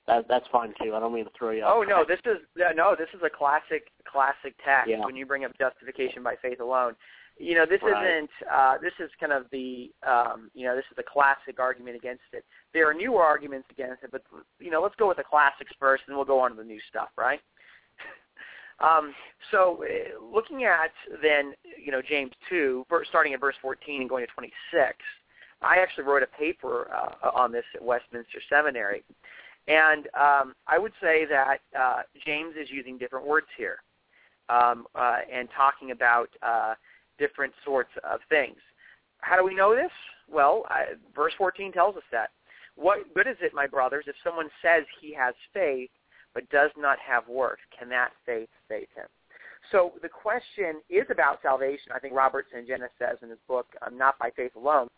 that 0.06 0.26
that's 0.28 0.46
fine 0.52 0.72
too. 0.80 0.94
I 0.94 1.00
don't 1.00 1.12
mean 1.14 1.24
to 1.24 1.30
throw 1.36 1.50
you. 1.50 1.64
Oh 1.66 1.84
no, 1.86 2.04
this 2.06 2.20
is 2.24 2.38
no, 2.74 2.94
this 2.98 3.08
is 3.14 3.20
a 3.24 3.30
classic 3.30 3.88
classic 4.10 4.54
text 4.64 4.88
Yeah. 4.90 5.04
when 5.04 5.16
you 5.16 5.26
bring 5.26 5.44
up 5.44 5.56
justification 5.58 6.22
by 6.22 6.36
faith 6.40 6.60
alone. 6.60 6.94
You 7.38 7.54
know, 7.54 7.66
this 7.66 7.82
Right. 7.82 8.06
isn't 8.06 8.30
uh 8.50 8.78
this 8.78 8.92
is 9.00 9.10
kind 9.18 9.32
of 9.32 9.46
the 9.50 9.92
um 10.06 10.50
you 10.54 10.66
know, 10.66 10.76
this 10.76 10.84
is 10.90 10.96
the 10.96 11.02
classic 11.02 11.58
argument 11.58 11.96
against 11.96 12.22
it. 12.32 12.44
There 12.72 12.88
are 12.88 12.94
newer 12.94 13.22
arguments 13.22 13.68
against 13.70 14.04
it, 14.04 14.10
but 14.12 14.22
you 14.60 14.70
know, 14.70 14.80
let's 14.80 14.94
go 14.96 15.08
with 15.08 15.16
the 15.16 15.24
classics 15.24 15.72
first 15.78 16.04
and 16.06 16.16
we'll 16.16 16.24
go 16.24 16.38
on 16.40 16.50
to 16.50 16.56
the 16.56 16.64
new 16.64 16.80
stuff, 16.88 17.08
right? 17.16 17.40
um 18.80 19.12
so 19.50 19.84
uh, 19.84 20.22
looking 20.24 20.64
at 20.64 20.92
then, 21.20 21.52
you 21.84 21.90
know, 21.90 22.00
James 22.00 22.32
2, 22.48 22.86
starting 23.08 23.34
at 23.34 23.40
verse 23.40 23.56
14 23.60 24.02
and 24.02 24.08
going 24.08 24.24
to 24.24 24.32
26. 24.32 24.96
I 25.62 25.78
actually 25.78 26.04
wrote 26.04 26.22
a 26.22 26.26
paper 26.26 26.88
uh, 26.94 27.30
on 27.34 27.50
this 27.50 27.64
at 27.74 27.82
Westminster 27.82 28.40
Seminary. 28.48 29.02
And 29.68 30.06
um, 30.14 30.54
I 30.66 30.78
would 30.78 30.92
say 31.00 31.24
that 31.28 31.58
uh, 31.78 32.02
James 32.24 32.54
is 32.60 32.68
using 32.70 32.98
different 32.98 33.26
words 33.26 33.46
here 33.56 33.78
um, 34.48 34.86
uh, 34.94 35.18
and 35.32 35.48
talking 35.56 35.90
about 35.90 36.28
uh, 36.42 36.74
different 37.18 37.52
sorts 37.64 37.90
of 38.08 38.20
things. 38.28 38.58
How 39.20 39.36
do 39.36 39.44
we 39.44 39.54
know 39.54 39.74
this? 39.74 39.90
Well, 40.30 40.64
I, 40.68 40.94
verse 41.14 41.32
14 41.38 41.72
tells 41.72 41.96
us 41.96 42.02
that. 42.12 42.30
What 42.76 43.12
good 43.14 43.26
is 43.26 43.36
it, 43.40 43.54
my 43.54 43.66
brothers, 43.66 44.04
if 44.06 44.14
someone 44.22 44.48
says 44.62 44.84
he 45.00 45.14
has 45.14 45.34
faith 45.54 45.90
but 46.34 46.48
does 46.50 46.70
not 46.76 46.98
have 46.98 47.26
works? 47.26 47.62
Can 47.76 47.88
that 47.88 48.10
faith 48.26 48.50
save 48.68 48.88
him? 48.94 49.06
So 49.72 49.92
the 50.02 50.08
question 50.08 50.80
is 50.90 51.06
about 51.10 51.40
salvation. 51.42 51.92
I 51.94 51.98
think 51.98 52.14
Robert 52.14 52.46
Sungenis 52.54 52.92
says 52.98 53.16
in 53.22 53.30
his 53.30 53.38
book, 53.48 53.66
um, 53.84 53.98
Not 53.98 54.18
by 54.18 54.30
Faith 54.36 54.52
Alone, 54.54 54.88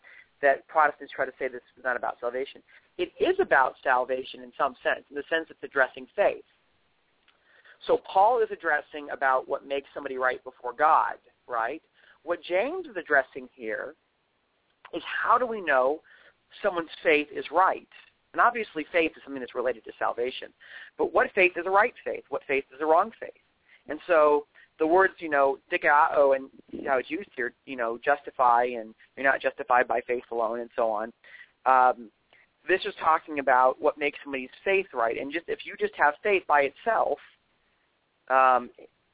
that 0.41 0.67
Protestants 0.67 1.13
try 1.15 1.25
to 1.25 1.31
say 1.37 1.47
this 1.47 1.61
is 1.77 1.83
not 1.83 1.97
about 1.97 2.17
salvation. 2.19 2.61
It 2.97 3.11
is 3.19 3.35
about 3.39 3.75
salvation 3.83 4.41
in 4.41 4.51
some 4.57 4.75
sense, 4.83 5.05
in 5.09 5.15
the 5.15 5.23
sense 5.29 5.47
it's 5.49 5.63
addressing 5.63 6.07
faith. 6.15 6.43
So 7.87 7.97
Paul 8.11 8.41
is 8.41 8.49
addressing 8.51 9.09
about 9.11 9.47
what 9.47 9.65
makes 9.65 9.87
somebody 9.93 10.17
right 10.17 10.43
before 10.43 10.73
God, 10.73 11.15
right? 11.47 11.81
What 12.23 12.43
James 12.43 12.87
is 12.87 12.97
addressing 12.97 13.47
here 13.53 13.95
is 14.93 15.03
how 15.05 15.37
do 15.37 15.45
we 15.45 15.61
know 15.61 16.01
someone's 16.61 16.89
faith 17.03 17.27
is 17.33 17.45
right? 17.51 17.87
And 18.33 18.41
obviously 18.41 18.85
faith 18.91 19.11
is 19.15 19.23
something 19.23 19.39
that's 19.39 19.55
related 19.55 19.83
to 19.85 19.91
salvation. 19.97 20.49
But 20.97 21.13
what 21.13 21.31
faith 21.33 21.53
is 21.55 21.65
a 21.65 21.69
right 21.69 21.93
faith? 22.03 22.23
What 22.29 22.41
faith 22.47 22.65
is 22.73 22.81
a 22.81 22.85
wrong 22.85 23.11
faith? 23.19 23.31
And 23.87 23.99
so 24.07 24.45
the 24.79 24.87
words, 24.87 25.13
you 25.19 25.29
know, 25.29 25.57
dikao 25.71 26.35
and 26.35 26.49
how 26.87 26.97
it's 26.97 27.11
used 27.11 27.29
here, 27.35 27.53
you 27.65 27.75
know, 27.75 27.99
justify 28.03 28.63
and 28.63 28.95
you're 29.15 29.25
not 29.25 29.41
justified 29.41 29.87
by 29.87 30.01
faith 30.01 30.23
alone 30.31 30.61
and 30.61 30.69
so 30.75 30.89
on. 30.89 31.11
Um, 31.65 32.09
this 32.67 32.81
is 32.85 32.93
talking 32.99 33.39
about 33.39 33.81
what 33.81 33.97
makes 33.97 34.17
somebody's 34.23 34.49
faith 34.63 34.87
right. 34.93 35.17
And 35.19 35.31
just 35.31 35.45
if 35.47 35.65
you 35.65 35.75
just 35.79 35.93
have 35.95 36.13
faith 36.23 36.43
by 36.47 36.61
itself, 36.61 37.17
um, 38.29 38.69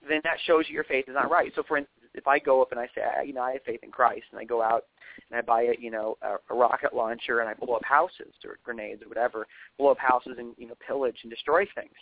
then 0.07 0.21
that 0.23 0.37
shows 0.45 0.65
you 0.67 0.75
your 0.75 0.83
faith 0.83 1.05
is 1.07 1.15
not 1.15 1.31
right. 1.31 1.51
So 1.55 1.63
for 1.67 1.77
instance, 1.77 2.09
if 2.13 2.27
I 2.27 2.39
go 2.39 2.61
up 2.61 2.71
and 2.71 2.79
I 2.79 2.87
say, 2.95 3.01
you 3.25 3.33
know, 3.33 3.41
I 3.41 3.53
have 3.53 3.63
faith 3.63 3.81
in 3.83 3.91
Christ, 3.91 4.23
and 4.31 4.39
I 4.39 4.45
go 4.45 4.61
out 4.61 4.85
and 5.29 5.37
I 5.37 5.41
buy 5.41 5.63
a, 5.63 5.73
you 5.79 5.91
know, 5.91 6.17
a, 6.21 6.35
a 6.53 6.57
rocket 6.57 6.93
launcher 6.93 7.39
and 7.39 7.49
I 7.49 7.53
blow 7.53 7.75
up 7.75 7.83
houses 7.83 8.33
or 8.43 8.57
grenades 8.63 9.03
or 9.03 9.09
whatever, 9.09 9.47
blow 9.77 9.89
up 9.89 9.97
houses 9.97 10.35
and 10.37 10.53
you 10.57 10.67
know, 10.67 10.75
pillage 10.85 11.17
and 11.23 11.31
destroy 11.31 11.65
things. 11.75 11.93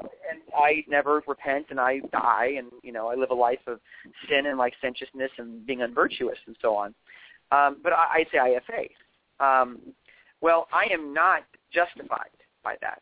And 0.00 0.40
I 0.56 0.84
never 0.88 1.22
repent 1.26 1.66
and 1.70 1.80
I 1.80 2.00
die 2.12 2.54
and 2.58 2.68
you 2.82 2.92
know 2.92 3.08
I 3.08 3.14
live 3.14 3.30
a 3.30 3.34
life 3.34 3.60
of 3.66 3.80
sin 4.28 4.46
and 4.46 4.58
licentiousness 4.58 5.30
and 5.38 5.66
being 5.66 5.82
unvirtuous 5.82 6.38
and 6.46 6.56
so 6.60 6.74
on. 6.74 6.94
Um, 7.52 7.78
but 7.82 7.92
I, 7.92 8.20
I 8.20 8.24
say 8.32 8.38
I 8.38 8.48
have 8.50 8.62
faith. 8.64 8.90
Um, 9.40 9.78
well, 10.40 10.68
I 10.72 10.92
am 10.92 11.12
not 11.14 11.42
justified 11.72 12.30
by 12.62 12.76
that. 12.80 13.00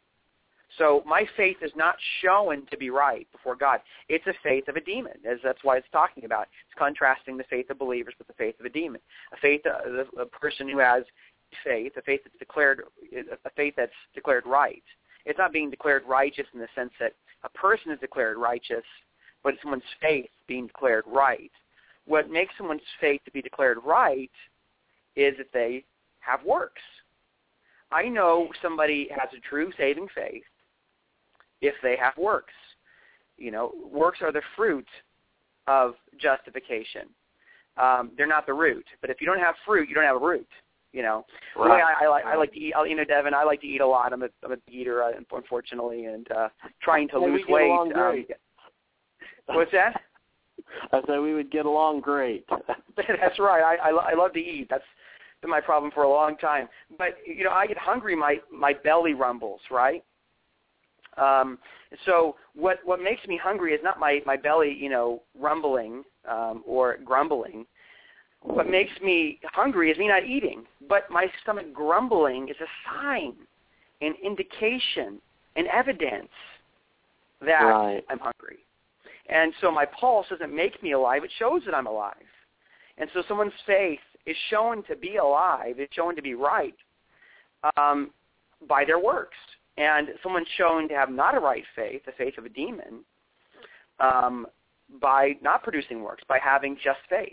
So 0.78 1.02
my 1.06 1.26
faith 1.36 1.58
is 1.62 1.70
not 1.76 1.96
shown 2.22 2.66
to 2.70 2.78
be 2.78 2.90
right 2.90 3.26
before 3.30 3.56
God. 3.56 3.80
It's 4.08 4.26
a 4.26 4.32
faith 4.42 4.68
of 4.68 4.76
a 4.76 4.80
demon, 4.80 5.14
as 5.30 5.38
that's 5.44 5.62
why 5.62 5.76
it's 5.76 5.86
talking 5.92 6.24
about. 6.24 6.48
It's 6.66 6.78
contrasting 6.78 7.36
the 7.36 7.44
faith 7.44 7.68
of 7.70 7.78
believers 7.78 8.14
with 8.18 8.26
the 8.26 8.34
faith 8.34 8.58
of 8.58 8.66
a 8.66 8.70
demon. 8.70 9.00
A 9.32 9.36
faith, 9.36 9.62
a, 9.66 10.20
a 10.20 10.26
person 10.26 10.68
who 10.68 10.78
has 10.78 11.04
faith, 11.64 11.92
a 11.96 12.02
faith 12.02 12.20
that's 12.24 12.38
declared, 12.38 12.82
a 13.12 13.50
faith 13.50 13.74
that's 13.76 13.92
declared 14.14 14.44
right. 14.46 14.82
It's 15.24 15.38
not 15.38 15.52
being 15.52 15.70
declared 15.70 16.02
righteous 16.06 16.46
in 16.52 16.60
the 16.60 16.68
sense 16.74 16.90
that 17.00 17.14
a 17.44 17.48
person 17.50 17.92
is 17.92 18.00
declared 18.00 18.36
righteous, 18.36 18.84
but 19.42 19.54
it's 19.54 19.62
someone's 19.62 19.82
faith 20.00 20.30
being 20.46 20.66
declared 20.66 21.04
right. 21.06 21.50
What 22.06 22.30
makes 22.30 22.54
someone's 22.58 22.80
faith 23.00 23.20
to 23.24 23.30
be 23.30 23.42
declared 23.42 23.78
right 23.84 24.30
is 25.16 25.36
that 25.38 25.52
they 25.52 25.84
have 26.20 26.44
works. 26.44 26.82
I 27.90 28.08
know 28.08 28.48
somebody 28.62 29.08
has 29.10 29.28
a 29.36 29.40
true 29.48 29.70
saving 29.76 30.08
faith 30.14 30.42
if 31.60 31.74
they 31.82 31.96
have 31.96 32.16
works. 32.16 32.54
You 33.36 33.50
know, 33.50 33.72
works 33.90 34.18
are 34.22 34.32
the 34.32 34.42
fruit 34.56 34.86
of 35.66 35.94
justification. 36.18 37.02
Um, 37.76 38.10
they're 38.16 38.26
not 38.26 38.46
the 38.46 38.54
root. 38.54 38.84
But 39.00 39.10
if 39.10 39.20
you 39.20 39.26
don't 39.26 39.38
have 39.38 39.54
fruit, 39.64 39.88
you 39.88 39.94
don't 39.94 40.04
have 40.04 40.16
a 40.16 40.24
root. 40.24 40.48
You 40.92 41.02
know, 41.02 41.24
the 41.56 41.62
way 41.62 41.80
I, 41.80 42.04
I 42.04 42.08
like 42.08 42.24
I 42.26 42.36
like 42.36 42.52
to 42.52 42.58
eat. 42.58 42.74
You 42.86 42.96
know, 42.96 43.04
Devin, 43.04 43.32
I 43.32 43.44
like 43.44 43.62
to 43.62 43.66
eat 43.66 43.80
a 43.80 43.86
lot. 43.86 44.12
I'm 44.12 44.22
a 44.22 44.28
I'm 44.44 44.52
a 44.52 44.56
eater, 44.70 45.02
uh, 45.02 45.12
unfortunately, 45.32 46.04
and 46.04 46.30
uh, 46.30 46.48
trying 46.82 47.08
to 47.08 47.20
we 47.20 47.30
lose 47.32 47.42
weight. 47.48 47.70
Um, 47.70 48.24
what's 49.46 49.72
that? 49.72 50.02
I 50.92 51.00
said 51.06 51.18
we 51.20 51.34
would 51.34 51.50
get 51.50 51.64
along 51.64 52.00
great. 52.00 52.46
That's 52.96 53.38
right. 53.38 53.62
I, 53.62 53.88
I 53.88 54.10
I 54.10 54.14
love 54.14 54.34
to 54.34 54.40
eat. 54.40 54.66
That's 54.68 54.84
been 55.40 55.50
my 55.50 55.60
problem 55.60 55.90
for 55.92 56.04
a 56.04 56.10
long 56.10 56.36
time. 56.36 56.68
But 56.96 57.16
you 57.26 57.44
know, 57.44 57.50
I 57.50 57.66
get 57.66 57.78
hungry. 57.78 58.14
My 58.14 58.36
my 58.52 58.72
belly 58.72 59.14
rumbles. 59.14 59.60
Right. 59.70 60.04
Um, 61.16 61.58
so 62.06 62.36
what 62.54 62.78
what 62.84 63.00
makes 63.00 63.26
me 63.26 63.38
hungry 63.42 63.74
is 63.74 63.80
not 63.82 64.00
my 64.00 64.20
my 64.24 64.36
belly, 64.36 64.76
you 64.78 64.88
know, 64.88 65.22
rumbling 65.38 66.04
um, 66.30 66.62
or 66.66 66.98
grumbling. 67.04 67.66
What 68.42 68.68
makes 68.68 68.92
me 69.02 69.38
hungry 69.44 69.90
is 69.90 69.98
me 69.98 70.08
not 70.08 70.24
eating. 70.24 70.64
But 70.88 71.10
my 71.10 71.26
stomach 71.42 71.72
grumbling 71.72 72.48
is 72.48 72.56
a 72.60 72.66
sign, 72.84 73.34
an 74.00 74.14
indication, 74.22 75.20
an 75.56 75.66
evidence 75.68 76.32
that 77.40 77.62
Right. 77.62 78.04
I'm 78.08 78.18
hungry. 78.18 78.58
And 79.26 79.54
so 79.60 79.70
my 79.70 79.86
pulse 79.86 80.28
doesn't 80.28 80.54
make 80.54 80.82
me 80.82 80.92
alive; 80.92 81.24
it 81.24 81.30
shows 81.38 81.64
that 81.64 81.74
I'm 81.74 81.86
alive. 81.86 82.14
And 82.98 83.08
so 83.14 83.22
someone's 83.28 83.52
faith 83.66 84.00
is 84.26 84.36
shown 84.50 84.82
to 84.84 84.96
be 84.96 85.16
alive, 85.16 85.78
it's 85.78 85.94
shown 85.94 86.14
to 86.16 86.22
be 86.22 86.34
right 86.34 86.76
um, 87.76 88.10
by 88.68 88.84
their 88.84 88.98
works. 88.98 89.38
And 89.78 90.08
someone's 90.22 90.48
shown 90.56 90.88
to 90.88 90.94
have 90.94 91.10
not 91.10 91.34
a 91.34 91.40
right 91.40 91.64
faith, 91.74 92.04
the 92.04 92.12
faith 92.12 92.36
of 92.36 92.44
a 92.44 92.48
demon, 92.50 93.04
um, 94.00 94.46
by 95.00 95.36
not 95.40 95.62
producing 95.62 96.02
works, 96.02 96.22
by 96.28 96.38
having 96.38 96.76
just 96.76 97.00
faith. 97.08 97.32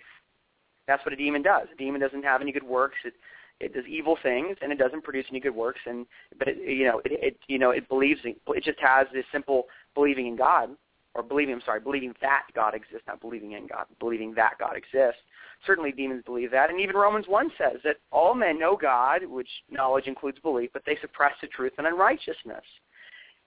That's 0.89 1.05
what 1.05 1.13
a 1.13 1.15
demon 1.15 1.43
does. 1.43 1.67
A 1.71 1.77
demon 1.77 2.01
doesn't 2.01 2.23
have 2.23 2.41
any 2.41 2.51
good 2.51 2.63
works. 2.63 2.95
It, 3.05 3.13
it 3.59 3.75
does 3.75 3.83
evil 3.87 4.17
things, 4.23 4.57
and 4.61 4.71
it 4.71 4.79
doesn't 4.79 5.03
produce 5.03 5.25
any 5.29 5.39
good 5.39 5.53
works. 5.53 5.79
And 5.85 6.07
but 6.39 6.47
it, 6.47 6.57
you 6.57 6.85
know, 6.85 6.99
it, 7.05 7.11
it 7.11 7.37
you 7.47 7.59
know, 7.59 7.69
it 7.69 7.87
believes. 7.87 8.21
In, 8.23 8.35
it 8.47 8.63
just 8.63 8.79
has 8.79 9.05
this 9.13 9.25
simple 9.31 9.65
believing 9.93 10.25
in 10.25 10.35
God, 10.35 10.71
or 11.13 11.21
believing. 11.21 11.53
I'm 11.53 11.61
sorry, 11.61 11.79
believing 11.79 12.15
that 12.21 12.47
God 12.55 12.73
exists, 12.73 13.05
not 13.07 13.21
believing 13.21 13.51
in 13.51 13.67
God, 13.67 13.85
believing 13.99 14.33
that 14.33 14.53
God 14.59 14.75
exists. 14.75 15.21
Certainly, 15.67 15.91
demons 15.91 16.23
believe 16.25 16.49
that, 16.51 16.71
and 16.71 16.79
even 16.79 16.95
Romans 16.95 17.27
one 17.27 17.51
says 17.55 17.79
that 17.83 17.97
all 18.11 18.33
men 18.33 18.57
know 18.57 18.75
God, 18.75 19.25
which 19.27 19.49
knowledge 19.69 20.07
includes 20.07 20.39
belief, 20.39 20.71
but 20.73 20.81
they 20.87 20.97
suppress 21.01 21.33
the 21.41 21.47
truth 21.47 21.73
and 21.77 21.85
unrighteousness. 21.85 22.65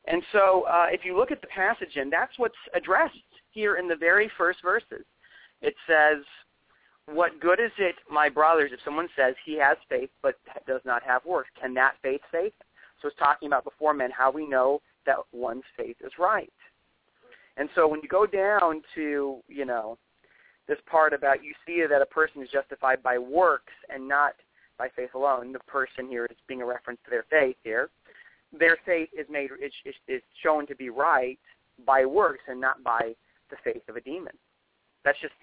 And 0.06 0.22
so, 0.30 0.64
uh, 0.68 0.86
if 0.90 1.04
you 1.04 1.16
look 1.16 1.32
at 1.32 1.40
the 1.40 1.46
passage, 1.48 1.96
and 1.96 2.12
that's 2.12 2.38
what's 2.38 2.54
addressed 2.74 3.16
here 3.50 3.76
in 3.76 3.88
the 3.88 3.96
very 3.96 4.30
first 4.36 4.60
verses. 4.62 5.04
It 5.60 5.74
says, 5.86 6.24
"What 7.06 7.40
good 7.40 7.60
is 7.60 7.72
it, 7.78 7.96
my 8.10 8.28
brothers, 8.28 8.72
if 8.72 8.80
someone 8.84 9.08
says 9.16 9.34
he 9.44 9.54
has 9.58 9.76
faith 9.88 10.10
but 10.22 10.36
does 10.66 10.80
not 10.84 11.02
have 11.02 11.24
works? 11.24 11.50
Can 11.60 11.74
that 11.74 11.96
faith 12.02 12.22
save 12.30 12.52
him?" 12.52 12.66
So 13.00 13.08
it's 13.08 13.16
talking 13.16 13.48
about 13.48 13.64
before 13.64 13.94
men 13.94 14.10
how 14.10 14.30
we 14.30 14.46
know 14.46 14.80
that 15.06 15.16
one's 15.32 15.64
faith 15.76 15.96
is 16.00 16.12
right. 16.18 16.52
And 17.56 17.68
so 17.74 17.86
when 17.86 18.00
you 18.02 18.08
go 18.08 18.26
down 18.26 18.82
to, 18.94 19.42
you 19.48 19.64
know, 19.64 19.98
this 20.68 20.78
part 20.86 21.12
about 21.12 21.42
you 21.42 21.52
see 21.66 21.84
that 21.86 22.00
a 22.00 22.06
person 22.06 22.42
is 22.42 22.48
justified 22.50 23.02
by 23.02 23.18
works 23.18 23.72
and 23.90 24.06
not 24.06 24.34
by 24.78 24.88
faith 24.94 25.14
alone. 25.14 25.52
The 25.52 25.58
person 25.60 26.08
here 26.08 26.26
is 26.26 26.36
being 26.46 26.62
a 26.62 26.66
reference 26.66 27.00
to 27.04 27.10
their 27.10 27.24
faith 27.28 27.56
here. 27.62 27.90
Their 28.58 28.78
faith 28.86 29.08
is 29.16 29.26
made 29.28 29.50
is, 29.62 29.72
is, 29.84 29.94
is 30.08 30.22
shown 30.42 30.66
to 30.68 30.76
be 30.76 30.88
right 30.88 31.38
by 31.84 32.04
works 32.04 32.44
and 32.48 32.60
not 32.60 32.82
by 32.82 33.14
the 33.50 33.56
faith 33.64 33.82
of 33.88 33.96
a 33.96 34.00
demon. 34.00 34.34
That's 35.04 35.20
just 35.20 35.34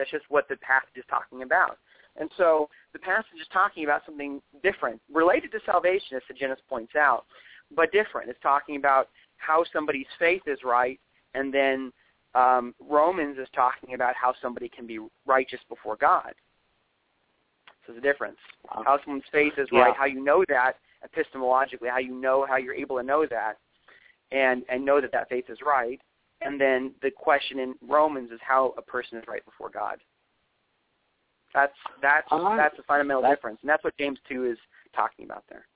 that's 0.00 0.10
just 0.10 0.24
what 0.30 0.48
the 0.48 0.56
passage 0.56 0.96
is 0.96 1.04
talking 1.10 1.42
about. 1.42 1.76
And 2.18 2.30
so 2.38 2.70
the 2.94 2.98
passage 2.98 3.38
is 3.38 3.46
talking 3.52 3.84
about 3.84 4.00
something 4.06 4.40
different, 4.62 4.98
related 5.12 5.52
to 5.52 5.60
salvation, 5.66 6.16
as 6.16 6.22
Sungenis 6.24 6.56
points 6.70 6.96
out, 6.96 7.26
but 7.76 7.92
different. 7.92 8.30
It's 8.30 8.40
talking 8.42 8.76
about 8.76 9.10
how 9.36 9.62
somebody's 9.74 10.06
faith 10.18 10.42
is 10.46 10.60
right, 10.64 10.98
and 11.34 11.52
then 11.52 11.92
um, 12.34 12.74
Romans 12.80 13.36
is 13.38 13.48
talking 13.54 13.92
about 13.94 14.14
how 14.16 14.32
somebody 14.40 14.70
can 14.70 14.86
be 14.86 15.00
righteous 15.26 15.60
before 15.68 15.96
God. 15.96 16.32
So 17.86 17.92
there's 17.92 17.98
a 17.98 18.00
difference. 18.00 18.38
How 18.68 18.98
someone's 19.04 19.24
faith 19.30 19.52
is 19.58 19.68
right, 19.70 19.94
how 19.94 20.06
you 20.06 20.24
know 20.24 20.44
that 20.48 20.76
epistemologically, 21.04 21.90
how 21.90 21.98
you 21.98 22.14
know 22.14 22.46
how 22.48 22.56
you're 22.56 22.74
able 22.74 22.96
to 22.96 23.02
know 23.02 23.26
that, 23.28 23.58
and 24.32 24.62
and 24.70 24.82
know 24.82 25.00
that 25.00 25.12
that 25.12 25.28
faith 25.28 25.44
is 25.50 25.58
right. 25.64 26.00
And 26.42 26.58
then 26.60 26.92
the 27.02 27.10
question 27.10 27.58
in 27.58 27.74
Romans 27.86 28.30
is 28.30 28.40
how 28.42 28.72
a 28.78 28.82
person 28.82 29.18
is 29.18 29.24
right 29.28 29.44
before 29.44 29.68
God. 29.70 29.98
That's 31.52 31.74
that's 32.00 32.26
Uh, 32.30 32.56
that's 32.56 32.76
the 32.76 32.82
fundamental 32.84 33.22
that- 33.22 33.30
difference, 33.30 33.58
and 33.62 33.68
that's 33.68 33.82
what 33.84 33.96
James 33.98 34.20
two 34.28 34.44
is 34.46 34.56
talking 34.94 35.24
about 35.24 35.44
there. 35.48 35.66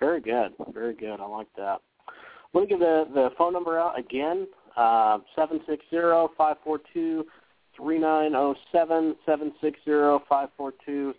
Very 0.00 0.20
good. 0.20 0.52
Very 0.72 0.94
good. 0.94 1.20
I 1.20 1.26
like 1.26 1.46
that. 1.56 1.80
Let 2.52 2.62
me 2.62 2.66
give 2.68 2.80
the, 2.80 3.06
the 3.12 3.30
phone 3.36 3.52
number 3.52 3.78
out 3.78 3.96
again. 3.98 4.48
Uh, 4.76 5.18
760-542-3907, 5.36 7.24
760-542-3907. 9.26 11.14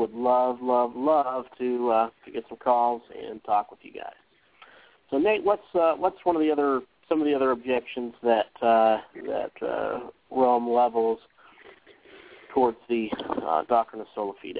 Would 0.00 0.12
love, 0.12 0.60
love, 0.62 0.96
love 0.96 1.44
to 1.58 1.90
uh, 1.90 2.10
to 2.24 2.30
get 2.30 2.44
some 2.48 2.56
calls 2.58 3.02
and 3.16 3.42
talk 3.44 3.70
with 3.70 3.80
you 3.82 3.92
guys. 3.92 4.14
So 5.10 5.18
Nate, 5.18 5.44
what's 5.44 5.62
uh, 5.74 5.94
what's 5.94 6.16
one 6.24 6.36
of 6.36 6.42
the 6.42 6.50
other 6.50 6.80
some 7.08 7.20
of 7.20 7.26
the 7.26 7.34
other 7.34 7.50
objections 7.50 8.14
that 8.22 8.46
uh, 8.62 8.98
that 9.26 9.52
uh, 9.66 10.00
Rome 10.30 10.68
levels 10.68 11.18
towards 12.52 12.78
the 12.88 13.08
uh, 13.46 13.62
doctrine 13.68 14.00
of 14.00 14.06
sola 14.14 14.32
fide? 14.42 14.58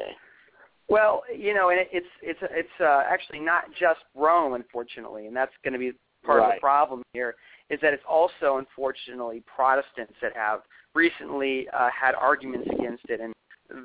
Well, 0.88 1.22
you 1.34 1.54
know, 1.54 1.70
and 1.70 1.80
it, 1.80 1.88
it's 1.92 2.06
it's 2.22 2.40
it's 2.42 2.68
uh, 2.80 3.02
actually 3.08 3.40
not 3.40 3.64
just 3.78 4.00
Rome, 4.14 4.54
unfortunately, 4.54 5.26
and 5.26 5.36
that's 5.36 5.52
going 5.62 5.72
to 5.72 5.78
be 5.78 5.92
part 6.24 6.42
of 6.42 6.52
the 6.54 6.60
problem 6.60 7.02
here. 7.12 7.34
Is 7.70 7.80
that 7.80 7.94
it's 7.94 8.02
also 8.08 8.58
unfortunately 8.58 9.42
Protestants 9.46 10.12
that 10.20 10.36
have 10.36 10.60
recently 10.94 11.66
uh, 11.70 11.88
had 11.88 12.14
arguments 12.14 12.68
against 12.78 13.04
it, 13.08 13.20
and 13.20 13.34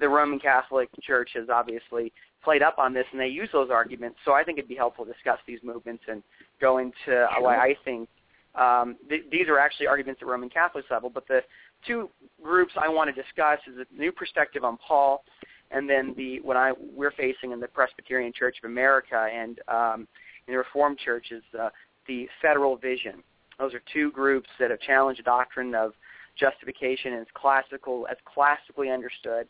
the 0.02 0.10
Roman 0.10 0.40
Catholic 0.40 0.90
Church 1.02 1.30
has 1.36 1.48
obviously 1.50 2.12
played 2.44 2.62
up 2.62 2.78
on 2.78 2.94
this, 2.94 3.06
and 3.12 3.20
they 3.20 3.28
use 3.28 3.50
those 3.52 3.70
arguments. 3.70 4.18
So 4.26 4.34
I 4.34 4.44
think 4.44 4.58
it'd 4.58 4.70
be 4.70 4.76
helpful 4.76 5.06
to 5.06 5.12
discuss 5.12 5.40
these 5.48 5.60
movements 5.64 6.04
and 6.08 6.24
go 6.62 6.78
into 6.78 7.28
why 7.40 7.58
I 7.58 7.76
think 7.84 8.10
um, 8.56 8.98
th- 9.10 9.26
these 9.32 9.48
are 9.48 9.60
actually 9.60 9.88
arguments 9.88 10.22
at 10.22 10.28
Roman 10.28 10.50
Catholic 10.50 10.86
level. 10.90 11.10
But 11.10 11.28
the 11.28 11.42
two 11.86 12.10
groups 12.42 12.74
I 12.82 12.90
want 12.90 13.14
to 13.14 13.22
discuss 13.22 13.60
is 13.68 13.76
the 13.78 13.86
new 13.96 14.12
perspective 14.12 14.64
on 14.64 14.78
Paul 14.78 15.24
and 15.72 15.90
then 15.90 16.14
the 16.18 16.40
what 16.42 16.58
I 16.58 16.72
we're 16.96 17.12
facing 17.12 17.52
in 17.52 17.60
the 17.60 17.68
Presbyterian 17.68 18.34
Church 18.34 18.58
of 18.64 18.70
America 18.70 19.28
and 19.32 19.60
um, 19.68 20.08
in 20.48 20.54
the 20.54 20.58
Reformed 20.58 20.98
Church 20.98 21.28
is 21.32 21.44
uh, 21.60 21.70
the 22.08 22.28
federal 22.42 22.76
vision. 22.76 23.24
Those 23.60 23.74
are 23.74 23.82
two 23.94 24.12
groups 24.12 24.50
that 24.60 24.72
have 24.72 24.80
challenged 24.80 25.20
the 25.20 25.24
doctrine 25.24 25.76
of 25.76 25.94
justification 26.40 27.14
as 27.14 27.28
classical 27.34 28.08
as 28.10 28.18
classically 28.26 28.90
understood. 28.90 29.48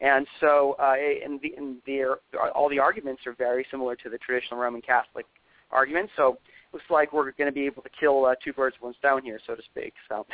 And 0.00 0.26
so, 0.40 0.76
uh, 0.78 0.94
and, 1.24 1.40
the, 1.42 1.54
and 1.56 1.76
the, 1.86 2.16
all 2.54 2.70
the 2.70 2.78
arguments 2.78 3.22
are 3.26 3.34
very 3.34 3.66
similar 3.70 3.96
to 3.96 4.08
the 4.08 4.18
traditional 4.18 4.58
Roman 4.58 4.80
Catholic 4.80 5.26
arguments. 5.70 6.12
So, 6.16 6.38
it 6.72 6.74
looks 6.74 6.86
like 6.88 7.12
we're 7.12 7.32
going 7.32 7.48
to 7.48 7.52
be 7.52 7.66
able 7.66 7.82
to 7.82 7.90
kill 7.98 8.24
uh, 8.24 8.34
two 8.42 8.52
birds 8.52 8.76
with 8.76 8.82
one 8.82 8.94
stone 8.98 9.22
here, 9.22 9.40
so 9.46 9.54
to 9.54 9.62
speak. 9.62 9.92
So, 10.08 10.24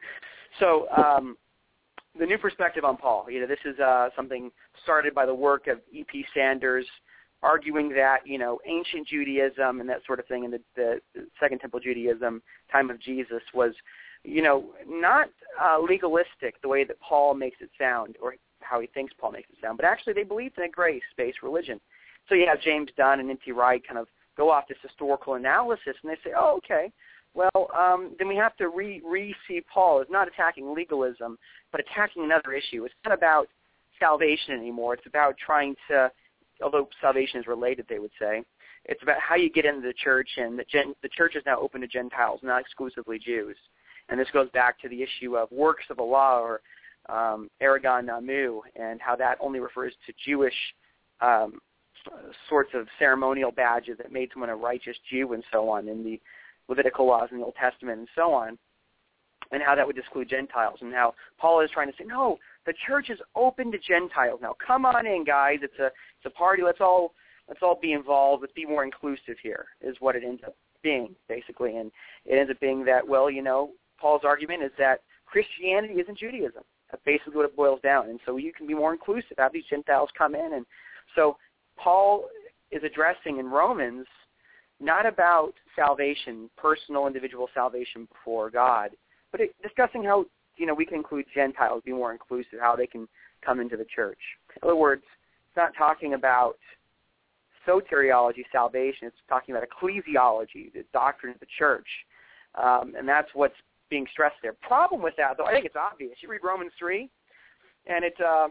so 0.58 0.88
um, 0.90 1.36
the 2.18 2.26
new 2.26 2.38
perspective 2.38 2.84
on 2.84 2.96
Paul. 2.96 3.26
You 3.30 3.40
know, 3.40 3.46
this 3.46 3.58
is 3.64 3.78
uh, 3.78 4.08
something 4.16 4.50
started 4.82 5.14
by 5.14 5.26
the 5.26 5.34
work 5.34 5.66
of 5.66 5.78
E.P. 5.92 6.24
Sanders, 6.34 6.86
arguing 7.42 7.88
that 7.90 8.18
you 8.24 8.38
know 8.38 8.58
ancient 8.66 9.08
Judaism 9.08 9.80
and 9.80 9.88
that 9.88 10.00
sort 10.06 10.18
of 10.18 10.26
thing, 10.26 10.44
and 10.44 10.54
the, 10.54 10.60
the 10.76 11.26
Second 11.40 11.60
Temple 11.60 11.80
Judaism, 11.80 12.42
time 12.70 12.90
of 12.90 13.00
Jesus, 13.00 13.42
was 13.54 13.72
you 14.24 14.42
know 14.42 14.70
not 14.86 15.28
uh, 15.62 15.78
legalistic 15.78 16.60
the 16.62 16.68
way 16.68 16.84
that 16.84 17.00
Paul 17.00 17.34
makes 17.34 17.58
it 17.60 17.70
sound, 17.78 18.16
or 18.22 18.34
how 18.62 18.80
he 18.80 18.86
thinks 18.88 19.12
Paul 19.18 19.32
makes 19.32 19.50
it 19.50 19.56
sound, 19.62 19.76
but 19.76 19.86
actually 19.86 20.12
they 20.12 20.24
believed 20.24 20.58
in 20.58 20.64
a 20.64 20.68
grace-based 20.68 21.42
religion. 21.42 21.80
So 22.28 22.34
you 22.34 22.46
have 22.46 22.60
James 22.60 22.90
Dunn 22.96 23.20
and 23.20 23.30
N.T. 23.30 23.52
Wright 23.52 23.82
kind 23.86 23.98
of 23.98 24.08
go 24.36 24.50
off 24.50 24.68
this 24.68 24.78
historical 24.82 25.34
analysis, 25.34 25.94
and 26.02 26.10
they 26.10 26.16
say, 26.24 26.34
oh, 26.36 26.58
okay, 26.58 26.92
well, 27.34 27.68
um, 27.76 28.14
then 28.18 28.28
we 28.28 28.36
have 28.36 28.56
to 28.56 28.68
re 28.68 29.00
re 29.04 29.34
see 29.48 29.62
Paul 29.72 30.00
as 30.00 30.06
not 30.10 30.28
attacking 30.28 30.74
legalism, 30.74 31.38
but 31.70 31.80
attacking 31.80 32.24
another 32.24 32.52
issue. 32.52 32.84
It's 32.84 32.94
not 33.04 33.14
about 33.14 33.48
salvation 33.98 34.54
anymore. 34.54 34.94
It's 34.94 35.06
about 35.06 35.36
trying 35.38 35.74
to, 35.88 36.10
although 36.62 36.88
salvation 37.00 37.40
is 37.40 37.46
related, 37.46 37.86
they 37.88 37.98
would 37.98 38.10
say, 38.20 38.42
it's 38.84 39.02
about 39.02 39.20
how 39.20 39.36
you 39.36 39.48
get 39.48 39.64
into 39.64 39.80
the 39.80 39.94
church, 39.94 40.28
and 40.36 40.58
the, 40.58 40.64
gen, 40.64 40.94
the 41.02 41.08
church 41.08 41.36
is 41.36 41.42
now 41.46 41.58
open 41.58 41.80
to 41.80 41.86
Gentiles, 41.86 42.40
not 42.42 42.60
exclusively 42.60 43.18
Jews. 43.18 43.56
And 44.08 44.18
this 44.18 44.28
goes 44.32 44.50
back 44.50 44.80
to 44.80 44.88
the 44.88 45.02
issue 45.02 45.36
of 45.36 45.50
works 45.52 45.84
of 45.88 45.98
the 45.98 46.02
law 46.02 46.40
or 46.40 46.60
um, 47.08 47.50
ergon 47.62 48.06
nomou, 48.06 48.60
and 48.76 49.00
how 49.00 49.16
that 49.16 49.38
only 49.40 49.60
refers 49.60 49.92
to 50.06 50.12
Jewish 50.24 50.54
um, 51.20 51.60
sorts 52.48 52.70
of 52.74 52.86
ceremonial 52.98 53.52
badges 53.52 53.98
that 53.98 54.12
made 54.12 54.30
someone 54.32 54.50
a 54.50 54.56
righteous 54.56 54.96
Jew 55.10 55.32
and 55.32 55.44
so 55.52 55.68
on 55.68 55.88
in 55.88 56.02
the 56.04 56.20
Levitical 56.68 57.06
laws 57.06 57.28
in 57.32 57.38
the 57.38 57.44
Old 57.44 57.56
Testament 57.56 57.98
and 57.98 58.08
so 58.14 58.32
on, 58.32 58.56
and 59.50 59.62
how 59.62 59.74
that 59.74 59.86
would 59.86 59.98
exclude 59.98 60.28
Gentiles, 60.28 60.78
and 60.80 60.94
how 60.94 61.14
Paul 61.38 61.60
is 61.60 61.70
trying 61.72 61.90
to 61.90 61.96
say, 61.98 62.04
no, 62.06 62.38
the 62.66 62.72
church 62.86 63.10
is 63.10 63.18
open 63.34 63.72
to 63.72 63.78
Gentiles. 63.78 64.40
Now, 64.40 64.54
come 64.64 64.86
on 64.86 65.06
in, 65.06 65.24
guys. 65.24 65.58
It's 65.62 65.78
a 65.78 65.86
it's 65.86 66.26
a 66.26 66.30
party. 66.30 66.62
Let's 66.62 66.80
all 66.80 67.14
let's 67.48 67.60
all 67.62 67.78
be 67.80 67.92
involved. 67.92 68.42
Let's 68.42 68.54
be 68.54 68.64
more 68.64 68.84
inclusive 68.84 69.36
here. 69.42 69.66
Is 69.80 69.96
what 69.98 70.16
it 70.16 70.22
ends 70.24 70.42
up 70.46 70.56
being 70.82 71.14
basically, 71.28 71.76
and 71.76 71.90
it 72.24 72.36
ends 72.36 72.50
up 72.50 72.60
being 72.60 72.84
that 72.84 73.06
well, 73.06 73.30
you 73.30 73.42
know, 73.42 73.70
Paul's 74.00 74.22
argument 74.24 74.62
is 74.62 74.72
that 74.78 75.00
Christianity 75.26 75.94
isn't 75.94 76.18
Judaism. 76.18 76.62
That's 76.92 77.02
basically 77.04 77.34
what 77.34 77.46
it 77.46 77.56
boils 77.56 77.80
down. 77.82 78.10
And 78.10 78.20
so 78.24 78.36
you 78.36 78.52
can 78.52 78.66
be 78.66 78.74
more 78.74 78.92
inclusive. 78.92 79.32
Have 79.38 79.52
these 79.52 79.64
Gentiles 79.68 80.10
come 80.16 80.34
in, 80.34 80.52
and 80.54 80.66
so 81.16 81.36
Paul 81.76 82.26
is 82.70 82.82
addressing 82.84 83.38
in 83.38 83.46
Romans 83.46 84.06
not 84.80 85.06
about 85.06 85.52
salvation, 85.76 86.50
personal 86.56 87.06
individual 87.06 87.48
salvation 87.54 88.08
before 88.12 88.50
God, 88.50 88.90
but 89.30 89.40
it, 89.40 89.54
discussing 89.62 90.04
how 90.04 90.26
you 90.56 90.66
know 90.66 90.74
we 90.74 90.84
can 90.84 90.96
include 90.96 91.24
Gentiles, 91.34 91.82
be 91.84 91.92
more 91.92 92.12
inclusive, 92.12 92.58
how 92.60 92.76
they 92.76 92.86
can 92.86 93.08
come 93.44 93.60
into 93.60 93.76
the 93.76 93.86
church. 93.94 94.18
In 94.56 94.68
other 94.68 94.76
words, 94.76 95.02
it's 95.48 95.56
not 95.56 95.72
talking 95.76 96.14
about 96.14 96.56
soteriology, 97.66 98.44
salvation. 98.50 99.06
It's 99.06 99.16
talking 99.28 99.54
about 99.54 99.66
ecclesiology, 99.68 100.72
the 100.72 100.84
doctrine 100.92 101.32
of 101.32 101.40
the 101.40 101.46
church, 101.58 101.86
um, 102.60 102.94
and 102.98 103.08
that's 103.08 103.28
what's 103.34 103.54
being 103.92 104.06
stressed 104.10 104.40
there. 104.42 104.54
Problem 104.54 105.02
with 105.02 105.14
that, 105.18 105.36
though, 105.36 105.44
I 105.44 105.52
think 105.52 105.66
it's 105.66 105.76
obvious. 105.76 106.16
You 106.22 106.30
read 106.30 106.40
Romans 106.42 106.72
three, 106.78 107.10
and 107.86 108.02
it 108.06 108.14
uh, 108.26 108.48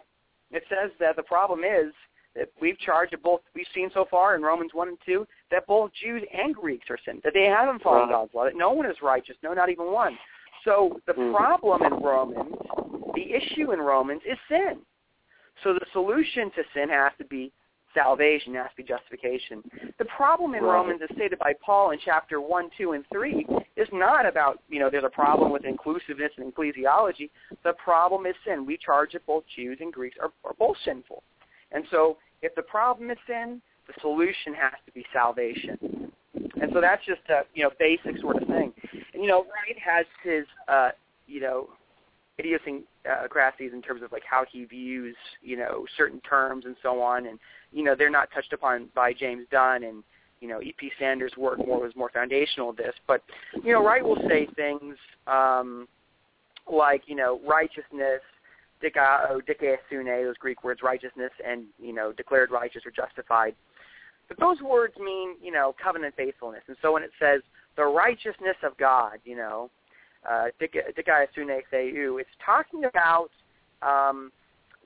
it 0.52 0.64
says 0.70 0.92
that 1.00 1.16
the 1.16 1.24
problem 1.24 1.62
is 1.64 1.92
that 2.36 2.50
we've 2.62 2.78
charged 2.78 3.12
that 3.14 3.24
both 3.24 3.42
we've 3.56 3.66
seen 3.74 3.90
so 3.92 4.06
far 4.12 4.36
in 4.36 4.44
Romans 4.44 4.72
one 4.74 4.90
and 4.90 5.00
two 5.04 5.26
that 5.50 5.66
both 5.66 5.90
Jews 6.00 6.22
and 6.32 6.54
Greeks 6.54 6.86
are 6.92 7.00
sin, 7.06 7.22
that 7.24 7.34
they 7.34 7.46
haven't 7.46 7.82
followed 7.82 8.02
Right. 8.02 8.12
God's 8.12 8.34
law, 8.36 8.46
that 8.46 8.56
no 8.56 8.72
one 8.72 8.86
is 8.86 8.96
righteous, 9.02 9.36
no, 9.42 9.52
not 9.54 9.70
even 9.70 9.92
one. 9.92 10.16
So 10.64 11.02
the 11.08 11.14
Mhm. 11.14 11.34
problem 11.34 11.82
in 11.84 11.96
Romans, 12.04 12.56
the 13.16 13.34
issue 13.34 13.72
in 13.72 13.82
Romans 13.82 14.22
is 14.24 14.38
sin. 14.48 14.86
So 15.64 15.74
the 15.74 15.88
solution 15.92 16.52
to 16.52 16.64
sin 16.76 16.88
has 16.90 17.14
to 17.18 17.26
be 17.26 17.52
salvation, 17.94 18.56
has 18.56 18.70
to 18.72 18.78
be 18.78 18.84
justification. 18.84 19.64
The 19.98 20.06
problem 20.06 20.56
in 20.56 20.64
Right. 20.64 20.74
Romans, 20.74 21.02
as 21.02 21.16
stated 21.16 21.40
by 21.40 21.54
Paul 21.66 21.92
in 21.92 22.00
chapter 22.04 22.40
1, 22.42 22.70
2, 22.78 22.92
and 22.94 23.06
3, 23.12 23.46
is 23.76 23.88
not 23.92 24.26
about, 24.26 24.62
you 24.70 24.80
know, 24.80 24.90
there's 24.90 25.04
a 25.04 25.10
problem 25.10 25.52
with 25.52 25.66
inclusiveness 25.66 26.32
and 26.38 26.54
ecclesiology. 26.54 27.30
The 27.64 27.74
problem 27.74 28.26
is 28.26 28.36
sin. 28.46 28.66
We 28.66 28.78
charge 28.78 29.14
that 29.14 29.26
both 29.26 29.44
Jews 29.56 29.78
and 29.82 29.92
Greeks 29.92 30.18
are, 30.22 30.32
are 30.44 30.54
both 30.58 30.78
sinful. 30.86 31.24
And 31.72 31.86
so 31.92 32.18
if 32.42 32.54
the 32.56 32.62
problem 32.62 33.12
is 33.12 33.18
sin, 33.28 33.62
the 33.88 33.94
solution 34.02 34.54
has 34.54 34.74
to 34.86 34.92
be 34.92 35.06
salvation. 35.14 36.12
And 36.62 36.72
so 36.74 36.82
that's 36.82 37.06
just 37.06 37.22
a, 37.30 37.42
you 37.54 37.64
know, 37.64 37.72
basic 37.80 38.20
sort 38.20 38.42
of 38.42 38.48
thing. 38.48 38.74
And, 39.14 39.22
you 39.22 39.28
know, 39.28 39.42
Wright 39.42 39.78
has 39.84 40.06
his, 40.24 40.46
uh, 40.68 40.90
you 41.28 41.42
know, 41.42 41.70
idiosyncrasies 42.40 43.74
in 43.74 43.82
terms 43.82 44.02
of 44.02 44.12
like 44.12 44.24
how 44.30 44.45
he 44.52 44.66
views, 44.66 45.16
you 45.41 45.58
know, 45.58 45.86
certain 45.98 46.20
terms 46.22 46.66
and 46.66 46.76
so 46.82 47.02
on. 47.02 47.28
And, 47.28 47.40
you 47.72 47.84
know, 47.84 47.95
they're 47.95 48.10
not 48.10 48.30
touched 48.34 48.53
upon 48.53 48.90
by 48.95 49.14
James 49.14 49.45
Dunn 49.52 49.84
and, 49.84 50.03
you 50.40 50.48
know, 50.48 50.62
E.P. 50.62 50.91
Sanders' 50.99 51.34
work 51.38 51.60
more 51.60 51.80
was 51.82 51.95
more 51.95 52.10
foundational 52.12 52.72
of 52.72 52.78
this. 52.78 52.94
But, 53.08 53.22
you 53.64 53.74
know, 53.74 53.86
Wright 53.86 54.03
will 54.03 54.18
say 54.28 54.48
things 54.56 54.95
um, 55.28 55.88
like, 56.72 57.03
you 57.06 57.16
know, 57.16 57.40
righteousness, 57.48 58.22
dikao, 58.84 59.41
dikaiosune, 59.41 60.26
those 60.26 60.38
Greek 60.38 60.64
words, 60.64 60.82
righteousness, 60.82 61.32
and, 61.48 61.66
you 61.80 61.94
know, 61.94 62.12
declared 62.12 62.49
righteous 62.49 62.82
or 62.86 62.91
justified. 62.91 63.53
But 64.28 64.40
those 64.40 64.62
words 64.62 64.95
mean, 64.98 65.36
you 65.44 65.52
know, 65.52 65.76
covenant 65.82 66.16
faithfulness. 66.16 66.64
And 66.68 66.78
so 66.82 66.94
when 66.94 67.03
it 67.03 67.12
says 67.20 67.41
the 67.76 67.84
righteousness 67.84 68.56
of 68.64 68.76
God, 68.78 69.20
you 69.26 69.36
know, 69.36 69.70
uh, 70.30 70.45
it's 70.60 72.30
talking 72.45 72.85
about 72.85 73.30
um, 73.81 74.31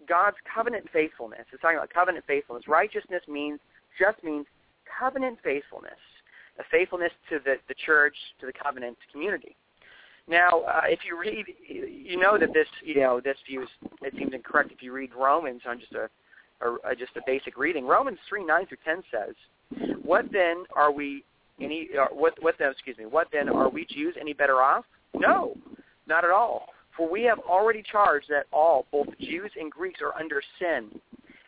God's 0.07 0.37
covenant 0.53 0.85
faithfulness. 0.93 1.45
It's 1.51 1.61
talking 1.61 1.77
about 1.77 1.89
covenant 1.93 2.25
faithfulness. 2.27 2.67
Righteousness 2.67 3.21
means 3.27 3.59
just 3.99 4.23
means 4.23 4.45
covenant 4.99 5.39
faithfulness, 5.43 5.99
a 6.59 6.63
faithfulness 6.71 7.11
to 7.29 7.39
the, 7.43 7.55
the 7.67 7.75
church, 7.85 8.15
to 8.39 8.45
the 8.45 8.53
covenant 8.53 8.97
community. 9.11 9.55
Now, 10.27 10.61
uh, 10.61 10.81
if 10.85 10.99
you 11.05 11.19
read, 11.19 11.45
you 11.67 12.17
know 12.17 12.37
that 12.37 12.53
this, 12.53 12.67
you 12.83 12.95
know, 12.95 13.19
this 13.19 13.37
view 13.47 13.63
is, 13.63 13.69
it 14.01 14.13
seems 14.17 14.33
incorrect 14.33 14.71
if 14.71 14.81
you 14.81 14.91
read 14.91 15.11
Romans 15.15 15.61
on 15.67 15.79
just 15.79 15.93
a, 15.93 16.09
a 16.89 16.95
just 16.95 17.15
a 17.15 17.21
basic 17.27 17.57
reading. 17.57 17.85
Romans 17.85 18.17
three 18.27 18.43
nine 18.43 18.65
through 18.65 18.79
ten 18.83 19.03
says, 19.11 19.35
"What 20.01 20.25
then 20.31 20.63
are 20.75 20.91
we 20.91 21.23
any? 21.61 21.89
Uh, 21.99 22.07
what 22.11 22.33
what 22.41 22.55
then? 22.57 22.71
Excuse 22.71 22.97
me. 22.97 23.05
What 23.05 23.27
then 23.31 23.49
are 23.49 23.69
we 23.69 23.85
Jews 23.85 24.15
any 24.19 24.33
better 24.33 24.61
off? 24.63 24.85
No, 25.19 25.55
not 26.07 26.23
at 26.23 26.31
all. 26.31 26.67
For 26.95 27.09
we 27.09 27.23
have 27.23 27.39
already 27.39 27.83
charged 27.89 28.27
that 28.29 28.45
all, 28.53 28.85
both 28.91 29.07
Jews 29.19 29.51
and 29.59 29.71
Greeks, 29.71 30.01
are 30.01 30.15
under 30.17 30.41
sin, 30.59 30.99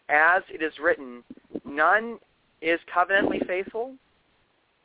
as 0.10 0.42
it 0.50 0.62
is 0.62 0.74
written, 0.82 1.24
none 1.66 2.20
is 2.62 2.80
covenantly 2.94 3.40
faithful. 3.48 3.94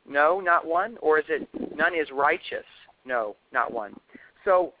No, 0.07 0.39
not 0.39 0.65
one. 0.65 0.97
Or 1.01 1.19
is 1.19 1.25
it 1.29 1.47
none 1.75 1.95
is 1.95 2.07
righteous? 2.11 2.65
No, 3.05 3.35
not 3.51 3.73
one. 3.73 3.95
So 4.45 4.73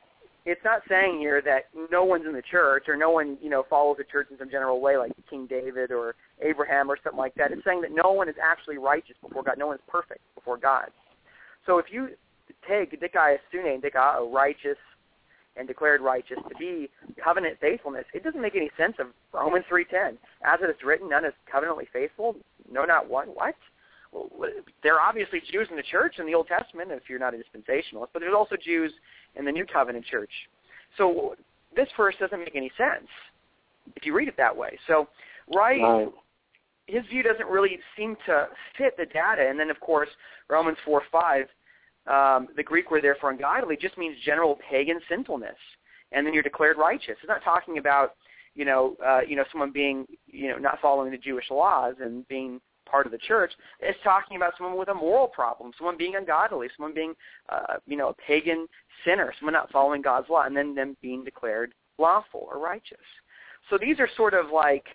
it's 0.45 0.63
not 0.65 0.81
saying 0.89 1.19
here 1.19 1.41
that 1.41 1.69
no 1.91 2.03
one's 2.03 2.25
in 2.25 2.33
the 2.33 2.41
church 2.41 2.85
or 2.87 2.97
no 2.97 3.09
one, 3.09 3.37
you 3.41 3.49
know, 3.49 3.65
follows 3.69 3.97
the 3.97 4.03
church 4.03 4.27
in 4.31 4.37
some 4.37 4.49
general 4.49 4.81
way 4.81 4.97
like 4.97 5.11
King 5.29 5.47
David 5.47 5.91
or 5.91 6.15
Abraham 6.41 6.91
or 6.91 6.97
something 7.03 7.17
like 7.17 7.35
that. 7.35 7.51
It's 7.51 7.63
saying 7.63 7.81
that 7.81 7.91
no 7.93 8.11
one 8.11 8.27
is 8.27 8.35
actually 8.41 8.77
righteous 8.77 9.15
before 9.21 9.43
God. 9.43 9.57
No 9.57 9.67
one's 9.67 9.81
perfect 9.87 10.21
before 10.35 10.57
God. 10.57 10.87
So 11.65 11.77
if 11.77 11.85
you 11.89 12.09
take 12.67 12.99
dikaiosune 12.99 13.73
and 13.73 13.83
dikao, 13.83 14.31
righteous 14.31 14.77
and 15.55 15.67
declared 15.67 16.01
righteous 16.01 16.37
to 16.49 16.55
be 16.57 16.89
covenant 17.23 17.57
faithfulness, 17.61 18.05
it 18.13 18.23
doesn't 18.23 18.41
make 18.41 18.55
any 18.55 18.71
sense 18.77 18.95
of 18.99 19.07
Romans 19.31 19.65
3.10. 19.71 20.17
As 20.43 20.59
it 20.61 20.69
is 20.69 20.75
written, 20.83 21.09
none 21.09 21.25
is 21.25 21.33
covenantly 21.51 21.87
faithful, 21.93 22.35
no, 22.71 22.85
not 22.85 23.07
one. 23.07 23.27
What? 23.27 23.55
Well, 24.11 24.29
there 24.81 24.95
are 24.99 25.07
obviously 25.07 25.41
Jews 25.51 25.67
in 25.69 25.77
the 25.77 25.83
church 25.83 26.15
in 26.19 26.25
the 26.25 26.33
Old 26.33 26.47
Testament, 26.47 26.91
if 26.91 27.03
you're 27.07 27.19
not 27.19 27.33
a 27.33 27.37
dispensationalist, 27.37 28.07
but 28.13 28.19
there's 28.19 28.35
also 28.35 28.55
Jews 28.55 28.91
in 29.35 29.45
the 29.45 29.51
New 29.51 29.65
Covenant 29.65 30.05
church. 30.05 30.31
So 30.97 31.35
this 31.75 31.87
verse 31.97 32.15
doesn't 32.19 32.39
make 32.39 32.55
any 32.55 32.71
sense 32.77 33.07
if 33.95 34.05
you 34.05 34.15
read 34.15 34.27
it 34.27 34.37
that 34.37 34.55
way. 34.55 34.77
So, 34.87 35.07
right, 35.53 35.81
right. 35.81 36.07
his 36.87 37.05
view 37.07 37.23
doesn't 37.23 37.47
really 37.47 37.79
seem 37.97 38.15
to 38.25 38.47
fit 38.77 38.95
the 38.97 39.05
data. 39.05 39.47
And 39.47 39.59
then, 39.59 39.69
of 39.69 39.79
course, 39.79 40.09
Romans 40.49 40.77
4, 40.85 41.01
5, 41.11 41.45
um, 42.07 42.47
the 42.55 42.63
Greek 42.63 42.91
word 42.91 43.03
there 43.03 43.17
for 43.19 43.31
ungodly 43.31 43.77
just 43.77 43.97
means 43.97 44.15
general 44.25 44.59
pagan 44.69 44.99
sinfulness. 45.09 45.55
And 46.11 46.25
then 46.25 46.33
you're 46.33 46.43
declared 46.43 46.77
righteous. 46.77 47.15
It's 47.21 47.27
not 47.27 47.43
talking 47.43 47.77
about, 47.77 48.15
you 48.55 48.65
know, 48.65 48.95
uh, 49.03 49.21
you 49.27 49.35
know, 49.35 49.45
someone 49.51 49.71
being, 49.71 50.05
you 50.27 50.49
know, 50.49 50.57
not 50.57 50.79
following 50.81 51.11
the 51.11 51.17
Jewish 51.17 51.49
laws 51.49 51.95
and 51.99 52.27
being 52.27 52.61
part 52.85 53.05
of 53.05 53.11
the 53.11 53.17
church. 53.17 53.51
It's 53.79 53.97
talking 54.03 54.37
about 54.37 54.53
someone 54.57 54.77
with 54.77 54.89
a 54.89 54.93
moral 54.93 55.27
problem, 55.27 55.71
someone 55.77 55.97
being 55.97 56.15
ungodly, 56.15 56.67
someone 56.75 56.93
being, 56.93 57.13
uh, 57.49 57.77
you 57.87 57.97
know, 57.97 58.09
a 58.09 58.13
pagan 58.13 58.67
sinner, 59.03 59.33
someone 59.39 59.53
not 59.53 59.71
following 59.71 60.01
God's 60.01 60.29
law, 60.29 60.43
and 60.43 60.55
then 60.55 60.75
them 60.75 60.95
being 61.01 61.23
declared 61.23 61.73
lawful 61.97 62.47
or 62.51 62.59
righteous. 62.59 62.97
So 63.69 63.77
these 63.77 63.99
are 63.99 64.09
sort 64.15 64.33
of 64.33 64.51
like 64.53 64.85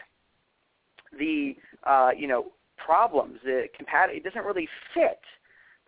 the, 1.19 1.57
uh, 1.85 2.11
you 2.17 2.29
know, 2.29 2.53
problems. 2.77 3.41
It, 3.45 3.73
compat- 3.81 4.15
it 4.15 4.23
doesn't 4.23 4.45
really 4.45 4.69
fit 4.95 5.21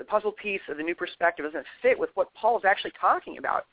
the 0.01 0.05
puzzle 0.06 0.32
piece 0.32 0.62
of 0.70 0.78
the 0.78 0.82
new 0.82 0.94
perspective 0.94 1.44
doesn't 1.44 1.66
fit 1.82 1.97
with 1.97 2.09
what 2.14 2.32
Paul 2.35 2.59
is 2.59 2.64
actually 2.64 2.93
talking 2.98 3.36
about 3.36 3.66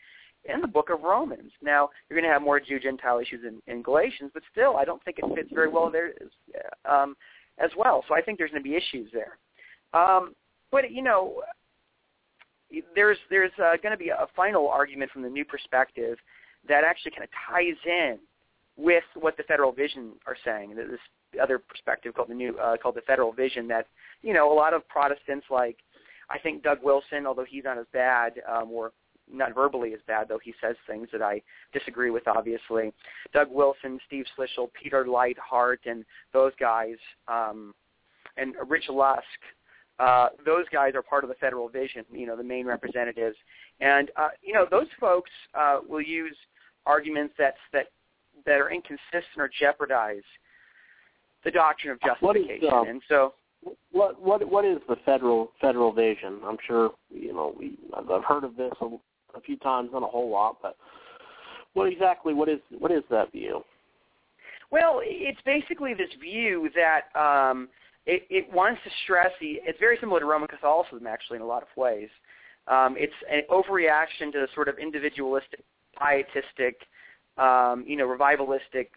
in 0.43 0.59
the 0.59 0.67
book 0.67 0.89
of 0.89 1.01
Romans. 1.01 1.51
Now, 1.63 1.89
you're 2.07 2.19
going 2.19 2.29
to 2.29 2.33
have 2.33 2.41
more 2.41 2.59
Jew-Gentile 2.59 3.19
issues 3.19 3.41
in, 3.47 3.61
in 3.71 3.81
Galatians, 3.81 4.31
but 4.33 4.43
still, 4.51 4.75
I 4.75 4.83
don't 4.83 5.01
think 5.05 5.19
it 5.19 5.25
fits 5.33 5.49
very 5.53 5.69
well 5.69 5.89
there 5.89 6.09
as, 6.09 6.27
um, 6.83 7.15
as 7.57 7.71
well. 7.77 8.03
So 8.07 8.13
I 8.13 8.21
think 8.21 8.37
there's 8.37 8.51
going 8.51 8.61
to 8.61 8.69
be 8.69 8.75
issues 8.75 9.09
there. 9.13 9.37
Um, 9.93 10.35
but, 10.69 10.91
you 10.91 11.01
know, 11.01 11.41
there's, 12.93 13.17
there's 13.29 13.51
uh, 13.57 13.77
going 13.81 13.93
to 13.93 13.97
be 13.97 14.09
a 14.09 14.27
final 14.35 14.67
argument 14.67 15.09
from 15.11 15.21
the 15.21 15.29
new 15.29 15.45
perspective 15.45 16.17
that 16.67 16.83
actually 16.83 17.11
kind 17.11 17.23
of 17.23 17.29
ties 17.49 17.77
in 17.85 18.19
with 18.75 19.05
what 19.15 19.37
the 19.37 19.43
Federal 19.43 19.71
Vision 19.71 20.11
are 20.27 20.35
saying. 20.43 20.75
This 20.75 20.99
other 21.41 21.57
perspective 21.57 22.13
called 22.13 22.29
the 22.29 22.33
new 22.33 22.57
uh, 22.57 22.77
called 22.77 22.95
the 22.95 23.01
Federal 23.01 23.31
Vision 23.31 23.67
that 23.67 23.87
you 24.21 24.33
know 24.33 24.51
a 24.51 24.55
lot 24.55 24.73
of 24.73 24.87
Protestants 24.87 25.45
like 25.49 25.77
I 26.29 26.39
think 26.39 26.63
Doug 26.63 26.79
Wilson, 26.83 27.25
although 27.25 27.45
he's 27.47 27.63
not 27.63 27.77
as 27.77 27.85
bad, 27.93 28.33
um, 28.51 28.71
or 28.71 28.91
not 29.31 29.53
verbally 29.53 29.93
as 29.93 29.99
bad, 30.07 30.27
though 30.29 30.39
he 30.41 30.53
says 30.61 30.75
things 30.87 31.07
that 31.11 31.21
I 31.21 31.41
disagree 31.73 32.11
with, 32.11 32.27
obviously. 32.27 32.93
Doug 33.33 33.47
Wilson, 33.51 33.99
Steve 34.07 34.25
Schlissel, 34.37 34.69
Peter 34.73 35.05
Leithart, 35.05 35.77
and 35.85 36.05
those 36.33 36.53
guys, 36.59 36.95
um, 37.27 37.73
and 38.37 38.55
Rich 38.67 38.85
Lusk, 38.89 39.23
uh, 39.99 40.29
those 40.45 40.65
guys 40.71 40.93
are 40.95 41.01
part 41.01 41.23
of 41.23 41.29
the 41.29 41.35
Federal 41.35 41.67
Vision, 41.69 42.05
you 42.11 42.27
know, 42.27 42.37
the 42.37 42.43
main 42.43 42.65
representatives. 42.65 43.35
And, 43.79 44.11
uh, 44.15 44.29
you 44.41 44.53
know, 44.53 44.65
those 44.69 44.87
folks 44.99 45.31
uh, 45.55 45.79
will 45.87 46.01
use 46.01 46.35
arguments 46.85 47.33
that's, 47.37 47.57
that, 47.73 47.87
that 48.45 48.61
are 48.61 48.71
inconsistent 48.71 49.37
or 49.37 49.49
jeopardize 49.59 50.23
the 51.43 51.51
doctrine 51.51 51.93
of 51.93 51.99
justification. 52.01 52.67
Is, 52.67 52.71
uh, 52.71 52.83
and 52.83 53.01
so 53.09 53.33
what 53.91 54.21
what 54.21 54.49
what 54.49 54.65
is 54.65 54.77
the 54.87 54.95
federal 55.05 55.51
federal 55.59 55.91
vision? 55.91 56.39
I'm 56.45 56.57
sure 56.65 56.91
you 57.09 57.33
know 57.33 57.55
we, 57.57 57.77
I've 57.95 58.23
heard 58.23 58.43
of 58.43 58.55
this 58.55 58.73
a, 58.81 58.85
a 59.35 59.41
few 59.41 59.57
times, 59.57 59.89
not 59.93 60.03
a 60.03 60.07
whole 60.07 60.29
lot, 60.29 60.57
but 60.61 60.75
what 61.73 61.91
exactly 61.91 62.33
what 62.33 62.49
is 62.49 62.59
what 62.77 62.91
is 62.91 63.03
that 63.09 63.31
view? 63.31 63.63
Well, 64.69 65.01
it's 65.03 65.39
basically 65.45 65.93
this 65.93 66.09
view 66.19 66.69
that 66.75 67.17
um, 67.19 67.69
it, 68.05 68.23
it 68.29 68.51
wants 68.51 68.81
to 68.83 68.89
stress 69.03 69.31
the. 69.39 69.59
It's 69.63 69.79
very 69.79 69.97
similar 69.99 70.19
to 70.19 70.25
Roman 70.25 70.47
Catholicism, 70.47 71.07
actually, 71.07 71.37
in 71.37 71.41
a 71.41 71.45
lot 71.45 71.63
of 71.63 71.69
ways. 71.77 72.09
Um, 72.67 72.95
it's 72.97 73.13
an 73.31 73.41
overreaction 73.49 74.31
to 74.33 74.39
the 74.39 74.47
sort 74.53 74.67
of 74.67 74.77
individualistic, 74.77 75.63
pietistic, 75.97 76.81
um, 77.37 77.85
you 77.87 77.95
know, 77.95 78.05
revivalistic 78.05 78.87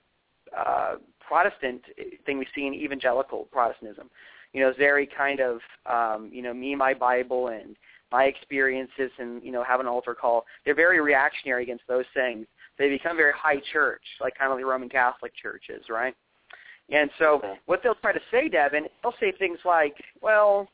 uh, 0.57 0.97
Protestant 1.21 1.83
thing 2.27 2.39
we 2.39 2.47
see 2.55 2.67
in 2.67 2.75
evangelical 2.75 3.45
Protestantism 3.53 4.11
you 4.53 4.61
know, 4.61 4.73
very 4.77 5.07
kind 5.07 5.41
of, 5.41 5.61
um, 5.87 6.31
you 6.33 6.43
know, 6.43 6.53
me, 6.53 6.75
my 6.75 6.95
Bible, 6.95 7.49
and 7.49 7.77
my 8.11 8.25
experiences, 8.25 9.11
and 9.19 9.43
you 9.43 9.53
know, 9.53 9.63
have 9.63 9.81
an 9.81 9.87
altar 9.87 10.15
call. 10.15 10.45
They're 10.65 10.75
very 10.75 11.01
reactionary 11.01 11.63
against 11.63 11.85
those 11.89 12.07
things. 12.15 12.47
They 12.79 12.89
become 12.89 13.17
very 13.17 13.33
high 13.37 13.61
church, 13.73 14.03
like 14.21 14.37
kind 14.37 14.53
of 14.53 14.59
the 14.59 14.65
Roman 14.65 14.89
Catholic 14.89 15.33
churches, 15.41 15.85
right? 15.89 16.15
And 16.91 17.11
so, 17.19 17.41
what 17.67 17.81
they'll 17.83 17.95
try 17.95 18.13
to 18.13 18.21
say, 18.33 18.49
Devin, 18.49 18.87
they'll 19.03 19.15
say 19.21 19.33
things 19.33 19.59
like, 19.65 19.95
"Well, 20.21 20.69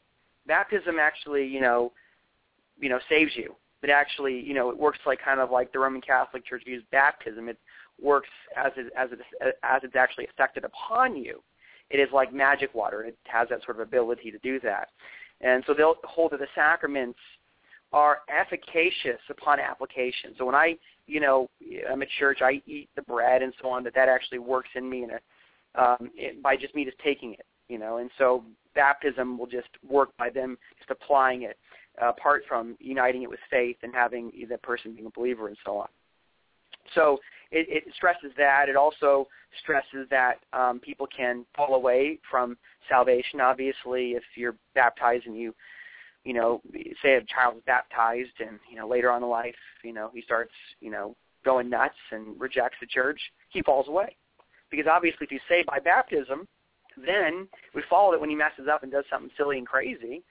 baptism 0.46 0.98
actually, 0.98 1.46
you 1.46 1.60
know, 1.60 1.92
you 2.80 2.88
know, 2.88 3.00
saves 3.08 3.32
you. 3.36 3.54
It 3.82 3.90
actually, 3.90 4.40
you 4.40 4.54
know, 4.54 4.70
it 4.70 4.76
works 4.76 4.98
like 5.06 5.20
kind 5.22 5.38
of 5.38 5.50
like 5.50 5.72
the 5.72 5.78
Roman 5.78 6.00
Catholic 6.00 6.44
Church 6.44 6.64
views 6.64 6.82
baptism. 6.90 7.48
It 7.48 7.58
works 8.00 8.30
as 8.56 8.72
it, 8.76 8.92
as 8.96 9.10
it 9.12 9.20
as 9.62 9.82
it's 9.84 9.96
actually 9.96 10.26
affected 10.26 10.64
upon 10.64 11.16
you." 11.16 11.42
It 11.90 11.98
is 11.98 12.08
like 12.12 12.32
magic 12.32 12.74
water. 12.74 13.04
It 13.04 13.16
has 13.24 13.48
that 13.50 13.62
sort 13.64 13.78
of 13.78 13.86
ability 13.86 14.30
to 14.30 14.38
do 14.38 14.60
that. 14.60 14.88
And 15.40 15.62
so 15.66 15.74
they'll 15.74 15.96
hold 16.04 16.32
that 16.32 16.40
the 16.40 16.48
sacraments 16.54 17.18
are 17.92 18.18
efficacious 18.28 19.20
upon 19.30 19.60
application. 19.60 20.34
So 20.38 20.44
when 20.44 20.54
I, 20.54 20.76
you 21.06 21.20
know, 21.20 21.48
I'm 21.90 22.02
at 22.02 22.08
church, 22.18 22.38
I 22.42 22.60
eat 22.66 22.88
the 22.96 23.02
bread 23.02 23.42
and 23.42 23.52
so 23.62 23.68
on, 23.68 23.84
that 23.84 23.94
that 23.94 24.08
actually 24.08 24.38
works 24.38 24.70
in 24.74 24.88
me 24.88 25.04
in 25.04 25.10
a, 25.10 25.80
um, 25.80 26.10
it, 26.14 26.42
by 26.42 26.56
just 26.56 26.74
me 26.74 26.84
just 26.84 26.98
taking 26.98 27.34
it, 27.34 27.46
you 27.68 27.78
know. 27.78 27.98
And 27.98 28.10
so 28.18 28.44
baptism 28.74 29.38
will 29.38 29.46
just 29.46 29.68
work 29.86 30.10
by 30.18 30.30
them 30.30 30.58
just 30.78 30.90
applying 30.90 31.42
it, 31.42 31.56
uh, 32.02 32.08
apart 32.08 32.42
from 32.48 32.76
uniting 32.80 33.22
it 33.22 33.30
with 33.30 33.40
faith 33.50 33.76
and 33.82 33.94
having 33.94 34.32
the 34.48 34.58
person 34.58 34.94
being 34.94 35.06
a 35.06 35.10
believer 35.10 35.48
and 35.48 35.56
so 35.64 35.78
on. 35.78 35.88
So 36.94 37.18
it, 37.50 37.66
it 37.68 37.94
stresses 37.94 38.32
that. 38.36 38.68
It 38.68 38.76
also 38.76 39.28
stresses 39.62 40.08
that 40.10 40.40
um, 40.52 40.80
people 40.80 41.06
can 41.14 41.44
fall 41.56 41.74
away 41.74 42.18
from 42.30 42.56
salvation. 42.88 43.40
Obviously, 43.40 44.12
if 44.12 44.22
you're 44.34 44.56
baptized 44.74 45.26
and 45.26 45.36
you, 45.36 45.54
you 46.24 46.34
know, 46.34 46.60
say 47.02 47.14
a 47.14 47.24
child 47.24 47.56
is 47.56 47.62
baptized 47.66 48.40
and 48.40 48.58
you 48.70 48.76
know 48.76 48.88
later 48.88 49.10
on 49.10 49.22
in 49.22 49.28
life, 49.28 49.54
you 49.84 49.92
know, 49.92 50.10
he 50.12 50.22
starts, 50.22 50.52
you 50.80 50.90
know, 50.90 51.16
going 51.44 51.70
nuts 51.70 51.94
and 52.10 52.38
rejects 52.40 52.76
the 52.80 52.86
church, 52.86 53.20
he 53.50 53.62
falls 53.62 53.88
away. 53.88 54.16
Because 54.70 54.86
obviously, 54.90 55.24
if 55.24 55.30
you 55.30 55.38
say 55.48 55.62
by 55.66 55.78
baptism, 55.78 56.48
then 56.96 57.46
we 57.74 57.82
follow 57.88 58.10
that 58.10 58.20
when 58.20 58.30
he 58.30 58.36
messes 58.36 58.66
up 58.70 58.82
and 58.82 58.90
does 58.90 59.04
something 59.08 59.30
silly 59.36 59.58
and 59.58 59.66
crazy, 59.66 60.22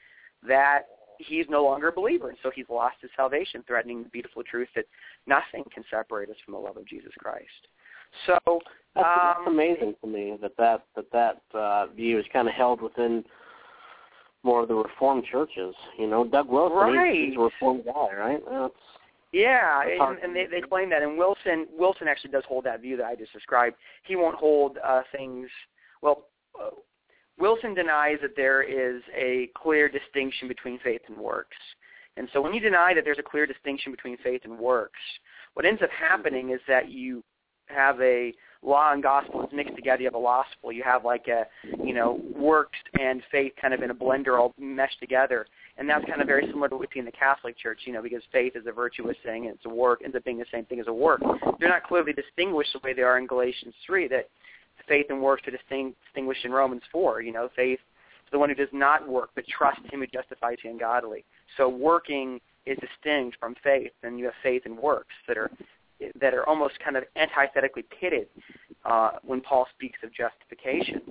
that 0.47 0.87
he's 1.17 1.45
no 1.49 1.63
longer 1.63 1.89
a 1.89 1.91
believer, 1.91 2.29
and 2.29 2.37
so 2.43 2.51
he's 2.53 2.65
lost 2.69 2.95
his 3.01 3.11
salvation, 3.15 3.63
threatening 3.67 4.03
the 4.03 4.09
beautiful 4.09 4.43
truth 4.43 4.67
that 4.75 4.85
nothing 5.27 5.63
can 5.73 5.83
separate 5.89 6.29
us 6.29 6.35
from 6.43 6.53
the 6.53 6.59
love 6.59 6.77
of 6.77 6.87
Jesus 6.87 7.11
Christ. 7.17 7.45
So 8.25 8.37
that's, 8.95 9.05
um, 9.05 9.21
that's 9.23 9.47
amazing 9.47 9.95
to 10.01 10.07
me 10.07 10.37
that 10.41 10.55
that 10.57 10.83
that 10.95 11.11
that 11.11 11.57
uh, 11.57 11.87
view 11.87 12.19
is 12.19 12.25
kind 12.31 12.47
of 12.47 12.53
held 12.53 12.81
within 12.81 13.23
more 14.43 14.61
of 14.61 14.67
the 14.67 14.75
Reformed 14.75 15.25
churches. 15.29 15.75
You 15.97 16.07
know, 16.07 16.23
Doug 16.25 16.47
Wilson, 16.49 16.77
right. 16.77 17.13
he's, 17.13 17.29
he's 17.29 17.37
a 17.37 17.41
Reformed 17.41 17.83
guy, 17.85 18.15
right? 18.15 18.41
That's, 18.49 18.73
yeah, 19.33 19.81
and, 19.81 20.19
and 20.19 20.35
they, 20.35 20.45
they 20.45 20.61
claim 20.61 20.89
that. 20.91 21.01
And 21.01 21.17
Wilson 21.17 21.67
Wilson 21.77 22.07
actually 22.07 22.31
does 22.31 22.43
hold 22.47 22.63
that 22.65 22.81
view 22.81 22.95
that 22.97 23.05
I 23.05 23.15
just 23.15 23.33
described. 23.33 23.75
He 24.03 24.15
won't 24.15 24.37
hold 24.37 24.77
uh, 24.85 25.01
things. 25.11 25.49
Well, 26.01 26.27
uh, 26.57 26.69
Wilson 27.37 27.73
denies 27.73 28.17
that 28.21 28.35
there 28.35 28.63
is 28.63 29.01
a 29.15 29.49
clear 29.55 29.89
distinction 29.89 30.47
between 30.47 30.79
faith 30.79 31.01
and 31.07 31.17
works. 31.17 31.57
And 32.17 32.29
so 32.31 32.41
when 32.41 32.53
you 32.53 32.61
deny 32.61 32.93
that 32.93 33.03
there's 33.03 33.19
a 33.19 33.23
clear 33.23 33.45
distinction 33.45 33.91
between 33.91 34.17
faith 34.17 34.41
and 34.45 34.57
works, 34.57 34.99
what 35.53 35.65
ends 35.65 35.81
up 35.81 35.89
mm-hmm. 35.89 36.05
happening 36.05 36.49
is 36.51 36.61
that 36.67 36.89
you 36.89 37.23
have 37.67 37.99
a 37.99 38.33
law 38.61 38.93
and 38.93 39.01
gospel 39.01 39.43
is 39.43 39.49
mixed 39.53 39.75
together. 39.75 40.01
You 40.01 40.07
have 40.07 40.15
a 40.15 40.21
gospel. 40.21 40.71
You 40.71 40.83
have 40.83 41.03
like 41.03 41.27
a, 41.27 41.45
you 41.83 41.93
know, 41.93 42.21
works 42.35 42.77
and 42.99 43.21
faith 43.31 43.53
kind 43.59 43.73
of 43.73 43.81
in 43.81 43.91
a 43.91 43.95
blender 43.95 44.39
all 44.39 44.53
meshed 44.59 44.99
together. 44.99 45.45
And 45.77 45.89
that's 45.89 46.05
kind 46.05 46.21
of 46.21 46.27
very 46.27 46.45
similar 46.47 46.69
to 46.69 46.75
what 46.75 46.81
we 46.81 46.87
see 46.93 46.99
in 46.99 47.05
the 47.05 47.11
Catholic 47.11 47.57
Church, 47.57 47.79
you 47.85 47.93
know, 47.93 48.01
because 48.01 48.21
faith 48.31 48.55
is 48.55 48.65
a 48.65 48.71
virtuous 48.71 49.17
thing 49.23 49.47
and 49.47 49.55
it's 49.55 49.65
a 49.65 49.69
work, 49.69 50.01
ends 50.03 50.15
up 50.15 50.23
being 50.23 50.37
the 50.37 50.45
same 50.51 50.65
thing 50.65 50.79
as 50.79 50.87
a 50.87 50.93
work. 50.93 51.21
They're 51.59 51.69
not 51.69 51.83
clearly 51.83 52.13
distinguished 52.13 52.73
the 52.73 52.79
way 52.83 52.93
they 52.93 53.01
are 53.01 53.17
in 53.17 53.27
Galatians 53.27 53.73
3, 53.85 54.07
that 54.09 54.29
faith 54.87 55.07
and 55.09 55.21
works 55.21 55.43
are 55.47 55.51
distinguished 55.51 56.45
in 56.45 56.51
Romans 56.51 56.83
4. 56.91 57.21
You 57.21 57.31
know, 57.31 57.49
faith 57.55 57.79
is 57.79 58.31
the 58.31 58.39
one 58.39 58.49
who 58.49 58.55
does 58.55 58.69
not 58.71 59.07
work 59.07 59.29
but 59.35 59.45
trusts 59.47 59.83
him 59.91 59.99
who 59.99 60.07
justifies 60.07 60.57
the 60.63 60.69
ungodly. 60.69 61.23
So 61.57 61.69
working 61.69 62.39
is 62.65 62.77
distinct 62.79 63.37
from 63.39 63.55
faith, 63.63 63.91
and 64.03 64.17
you 64.17 64.25
have 64.25 64.33
faith 64.41 64.63
and 64.65 64.77
works 64.77 65.13
that 65.27 65.37
are 65.37 65.51
that 66.19 66.33
are 66.33 66.47
almost 66.47 66.77
kind 66.79 66.97
of 66.97 67.05
antithetically 67.15 67.85
pitted 67.99 68.27
uh, 68.83 69.11
when 69.23 69.39
Paul 69.39 69.65
speaks 69.75 69.99
of 70.03 70.11
justification. 70.13 71.01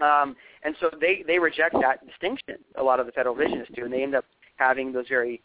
Um, 0.00 0.36
and 0.64 0.74
so 0.80 0.90
they, 1.00 1.24
they 1.26 1.38
reject 1.38 1.74
that 1.80 2.06
distinction, 2.06 2.56
a 2.76 2.82
lot 2.82 3.00
of 3.00 3.06
the 3.06 3.12
federal 3.12 3.34
revisionists 3.34 3.74
do, 3.74 3.84
and 3.84 3.92
they 3.92 4.02
end 4.02 4.14
up 4.14 4.24
having 4.56 4.92
those 4.92 5.06
very 5.08 5.42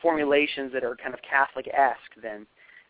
formulations 0.00 0.72
that 0.72 0.84
are 0.84 0.96
kind 0.96 1.14
of 1.14 1.20
Catholic-esque 1.28 2.22
then. 2.22 2.46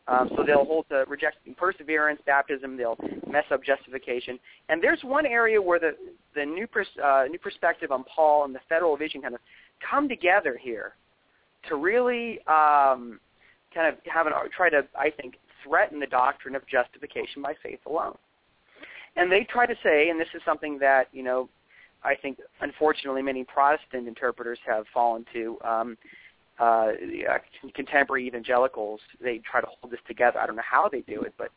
Um, 0.09 0.31
so 0.37 0.43
they'll 0.45 0.65
hold 0.65 0.87
to 0.89 1.05
rejecting 1.09 1.55
perseverance, 1.55 2.21
baptism. 2.27 2.77
They'll 2.77 2.99
mess 3.31 3.45
up 3.53 3.63
justification. 3.63 4.39
And 4.69 4.83
there's 4.83 5.01
one 5.03 5.27
area 5.27 5.63
where 5.63 5.79
the 5.79 5.93
the 6.35 6.45
new 6.45 6.67
pers- 6.67 6.99
uh, 7.03 7.27
new 7.31 7.39
perspective 7.39 7.93
on 7.93 8.05
Paul 8.05 8.45
and 8.45 8.55
the 8.55 8.61
federal 8.69 8.97
vision 8.97 9.23
kind 9.23 9.35
of 9.35 9.41
come 9.89 10.09
together 10.09 10.59
here 10.61 10.95
to 11.69 11.77
really 11.77 12.39
um, 12.49 13.21
kind 13.73 13.87
of 13.87 13.95
have 14.13 14.27
an 14.27 14.33
try 14.57 14.71
to 14.71 14.83
I 14.99 15.11
think 15.11 15.35
threaten 15.65 16.01
the 16.01 16.07
doctrine 16.07 16.57
of 16.57 16.67
justification 16.67 17.41
by 17.41 17.55
faith 17.63 17.81
alone. 17.87 18.17
And 19.15 19.31
they 19.31 19.45
try 19.45 19.67
to 19.67 19.75
say, 19.85 20.09
and 20.09 20.19
this 20.19 20.29
is 20.35 20.43
something 20.45 20.79
that 20.81 21.09
you 21.13 21.23
know, 21.23 21.49
I 22.03 22.17
think 22.17 22.39
unfortunately 22.61 23.23
many 23.23 23.45
Protestant 23.45 24.09
interpreters 24.09 24.59
have 24.67 24.85
fallen 24.93 25.25
to. 25.33 25.59
Um, 25.65 25.97
uh, 26.59 26.89
contemporary 27.75 28.27
evangelicals, 28.27 29.01
they 29.21 29.39
try 29.39 29.61
to 29.61 29.67
hold 29.67 29.93
this 29.93 30.01
together. 30.07 30.39
I 30.39 30.47
don't 30.47 30.57
know 30.57 30.63
how 30.69 30.89
they 30.89 31.01
do 31.01 31.23
it, 31.23 31.35
but 31.39 31.49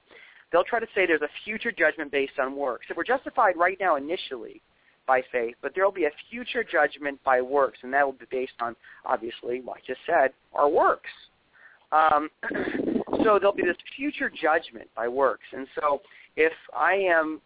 they'll 0.52 0.64
try 0.64 0.80
to 0.80 0.88
say 0.96 1.06
there's 1.06 1.22
a 1.22 1.30
future 1.44 1.72
judgment 1.72 2.12
based 2.12 2.40
on 2.40 2.56
works. 2.56 2.86
So 2.88 2.94
we're 2.96 3.04
justified 3.04 3.58
right 3.58 3.78
now 3.80 3.96
initially 3.96 4.62
by 5.08 5.22
faith, 5.32 5.56
but 5.62 5.74
there 5.76 5.86
will 5.86 5.92
be 5.92 6.06
a 6.06 6.12
future 6.30 6.64
judgment 6.64 7.20
by 7.24 7.42
works, 7.42 7.80
and 7.84 7.94
that 7.94 8.06
will 8.06 8.14
be 8.14 8.26
based 8.32 8.54
on, 8.60 8.76
obviously, 9.06 9.62
like 9.62 9.84
I 9.84 9.88
just 9.88 10.00
said, 10.06 10.32
our 10.54 10.70
works. 10.70 11.10
Um, 11.92 12.30
so 13.24 13.38
there'll 13.40 13.54
be 13.54 13.64
this 13.64 13.78
future 13.96 14.30
judgment 14.30 14.88
by 14.96 15.08
works. 15.08 15.46
And 15.54 15.68
so 15.80 16.02
if 16.36 16.54
I 16.76 16.94
am, 16.94 17.42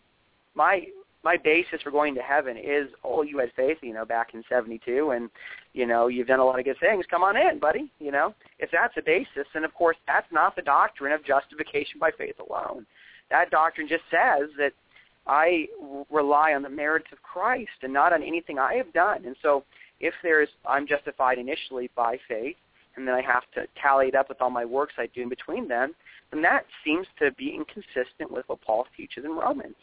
my 0.55 0.83
my 1.23 1.35
basis 1.37 1.81
for 1.81 1.91
going 1.91 2.15
to 2.15 2.21
heaven 2.21 2.55
is, 2.57 2.89
oh, 3.03 3.23
you 3.23 3.39
had 3.39 3.51
faith, 3.55 3.77
you 3.81 3.93
know, 3.93 4.05
back 4.05 4.33
in 4.33 4.43
72, 4.47 5.11
and, 5.11 5.29
you 5.73 5.85
know, 5.85 6.07
you've 6.07 6.27
done 6.27 6.39
a 6.39 6.45
lot 6.45 6.59
of 6.59 6.65
good 6.65 6.79
things. 6.79 7.05
Come 7.09 7.23
on 7.23 7.35
in, 7.35 7.59
buddy, 7.59 7.91
you 7.99 8.11
know. 8.11 8.33
If 8.57 8.69
that's 8.71 8.93
a 8.97 9.01
basis, 9.01 9.47
then, 9.53 9.65
of 9.65 9.73
course, 9.73 9.97
that's 10.07 10.31
not 10.31 10.55
the 10.55 10.61
doctrine 10.61 11.11
of 11.11 11.25
justification 11.25 11.99
by 11.99 12.11
faith 12.17 12.35
alone. 12.39 12.85
That 13.29 13.51
doctrine 13.51 13.87
just 13.87 14.03
says 14.09 14.49
that 14.57 14.71
I 15.27 15.67
rely 16.09 16.53
on 16.53 16.63
the 16.63 16.69
merits 16.69 17.07
of 17.11 17.21
Christ 17.21 17.69
and 17.83 17.93
not 17.93 18.13
on 18.13 18.23
anything 18.23 18.57
I 18.57 18.75
have 18.75 18.91
done. 18.93 19.25
And 19.25 19.35
so 19.41 19.63
if 19.99 20.13
there's, 20.23 20.49
I'm 20.65 20.87
justified 20.87 21.37
initially 21.37 21.89
by 21.95 22.17
faith, 22.27 22.55
and 22.95 23.07
then 23.07 23.13
I 23.13 23.21
have 23.21 23.43
to 23.55 23.67
tally 23.81 24.07
it 24.07 24.15
up 24.15 24.29
with 24.29 24.41
all 24.41 24.49
my 24.49 24.65
works 24.65 24.93
I 24.97 25.07
do 25.13 25.21
in 25.21 25.29
between 25.29 25.67
them, 25.67 25.93
then 26.31 26.41
that 26.41 26.65
seems 26.83 27.07
to 27.19 27.31
be 27.31 27.55
inconsistent 27.55 28.31
with 28.31 28.47
what 28.47 28.61
Paul 28.61 28.87
teaches 28.97 29.25
in 29.25 29.31
Romans. 29.31 29.75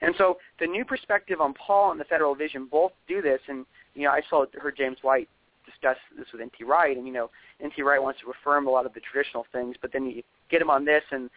And 0.00 0.14
so 0.16 0.38
the 0.60 0.66
new 0.66 0.84
perspective 0.84 1.40
on 1.40 1.54
Paul 1.54 1.90
and 1.90 2.00
the 2.00 2.04
federal 2.04 2.34
vision 2.34 2.68
both 2.70 2.92
do 3.08 3.20
this. 3.20 3.40
And 3.48 3.66
you 3.94 4.04
know, 4.04 4.10
I 4.10 4.20
saw 4.28 4.44
heard 4.60 4.76
James 4.76 4.98
White 5.02 5.28
discuss 5.66 5.96
this 6.16 6.26
with 6.32 6.40
N.T. 6.40 6.64
Wright, 6.64 6.96
and 6.96 7.06
you 7.06 7.12
know, 7.12 7.30
N.T. 7.62 7.82
Wright 7.82 8.02
wants 8.02 8.20
to 8.20 8.30
affirm 8.30 8.66
a 8.66 8.70
lot 8.70 8.86
of 8.86 8.94
the 8.94 9.00
traditional 9.00 9.46
things, 9.52 9.76
but 9.80 9.92
then 9.92 10.06
you 10.06 10.22
get 10.50 10.62
him 10.62 10.70
on 10.70 10.84
this, 10.84 11.02
and 11.10 11.28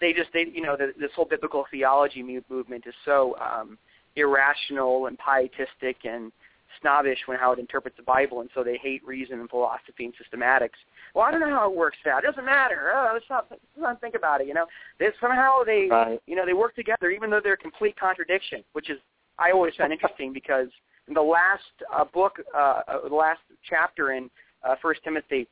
they 0.00 0.12
just 0.12 0.30
they 0.32 0.46
you 0.52 0.62
know 0.62 0.76
the, 0.76 0.92
this 0.98 1.10
whole 1.16 1.24
biblical 1.24 1.64
theology 1.70 2.22
movement 2.22 2.84
is 2.86 2.94
so 3.04 3.36
um, 3.38 3.78
irrational 4.16 5.06
and 5.06 5.18
pietistic 5.18 6.04
and 6.04 6.30
snobbish 6.80 7.18
when 7.26 7.38
how 7.38 7.52
it 7.52 7.58
interprets 7.58 7.96
the 7.96 8.02
Bible, 8.02 8.40
and 8.40 8.50
so 8.54 8.64
they 8.64 8.76
hate 8.76 9.04
reason 9.04 9.40
and 9.40 9.48
philosophy 9.48 10.04
and 10.04 10.14
systematics. 10.14 10.78
Well, 11.14 11.24
I 11.24 11.30
don't 11.30 11.40
know 11.40 11.50
how 11.50 11.70
it 11.70 11.76
works 11.76 11.98
out. 12.10 12.24
It 12.24 12.28
doesn't 12.28 12.44
matter. 12.44 12.92
Oh, 12.94 13.10
let's 13.12 13.24
not, 13.28 13.46
let's 13.50 13.62
not 13.76 14.00
think 14.00 14.14
about 14.14 14.40
it. 14.40 14.46
You 14.46 14.54
know, 14.54 14.66
they, 14.98 15.08
somehow 15.20 15.62
they, 15.64 15.88
right. 15.90 16.20
you 16.26 16.36
know, 16.36 16.46
they 16.46 16.52
work 16.52 16.74
together, 16.74 17.10
even 17.10 17.30
though 17.30 17.40
they're 17.42 17.56
complete 17.56 17.98
contradiction, 17.98 18.64
which 18.72 18.90
is 18.90 18.98
I 19.38 19.50
always 19.50 19.74
found 19.76 19.92
interesting 19.92 20.32
because 20.34 20.68
in 21.08 21.14
the 21.14 21.22
last 21.22 21.62
uh, 21.94 22.04
book, 22.04 22.40
uh, 22.54 22.80
uh, 22.88 23.08
the 23.08 23.14
last 23.14 23.40
chapter 23.68 24.12
in 24.12 24.30
uh, 24.66 24.74
First 24.80 25.02
Timothy, 25.04 25.46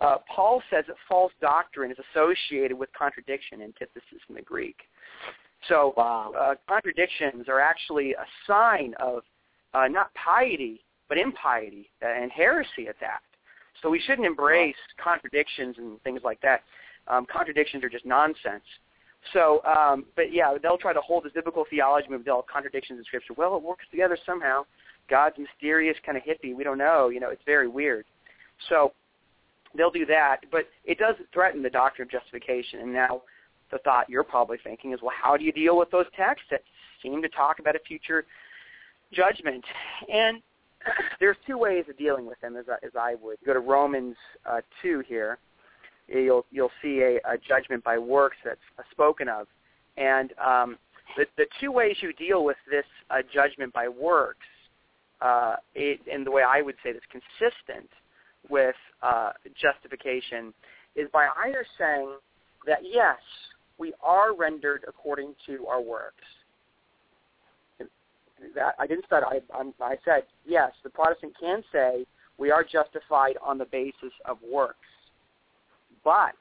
uh, 0.00 0.16
Paul 0.34 0.62
says 0.70 0.84
that 0.88 0.96
false 1.08 1.32
doctrine 1.40 1.90
is 1.90 1.96
associated 2.12 2.76
with 2.76 2.90
contradiction, 2.96 3.62
antithesis 3.62 4.20
in 4.28 4.34
the 4.34 4.42
Greek. 4.42 4.76
So 5.68 5.94
wow. 5.96 6.32
uh, 6.38 6.54
contradictions 6.68 7.48
are 7.48 7.60
actually 7.60 8.12
a 8.12 8.26
sign 8.46 8.94
of 9.00 9.22
uh, 9.74 9.88
not 9.88 10.12
piety, 10.14 10.80
but 11.08 11.18
impiety 11.18 11.90
and 12.00 12.30
heresy 12.30 12.88
at 12.88 12.96
that. 13.00 13.20
So 13.82 13.90
we 13.90 14.00
shouldn't 14.00 14.26
embrace 14.26 14.76
contradictions 15.02 15.76
and 15.78 16.00
things 16.02 16.20
like 16.24 16.40
that. 16.40 16.62
Um, 17.08 17.26
contradictions 17.30 17.84
are 17.84 17.88
just 17.88 18.06
nonsense. 18.06 18.64
So, 19.32 19.62
um, 19.64 20.04
but 20.14 20.32
yeah, 20.32 20.56
they'll 20.62 20.78
try 20.78 20.92
to 20.92 21.00
hold 21.00 21.24
this 21.24 21.32
biblical 21.32 21.64
theology 21.68 22.06
movement, 22.08 22.26
they'll 22.26 22.44
contradictions 22.50 22.98
in 22.98 23.04
Scripture. 23.04 23.34
Well, 23.36 23.56
it 23.56 23.62
works 23.62 23.84
together 23.90 24.16
somehow. 24.24 24.64
God's 25.08 25.36
mysterious, 25.38 25.96
kind 26.04 26.18
of 26.18 26.24
hippie. 26.24 26.54
We 26.54 26.64
don't 26.64 26.78
know. 26.78 27.08
You 27.08 27.20
know, 27.20 27.30
it's 27.30 27.42
very 27.44 27.68
weird. 27.68 28.04
So 28.68 28.92
they'll 29.76 29.90
do 29.90 30.06
that, 30.06 30.38
but 30.50 30.68
it 30.84 30.98
does 30.98 31.14
threaten 31.32 31.62
the 31.62 31.70
doctrine 31.70 32.06
of 32.06 32.12
justification. 32.12 32.80
And 32.80 32.92
now 32.92 33.22
the 33.70 33.78
thought 33.78 34.08
you're 34.08 34.24
probably 34.24 34.58
thinking 34.62 34.92
is, 34.92 35.00
well, 35.02 35.14
how 35.20 35.36
do 35.36 35.44
you 35.44 35.52
deal 35.52 35.76
with 35.76 35.90
those 35.90 36.06
texts 36.16 36.46
that 36.50 36.62
seem 37.02 37.22
to 37.22 37.28
talk 37.28 37.58
about 37.58 37.76
a 37.76 37.80
future 37.80 38.24
judgment. 39.12 39.64
And 40.12 40.42
there's 41.20 41.36
two 41.46 41.58
ways 41.58 41.84
of 41.88 41.96
dealing 41.98 42.26
with 42.26 42.40
them, 42.40 42.56
as 42.56 42.66
I, 42.68 42.84
as 42.86 42.92
I 42.98 43.14
would 43.22 43.38
go 43.44 43.52
to 43.52 43.60
Romans 43.60 44.16
uh, 44.48 44.60
two 44.82 45.02
here. 45.06 45.38
You'll 46.08 46.46
you'll 46.52 46.70
see 46.82 47.00
a, 47.00 47.16
a 47.28 47.36
judgment 47.36 47.82
by 47.82 47.98
works 47.98 48.36
that's 48.44 48.60
uh, 48.78 48.82
spoken 48.92 49.28
of, 49.28 49.48
and 49.96 50.32
um, 50.38 50.78
the 51.16 51.26
the 51.36 51.46
two 51.60 51.72
ways 51.72 51.96
you 52.00 52.12
deal 52.12 52.44
with 52.44 52.56
this 52.70 52.84
uh, 53.10 53.22
judgment 53.34 53.72
by 53.72 53.88
works, 53.88 54.46
uh, 55.20 55.56
it, 55.74 56.00
and 56.10 56.24
the 56.24 56.30
way 56.30 56.42
I 56.42 56.62
would 56.62 56.76
say 56.84 56.92
that's 56.92 57.04
consistent 57.10 57.90
with 58.48 58.76
uh, 59.02 59.32
justification, 59.60 60.54
is 60.94 61.08
by 61.12 61.26
either 61.44 61.66
saying 61.76 62.12
that 62.66 62.78
yes, 62.84 63.18
we 63.78 63.92
are 64.00 64.32
rendered 64.32 64.84
according 64.86 65.34
to 65.46 65.66
our 65.66 65.80
works, 65.80 66.22
that 68.54 68.74
I 68.78 68.86
didn't 68.86 69.06
say 69.08 69.16
I, 69.16 69.40
I'm, 69.54 69.72
I 69.80 69.96
said 70.04 70.22
yes. 70.46 70.72
The 70.82 70.90
Protestant 70.90 71.34
can 71.38 71.62
say 71.72 72.06
we 72.38 72.50
are 72.50 72.64
justified 72.64 73.36
on 73.42 73.58
the 73.58 73.64
basis 73.64 74.12
of 74.24 74.38
works, 74.42 74.78
but 76.04 76.34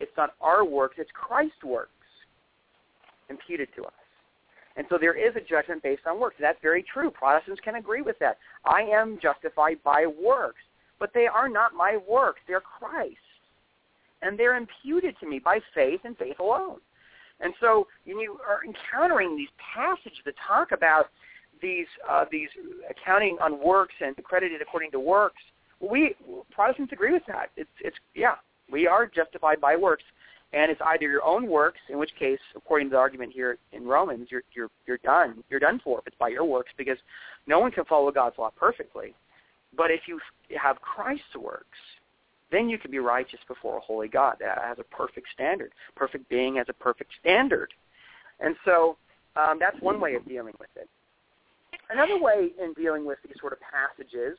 it's 0.00 0.12
not 0.16 0.34
our 0.40 0.64
works; 0.64 0.96
it's 0.98 1.10
Christ's 1.12 1.64
works 1.64 1.90
imputed 3.30 3.68
to 3.76 3.84
us. 3.84 3.92
And 4.76 4.86
so 4.88 4.98
there 5.00 5.14
is 5.14 5.34
a 5.36 5.40
judgment 5.40 5.82
based 5.82 6.02
on 6.06 6.18
works. 6.18 6.36
That's 6.40 6.58
very 6.60 6.84
true. 6.92 7.10
Protestants 7.10 7.60
can 7.64 7.76
agree 7.76 8.02
with 8.02 8.18
that. 8.18 8.38
I 8.64 8.82
am 8.82 9.18
justified 9.22 9.78
by 9.84 10.06
works, 10.06 10.62
but 10.98 11.10
they 11.14 11.26
are 11.26 11.48
not 11.48 11.74
my 11.74 11.98
works. 12.08 12.40
They're 12.46 12.60
Christ. 12.60 13.16
And 14.22 14.38
they're 14.38 14.56
imputed 14.56 15.16
to 15.20 15.28
me 15.28 15.38
by 15.38 15.60
faith 15.74 16.00
and 16.04 16.16
faith 16.16 16.40
alone. 16.40 16.78
And 17.40 17.52
so 17.60 17.86
when 18.04 18.18
you 18.18 18.38
are 18.46 18.60
encountering 18.64 19.36
these 19.36 19.48
passages 19.74 20.18
that 20.24 20.34
talk 20.46 20.72
about 20.72 21.06
these 21.60 21.86
uh, 22.10 22.24
these 22.30 22.48
accounting 22.90 23.36
on 23.40 23.62
works 23.64 23.94
and 24.00 24.16
credited 24.24 24.60
according 24.60 24.90
to 24.92 25.00
works, 25.00 25.42
we 25.80 26.14
Protestants 26.50 26.92
agree 26.92 27.12
with 27.12 27.22
that. 27.26 27.50
It's 27.56 27.70
it's 27.80 27.96
yeah, 28.14 28.34
we 28.70 28.86
are 28.86 29.06
justified 29.06 29.60
by 29.60 29.76
works, 29.76 30.04
and 30.52 30.70
it's 30.70 30.80
either 30.86 31.08
your 31.08 31.24
own 31.24 31.48
works, 31.48 31.80
in 31.88 31.98
which 31.98 32.10
case, 32.18 32.38
according 32.56 32.88
to 32.88 32.92
the 32.92 32.98
argument 32.98 33.32
here 33.32 33.58
in 33.72 33.84
Romans, 33.84 34.28
you're 34.30 34.42
you're 34.54 34.70
you're 34.86 34.98
done. 34.98 35.42
You're 35.50 35.60
done 35.60 35.80
for 35.82 35.98
if 36.00 36.06
it's 36.06 36.16
by 36.18 36.28
your 36.28 36.44
works, 36.44 36.70
because 36.76 36.98
no 37.46 37.58
one 37.58 37.70
can 37.70 37.84
follow 37.84 38.10
God's 38.10 38.38
law 38.38 38.50
perfectly. 38.56 39.14
But 39.76 39.90
if 39.90 40.02
you 40.06 40.20
have 40.60 40.76
Christ's 40.80 41.36
works, 41.40 41.78
then 42.54 42.68
you 42.68 42.78
can 42.78 42.90
be 42.90 42.98
righteous 42.98 43.40
before 43.48 43.76
a 43.76 43.80
holy 43.80 44.08
God 44.08 44.36
that 44.40 44.62
has 44.62 44.78
a 44.78 44.84
perfect 44.84 45.26
standard. 45.34 45.72
Perfect 45.96 46.28
being 46.28 46.56
has 46.56 46.66
a 46.68 46.72
perfect 46.72 47.10
standard. 47.20 47.72
And 48.40 48.54
so 48.64 48.96
um, 49.36 49.58
that's 49.58 49.80
one 49.80 50.00
way 50.00 50.14
of 50.14 50.26
dealing 50.26 50.54
with 50.60 50.70
it. 50.76 50.88
Another 51.90 52.20
way 52.20 52.50
in 52.62 52.72
dealing 52.74 53.04
with 53.04 53.18
these 53.24 53.36
sort 53.40 53.52
of 53.52 53.58
passages 53.60 54.38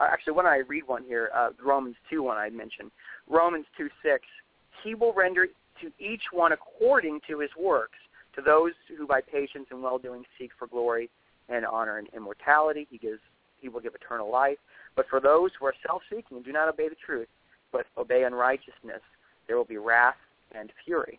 uh, 0.00 0.08
actually, 0.10 0.32
when 0.32 0.46
I 0.46 0.62
read 0.66 0.86
one 0.86 1.04
here? 1.04 1.30
Uh, 1.34 1.50
Romans 1.62 1.96
2, 2.08 2.22
one 2.22 2.38
I 2.38 2.48
mentioned. 2.48 2.90
Romans 3.28 3.66
2, 3.76 3.88
6. 4.02 4.24
He 4.82 4.94
will 4.94 5.12
render 5.12 5.46
to 5.82 5.92
each 5.98 6.22
one 6.32 6.52
according 6.52 7.20
to 7.28 7.40
his 7.40 7.50
works. 7.58 7.98
To 8.36 8.42
those 8.42 8.72
who 8.96 9.06
by 9.06 9.20
patience 9.20 9.66
and 9.70 9.82
well-doing 9.82 10.24
seek 10.38 10.52
for 10.58 10.66
glory 10.68 11.10
and 11.48 11.66
honor 11.66 11.98
and 11.98 12.08
immortality, 12.16 12.86
he 12.90 12.96
gives 12.96 13.20
he 13.60 13.68
will 13.68 13.80
give 13.80 13.94
eternal 13.94 14.30
life. 14.30 14.56
But 14.96 15.06
for 15.10 15.20
those 15.20 15.50
who 15.58 15.66
are 15.66 15.74
self-seeking 15.86 16.34
and 16.34 16.44
do 16.44 16.52
not 16.52 16.68
obey 16.68 16.88
the 16.88 16.94
truth, 16.94 17.28
but 17.72 17.86
obey 17.96 18.24
unrighteousness, 18.24 19.02
there 19.46 19.56
will 19.56 19.64
be 19.64 19.78
wrath 19.78 20.16
and 20.54 20.72
fury. 20.84 21.18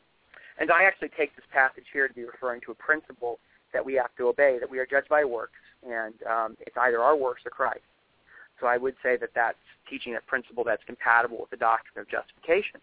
And 0.59 0.71
I 0.71 0.83
actually 0.83 1.09
take 1.17 1.35
this 1.35 1.45
passage 1.51 1.85
here 1.91 2.07
to 2.07 2.13
be 2.13 2.23
referring 2.23 2.61
to 2.61 2.71
a 2.71 2.75
principle 2.75 3.39
that 3.73 3.83
we 3.83 3.93
have 3.95 4.15
to 4.17 4.27
obey, 4.27 4.57
that 4.59 4.69
we 4.69 4.79
are 4.79 4.85
judged 4.85 5.09
by 5.09 5.23
works, 5.23 5.59
and 5.87 6.13
um, 6.29 6.57
it's 6.59 6.75
either 6.77 6.99
our 6.99 7.15
works 7.15 7.41
or 7.45 7.51
Christ. 7.51 7.81
So 8.59 8.67
I 8.67 8.77
would 8.77 8.95
say 9.01 9.17
that 9.17 9.29
that's 9.33 9.57
teaching 9.89 10.15
a 10.15 10.21
principle 10.21 10.63
that's 10.63 10.83
compatible 10.85 11.37
with 11.39 11.49
the 11.49 11.57
doctrine 11.57 12.01
of 12.01 12.09
justification. 12.09 12.79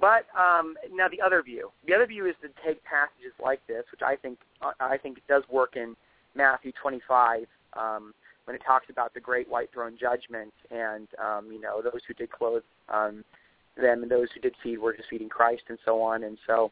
But 0.00 0.26
um, 0.38 0.74
now 0.92 1.08
the 1.08 1.20
other 1.20 1.42
view, 1.42 1.70
the 1.86 1.94
other 1.94 2.06
view 2.06 2.26
is 2.26 2.34
to 2.42 2.48
take 2.64 2.84
passages 2.84 3.32
like 3.42 3.60
this, 3.66 3.84
which 3.90 4.02
I 4.02 4.16
think 4.16 4.38
I 4.80 4.98
think 4.98 5.18
does 5.28 5.44
work 5.50 5.76
in 5.76 5.96
Matthew 6.34 6.72
25 6.80 7.46
um, 7.72 8.12
when 8.48 8.54
it 8.54 8.62
talks 8.66 8.86
about 8.88 9.12
the 9.12 9.20
great 9.20 9.46
white 9.46 9.70
throne 9.74 9.94
judgment, 10.00 10.54
and 10.70 11.06
um, 11.22 11.52
you 11.52 11.60
know 11.60 11.82
those 11.82 12.00
who 12.08 12.14
did 12.14 12.30
clothe 12.30 12.62
um, 12.88 13.22
them 13.76 14.02
and 14.02 14.10
those 14.10 14.28
who 14.32 14.40
did 14.40 14.54
feed 14.62 14.78
were 14.78 14.96
just 14.96 15.10
feeding 15.10 15.28
Christ 15.28 15.64
and 15.68 15.76
so 15.84 16.00
on. 16.00 16.24
And 16.24 16.38
so 16.46 16.70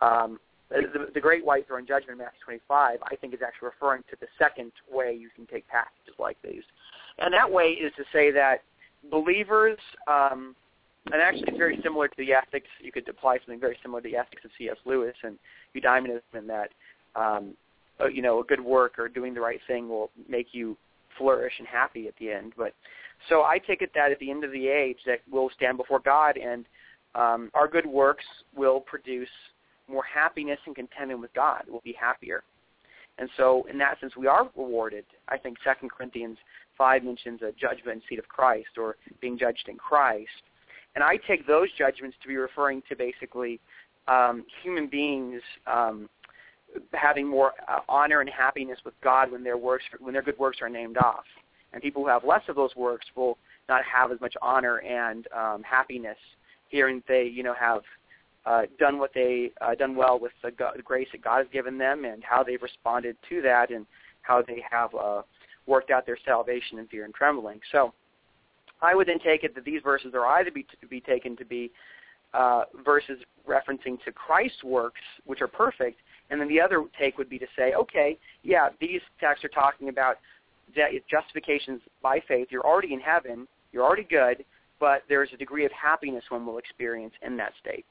um, 0.00 0.40
the, 0.70 1.10
the 1.12 1.20
great 1.20 1.44
white 1.44 1.66
throne 1.66 1.86
judgment 1.86 2.12
in 2.12 2.18
Matthew 2.18 2.40
25, 2.42 3.00
I 3.02 3.16
think, 3.16 3.34
is 3.34 3.40
actually 3.46 3.68
referring 3.68 4.02
to 4.08 4.16
the 4.18 4.28
second 4.38 4.72
way 4.90 5.14
you 5.14 5.28
can 5.36 5.44
take 5.44 5.68
passages 5.68 6.18
like 6.18 6.38
these, 6.42 6.62
and 7.18 7.34
that 7.34 7.52
way 7.52 7.72
is 7.72 7.92
to 7.98 8.04
say 8.14 8.30
that 8.30 8.62
believers 9.10 9.78
um, 10.08 10.56
and 11.12 11.20
actually 11.20 11.44
it's 11.48 11.58
very 11.58 11.78
similar 11.82 12.08
to 12.08 12.14
the 12.16 12.32
ethics. 12.32 12.68
You 12.80 12.92
could 12.92 13.06
apply 13.10 13.40
something 13.40 13.60
very 13.60 13.76
similar 13.82 14.00
to 14.00 14.08
the 14.08 14.16
ethics 14.16 14.42
of 14.46 14.52
C.S. 14.56 14.76
Lewis 14.86 15.14
and 15.22 15.38
eudaimonism 15.76 16.20
in 16.38 16.46
that, 16.46 16.70
um, 17.14 17.54
uh, 18.00 18.08
you 18.08 18.22
know, 18.22 18.40
a 18.40 18.44
good 18.44 18.60
work 18.60 18.98
or 18.98 19.08
doing 19.08 19.34
the 19.34 19.40
right 19.40 19.60
thing 19.66 19.88
will 19.88 20.10
make 20.28 20.48
you 20.52 20.76
flourish 21.20 21.52
and 21.58 21.68
happy 21.68 22.08
at 22.08 22.14
the 22.18 22.30
end. 22.30 22.54
But 22.56 22.72
so 23.28 23.42
I 23.42 23.58
take 23.58 23.82
it 23.82 23.90
that 23.94 24.10
at 24.10 24.18
the 24.18 24.30
end 24.30 24.42
of 24.42 24.52
the 24.52 24.66
age 24.66 24.96
that 25.06 25.20
we'll 25.30 25.50
stand 25.54 25.76
before 25.76 26.00
God 26.00 26.38
and 26.38 26.64
um, 27.14 27.50
our 27.54 27.68
good 27.68 27.86
works 27.86 28.24
will 28.56 28.80
produce 28.80 29.28
more 29.88 30.04
happiness 30.04 30.58
and 30.66 30.74
contentment 30.74 31.20
with 31.20 31.34
God. 31.34 31.62
We'll 31.68 31.82
be 31.84 31.96
happier. 32.00 32.42
And 33.18 33.28
so 33.36 33.66
in 33.70 33.76
that 33.78 34.00
sense, 34.00 34.16
we 34.16 34.26
are 34.26 34.48
rewarded. 34.56 35.04
I 35.28 35.36
think 35.36 35.58
Second 35.62 35.90
Corinthians 35.90 36.38
5 36.78 37.04
mentions 37.04 37.42
a 37.42 37.52
judgment 37.52 38.02
seat 38.08 38.18
of 38.18 38.26
Christ 38.28 38.78
or 38.78 38.96
being 39.20 39.38
judged 39.38 39.68
in 39.68 39.76
Christ. 39.76 40.30
And 40.94 41.04
I 41.04 41.18
take 41.28 41.46
those 41.46 41.68
judgments 41.76 42.16
to 42.22 42.28
be 42.28 42.36
referring 42.36 42.82
to 42.88 42.96
basically 42.96 43.60
um, 44.08 44.44
human 44.62 44.88
beings 44.88 45.42
um, 45.66 46.08
having 46.92 47.26
more 47.26 47.52
uh, 47.68 47.80
honor 47.88 48.20
and 48.20 48.30
happiness 48.30 48.78
with 48.84 48.94
God 49.02 49.30
when 49.30 49.42
their 49.42 49.56
works, 49.56 49.84
when 49.98 50.12
their 50.12 50.22
good 50.22 50.38
works 50.38 50.58
are 50.62 50.68
named 50.68 50.96
off. 50.96 51.24
And 51.72 51.82
people 51.82 52.02
who 52.02 52.08
have 52.08 52.24
less 52.24 52.42
of 52.48 52.56
those 52.56 52.74
works 52.76 53.06
will 53.14 53.38
not 53.68 53.82
have 53.84 54.10
as 54.10 54.20
much 54.20 54.34
honor 54.42 54.78
and 54.78 55.26
um, 55.36 55.62
happiness, 55.62 56.16
hearing 56.68 56.96
that 56.96 57.06
they, 57.08 57.24
you 57.24 57.42
know, 57.42 57.54
have 57.54 57.82
uh, 58.46 58.62
done 58.78 58.98
what 58.98 59.12
they 59.14 59.52
uh, 59.60 59.74
done 59.74 59.94
well 59.94 60.18
with 60.18 60.32
the, 60.42 60.50
the 60.76 60.82
grace 60.82 61.08
that 61.12 61.22
God 61.22 61.38
has 61.38 61.46
given 61.52 61.78
them, 61.78 62.04
and 62.04 62.22
how 62.24 62.42
they've 62.42 62.62
responded 62.62 63.16
to 63.28 63.42
that, 63.42 63.70
and 63.70 63.86
how 64.22 64.42
they 64.42 64.62
have 64.68 64.94
uh, 64.94 65.22
worked 65.66 65.90
out 65.90 66.06
their 66.06 66.18
salvation 66.24 66.78
in 66.78 66.86
fear 66.88 67.04
and 67.04 67.14
trembling. 67.14 67.60
So 67.70 67.92
I 68.82 68.94
would 68.94 69.06
then 69.08 69.18
take 69.18 69.44
it 69.44 69.54
that 69.54 69.64
these 69.64 69.82
verses 69.82 70.14
are 70.14 70.26
either 70.26 70.50
be, 70.50 70.66
to 70.80 70.86
be 70.86 71.00
taken 71.00 71.36
to 71.36 71.44
be 71.44 71.70
uh, 72.32 72.64
verses 72.84 73.18
referencing 73.48 74.02
to 74.04 74.12
Christ's 74.12 74.64
works, 74.64 75.00
which 75.24 75.40
are 75.40 75.48
perfect, 75.48 75.98
and 76.30 76.40
then 76.40 76.48
the 76.48 76.60
other 76.60 76.84
take 76.98 77.18
would 77.18 77.28
be 77.28 77.38
to 77.38 77.46
say, 77.56 77.74
okay, 77.74 78.18
yeah, 78.42 78.68
these 78.80 79.00
texts 79.20 79.44
are 79.44 79.48
talking 79.48 79.88
about 79.88 80.16
justifications 81.10 81.80
by 82.02 82.20
faith. 82.28 82.48
You're 82.50 82.66
already 82.66 82.94
in 82.94 83.00
heaven. 83.00 83.48
You're 83.72 83.84
already 83.84 84.06
good, 84.08 84.44
but 84.78 85.02
there's 85.08 85.30
a 85.34 85.36
degree 85.36 85.64
of 85.64 85.72
happiness 85.72 86.24
one 86.28 86.46
will 86.46 86.58
experience 86.58 87.14
in 87.26 87.36
that 87.36 87.52
state. 87.60 87.84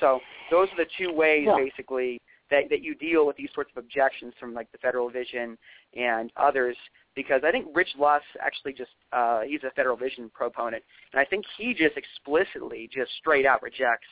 So 0.00 0.20
those 0.50 0.68
are 0.68 0.84
the 0.84 0.90
two 0.98 1.12
ways, 1.12 1.46
yeah. 1.46 1.56
basically, 1.56 2.20
that, 2.50 2.64
that 2.70 2.82
you 2.82 2.94
deal 2.94 3.26
with 3.26 3.36
these 3.36 3.48
sorts 3.54 3.70
of 3.76 3.82
objections 3.82 4.34
from 4.38 4.54
like 4.54 4.70
the 4.70 4.78
Federal 4.78 5.10
Vision 5.10 5.58
and 5.96 6.30
others 6.36 6.76
because 7.16 7.40
I 7.44 7.50
think 7.50 7.66
Rich 7.74 7.88
Lusk 7.98 8.24
actually 8.40 8.74
just 8.74 8.90
uh, 9.12 9.40
he's 9.40 9.62
a 9.64 9.70
Federal 9.70 9.96
Vision 9.96 10.30
proponent, 10.32 10.84
and 11.12 11.20
I 11.20 11.24
think 11.24 11.44
he 11.56 11.72
just 11.72 11.96
explicitly, 11.96 12.88
just 12.94 13.10
straight 13.18 13.46
out 13.46 13.62
rejects 13.62 14.06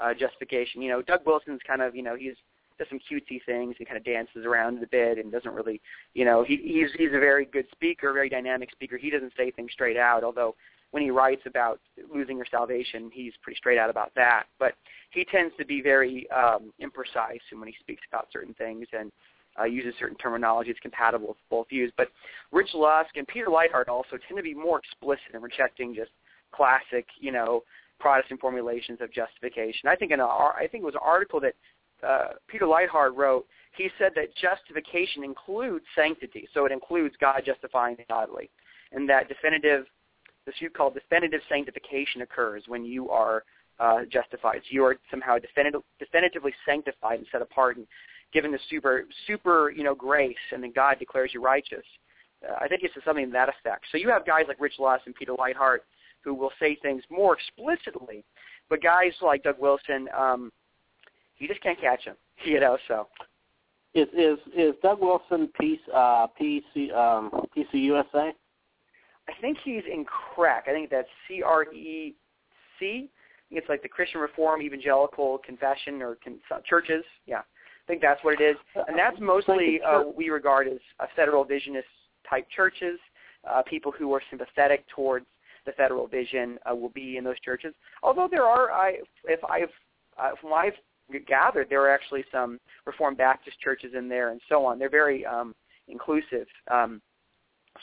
uh, 0.00 0.14
justification. 0.14 0.82
You 0.82 0.90
know, 0.90 1.02
Doug 1.02 1.20
Wilson's 1.26 1.60
kind 1.66 1.82
of 1.82 1.94
you 1.94 2.02
know 2.02 2.16
he's 2.16 2.34
does 2.78 2.86
some 2.88 3.00
cutesy 3.10 3.40
things 3.44 3.74
and 3.78 3.88
kind 3.88 3.98
of 3.98 4.04
dances 4.04 4.44
around 4.46 4.80
a 4.82 4.86
bit 4.86 5.18
and 5.18 5.32
doesn't 5.32 5.52
really 5.52 5.80
you 6.14 6.24
know 6.24 6.44
he 6.44 6.56
he's 6.56 6.90
he's 6.96 7.08
a 7.14 7.18
very 7.18 7.44
good 7.44 7.66
speaker, 7.72 8.12
very 8.12 8.28
dynamic 8.28 8.70
speaker. 8.72 8.96
He 8.96 9.10
doesn't 9.10 9.32
say 9.36 9.50
things 9.50 9.72
straight 9.72 9.96
out, 9.96 10.24
although 10.24 10.54
when 10.90 11.02
he 11.02 11.10
writes 11.10 11.42
about 11.46 11.80
losing 12.12 12.36
your 12.36 12.46
salvation, 12.50 13.10
he's 13.12 13.32
pretty 13.42 13.58
straight 13.58 13.78
out 13.78 13.90
about 13.90 14.12
that. 14.14 14.44
But 14.58 14.74
he 15.10 15.24
tends 15.24 15.54
to 15.58 15.66
be 15.66 15.82
very 15.82 16.26
um, 16.30 16.72
imprecise 16.80 17.40
when 17.52 17.68
he 17.68 17.74
speaks 17.80 18.02
about 18.10 18.28
certain 18.32 18.54
things 18.54 18.86
and 18.98 19.12
uh, 19.60 19.64
uses 19.64 19.94
certain 19.98 20.16
terminology 20.16 20.70
that's 20.70 20.80
compatible 20.80 21.28
with 21.28 21.36
both 21.50 21.68
views. 21.68 21.92
But 21.96 22.08
Rich 22.52 22.70
Lusk 22.74 23.16
and 23.16 23.26
Peter 23.26 23.46
Leithart 23.46 23.88
also 23.88 24.16
tend 24.26 24.36
to 24.36 24.42
be 24.42 24.54
more 24.54 24.78
explicit 24.78 25.34
in 25.34 25.42
rejecting 25.42 25.94
just 25.94 26.10
classic, 26.52 27.06
you 27.20 27.32
know, 27.32 27.62
Protestant 27.98 28.40
formulations 28.40 29.00
of 29.00 29.12
justification. 29.12 29.88
I 29.88 29.96
think 29.96 30.12
in 30.12 30.20
a, 30.20 30.26
I 30.26 30.68
think 30.70 30.82
it 30.82 30.86
was 30.86 30.94
an 30.94 31.00
article 31.02 31.40
that 31.40 31.54
uh, 32.06 32.28
Peter 32.46 32.66
Leithart 32.66 33.16
wrote. 33.16 33.46
He 33.76 33.88
said 33.98 34.12
that 34.16 34.34
justification 34.36 35.24
includes 35.24 35.84
sanctity, 35.94 36.48
so 36.52 36.64
it 36.64 36.72
includes 36.72 37.14
God 37.20 37.42
justifying 37.44 37.96
the 37.96 38.04
godly, 38.08 38.50
and 38.92 39.08
that 39.08 39.28
definitive, 39.28 39.86
this 40.46 40.54
you 40.58 40.70
call 40.70 40.90
definitive 40.90 41.40
sanctification 41.48 42.22
occurs 42.22 42.64
when 42.66 42.84
you 42.84 43.10
are 43.10 43.44
uh, 43.78 44.00
justified. 44.10 44.58
So 44.64 44.70
you 44.70 44.84
are 44.84 44.96
somehow 45.10 45.38
definitive, 45.38 45.82
definitively 45.98 46.52
sanctified 46.66 47.18
and 47.18 47.26
set 47.30 47.42
apart 47.42 47.76
and 47.76 47.86
given 48.32 48.52
the 48.52 48.58
super 48.68 49.04
super 49.26 49.70
you 49.70 49.84
know 49.84 49.94
grace, 49.94 50.36
and 50.52 50.62
then 50.62 50.72
God 50.74 50.98
declares 50.98 51.30
you 51.32 51.42
righteous. 51.42 51.84
Uh, 52.48 52.54
I 52.60 52.68
think 52.68 52.82
it's 52.82 52.94
something 53.04 53.26
to 53.26 53.32
that 53.32 53.48
effect. 53.48 53.86
So 53.90 53.98
you 53.98 54.08
have 54.08 54.26
guys 54.26 54.44
like 54.48 54.60
Rich 54.60 54.74
Lusk 54.78 55.02
and 55.06 55.14
Peter 55.14 55.32
Leithart 55.32 55.78
who 56.24 56.34
will 56.34 56.52
say 56.60 56.76
things 56.76 57.02
more 57.10 57.36
explicitly, 57.36 58.24
but 58.68 58.82
guys 58.82 59.12
like 59.22 59.42
Doug 59.42 59.56
Wilson, 59.58 60.08
um, 60.16 60.52
you 61.38 61.48
just 61.48 61.62
can't 61.62 61.80
catch 61.80 62.04
him, 62.04 62.16
you 62.44 62.60
know. 62.60 62.78
So 62.88 63.08
is 63.94 64.08
is 64.16 64.38
is 64.56 64.74
Doug 64.82 65.00
Wilson 65.00 65.48
PC 65.60 65.78
uh, 65.94 66.26
PC 66.40 66.94
um, 66.94 67.30
PCUSA? 67.56 68.32
I 69.28 69.32
think 69.40 69.58
he's 69.62 69.82
in 69.90 70.04
crack. 70.04 70.64
I 70.68 70.72
think 70.72 70.90
that's 70.90 71.08
C 71.26 71.42
R 71.42 71.64
E 71.72 72.14
C. 72.78 73.10
It's 73.50 73.68
like 73.68 73.82
the 73.82 73.88
Christian 73.88 74.20
Reform 74.20 74.60
Evangelical 74.60 75.38
Confession 75.38 76.02
or 76.02 76.18
con- 76.22 76.38
churches. 76.66 77.04
Yeah 77.26 77.42
I 77.88 77.90
think 77.90 78.02
that's 78.02 78.22
what 78.22 78.38
it 78.38 78.44
is, 78.44 78.56
and 78.86 78.98
that's 78.98 79.16
mostly 79.18 79.80
uh, 79.80 80.00
what 80.00 80.14
we 80.14 80.28
regard 80.28 80.68
as 80.68 80.76
uh, 81.00 81.06
federal 81.16 81.42
visionist 81.42 81.88
type 82.28 82.46
churches. 82.54 82.98
Uh, 83.48 83.62
people 83.62 83.90
who 83.90 84.12
are 84.12 84.20
sympathetic 84.28 84.84
towards 84.94 85.24
the 85.68 85.72
federal 85.72 86.06
vision 86.06 86.58
uh, 86.68 86.74
will 86.74 86.88
be 86.88 87.18
in 87.18 87.24
those 87.24 87.38
churches. 87.40 87.74
Although 88.02 88.28
there 88.30 88.44
are, 88.44 88.72
I, 88.72 88.96
if 89.24 89.40
I've, 89.44 89.68
uh, 90.18 90.30
from 90.40 90.50
what 90.50 90.64
I've 90.64 91.26
gathered, 91.26 91.68
there 91.68 91.82
are 91.82 91.94
actually 91.94 92.24
some 92.32 92.58
Reformed 92.86 93.18
Baptist 93.18 93.60
churches 93.60 93.92
in 93.96 94.08
there 94.08 94.30
and 94.30 94.40
so 94.48 94.64
on. 94.64 94.78
They're 94.78 94.88
very 94.88 95.26
um, 95.26 95.54
inclusive. 95.86 96.46
Um, 96.70 97.02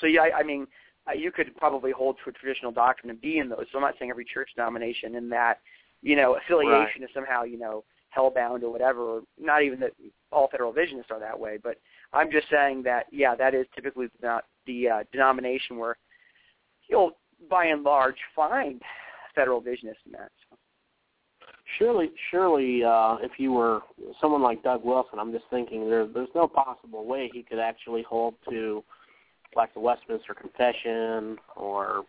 so 0.02 0.08
yeah, 0.08 0.22
I, 0.22 0.40
I 0.40 0.44
mean, 0.44 0.66
uh, 1.08 1.14
you 1.14 1.32
could 1.32 1.56
probably 1.58 1.92
hold 1.92 2.18
to 2.24 2.32
a 2.32 2.34
traditional 2.34 2.72
doctrine 2.72 3.12
and 3.12 3.22
be 3.22 3.38
in 3.38 3.50
those. 3.50 3.66
So 3.72 3.78
I'm 3.78 3.84
not 3.84 3.94
saying 4.00 4.10
every 4.10 4.26
church 4.26 4.50
denomination 4.56 5.16
in 5.16 5.30
that, 5.30 5.60
you 6.02 6.16
know, 6.16 6.38
affiliation 6.38 7.02
right. 7.02 7.10
is 7.10 7.10
somehow, 7.14 7.44
you 7.44 7.60
know, 7.60 7.84
hellbound 8.18 8.64
or 8.64 8.72
whatever. 8.72 9.02
Or 9.02 9.22
not 9.40 9.62
even 9.62 9.80
that 9.82 9.92
all 10.32 10.48
federal 10.50 10.74
visionists 10.74 11.12
are 11.12 11.20
that 11.20 11.40
way, 11.40 11.60
but 11.62 11.78
I'm 12.14 12.32
just 12.32 12.50
saying 12.50 12.82
that 12.84 13.06
yeah, 13.12 13.36
that 13.36 13.54
is 13.54 13.68
typically 13.76 14.08
not 14.24 14.46
the 14.66 14.90
uh, 14.90 15.04
denomination 15.12 15.78
where 15.78 15.98
you'll 16.90 17.12
by 17.50 17.66
and 17.66 17.84
large 17.84 18.18
find 18.36 18.82
federal 19.34 19.62
visionists 19.62 20.06
in 20.06 20.12
that. 20.14 20.32
So. 20.50 20.58
Surely, 21.78 22.12
surely, 22.32 22.84
uh, 22.84 23.18
if 23.22 23.34
you 23.38 23.52
were 23.52 23.82
someone 24.22 24.42
like 24.42 24.64
Doug 24.64 24.84
Wilson, 24.84 25.20
I'm 25.20 25.32
just 25.32 25.46
thinking 25.50 25.90
there, 25.90 26.08
there's 26.08 26.30
no 26.36 26.48
possible 26.48 27.06
way 27.06 27.30
he 27.34 27.44
could 27.44 27.60
actually 27.60 28.04
hold 28.04 28.36
to 28.50 28.84
like 29.56 29.74
the 29.74 29.80
Westminster 29.80 30.34
Confession 30.34 31.38
or 31.56 32.04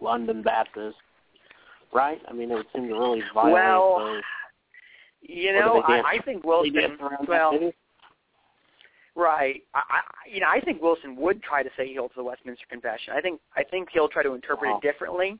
London 0.00 0.42
Baptist, 0.42 0.96
right? 1.92 2.20
I 2.28 2.32
mean, 2.32 2.50
it 2.50 2.54
would 2.54 2.66
seem 2.74 2.88
to 2.88 2.94
really 2.94 3.22
violate 3.34 3.54
well, 3.54 3.98
those 3.98 4.22
you 5.22 5.52
know, 5.52 5.82
I, 5.86 6.02
I 6.14 6.18
think 6.24 6.44
Wilson. 6.44 6.96
Well, 7.28 7.72
Right. 9.16 9.62
I, 9.74 9.80
I, 9.88 10.00
you 10.28 10.40
know, 10.40 10.46
I 10.48 10.60
think 10.60 10.80
Wilson 10.80 11.16
would 11.16 11.42
try 11.42 11.62
to 11.62 11.70
say 11.76 11.88
he 11.88 11.96
holds 11.96 12.14
the 12.16 12.22
Westminster 12.22 12.64
Confession. 12.70 13.12
I 13.16 13.20
think 13.20 13.40
I 13.56 13.64
think 13.64 13.88
he'll 13.92 14.08
try 14.08 14.22
to 14.22 14.34
interpret 14.34 14.70
Wow. 14.70 14.78
it 14.78 14.82
differently, 14.82 15.38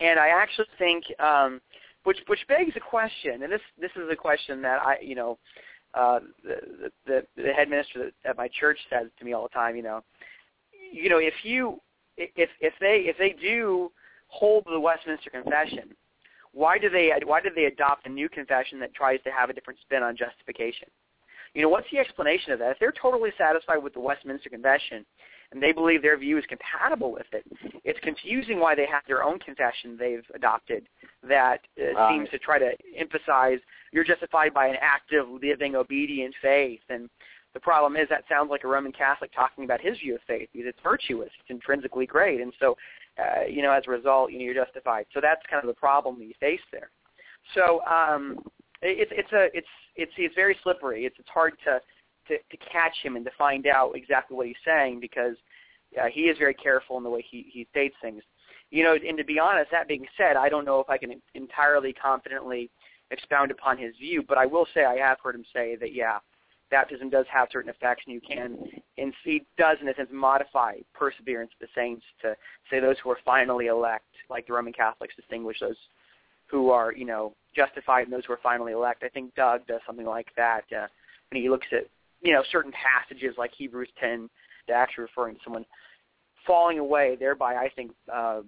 and 0.00 0.18
I 0.18 0.28
actually 0.28 0.66
think, 0.78 1.04
um, 1.18 1.60
which 2.04 2.18
which 2.26 2.40
begs 2.48 2.72
a 2.76 2.80
question, 2.80 3.42
and 3.42 3.52
this 3.52 3.62
this 3.80 3.90
is 3.96 4.08
a 4.10 4.16
question 4.16 4.60
that 4.62 4.80
I, 4.82 4.98
you 5.00 5.14
know, 5.14 5.38
uh, 5.94 6.20
the, 6.44 6.90
the 7.06 7.26
the 7.36 7.52
head 7.52 7.68
minister 7.68 8.10
at 8.24 8.36
my 8.36 8.48
church 8.48 8.78
says 8.90 9.06
to 9.18 9.24
me 9.24 9.32
all 9.32 9.42
the 9.44 9.48
time. 9.48 9.76
You 9.76 9.82
know, 9.82 10.04
you 10.92 11.08
know, 11.08 11.18
if 11.18 11.34
you 11.42 11.80
if 12.16 12.50
if 12.60 12.74
they 12.80 13.04
if 13.06 13.16
they 13.18 13.34
do 13.40 13.90
hold 14.28 14.64
the 14.70 14.78
Westminster 14.78 15.30
Confession, 15.30 15.94
why 16.52 16.78
do 16.78 16.90
they 16.90 17.12
why 17.24 17.40
did 17.40 17.54
they 17.54 17.64
adopt 17.64 18.06
a 18.06 18.10
new 18.10 18.28
confession 18.28 18.78
that 18.80 18.94
tries 18.94 19.22
to 19.22 19.30
have 19.30 19.50
a 19.50 19.52
different 19.52 19.80
spin 19.80 20.02
on 20.02 20.16
justification? 20.16 20.88
You 21.54 21.62
know, 21.62 21.68
what's 21.68 21.86
the 21.90 21.98
explanation 21.98 22.52
of 22.52 22.58
that? 22.60 22.72
If 22.72 22.78
they're 22.78 22.92
totally 22.92 23.30
satisfied 23.36 23.78
with 23.78 23.94
the 23.94 24.00
Westminster 24.00 24.48
Convention 24.48 25.04
and 25.52 25.60
they 25.60 25.72
believe 25.72 26.00
their 26.00 26.16
view 26.16 26.38
is 26.38 26.44
compatible 26.48 27.12
with 27.12 27.26
it, 27.32 27.44
it's 27.84 27.98
confusing 28.00 28.60
why 28.60 28.74
they 28.74 28.86
have 28.86 29.02
their 29.08 29.24
own 29.24 29.38
confession 29.40 29.96
they've 29.98 30.24
adopted 30.34 30.86
that 31.28 31.60
uh, 31.80 32.08
seems 32.08 32.28
to 32.30 32.38
try 32.38 32.58
to 32.58 32.70
emphasize 32.96 33.58
you're 33.92 34.04
justified 34.04 34.54
by 34.54 34.68
an 34.68 34.76
active, 34.80 35.26
living, 35.42 35.74
obedient 35.74 36.34
faith. 36.40 36.80
And 36.88 37.10
the 37.54 37.60
problem 37.60 37.96
is 37.96 38.08
that 38.08 38.24
sounds 38.28 38.50
like 38.50 38.64
a 38.64 38.68
Roman 38.68 38.92
Catholic 38.92 39.32
talking 39.34 39.64
about 39.64 39.80
his 39.80 39.98
view 39.98 40.14
of 40.14 40.20
faith 40.26 40.48
because 40.52 40.68
it's 40.68 40.78
virtuous, 40.82 41.30
it's 41.40 41.50
intrinsically 41.50 42.06
great, 42.06 42.40
and 42.40 42.52
so 42.60 42.76
uh, 43.18 43.44
you 43.48 43.62
know 43.62 43.72
as 43.72 43.82
a 43.88 43.90
result, 43.90 44.30
you 44.30 44.38
know 44.38 44.44
you're 44.44 44.64
justified. 44.64 45.06
So 45.12 45.20
that's 45.20 45.42
kind 45.50 45.62
of 45.62 45.68
the 45.68 45.78
problem 45.78 46.18
that 46.18 46.26
you 46.26 46.34
face 46.38 46.60
there. 46.70 46.90
So 47.54 47.82
um, 47.86 48.38
it, 48.82 49.08
it's 49.10 49.12
it's 49.14 49.32
a 49.32 49.56
it's 49.56 49.66
it's 50.00 50.12
it's 50.16 50.34
very 50.34 50.56
slippery. 50.62 51.04
It's 51.04 51.16
it's 51.18 51.28
hard 51.28 51.54
to, 51.64 51.80
to 52.28 52.38
to 52.38 52.56
catch 52.72 52.96
him 53.02 53.16
and 53.16 53.24
to 53.24 53.30
find 53.36 53.66
out 53.66 53.92
exactly 53.94 54.36
what 54.36 54.46
he's 54.46 54.56
saying 54.64 55.00
because 55.00 55.36
uh, 56.00 56.06
he 56.12 56.22
is 56.22 56.38
very 56.38 56.54
careful 56.54 56.96
in 56.96 57.04
the 57.04 57.10
way 57.10 57.24
he 57.28 57.46
he 57.52 57.66
states 57.70 57.96
things. 58.02 58.22
You 58.70 58.84
know, 58.84 58.94
and 58.94 59.18
to 59.18 59.24
be 59.24 59.38
honest, 59.38 59.70
that 59.72 59.88
being 59.88 60.06
said, 60.16 60.36
I 60.36 60.48
don't 60.48 60.64
know 60.64 60.80
if 60.80 60.88
I 60.88 60.96
can 60.96 61.20
entirely 61.34 61.92
confidently 61.92 62.70
expound 63.10 63.50
upon 63.50 63.76
his 63.76 63.96
view, 63.96 64.22
but 64.26 64.38
I 64.38 64.46
will 64.46 64.66
say 64.72 64.84
I 64.84 64.96
have 64.96 65.18
heard 65.22 65.34
him 65.34 65.44
say 65.52 65.76
that 65.80 65.92
yeah, 65.92 66.18
baptism 66.70 67.10
does 67.10 67.26
have 67.32 67.48
certain 67.50 67.70
effects, 67.70 68.04
and 68.06 68.14
you 68.14 68.20
can, 68.20 68.56
and 68.96 69.12
he 69.24 69.42
does 69.58 69.78
in 69.80 69.88
a 69.88 69.94
sense 69.94 70.08
modify 70.12 70.74
perseverance 70.94 71.50
of 71.60 71.66
the 71.66 71.80
saints 71.80 72.04
to 72.22 72.36
say 72.70 72.80
those 72.80 72.96
who 73.02 73.10
are 73.10 73.18
finally 73.24 73.66
elect, 73.66 74.04
like 74.28 74.46
the 74.46 74.52
Roman 74.52 74.72
Catholics 74.72 75.16
distinguish 75.16 75.58
those 75.60 75.76
who 76.50 76.70
are 76.70 76.92
you 76.92 77.04
know 77.04 77.34
justified 77.54 78.04
and 78.04 78.12
those 78.12 78.24
who 78.26 78.32
are 78.32 78.40
finally 78.42 78.72
elect. 78.72 79.02
I 79.04 79.08
think 79.08 79.34
Doug 79.34 79.66
does 79.66 79.80
something 79.86 80.06
like 80.06 80.28
that 80.36 80.64
uh, 80.76 80.86
when 81.30 81.42
he 81.42 81.48
looks 81.48 81.66
at 81.72 81.86
you 82.22 82.32
know 82.32 82.42
certain 82.50 82.72
passages 82.72 83.34
like 83.38 83.52
Hebrews 83.56 83.88
10, 84.00 84.28
to 84.68 84.72
actually 84.72 85.02
referring 85.02 85.36
to 85.36 85.40
someone 85.44 85.64
falling 86.46 86.78
away, 86.78 87.16
thereby 87.18 87.56
I 87.56 87.68
think 87.74 87.92
uh, 88.12 88.40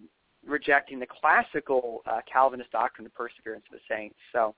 rejecting 0.46 0.98
the 0.98 1.06
classical 1.06 2.02
uh, 2.06 2.20
Calvinist 2.30 2.70
doctrine 2.72 3.06
of 3.06 3.14
perseverance 3.14 3.64
of 3.72 3.78
the 3.78 3.94
saints. 3.94 4.16
So, 4.32 4.54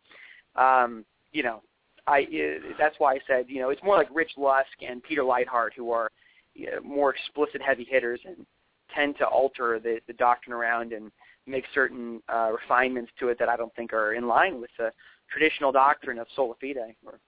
um, 0.56 1.04
you 1.32 1.42
know, 1.42 1.62
I 2.06 2.22
uh, 2.22 2.74
that's 2.78 2.96
why 2.98 3.14
I 3.14 3.18
said 3.26 3.46
you 3.48 3.60
know 3.60 3.70
it's 3.70 3.82
more 3.82 3.96
like 3.96 4.08
Rich 4.12 4.32
Lusk 4.36 4.68
and 4.86 5.02
Peter 5.02 5.22
Leithart 5.22 5.70
who 5.76 5.90
are 5.90 6.10
you 6.54 6.66
know, 6.66 6.80
more 6.82 7.14
explicit 7.14 7.60
heavy 7.62 7.84
hitters 7.84 8.20
and 8.24 8.46
tend 8.94 9.16
to 9.18 9.26
alter 9.26 9.80
the, 9.82 9.98
the 10.06 10.12
doctrine 10.12 10.54
around 10.54 10.92
and 10.92 11.10
make 11.46 11.64
certain 11.74 12.22
uh, 12.32 12.50
refinements 12.52 13.12
to 13.20 13.28
it 13.28 13.38
that 13.38 13.48
I 13.48 13.56
don't 13.56 13.74
think 13.74 13.92
are 13.92 14.14
in 14.14 14.26
line 14.26 14.60
with 14.60 14.70
the 14.78 14.90
traditional 15.30 15.72
doctrine 15.72 16.18
of 16.18 16.26
sola 16.34 16.54
fide 16.60 16.76
or 17.04 17.18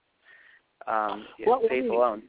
um, 0.87 1.25
know, 1.39 1.45
Well, 1.45 1.61
faith 1.69 1.83
we- 1.83 1.89
alone. 1.89 2.23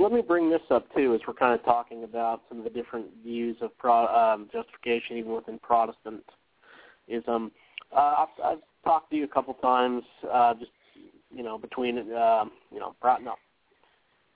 Let 0.00 0.12
me 0.12 0.22
bring 0.22 0.48
this 0.48 0.62
up 0.70 0.86
too, 0.94 1.14
as 1.14 1.20
we're 1.26 1.34
kind 1.34 1.58
of 1.58 1.64
talking 1.64 2.04
about 2.04 2.42
some 2.48 2.58
of 2.58 2.64
the 2.64 2.70
different 2.70 3.06
views 3.24 3.56
of 3.60 3.76
pro, 3.78 4.06
um, 4.06 4.48
justification, 4.52 5.16
even 5.16 5.32
within 5.32 5.58
Protestantism. 5.58 6.22
Uh, 7.90 7.96
I've, 7.96 8.28
I've 8.44 8.58
talked 8.84 9.10
to 9.10 9.16
you 9.16 9.24
a 9.24 9.28
couple 9.28 9.54
times, 9.54 10.04
uh, 10.32 10.54
just 10.54 10.70
you 11.34 11.42
know, 11.42 11.58
between 11.58 11.98
um, 11.98 12.52
you 12.70 12.78
know, 12.78 12.94
pri- 13.00 13.18
no, 13.18 13.34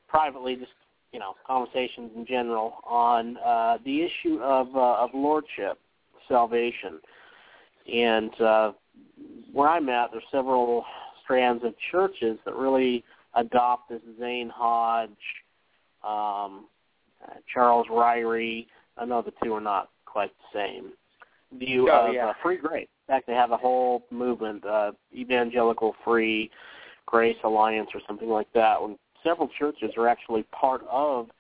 privately, 0.09 0.57
just 0.57 0.73
you 1.13 1.21
know, 1.21 1.35
conversations 1.47 2.11
in 2.17 2.27
general 2.27 2.75
on 2.85 3.37
uh, 3.39 3.79
the 3.85 4.03
issue 4.03 4.41
of 4.43 4.67
uh, 4.75 5.05
of 5.05 5.11
lordship, 5.15 5.79
salvation, 6.29 7.01
and 7.93 8.41
uh, 8.41 8.73
where 9.53 9.69
I'm 9.69 9.89
at, 9.89 10.11
there's 10.13 10.25
several 10.31 10.85
strands 11.25 11.65
of 11.65 11.75
churches 11.91 12.39
that 12.45 12.55
really 12.55 13.05
adopt 13.35 13.89
this 13.91 14.01
Zane 14.19 14.51
Hodge, 14.55 15.11
um, 16.05 16.67
uh, 17.25 17.35
Charles 17.53 17.87
Ryrie. 17.89 18.67
I 18.99 19.05
know 19.05 19.23
the 19.23 19.33
two 19.43 19.55
are 19.55 19.61
not 19.61 19.91
quite 20.05 20.33
the 20.39 20.59
same. 20.59 20.93
View 21.59 21.89
Oh, 21.91 22.09
of 22.09 22.15
yeah. 22.15 22.29
uh, 22.29 22.33
free 22.43 22.57
grace. 22.57 22.89
In 23.09 23.15
fact, 23.15 23.27
they 23.27 23.35
have 23.35 23.51
a 23.51 23.57
whole 23.57 24.05
movement, 24.11 24.65
uh, 24.65 24.93
Evangelical 25.15 25.95
Free 26.05 26.51
Grace 27.07 27.37
Alliance 27.45 27.91
or 27.95 28.01
something 28.07 28.29
like 28.29 28.51
that. 28.55 28.81
When 28.81 28.99
several 29.23 29.49
churches 29.59 29.93
are 29.97 30.09
actually 30.09 30.45
part 30.45 30.83
of 30.91 31.31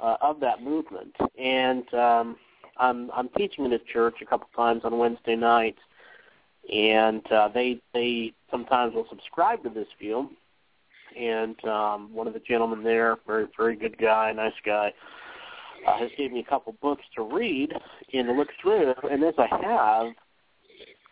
uh, 0.00 0.16
of 0.20 0.40
that 0.40 0.62
movement, 0.62 1.14
and 1.38 1.92
um, 1.94 2.36
I'm 2.76 3.10
I'm 3.12 3.28
teaching 3.30 3.64
in 3.64 3.72
a 3.72 3.78
church 3.78 4.16
a 4.22 4.26
couple 4.26 4.48
times 4.54 4.82
on 4.84 4.98
Wednesday 4.98 5.36
nights, 5.36 5.78
and 6.72 7.24
uh, 7.32 7.48
they 7.48 7.80
they 7.92 8.32
sometimes 8.50 8.94
will 8.94 9.06
subscribe 9.08 9.62
to 9.64 9.70
this 9.70 9.88
view. 9.98 10.30
And 11.16 11.62
um, 11.64 12.12
one 12.12 12.26
of 12.26 12.34
the 12.34 12.40
gentlemen 12.40 12.82
there, 12.82 13.16
very 13.26 13.46
very 13.56 13.76
good 13.76 13.96
guy, 13.98 14.32
nice 14.32 14.52
guy, 14.64 14.92
uh, 15.86 15.98
has 15.98 16.10
given 16.16 16.34
me 16.34 16.40
a 16.40 16.50
couple 16.50 16.74
books 16.82 17.04
to 17.14 17.22
read 17.22 17.72
and 18.12 18.26
to 18.26 18.32
look 18.32 18.48
through. 18.60 18.94
And 19.10 19.22
as 19.22 19.34
I 19.38 19.46
have, 19.62 20.14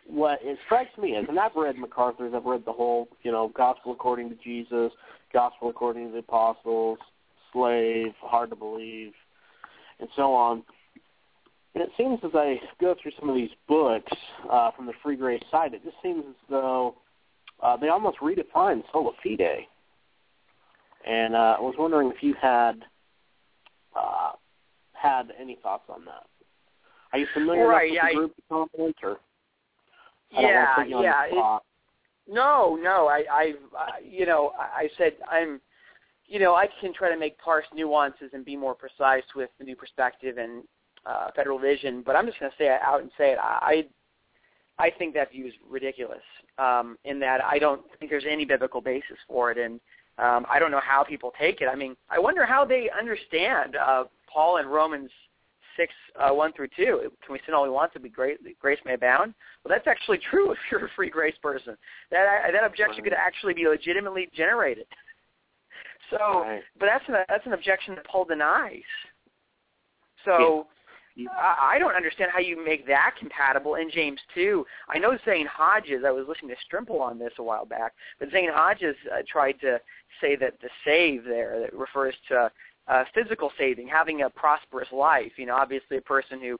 what 0.07 0.39
it 0.41 0.57
strikes 0.65 0.97
me 0.97 1.11
is, 1.11 1.25
and 1.29 1.39
I've 1.39 1.55
read 1.55 1.77
MacArthur's, 1.77 2.33
I've 2.35 2.45
read 2.45 2.65
the 2.65 2.73
whole, 2.73 3.07
you 3.23 3.31
know, 3.31 3.51
Gospel 3.55 3.93
according 3.93 4.29
to 4.29 4.35
Jesus, 4.43 4.91
Gospel 5.31 5.69
according 5.69 6.07
to 6.07 6.11
the 6.11 6.19
Apostles, 6.19 6.99
Slave, 7.51 8.13
Hard 8.19 8.49
to 8.49 8.55
Believe, 8.55 9.13
and 9.99 10.09
so 10.15 10.33
on. 10.33 10.63
And 11.75 11.83
it 11.83 11.89
seems 11.97 12.19
as 12.23 12.31
I 12.35 12.59
go 12.79 12.95
through 13.01 13.13
some 13.19 13.29
of 13.29 13.35
these 13.35 13.49
books 13.67 14.11
uh, 14.51 14.71
from 14.71 14.85
the 14.85 14.93
Free 15.01 15.15
Grace 15.15 15.41
side, 15.49 15.73
it 15.73 15.83
just 15.83 15.95
seems 16.03 16.23
as 16.27 16.35
though 16.49 16.95
uh, 17.61 17.77
they 17.77 17.89
almost 17.89 18.19
redefine 18.19 18.83
sola 18.91 19.11
fide. 19.23 19.65
And 21.07 21.35
uh, 21.35 21.55
I 21.57 21.61
was 21.61 21.75
wondering 21.77 22.11
if 22.15 22.21
you 22.21 22.35
had 22.39 22.83
uh, 23.99 24.31
had 24.93 25.29
any 25.39 25.57
thoughts 25.63 25.83
on 25.89 26.05
that. 26.05 26.23
Are 27.11 27.19
you 27.19 27.27
familiar 27.33 27.67
Right, 27.67 27.91
enough 27.91 27.95
yeah, 27.95 28.21
with 28.21 28.31
the 28.31 28.55
I- 28.55 28.59
group 28.59 28.69
comment, 28.77 28.95
or 29.03 29.17
I 30.35 30.41
yeah, 30.41 30.55
want 30.55 30.69
to 30.69 30.81
put 30.81 30.89
you 30.89 30.95
on 30.97 31.03
yeah. 31.03 31.23
it- 31.25 32.33
No, 32.33 32.75
no. 32.81 33.07
I, 33.07 33.23
I've, 33.31 33.55
uh, 33.77 33.85
you 34.03 34.25
know, 34.25 34.53
I 34.57 34.83
I 34.83 34.89
said 34.97 35.13
I'm, 35.29 35.59
you 36.25 36.39
know, 36.39 36.55
I 36.55 36.67
can 36.79 36.93
try 36.93 37.09
to 37.11 37.17
make 37.19 37.37
parse 37.37 37.65
nuances 37.73 38.31
and 38.33 38.45
be 38.45 38.55
more 38.55 38.73
precise 38.73 39.23
with 39.35 39.49
the 39.59 39.65
new 39.65 39.75
perspective 39.75 40.37
and 40.37 40.63
uh, 41.05 41.29
federal 41.35 41.59
vision, 41.59 42.01
but 42.05 42.15
I'm 42.15 42.25
just 42.25 42.39
going 42.39 42.51
to 42.51 42.57
say 42.57 42.65
it 42.65 42.81
out 42.81 43.01
and 43.01 43.11
say 43.17 43.31
it. 43.31 43.37
I, 43.41 43.85
I 44.79 44.89
think 44.97 45.13
that 45.13 45.31
view 45.31 45.47
is 45.47 45.53
ridiculous. 45.69 46.21
Um, 46.57 46.97
in 47.03 47.19
that 47.19 47.43
I 47.43 47.57
don't 47.57 47.81
think 47.99 48.11
there's 48.11 48.25
any 48.29 48.45
biblical 48.45 48.79
basis 48.81 49.17
for 49.27 49.51
it, 49.51 49.57
and 49.57 49.79
um, 50.19 50.45
I 50.49 50.59
don't 50.59 50.69
know 50.71 50.81
how 50.83 51.03
people 51.03 51.31
take 51.39 51.61
it. 51.61 51.65
I 51.67 51.75
mean, 51.75 51.95
I 52.09 52.19
wonder 52.19 52.45
how 52.45 52.63
they 52.63 52.89
understand 52.97 53.75
uh, 53.75 54.03
Paul 54.31 54.57
in 54.57 54.67
Romans 54.67 55.09
six 55.75 55.91
uh, 56.19 56.31
one 56.31 56.53
through 56.53 56.67
two. 56.75 57.09
Can 57.25 57.33
we 57.33 57.39
sin 57.45 57.55
all 57.55 57.63
we 57.63 57.69
want 57.71 57.91
to 57.93 57.99
be 57.99 58.09
great? 58.09 58.37
Grace 58.59 58.77
may 58.85 58.93
abound. 58.93 59.33
Well, 59.63 59.75
that's 59.75 59.87
actually 59.87 60.19
true 60.29 60.51
if 60.51 60.59
you're 60.71 60.85
a 60.85 60.89
free 60.95 61.09
grace 61.09 61.35
person. 61.41 61.75
That 62.11 62.51
that 62.53 62.63
objection 62.63 63.03
could 63.03 63.13
actually 63.13 63.55
be 63.55 63.67
legitimately 63.67 64.29
generated. 64.35 64.85
So, 66.09 66.41
Right. 66.41 66.61
but 66.77 66.85
that's 66.87 67.03
an 67.07 67.15
that's 67.27 67.45
an 67.47 67.53
objection 67.53 67.95
that 67.95 68.05
Paul 68.05 68.25
denies. 68.25 68.83
So. 70.25 70.67
I 71.31 71.77
don't 71.79 71.95
understand 71.95 72.31
how 72.33 72.39
you 72.39 72.63
make 72.63 72.87
that 72.87 73.13
compatible 73.19 73.75
in 73.75 73.91
James 73.91 74.19
2. 74.33 74.65
I 74.89 74.97
know 74.97 75.17
Zane 75.25 75.45
Hodges, 75.45 76.03
I 76.05 76.11
was 76.11 76.25
listening 76.27 76.55
to 76.55 76.75
Strimple 76.75 76.99
on 76.99 77.19
this 77.19 77.33
a 77.37 77.43
while 77.43 77.65
back, 77.65 77.93
but 78.19 78.31
Zane 78.31 78.49
Hodges 78.51 78.95
uh, 79.11 79.21
tried 79.27 79.59
to 79.61 79.79
say 80.19 80.35
that 80.37 80.59
the 80.61 80.69
save 80.83 81.23
there 81.23 81.59
that 81.59 81.73
refers 81.73 82.15
to 82.29 82.51
uh, 82.87 83.03
physical 83.13 83.51
saving, 83.57 83.87
having 83.87 84.23
a 84.23 84.29
prosperous 84.29 84.91
life. 84.91 85.31
You 85.37 85.45
know, 85.45 85.55
obviously 85.55 85.97
a 85.97 86.01
person 86.01 86.41
who 86.41 86.57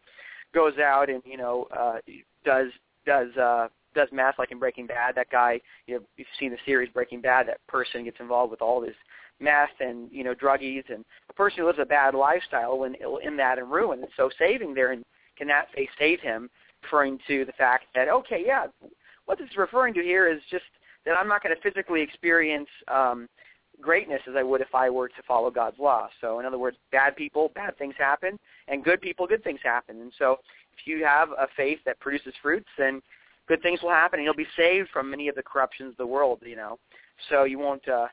goes 0.54 0.78
out 0.78 1.10
and 1.10 1.22
you 1.26 1.38
know 1.38 1.68
uh, 1.76 1.98
does 2.46 2.68
does 3.06 3.36
uh, 3.38 3.68
does 3.94 4.08
math 4.12 4.40
like 4.40 4.52
in 4.52 4.60
Breaking 4.60 4.88
Bad. 4.88 5.16
That 5.16 5.30
guy, 5.30 5.60
you 5.88 5.96
know, 5.96 6.02
you've 6.16 6.28
seen 6.40 6.52
the 6.52 6.58
series 6.66 6.90
Breaking 6.94 7.22
Bad. 7.22 7.48
That 7.48 7.66
person 7.68 8.04
gets 8.04 8.20
involved 8.20 8.52
with 8.52 8.62
all 8.62 8.82
this 8.82 8.96
meth 9.39 9.69
and 9.80 10.10
you 10.11 10.23
know 10.23 10.34
druggies, 10.34 10.84
and 10.89 11.03
a 11.30 11.34
person 11.34 11.60
who 11.60 11.68
lives 11.68 11.80
a 11.81 11.85
bad 11.85 12.14
lifestyle 12.14 12.77
will 12.77 13.18
in 13.18 13.38
that 13.38 13.60
and 13.60 13.72
ruin. 13.72 13.99
And 13.99 14.10
so 14.18 14.30
saving 14.38 14.73
there 14.73 14.91
and 14.91 15.03
can 15.38 15.47
that 15.47 15.68
faith 15.76 15.89
save 15.97 16.19
him? 16.19 16.49
Referring 16.84 17.18
to 17.27 17.45
the 17.45 17.53
fact 17.53 17.85
that 17.95 18.10
okay, 18.10 18.43
yeah, 18.45 18.65
what 19.26 19.38
this 19.38 19.49
is 19.49 19.57
referring 19.57 19.93
to 19.93 20.01
here 20.01 20.31
is 20.31 20.41
just 20.51 20.65
that 21.05 21.18
I'm 21.18 21.27
not 21.27 21.41
going 21.43 21.55
to 21.55 21.61
physically 21.61 22.01
experience 22.01 22.68
um, 22.88 23.27
greatness 23.81 24.22
as 24.27 24.35
I 24.38 24.43
would 24.43 24.61
if 24.61 24.73
I 24.73 24.89
were 24.89 25.07
to 25.07 25.23
follow 25.27 25.49
God's 25.49 25.80
law. 25.80 26.10
So 26.22 26.39
in 26.39 26.45
other 26.45 26.57
words, 26.57 26.77
bad 26.91 27.15
people, 27.15 27.51
bad 27.55 27.77
things 27.77 27.95
happen, 27.97 28.39
and 28.68 28.84
good 28.84 29.01
people, 29.01 29.27
good 29.27 29.43
things 29.43 29.60
happen. 29.64 30.01
And 30.01 30.11
so 30.18 30.38
if 30.77 30.85
you 30.88 31.03
have 31.05 31.30
a 31.31 31.47
faith 31.55 31.80
that 31.85 31.99
produces 31.99 32.34
fruits, 32.41 32.68
then 32.77 33.01
good 33.47 33.61
things 33.61 33.81
will 33.81 33.89
happen, 33.89 34.19
and 34.19 34.26
you'll 34.26 34.35
be 34.35 34.47
saved 34.57 34.89
from 34.91 35.10
many 35.10 35.27
of 35.27 35.35
the 35.35 35.43
corruptions 35.43 35.91
of 35.91 35.97
the 35.97 36.07
world. 36.07 36.39
You 36.45 36.55
know, 36.55 36.80
so 37.30 37.43
you 37.43 37.60
won't 37.60 37.88
uh, 37.88 38.07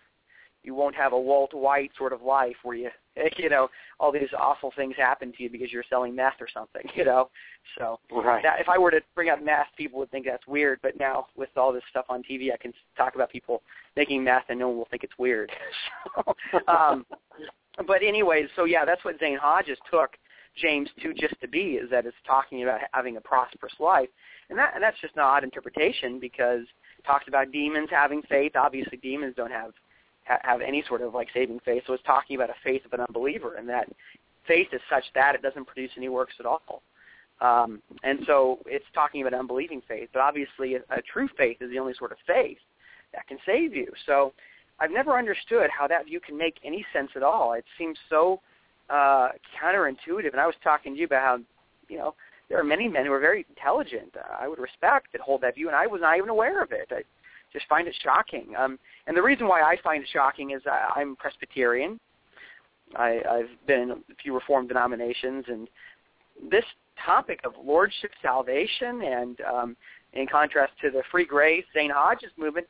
you 0.62 0.74
won't 0.74 0.94
have 0.94 1.12
a 1.12 1.20
Walt 1.20 1.54
White 1.54 1.90
sort 1.96 2.12
of 2.12 2.22
life 2.22 2.56
where 2.62 2.76
you 2.76 2.90
you 3.38 3.48
know 3.48 3.68
all 3.98 4.12
these 4.12 4.28
awful 4.38 4.72
things 4.76 4.94
happen 4.96 5.32
to 5.32 5.42
you 5.42 5.50
because 5.50 5.72
you're 5.72 5.84
selling 5.88 6.14
meth 6.14 6.40
or 6.40 6.48
something. 6.52 6.82
You 7.00 7.06
know, 7.06 7.30
so 7.78 7.98
right. 8.12 8.42
that, 8.42 8.60
if 8.60 8.68
I 8.68 8.76
were 8.76 8.90
to 8.90 9.00
bring 9.14 9.30
up 9.30 9.42
meth, 9.42 9.68
people 9.78 9.98
would 10.00 10.10
think 10.10 10.26
that's 10.26 10.46
weird. 10.46 10.80
But 10.82 10.98
now 10.98 11.28
with 11.34 11.48
all 11.56 11.72
this 11.72 11.82
stuff 11.88 12.04
on 12.10 12.22
TV, 12.22 12.52
I 12.52 12.58
can 12.58 12.74
talk 12.94 13.14
about 13.14 13.30
people 13.30 13.62
making 13.96 14.22
meth, 14.22 14.44
and 14.50 14.58
no 14.58 14.68
one 14.68 14.76
will 14.76 14.88
think 14.90 15.02
it's 15.02 15.16
weird. 15.18 15.50
so, 16.26 16.60
um, 16.68 17.06
but 17.86 18.02
anyways, 18.02 18.48
so 18.54 18.64
yeah, 18.64 18.84
that's 18.84 19.02
what 19.02 19.18
Zane 19.18 19.38
Hodges 19.40 19.78
took 19.90 20.10
James 20.56 20.90
to 21.02 21.14
just 21.14 21.40
to 21.40 21.48
be 21.48 21.74
is 21.74 21.88
that 21.90 22.04
it's 22.04 22.16
talking 22.26 22.62
about 22.64 22.80
having 22.92 23.16
a 23.16 23.20
prosperous 23.20 23.72
life, 23.78 24.08
and 24.50 24.58
that 24.58 24.72
and 24.74 24.82
that's 24.82 25.00
just 25.00 25.14
an 25.14 25.22
odd 25.22 25.44
interpretation 25.44 26.20
because 26.20 26.62
it 26.98 27.04
talks 27.06 27.28
about 27.28 27.52
demons 27.52 27.88
having 27.90 28.20
faith. 28.22 28.52
Obviously, 28.56 28.98
demons 28.98 29.34
don't 29.36 29.52
have 29.52 29.70
ha- 30.26 30.40
have 30.42 30.60
any 30.60 30.82
sort 30.88 31.02
of 31.02 31.14
like 31.14 31.28
saving 31.34 31.60
faith, 31.64 31.82
so 31.86 31.92
it's 31.92 32.02
talking 32.04 32.36
about 32.36 32.50
a 32.50 32.54
faith 32.64 32.84
of 32.84 32.92
an 32.92 33.00
unbeliever, 33.00 33.54
and 33.56 33.68
that 33.68 33.88
faith 34.46 34.68
is 34.72 34.80
such 34.88 35.04
that 35.14 35.34
it 35.34 35.42
doesn't 35.42 35.66
produce 35.66 35.90
any 35.96 36.08
works 36.08 36.34
at 36.40 36.46
all. 36.46 36.82
Um, 37.40 37.80
and 38.02 38.20
so 38.26 38.58
it's 38.66 38.84
talking 38.94 39.22
about 39.22 39.38
unbelieving 39.38 39.82
faith, 39.88 40.10
but 40.12 40.20
obviously 40.20 40.74
a, 40.74 40.80
a 40.90 41.00
true 41.02 41.28
faith 41.36 41.56
is 41.60 41.70
the 41.70 41.78
only 41.78 41.94
sort 41.98 42.12
of 42.12 42.18
faith 42.26 42.58
that 43.14 43.26
can 43.26 43.38
save 43.46 43.74
you. 43.74 43.90
So 44.06 44.32
I've 44.78 44.90
never 44.90 45.18
understood 45.18 45.70
how 45.70 45.86
that 45.88 46.06
view 46.06 46.20
can 46.20 46.36
make 46.36 46.56
any 46.64 46.84
sense 46.92 47.10
at 47.16 47.22
all. 47.22 47.54
It 47.54 47.64
seems 47.78 47.96
so 48.08 48.40
uh, 48.90 49.28
counterintuitive. 49.62 50.32
And 50.32 50.40
I 50.40 50.46
was 50.46 50.54
talking 50.62 50.94
to 50.94 50.98
you 50.98 51.06
about 51.06 51.22
how, 51.22 51.38
you 51.88 51.98
know, 51.98 52.14
there 52.48 52.58
are 52.58 52.64
many 52.64 52.88
men 52.88 53.06
who 53.06 53.12
are 53.12 53.20
very 53.20 53.46
intelligent. 53.48 54.14
Uh, 54.16 54.36
I 54.38 54.48
would 54.48 54.58
respect 54.58 55.12
that 55.12 55.20
hold 55.20 55.40
that 55.42 55.54
view, 55.54 55.68
and 55.68 55.76
I 55.76 55.86
was 55.86 56.00
not 56.00 56.16
even 56.16 56.30
aware 56.30 56.62
of 56.62 56.72
it. 56.72 56.88
I 56.90 57.02
just 57.52 57.66
find 57.68 57.88
it 57.88 57.96
shocking. 58.02 58.54
Um, 58.58 58.78
and 59.06 59.16
the 59.16 59.22
reason 59.22 59.48
why 59.48 59.62
I 59.62 59.76
find 59.82 60.02
it 60.02 60.08
shocking 60.12 60.50
is 60.50 60.62
I, 60.66 61.00
I'm 61.00 61.16
Presbyterian. 61.16 61.98
I, 62.96 63.20
I've 63.30 63.66
been 63.66 63.80
in 63.82 63.90
a 63.90 63.96
few 64.22 64.34
Reformed 64.34 64.68
denominations, 64.68 65.44
and 65.48 65.68
this 66.50 66.64
topic 67.04 67.40
of 67.44 67.52
lordship 67.62 68.10
salvation, 68.20 69.02
and 69.02 69.40
um, 69.42 69.76
in 70.12 70.26
contrast 70.26 70.72
to 70.82 70.90
the 70.90 71.02
free 71.10 71.24
grace 71.24 71.64
Zane 71.72 71.90
Hodges 71.90 72.30
movement, 72.36 72.66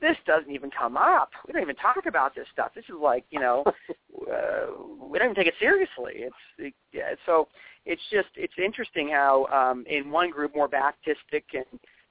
this 0.00 0.16
doesn't 0.26 0.50
even 0.50 0.70
come 0.70 0.96
up. 0.96 1.30
We 1.46 1.52
don't 1.52 1.62
even 1.62 1.76
talk 1.76 2.04
about 2.06 2.34
this 2.34 2.46
stuff. 2.52 2.72
This 2.74 2.84
is 2.84 2.96
like, 3.00 3.24
you 3.30 3.40
know, 3.40 3.64
uh, 4.30 4.66
we 5.00 5.18
don't 5.18 5.30
even 5.30 5.36
take 5.36 5.46
it 5.46 5.54
seriously. 5.60 6.14
It's 6.16 6.34
it, 6.58 6.74
yeah, 6.92 7.14
so 7.24 7.48
it's 7.86 8.02
just 8.10 8.28
it's 8.34 8.54
interesting 8.62 9.08
how 9.08 9.46
um, 9.46 9.84
in 9.88 10.10
one 10.10 10.30
group, 10.30 10.54
more 10.54 10.68
Baptistic 10.68 11.44
and 11.54 11.64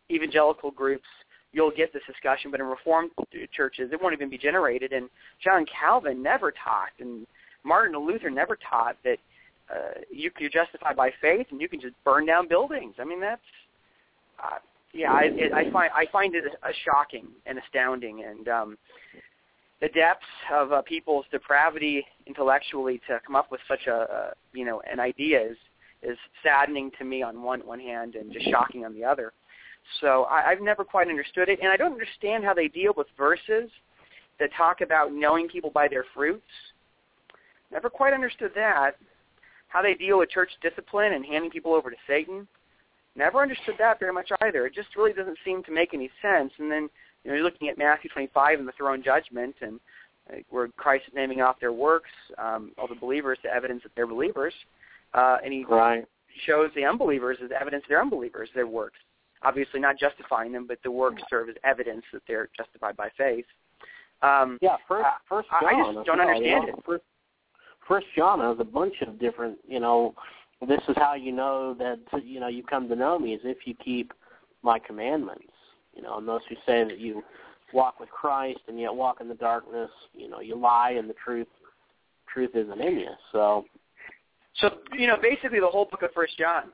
evangelical 0.10 0.72
groups, 0.72 1.08
you'll 1.54 1.72
get 1.72 1.94
this 1.94 2.04
discussion, 2.08 2.52
but 2.52 2.60
in 2.60 2.66
Reformed 2.66 3.12
churches, 3.54 3.90
it 3.92 4.02
won't 4.02 4.14
even 4.14 4.30
be 4.30 4.38
generated. 4.38 4.94
And 4.94 5.10
John 5.44 5.66
Calvin 5.66 6.22
never 6.24 6.52
taught, 6.52 6.92
and 7.00 7.26
Martin 7.64 7.96
Luther 7.98 8.30
never 8.30 8.58
taught 8.70 8.98
that 9.04 9.18
uh, 9.74 10.02
you, 10.12 10.32
you're 10.40 10.50
justified 10.50 10.96
by 10.96 11.12
faith 11.22 11.48
and 11.52 11.62
you 11.62 11.70
can 11.70 11.80
just 11.80 11.96
burn 12.04 12.26
down 12.26 12.48
buildings. 12.48 12.96
I 13.00 13.06
mean, 13.06 13.22
that's 13.22 13.42
uh, 14.44 14.58
yeah, 14.94 15.12
I, 15.12 15.24
it, 15.24 15.54
I 15.54 15.72
find 15.72 15.92
I 15.96 16.06
find 16.12 16.36
it 16.36 16.44
a 16.46 16.72
shocking 16.86 17.28
and 17.46 17.58
astounding, 17.58 18.24
and 18.24 18.48
um, 18.50 18.78
the 19.80 19.88
depths 19.90 20.26
of 20.54 20.74
uh, 20.74 20.82
people's 20.82 21.26
depravity 21.32 22.06
intellectually 22.28 23.00
to 23.08 23.20
come 23.26 23.36
up 23.36 23.52
with 23.52 23.62
such 23.68 23.88
a, 23.88 23.94
a 23.94 24.34
you 24.54 24.66
know 24.66 24.82
an 24.92 25.00
idea 25.00 25.42
is 25.42 25.58
is 26.04 26.18
saddening 26.44 26.92
to 26.98 27.06
me 27.06 27.22
on 27.22 27.42
one 27.42 27.62
one 27.62 27.80
hand 27.80 28.16
and 28.16 28.34
just 28.34 28.50
shocking 28.50 28.84
on 28.84 28.94
the 28.94 29.04
other. 29.04 29.32
So 30.00 30.24
I, 30.24 30.52
I've 30.52 30.62
never 30.62 30.84
quite 30.84 31.08
understood 31.08 31.50
it, 31.50 31.60
and 31.62 31.72
I 31.72 31.78
don't 31.78 31.92
understand 31.92 32.44
how 32.44 32.54
they 32.54 32.68
deal 32.68 32.94
with 32.96 33.08
verses 33.18 33.70
that 34.40 34.50
talk 34.58 34.82
about 34.82 35.14
knowing 35.14 35.48
people 35.48 35.70
by 35.70 35.88
their 35.88 36.06
fruits. 36.14 36.46
Never 37.72 37.90
quite 37.90 38.14
understood 38.14 38.52
that. 38.56 38.92
How 39.68 39.82
they 39.82 39.94
deal 39.94 40.20
with 40.20 40.30
church 40.30 40.52
discipline 40.62 41.14
and 41.14 41.26
handing 41.26 41.50
people 41.50 41.74
over 41.74 41.90
to 41.90 41.96
Satan 42.08 42.48
Never 43.16 43.42
understood 43.42 43.76
that 43.78 44.00
very 44.00 44.14
much 44.14 44.30
either. 44.42 44.66
It 44.66 44.74
just 44.74 44.96
really 44.96 45.14
doesn't 45.14 45.38
seem 45.44 45.64
to 45.64 45.72
make 45.72 45.94
any 45.94 46.10
sense. 46.22 46.52
And 46.60 46.72
then 46.72 46.90
you 47.24 47.32
know, 47.32 47.36
you're 47.36 47.44
looking 47.44 47.68
at 47.68 47.78
Matthew 47.78 48.10
25 48.10 48.60
and 48.60 48.68
the 48.68 48.72
throne 48.74 49.04
judgment, 49.04 49.56
and 49.62 49.80
uh, 50.32 50.38
where 50.50 50.70
Christ 50.70 51.06
is 51.08 51.14
naming 51.14 51.42
off 51.42 51.60
their 51.60 51.74
works, 51.74 52.10
um, 52.38 52.72
all 52.78 52.88
the 52.88 52.96
believers, 52.96 53.38
the 53.44 53.54
evidence 53.54 53.84
that 53.84 53.92
they're 53.96 54.08
believers, 54.08 54.54
uh, 55.14 55.38
and 55.44 55.52
he 55.52 55.66
right. 55.66 56.06
shows 56.46 56.72
the 56.76 56.86
unbelievers 56.86 57.38
as 57.44 57.52
evidence 57.60 57.84
they're 57.90 58.02
unbelievers, 58.02 58.50
their 58.56 58.68
works. 58.68 58.98
Obviously, 59.44 59.80
not 59.80 59.98
justifying 59.98 60.52
them, 60.52 60.68
but 60.68 60.78
the 60.84 60.92
works 60.92 61.22
serve 61.30 61.50
as 61.50 61.56
evidence 61.64 62.04
that 62.14 62.22
they're 62.28 62.50
justified 62.56 62.96
by 62.96 63.10
faith. 63.18 63.46
Um, 64.22 64.60
yeah, 64.62 64.78
first, 64.88 65.08
first 65.28 65.50
John. 65.62 65.66
I 65.66 65.94
just 65.94 66.06
don't 66.06 66.20
understand 66.20 66.68
know, 66.68 66.74
it. 66.74 66.84
First, 66.86 67.04
first 67.88 68.06
John 68.16 68.40
has 68.40 68.58
a 68.60 68.64
bunch 68.64 68.94
of 69.02 69.20
different, 69.20 69.58
you 69.68 69.80
know, 69.80 70.14
this 70.68 70.82
is 70.88 70.96
how 70.98 71.16
you 71.16 71.32
know 71.32 71.76
that 71.80 72.00
you 72.24 72.40
know 72.40 72.48
you 72.48 72.64
come 72.64 72.88
to 72.88 72.96
know 72.96 73.18
me 73.18 73.34
is 73.34 73.42
if 73.44 73.66
you 73.66 73.74
keep 73.84 74.14
my 74.62 74.78
commandments. 74.78 75.46
You 75.96 76.04
know, 76.04 76.18
and 76.18 76.28
those 76.28 76.42
who 76.48 76.56
say 76.66 76.84
that 76.84 77.00
you 77.00 77.24
walk 77.74 78.00
with 78.00 78.10
Christ 78.10 78.60
and 78.68 78.80
yet 78.80 78.94
walk 78.94 79.22
in 79.22 79.28
the 79.28 79.36
darkness, 79.36 79.90
you 80.14 80.30
know, 80.30 80.40
you 80.40 80.56
lie 80.56 80.92
and 80.92 81.10
the 81.10 81.16
truth 81.24 81.48
truth 82.32 82.52
isn't 82.54 82.80
in 82.80 83.00
you. 83.00 83.10
So 83.32 83.66
So 84.56 84.70
you 84.94 85.08
know, 85.08 85.18
basically 85.22 85.60
the 85.60 85.68
whole 85.68 85.86
book 85.86 86.04
of 86.04 86.12
First 86.14 86.38
John. 86.38 86.66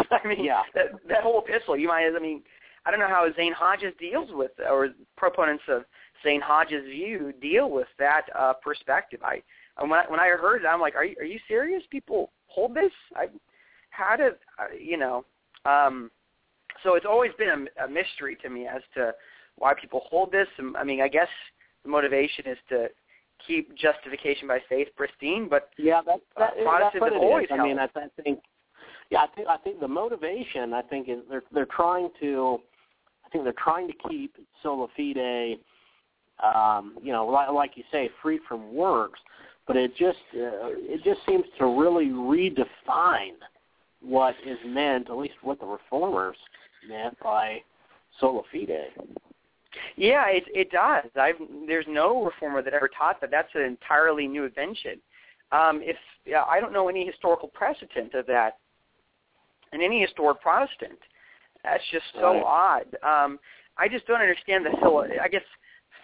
I 0.10 0.26
mean, 0.26 0.44
Yeah. 0.44 0.62
that 0.74 0.86
that 1.08 1.22
whole 1.22 1.44
epistle. 1.46 1.76
You 1.76 1.88
might, 1.88 2.08
I 2.14 2.18
mean, 2.20 2.42
I 2.84 2.90
don't 2.90 3.00
know 3.00 3.08
how 3.08 3.26
Zane 3.36 3.52
Hodges 3.52 3.94
deals 3.98 4.28
with, 4.32 4.52
or 4.70 4.90
proponents 5.16 5.64
of 5.68 5.84
Zane 6.22 6.40
Hodges' 6.40 6.84
view 6.84 7.32
deal 7.40 7.70
with 7.70 7.88
that 7.98 8.22
uh, 8.38 8.52
perspective. 8.54 9.20
I 9.22 9.42
and 9.78 9.90
when 9.90 10.00
I, 10.00 10.04
when 10.10 10.20
I 10.20 10.28
heard 10.28 10.62
it, 10.62 10.66
I'm 10.66 10.80
like, 10.80 10.94
are 10.94 11.04
you 11.04 11.16
are 11.20 11.24
you 11.24 11.38
serious? 11.48 11.82
People 11.90 12.30
hold 12.46 12.74
this? 12.74 12.92
I 13.14 13.26
how 13.90 14.16
did 14.16 14.34
uh, 14.58 14.74
you 14.78 14.96
know? 14.96 15.24
Um, 15.64 16.10
so 16.82 16.94
it's 16.94 17.06
always 17.06 17.32
been 17.38 17.48
a, 17.78 17.84
a 17.84 17.88
mystery 17.88 18.36
to 18.42 18.50
me 18.50 18.66
as 18.66 18.82
to 18.94 19.12
why 19.56 19.74
people 19.74 20.02
hold 20.08 20.30
this. 20.30 20.46
I 20.78 20.84
mean, 20.84 21.00
I 21.00 21.08
guess 21.08 21.28
the 21.82 21.90
motivation 21.90 22.46
is 22.46 22.58
to 22.68 22.88
keep 23.46 23.74
justification 23.76 24.48
by 24.48 24.58
faith 24.68 24.88
pristine, 24.96 25.48
but 25.48 25.70
yeah, 25.78 26.00
that, 26.06 26.20
that, 26.38 26.50
Uh, 26.58 26.62
Protestants 26.62 26.92
that's 26.92 27.00
what 27.00 27.12
it 27.12 27.16
is. 27.16 27.22
always 27.22 27.46
I 27.50 27.62
mean, 27.62 27.78
I. 27.78 27.84
I 27.84 28.22
think, 28.22 28.40
yeah, 29.10 29.20
I 29.20 29.26
think 29.34 29.48
I 29.48 29.56
think 29.58 29.80
the 29.80 29.88
motivation 29.88 30.72
I 30.72 30.82
think 30.82 31.08
is 31.08 31.18
they're 31.28 31.42
they're 31.52 31.66
trying 31.66 32.10
to, 32.20 32.58
I 33.24 33.28
think 33.30 33.44
they're 33.44 33.54
trying 33.62 33.88
to 33.88 33.94
keep 34.08 34.34
sola 34.62 34.88
fide, 34.96 35.58
um, 36.42 36.96
you 37.02 37.12
know, 37.12 37.26
like, 37.26 37.50
like 37.50 37.70
you 37.76 37.84
say, 37.92 38.10
free 38.22 38.40
from 38.48 38.74
works. 38.74 39.20
But 39.66 39.76
it 39.76 39.96
just 39.96 40.18
uh, 40.34 40.70
it 40.72 41.02
just 41.04 41.20
seems 41.26 41.44
to 41.58 41.66
really 41.66 42.06
redefine 42.06 43.34
what 44.00 44.34
is 44.46 44.58
meant, 44.64 45.10
at 45.10 45.16
least 45.16 45.34
what 45.42 45.58
the 45.60 45.66
reformers 45.66 46.36
meant 46.88 47.18
by 47.20 47.62
sola 48.20 48.42
fide. 48.52 48.68
Yeah, 49.96 50.26
it 50.28 50.44
it 50.54 50.70
does. 50.70 51.10
I've 51.16 51.36
there's 51.66 51.86
no 51.88 52.24
reformer 52.24 52.62
that 52.62 52.74
ever 52.74 52.88
taught 52.88 53.20
that. 53.20 53.30
That's 53.30 53.48
an 53.54 53.62
entirely 53.62 54.26
new 54.26 54.44
invention. 54.44 55.00
Um, 55.52 55.80
if 55.82 55.96
yeah, 56.24 56.44
I 56.44 56.60
don't 56.60 56.72
know 56.72 56.88
any 56.88 57.06
historical 57.06 57.48
precedent 57.48 58.14
of 58.14 58.26
that 58.26 58.58
in 59.72 59.82
any 59.82 60.00
historic 60.00 60.40
Protestant. 60.40 60.98
That's 61.62 61.82
just 61.90 62.04
so 62.14 62.42
odd. 62.44 62.86
Um, 63.02 63.38
I 63.78 63.88
just 63.88 64.06
don't 64.06 64.20
understand 64.20 64.64
the 64.64 64.70
philo- 64.80 65.08
I 65.20 65.28
guess 65.28 65.42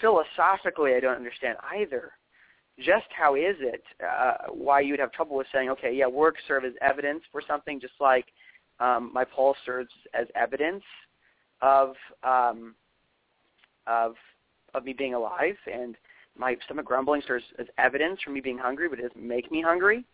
philosophically 0.01 0.95
I 0.95 1.01
don't 1.01 1.17
understand 1.17 1.57
either. 1.73 2.13
Just 2.79 3.07
how 3.17 3.35
is 3.35 3.57
it 3.61 3.83
uh, 4.03 4.51
why 4.51 4.81
you'd 4.81 4.99
have 4.99 5.13
trouble 5.13 5.37
with 5.37 5.47
saying, 5.53 5.69
okay, 5.71 5.95
yeah, 5.95 6.07
works 6.07 6.41
serve 6.49 6.65
as 6.65 6.73
evidence 6.81 7.23
for 7.31 7.43
something, 7.47 7.79
just 7.79 7.93
like 8.01 8.27
um, 8.81 9.11
my 9.13 9.25
pulse 9.25 9.57
serves 9.65 9.91
as 10.15 10.27
evidence 10.35 10.83
of 11.61 11.95
um, 12.25 12.75
of 13.87 14.15
of 14.75 14.85
me 14.85 14.95
being 14.95 15.15
alive, 15.15 15.57
and 15.73 15.97
my 16.37 16.57
stomach 16.65 16.87
grumbling 16.87 17.23
serves 17.27 17.45
as 17.59 17.67
evidence 17.79 18.21
for 18.25 18.31
me 18.31 18.41
being 18.41 18.59
hungry, 18.59 18.89
but 18.89 18.99
it 18.99 19.03
doesn't 19.03 19.23
make 19.23 19.51
me 19.53 19.61
hungry. 19.61 20.05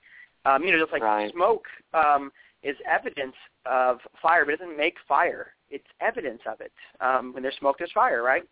Um, 0.45 0.65
you 0.65 0.73
know, 0.73 0.81
just 0.81 0.93
like 0.93 1.03
Right. 1.03 1.33
smoke 1.33 1.67
um, 1.95 2.33
is 2.63 2.77
evidence 2.91 3.35
of 3.67 3.99
fire, 4.21 4.45
but 4.45 4.55
it 4.55 4.59
doesn't 4.59 4.77
make 4.77 4.95
fire. 5.07 5.55
It's 5.71 5.87
evidence 6.01 6.41
of 6.47 6.61
it. 6.61 6.73
Um, 7.01 7.33
when 7.33 7.43
there's 7.43 7.57
smoke, 7.57 7.77
there's 7.79 7.93
fire, 7.93 8.23
right? 8.23 8.43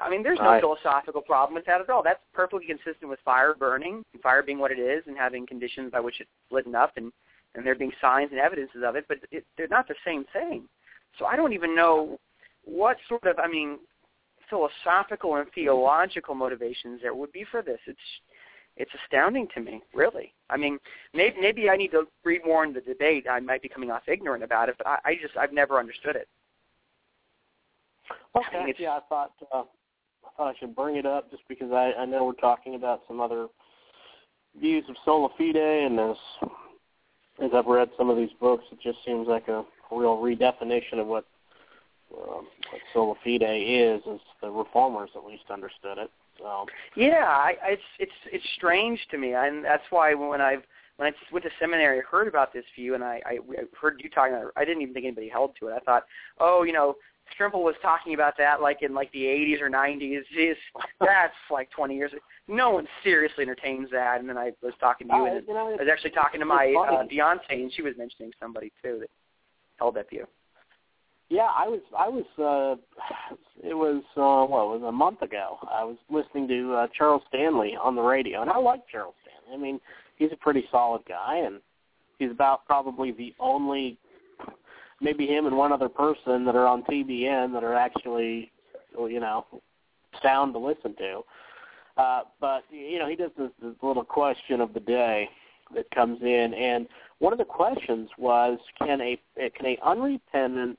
I 0.00 0.08
mean, 0.08 0.22
there's 0.22 0.38
no 0.38 0.52
Right. 0.52 0.60
philosophical 0.60 1.20
problem 1.20 1.54
with 1.54 1.66
that 1.66 1.80
at 1.82 1.90
all. 1.90 2.02
That's 2.02 2.22
perfectly 2.32 2.66
consistent 2.66 3.10
with 3.10 3.20
fire 3.20 3.52
burning, 3.54 4.04
and 4.12 4.22
fire 4.22 4.42
being 4.42 4.58
what 4.58 4.70
it 4.70 4.78
is, 4.78 5.06
and 5.06 5.18
having 5.18 5.46
conditions 5.46 5.90
by 5.90 6.00
which 6.00 6.20
it's 6.20 6.30
lit 6.50 6.72
up, 6.74 6.96
and 6.96 7.12
and 7.54 7.66
there 7.66 7.74
being 7.74 7.92
signs 8.00 8.30
and 8.30 8.40
evidences 8.40 8.82
of 8.82 8.96
it. 8.96 9.04
But 9.08 9.18
it, 9.30 9.44
they're 9.58 9.68
not 9.68 9.86
the 9.86 9.94
same 10.06 10.24
thing. 10.32 10.66
So 11.18 11.26
I 11.26 11.36
don't 11.36 11.52
even 11.52 11.74
know 11.74 12.18
what 12.64 12.96
sort 13.06 13.26
of. 13.26 13.38
I 13.38 13.46
mean, 13.46 13.78
philosophical 14.48 15.36
and 15.36 15.46
theological 15.52 16.34
motivations 16.34 17.00
there 17.02 17.14
would 17.14 17.32
be 17.32 17.44
for 17.44 17.60
this. 17.60 17.78
It's 17.86 17.98
it's 18.76 18.90
astounding 19.04 19.48
to 19.54 19.60
me, 19.60 19.82
really. 19.94 20.32
I 20.50 20.56
mean, 20.56 20.78
maybe 21.12 21.36
maybe 21.40 21.70
I 21.70 21.76
need 21.76 21.90
to 21.90 22.04
read 22.24 22.42
more 22.44 22.64
in 22.64 22.72
the 22.72 22.80
debate. 22.80 23.26
I 23.30 23.40
might 23.40 23.62
be 23.62 23.68
coming 23.68 23.90
off 23.90 24.02
ignorant 24.08 24.42
about 24.42 24.68
it, 24.68 24.76
but 24.78 24.86
I, 24.86 24.98
I 25.04 25.14
just 25.20 25.36
I've 25.36 25.52
never 25.52 25.78
understood 25.78 26.16
it. 26.16 26.28
Okay, 28.34 28.58
I 28.58 28.74
yeah, 28.78 28.90
I 28.90 29.00
thought 29.08 29.32
uh, 29.52 29.64
I 30.24 30.28
thought 30.36 30.54
I 30.54 30.58
should 30.58 30.74
bring 30.74 30.96
it 30.96 31.06
up 31.06 31.30
just 31.30 31.42
because 31.48 31.70
I, 31.72 31.92
I 31.98 32.04
know 32.06 32.24
we're 32.24 32.32
talking 32.32 32.74
about 32.74 33.02
some 33.06 33.20
other 33.20 33.48
views 34.58 34.84
of 34.88 34.96
sola 35.04 35.28
fide, 35.36 35.56
and 35.56 36.00
as 36.00 36.16
as 37.42 37.50
I've 37.54 37.66
read 37.66 37.90
some 37.96 38.10
of 38.10 38.16
these 38.16 38.32
books, 38.40 38.64
it 38.72 38.78
just 38.82 38.98
seems 39.04 39.28
like 39.28 39.48
a 39.48 39.64
real 39.90 40.16
redefinition 40.16 40.98
of 40.98 41.06
what 41.06 41.26
um, 42.14 42.46
what 42.70 42.80
sola 42.92 43.14
fide 43.22 43.42
is, 43.42 44.00
as 44.10 44.20
the 44.40 44.50
reformers 44.50 45.10
at 45.14 45.24
least 45.24 45.44
understood 45.50 45.98
it. 45.98 46.10
So 46.42 46.66
yeah, 46.96 47.24
I, 47.26 47.54
it's 47.62 47.82
it's 47.98 48.12
it's 48.32 48.44
strange 48.56 49.00
to 49.10 49.18
me, 49.18 49.34
and 49.34 49.64
that's 49.64 49.84
why 49.90 50.12
when 50.14 50.40
I've 50.40 50.62
when 50.96 51.08
I 51.12 51.32
went 51.32 51.44
to 51.44 51.50
seminary, 51.60 51.98
I 51.98 52.02
heard 52.02 52.28
about 52.28 52.52
this 52.52 52.64
view, 52.76 52.94
and 52.94 53.04
I, 53.04 53.20
I 53.24 53.38
I 53.56 53.62
heard 53.80 54.00
you 54.02 54.10
talking. 54.10 54.34
About 54.34 54.46
it. 54.46 54.52
I 54.56 54.64
didn't 54.64 54.82
even 54.82 54.92
think 54.92 55.06
anybody 55.06 55.28
held 55.28 55.52
to 55.60 55.68
it. 55.68 55.74
I 55.74 55.78
thought, 55.80 56.04
oh, 56.40 56.64
you 56.64 56.72
know, 56.72 56.96
Strimple 57.38 57.62
was 57.62 57.76
talking 57.80 58.14
about 58.14 58.34
that 58.38 58.60
like 58.60 58.82
in 58.82 58.92
like 58.92 59.10
the 59.12 59.22
80s 59.22 59.60
or 59.60 59.70
90s. 59.70 60.22
Jeez, 60.36 60.54
that's 61.00 61.34
like 61.50 61.70
20 61.70 61.96
years. 61.96 62.12
No 62.48 62.70
one 62.70 62.88
seriously 63.04 63.42
entertains 63.42 63.88
that. 63.92 64.20
And 64.20 64.28
then 64.28 64.36
I 64.36 64.52
was 64.62 64.74
talking 64.80 65.08
to 65.08 65.14
you, 65.14 65.26
and 65.26 65.46
you 65.46 65.54
know, 65.54 65.68
I 65.68 65.82
was 65.82 65.88
actually 65.90 66.10
talking 66.10 66.40
to 66.40 66.46
my 66.46 66.74
uh, 66.76 67.04
fiancée, 67.04 67.62
and 67.62 67.72
she 67.72 67.82
was 67.82 67.94
mentioning 67.96 68.32
somebody 68.40 68.72
too 68.82 68.98
that 69.00 69.10
held 69.78 69.94
that 69.94 70.10
view. 70.10 70.26
Yeah, 71.32 71.48
I 71.56 71.66
was. 71.66 71.80
I 71.98 72.08
was. 72.08 72.24
uh 72.38 73.34
It 73.64 73.74
was 73.74 74.02
uh 74.16 74.42
it 74.42 74.50
was 74.50 74.82
a 74.84 74.90
month 74.92 75.22
ago. 75.22 75.56
I 75.70 75.84
was 75.84 75.96
listening 76.10 76.48
to 76.48 76.74
uh, 76.74 76.86
Charles 76.98 77.22
Stanley 77.28 77.76
on 77.80 77.94
the 77.94 78.02
radio, 78.02 78.42
and 78.42 78.50
I 78.50 78.58
like 78.58 78.80
Charles 78.90 79.14
Stanley. 79.22 79.56
I 79.56 79.62
mean, 79.62 79.80
he's 80.16 80.32
a 80.32 80.36
pretty 80.36 80.64
solid 80.70 81.02
guy, 81.08 81.36
and 81.46 81.60
he's 82.18 82.32
about 82.32 82.66
probably 82.66 83.12
the 83.12 83.32
only 83.38 83.98
maybe 85.00 85.26
him 85.26 85.46
and 85.46 85.56
one 85.56 85.72
other 85.72 85.88
person 85.88 86.44
that 86.44 86.56
are 86.56 86.66
on 86.66 86.82
TBN 86.82 87.52
that 87.52 87.62
are 87.62 87.74
actually, 87.74 88.50
you 88.98 89.20
know, 89.20 89.46
sound 90.22 90.52
to 90.54 90.58
listen 90.58 90.94
to. 90.96 91.22
Uh, 91.96 92.22
but 92.40 92.64
you 92.70 92.98
know, 92.98 93.08
he 93.08 93.14
does 93.14 93.30
this, 93.38 93.50
this 93.62 93.74
little 93.80 94.04
question 94.04 94.60
of 94.60 94.74
the 94.74 94.80
day 94.80 95.28
that 95.74 95.88
comes 95.92 96.20
in, 96.20 96.52
and 96.52 96.88
one 97.20 97.32
of 97.32 97.38
the 97.38 97.44
questions 97.44 98.10
was, 98.18 98.58
can 98.78 99.00
a 99.00 99.16
can 99.38 99.66
a 99.66 99.78
unrepentant, 99.84 100.78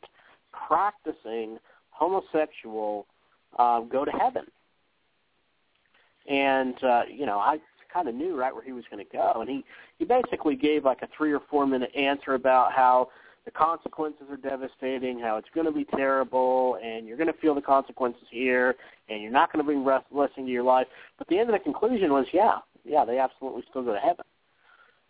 practicing 0.67 1.57
homosexual 1.89 3.05
uh, 3.57 3.81
go 3.81 4.05
to 4.05 4.11
heaven? 4.11 4.45
And 6.29 6.75
uh, 6.83 7.03
you 7.09 7.25
know, 7.25 7.39
I 7.39 7.57
kind 7.93 8.07
of 8.07 8.15
knew 8.15 8.37
right 8.37 8.53
where 8.53 8.63
he 8.63 8.71
was 8.71 8.85
going 8.89 9.05
to 9.05 9.11
go, 9.11 9.41
and 9.41 9.49
he 9.49 9.63
he 9.99 10.05
basically 10.05 10.55
gave 10.55 10.85
like 10.85 11.01
a 11.01 11.09
three 11.15 11.33
or 11.33 11.41
four 11.49 11.67
minute 11.67 11.91
answer 11.95 12.33
about 12.33 12.71
how 12.71 13.09
the 13.45 13.51
consequences 13.51 14.23
are 14.29 14.37
devastating, 14.37 15.19
how 15.19 15.37
it's 15.37 15.49
going 15.53 15.65
to 15.65 15.71
be 15.71 15.85
terrible, 15.95 16.77
and 16.83 17.05
you're 17.05 17.17
going 17.17 17.31
to 17.31 17.39
feel 17.39 17.53
the 17.53 17.61
consequences 17.61 18.23
here, 18.31 18.75
and 19.09 19.21
you're 19.21 19.31
not 19.31 19.51
going 19.51 19.59
to 19.59 19.65
bring 19.65 19.83
blessing 20.11 20.45
to 20.45 20.51
your 20.51 20.63
life. 20.63 20.87
But 21.17 21.27
the 21.27 21.37
end 21.37 21.49
of 21.49 21.53
the 21.53 21.59
conclusion 21.59 22.11
was, 22.13 22.25
yeah, 22.31 22.59
yeah, 22.85 23.03
they 23.03 23.19
absolutely 23.19 23.63
still 23.69 23.83
go 23.83 23.93
to 23.93 23.99
heaven. 23.99 24.25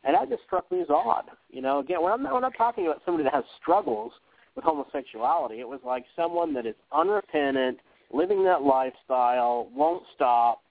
And 0.04 0.16
that 0.16 0.30
just 0.30 0.44
struck 0.44 0.70
me 0.72 0.82
as 0.82 0.90
odd. 0.90 1.26
You 1.50 1.62
know, 1.62 1.80
again, 1.80 2.02
when 2.02 2.12
I'm, 2.12 2.24
when 2.24 2.44
I'm 2.44 2.52
talking 2.54 2.88
about 2.88 3.02
somebody 3.06 3.24
that 3.24 3.34
has 3.34 3.44
struggles 3.62 4.12
with 4.56 4.66
homosexuality, 4.66 5.60
it 5.60 5.68
was 5.68 5.80
like 5.86 6.06
someone 6.16 6.54
that 6.54 6.66
is 6.66 6.76
unrepentant, 6.92 7.80
living 8.12 8.44
that 8.44 8.62
lifestyle, 8.62 9.70
won't 9.74 10.04
stop, 10.14 10.62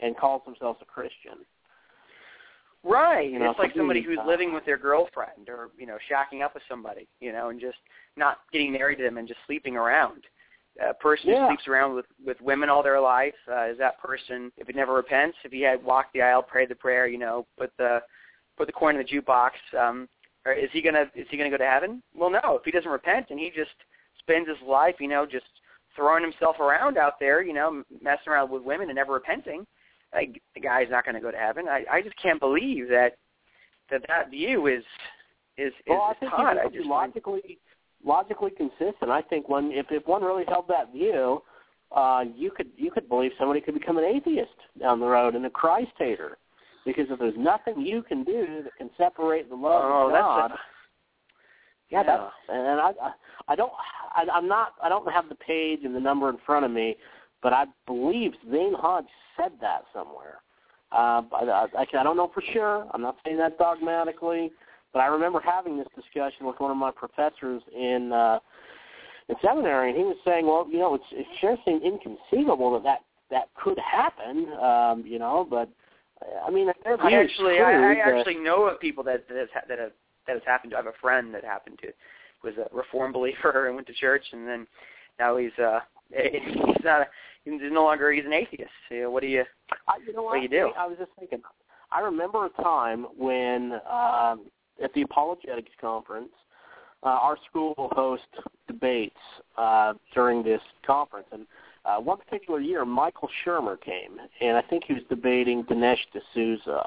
and 0.00 0.16
calls 0.16 0.42
themselves 0.44 0.78
a 0.82 0.84
Christian. 0.84 1.44
Right. 2.84 3.30
You 3.30 3.38
know, 3.38 3.50
it's 3.50 3.58
like 3.60 3.72
somebody 3.76 4.02
who's 4.02 4.18
living 4.26 4.52
with 4.52 4.64
their 4.64 4.76
girlfriend 4.76 5.48
or, 5.48 5.68
you 5.78 5.86
know, 5.86 5.98
shacking 6.10 6.42
up 6.44 6.54
with 6.54 6.64
somebody, 6.68 7.06
you 7.20 7.32
know, 7.32 7.50
and 7.50 7.60
just 7.60 7.78
not 8.16 8.38
getting 8.52 8.72
married 8.72 8.96
to 8.96 9.04
them 9.04 9.18
and 9.18 9.28
just 9.28 9.38
sleeping 9.46 9.76
around. 9.76 10.24
A 10.84 10.94
person 10.94 11.30
yeah. 11.30 11.42
who 11.42 11.52
sleeps 11.52 11.68
around 11.68 11.94
with 11.94 12.06
with 12.24 12.40
women 12.40 12.70
all 12.70 12.82
their 12.82 13.00
life, 13.00 13.34
uh, 13.50 13.66
is 13.66 13.78
that 13.78 14.00
person 14.00 14.50
if 14.56 14.66
he 14.66 14.72
never 14.72 14.94
repents, 14.94 15.36
if 15.44 15.52
he 15.52 15.60
had 15.60 15.84
walked 15.84 16.14
the 16.14 16.22
aisle, 16.22 16.42
prayed 16.42 16.70
the 16.70 16.74
prayer, 16.74 17.06
you 17.06 17.18
know, 17.18 17.46
put 17.58 17.70
the 17.76 18.00
put 18.56 18.66
the 18.66 18.72
coin 18.72 18.96
in 18.96 19.02
the 19.02 19.06
jukebox, 19.06 19.50
um 19.78 20.08
or 20.44 20.52
is 20.52 20.70
he 20.72 20.82
gonna 20.82 21.06
is 21.14 21.26
he 21.30 21.36
gonna 21.36 21.50
go 21.50 21.56
to 21.56 21.64
heaven? 21.64 22.02
Well 22.14 22.30
no, 22.30 22.56
if 22.56 22.64
he 22.64 22.70
doesn't 22.70 22.90
repent 22.90 23.26
and 23.30 23.38
he 23.38 23.50
just 23.54 23.70
spends 24.18 24.48
his 24.48 24.58
life, 24.66 24.96
you 25.00 25.08
know, 25.08 25.26
just 25.26 25.46
throwing 25.94 26.22
himself 26.22 26.58
around 26.60 26.96
out 26.96 27.20
there, 27.20 27.42
you 27.42 27.52
know, 27.52 27.82
messing 28.02 28.32
around 28.32 28.50
with 28.50 28.62
women 28.62 28.88
and 28.88 28.96
never 28.96 29.12
repenting, 29.12 29.66
like 30.14 30.40
the 30.54 30.60
guy's 30.60 30.88
not 30.90 31.04
going 31.04 31.14
to 31.14 31.20
go 31.20 31.30
to 31.30 31.36
heaven. 31.36 31.68
I 31.68 31.84
I 31.90 32.02
just 32.02 32.20
can't 32.20 32.40
believe 32.40 32.88
that 32.88 33.16
that 33.90 34.02
that 34.08 34.30
view 34.30 34.66
is 34.66 34.84
is 35.58 35.72
well, 35.86 36.10
is 36.10 36.16
I 36.16 36.20
think 36.20 36.32
taught. 36.32 36.58
I 36.58 36.68
just 36.68 36.86
logically 36.86 37.42
find... 37.42 37.56
logically 38.04 38.50
consistent. 38.50 39.10
I 39.10 39.22
think 39.22 39.48
one 39.48 39.70
if 39.72 39.86
if 39.90 40.06
one 40.06 40.22
really 40.22 40.44
held 40.48 40.66
that 40.68 40.92
view, 40.92 41.42
uh, 41.94 42.24
you 42.34 42.50
could 42.50 42.68
you 42.76 42.90
could 42.90 43.08
believe 43.08 43.32
somebody 43.38 43.60
could 43.60 43.74
become 43.74 43.98
an 43.98 44.04
atheist 44.04 44.50
down 44.80 45.00
the 45.00 45.06
road 45.06 45.34
and 45.34 45.44
a 45.46 45.50
Christ 45.50 45.92
hater, 45.98 46.38
because 46.84 47.06
if 47.10 47.18
there's 47.18 47.34
nothing 47.36 47.80
you 47.80 48.02
can 48.02 48.24
do 48.24 48.62
that 48.64 48.76
can 48.76 48.90
separate 48.96 49.48
the 49.48 49.54
love 49.54 49.82
oh, 49.84 50.06
of 50.06 50.12
God. 50.12 50.50
That's 50.50 50.52
a... 50.52 50.62
Yeah, 51.90 52.02
yeah, 52.06 52.16
that's 52.16 52.32
and 52.48 52.80
I 52.80 52.92
I, 53.48 53.56
don't 53.56 53.72
I, 54.14 54.24
I'm 54.32 54.48
not 54.48 54.72
I 54.82 54.88
don't 54.88 55.10
have 55.12 55.28
the 55.28 55.34
page 55.34 55.80
and 55.84 55.94
the 55.94 56.00
number 56.00 56.28
in 56.30 56.38
front 56.46 56.64
of 56.64 56.70
me, 56.70 56.96
but 57.42 57.52
I 57.52 57.64
believe 57.86 58.32
Zane 58.50 58.74
Hodge 58.74 59.04
said 59.36 59.52
that 59.60 59.82
somewhere. 59.92 60.40
Uh, 60.90 61.22
I, 61.32 61.66
I, 61.78 61.86
I 62.00 62.02
don't 62.02 62.16
know 62.16 62.30
for 62.32 62.42
sure. 62.52 62.86
I'm 62.92 63.02
not 63.02 63.16
saying 63.24 63.38
that 63.38 63.58
dogmatically, 63.58 64.52
but 64.92 65.00
I 65.00 65.06
remember 65.06 65.40
having 65.40 65.78
this 65.78 65.88
discussion 65.94 66.46
with 66.46 66.56
one 66.60 66.70
of 66.70 66.76
my 66.76 66.90
professors 66.90 67.62
in 67.74 68.12
uh, 68.12 68.38
in 69.28 69.36
seminary, 69.42 69.90
and 69.90 69.98
he 69.98 70.04
was 70.04 70.16
saying, 70.24 70.46
"Well, 70.46 70.66
you 70.70 70.78
know, 70.78 70.94
it's 70.94 71.04
it 71.12 71.26
sure 71.40 71.56
seems 71.64 71.82
inconceivable 71.82 72.72
that 72.72 72.84
that 72.84 73.00
that 73.30 73.48
could 73.62 73.78
happen, 73.78 74.46
um, 74.62 75.04
you 75.06 75.18
know, 75.18 75.46
but 75.48 75.68
I 76.46 76.50
mean, 76.50 76.68
I 76.86 77.12
actually, 77.12 77.56
true, 77.56 77.64
I, 77.64 77.94
I 77.94 78.18
actually 78.18 78.36
know 78.36 78.64
of 78.66 78.80
people 78.80 79.04
that 79.04 79.28
that 79.28 79.36
has, 79.36 79.48
that 79.68 79.78
have 79.78 79.92
that 80.26 80.34
has 80.34 80.42
happened 80.46 80.72
to. 80.72 80.76
I 80.76 80.80
have 80.80 80.86
a 80.86 80.98
friend 81.00 81.34
that 81.34 81.44
happened 81.44 81.78
to 81.82 81.92
was 82.42 82.54
a 82.56 82.74
reform 82.74 83.12
believer 83.12 83.66
and 83.66 83.74
went 83.74 83.86
to 83.88 83.94
church, 83.94 84.24
and 84.32 84.46
then 84.46 84.66
now 85.18 85.36
he's 85.36 85.56
uh 85.58 85.80
he's 86.10 86.84
not 86.84 87.02
a, 87.02 87.06
he's 87.44 87.60
no 87.70 87.84
longer 87.84 88.12
he's 88.12 88.24
an 88.24 88.32
atheist. 88.32 88.70
You 88.90 89.02
know, 89.02 89.10
what 89.10 89.22
do 89.22 89.28
you 89.28 89.44
I, 89.88 89.98
you 90.06 90.12
know 90.12 90.22
what, 90.22 90.36
do 90.36 90.42
you 90.42 90.48
do? 90.48 90.70
I 90.78 90.86
was 90.86 90.96
just 90.98 91.10
thinking. 91.18 91.42
I 91.90 92.00
remember 92.00 92.46
a 92.46 92.62
time 92.62 93.06
when 93.18 93.72
um, 93.90 94.46
at 94.82 94.94
the 94.94 95.02
apologetics 95.02 95.72
conference, 95.78 96.30
uh, 97.02 97.08
our 97.08 97.36
school 97.50 97.74
will 97.76 97.90
host 97.90 98.22
debates 98.66 99.16
uh, 99.58 99.92
during 100.14 100.42
this 100.42 100.60
conference, 100.86 101.26
and 101.32 101.46
uh, 101.84 101.96
one 101.98 102.18
particular 102.18 102.60
year, 102.60 102.84
Michael 102.84 103.28
Shermer 103.44 103.80
came, 103.80 104.18
and 104.40 104.56
I 104.56 104.62
think 104.62 104.84
he 104.86 104.94
was 104.94 105.02
debating 105.08 105.64
Dinesh 105.64 105.98
D'Souza. 106.12 106.84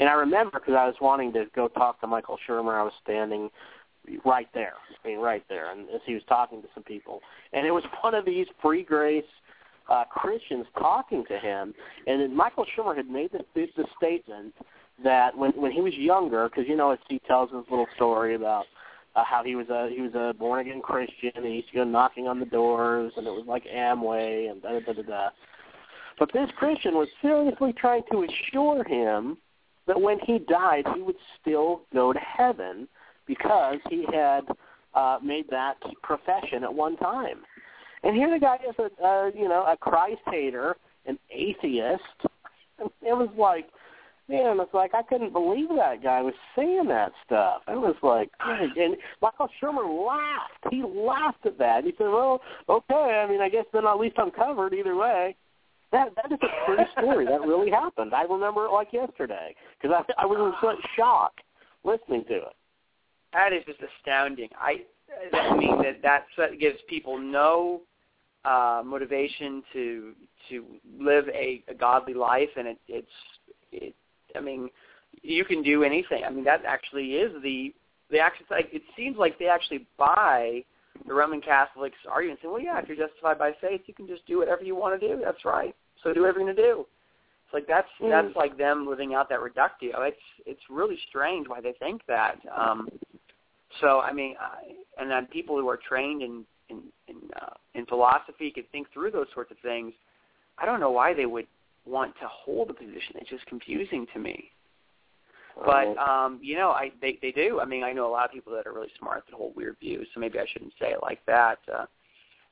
And 0.00 0.08
I 0.08 0.12
remember 0.12 0.58
because 0.58 0.74
I 0.74 0.86
was 0.86 0.96
wanting 1.00 1.32
to 1.34 1.46
go 1.54 1.68
talk 1.68 2.00
to 2.00 2.06
Michael 2.06 2.38
Shermer, 2.48 2.78
I 2.78 2.82
was 2.82 2.92
standing 3.02 3.50
right 4.24 4.48
there, 4.54 4.74
I 5.02 5.08
mean, 5.08 5.18
right 5.18 5.44
there, 5.48 5.72
and 5.72 5.88
as 5.90 6.00
he 6.04 6.14
was 6.14 6.22
talking 6.28 6.62
to 6.62 6.68
some 6.74 6.82
people, 6.82 7.20
and 7.52 7.66
it 7.66 7.70
was 7.70 7.84
one 8.02 8.14
of 8.14 8.24
these 8.24 8.46
free 8.60 8.82
grace 8.82 9.24
uh, 9.88 10.04
Christians 10.04 10.66
talking 10.78 11.24
to 11.26 11.38
him, 11.38 11.74
and 12.06 12.20
then 12.20 12.36
Michael 12.36 12.66
Shermer 12.76 12.96
had 12.96 13.08
made 13.08 13.32
the, 13.32 13.44
the 13.54 13.84
statement 13.96 14.54
that 15.02 15.36
when 15.36 15.50
when 15.52 15.72
he 15.72 15.80
was 15.80 15.94
younger, 15.94 16.48
because 16.48 16.68
you 16.68 16.76
know, 16.76 16.90
as 16.92 16.98
he 17.08 17.18
tells 17.20 17.50
his 17.50 17.64
little 17.70 17.88
story 17.96 18.34
about 18.34 18.66
uh, 19.16 19.24
how 19.24 19.44
he 19.44 19.54
was 19.54 19.68
a 19.68 19.90
he 19.94 20.00
was 20.00 20.14
a 20.14 20.34
born 20.38 20.60
again 20.60 20.80
Christian, 20.80 21.30
and 21.36 21.44
he 21.44 21.52
used 21.52 21.68
to 21.68 21.74
go 21.74 21.84
knocking 21.84 22.26
on 22.26 22.40
the 22.40 22.46
doors, 22.46 23.12
and 23.16 23.26
it 23.26 23.30
was 23.30 23.44
like 23.46 23.64
Amway 23.64 24.50
and 24.50 24.62
da 24.62 24.80
da 24.80 24.92
da 24.92 25.02
da. 25.02 25.28
But 26.18 26.32
this 26.32 26.48
Christian 26.56 26.94
was 26.94 27.08
seriously 27.20 27.72
trying 27.72 28.02
to 28.12 28.24
assure 28.24 28.84
him 28.84 29.36
that 29.86 30.00
when 30.00 30.18
he 30.20 30.38
died, 30.38 30.84
he 30.94 31.02
would 31.02 31.16
still 31.40 31.82
go 31.92 32.12
to 32.12 32.18
heaven 32.18 32.88
because 33.26 33.78
he 33.90 34.06
had 34.12 34.42
uh, 34.94 35.18
made 35.22 35.46
that 35.50 35.76
profession 36.02 36.62
at 36.62 36.72
one 36.72 36.96
time. 36.96 37.38
And 38.02 38.14
here 38.14 38.30
the 38.30 38.38
guy 38.38 38.58
is 38.68 38.76
a, 38.78 39.30
you 39.34 39.48
know 39.48 39.64
a 39.66 39.76
Christ 39.76 40.20
hater, 40.26 40.76
an 41.06 41.18
atheist. 41.30 42.02
It 43.02 43.16
was 43.16 43.28
like, 43.38 43.68
man, 44.28 44.58
it's 44.60 44.74
like 44.74 44.94
I 44.94 45.02
couldn't 45.02 45.32
believe 45.32 45.68
that 45.76 46.02
guy 46.02 46.22
was 46.22 46.34
saying 46.56 46.86
that 46.88 47.12
stuff. 47.24 47.62
It 47.68 47.78
was 47.78 47.96
like, 48.02 48.30
and 48.40 48.96
Michael 49.20 49.48
Shermer 49.62 50.06
laughed. 50.06 50.72
He 50.72 50.82
laughed 50.82 51.46
at 51.46 51.58
that. 51.58 51.84
He 51.84 51.92
said, 51.98 52.08
"Well, 52.08 52.40
okay. 52.68 53.24
I 53.24 53.28
mean, 53.28 53.40
I 53.40 53.48
guess 53.48 53.66
then 53.72 53.86
at 53.86 53.98
least 53.98 54.18
I'm 54.18 54.30
covered 54.30 54.74
either 54.74 54.96
way." 54.96 55.36
That 55.92 56.08
that 56.16 56.32
is 56.32 56.38
a 56.42 56.66
true 56.66 56.84
story. 56.98 57.24
that 57.26 57.40
really 57.42 57.70
happened. 57.70 58.14
I 58.14 58.22
remember 58.22 58.66
it 58.66 58.72
like 58.72 58.92
yesterday 58.92 59.54
because 59.80 59.94
I 59.96 60.22
I 60.22 60.26
was 60.26 60.38
in 60.38 60.52
such 60.68 60.90
shock 60.96 61.32
listening 61.84 62.24
to 62.28 62.36
it. 62.36 62.56
That 63.32 63.52
is 63.52 63.64
just 63.66 63.80
astounding. 63.80 64.48
I 64.58 64.82
I 65.32 65.56
mean 65.56 65.82
that 65.82 66.02
that 66.02 66.58
gives 66.58 66.78
people 66.88 67.18
no 67.18 67.82
uh, 68.44 68.82
motivation 68.84 69.62
to 69.72 70.12
to 70.48 70.64
live 70.98 71.28
a, 71.28 71.62
a 71.68 71.74
godly 71.74 72.14
life, 72.14 72.50
and 72.56 72.68
it, 72.68 72.78
it's 72.88 73.08
it. 73.72 73.94
I 74.34 74.40
mean, 74.40 74.70
you 75.22 75.44
can 75.44 75.62
do 75.62 75.84
anything. 75.84 76.24
I 76.24 76.30
mean, 76.30 76.44
that 76.44 76.64
actually 76.66 77.14
is 77.14 77.32
the 77.42 77.72
the 78.10 78.18
actually. 78.18 78.46
Like, 78.50 78.68
it 78.72 78.82
seems 78.96 79.16
like 79.16 79.38
they 79.38 79.46
actually 79.46 79.86
buy 79.98 80.64
the 81.06 81.14
Roman 81.14 81.40
Catholics' 81.40 81.96
argument, 82.10 82.40
saying, 82.42 82.52
"Well, 82.52 82.62
yeah, 82.62 82.78
if 82.80 82.88
you're 82.88 82.96
justified 82.96 83.38
by 83.38 83.52
faith, 83.60 83.82
you 83.86 83.94
can 83.94 84.06
just 84.06 84.26
do 84.26 84.38
whatever 84.38 84.62
you 84.62 84.74
want 84.74 85.00
to 85.00 85.08
do. 85.08 85.20
That's 85.22 85.44
right. 85.44 85.74
So 86.02 86.12
do 86.12 86.20
whatever 86.20 86.40
you're 86.40 86.52
going 86.52 86.56
to 86.56 86.62
do." 86.62 86.86
It's 87.46 87.54
like 87.54 87.66
that's 87.66 87.88
Mm. 88.00 88.10
that's 88.10 88.36
like 88.36 88.56
them 88.56 88.86
living 88.86 89.14
out 89.14 89.28
that 89.28 89.40
reductio. 89.40 90.02
It's 90.02 90.22
it's 90.46 90.62
really 90.70 90.98
strange 91.08 91.48
why 91.48 91.60
they 91.60 91.72
think 91.72 92.04
that. 92.06 92.38
Um, 92.54 92.88
so 93.80 94.00
I 94.00 94.12
mean, 94.12 94.36
I, 94.40 94.74
and 95.00 95.10
then 95.10 95.26
people 95.26 95.56
who 95.58 95.68
are 95.68 95.76
trained 95.76 96.22
in 96.22 96.44
in 96.68 96.82
in, 97.08 97.16
uh, 97.40 97.54
in 97.74 97.86
philosophy 97.86 98.50
can 98.50 98.64
think 98.72 98.90
through 98.92 99.10
those 99.10 99.26
sorts 99.34 99.50
of 99.50 99.58
things. 99.58 99.92
I 100.58 100.66
don't 100.66 100.80
know 100.80 100.90
why 100.90 101.12
they 101.14 101.26
would 101.26 101.46
want 101.86 102.14
to 102.20 102.28
hold 102.28 102.70
a 102.70 102.74
position. 102.74 103.16
It's 103.16 103.30
just 103.30 103.46
confusing 103.46 104.06
to 104.12 104.18
me. 104.18 104.50
But 105.64 105.96
um, 105.98 106.40
you 106.42 106.56
know, 106.56 106.70
I 106.70 106.90
they 107.00 107.18
they 107.22 107.30
do. 107.30 107.60
I 107.60 107.64
mean, 107.64 107.84
I 107.84 107.92
know 107.92 108.08
a 108.08 108.10
lot 108.10 108.24
of 108.24 108.32
people 108.32 108.52
that 108.54 108.66
are 108.66 108.72
really 108.72 108.90
smart 108.98 109.24
that 109.28 109.36
hold 109.36 109.54
weird 109.54 109.76
views. 109.80 110.08
So 110.12 110.20
maybe 110.20 110.38
I 110.38 110.46
shouldn't 110.52 110.72
say 110.80 110.88
it 110.88 110.98
like 111.02 111.24
that. 111.26 111.58
Uh, 111.72 111.86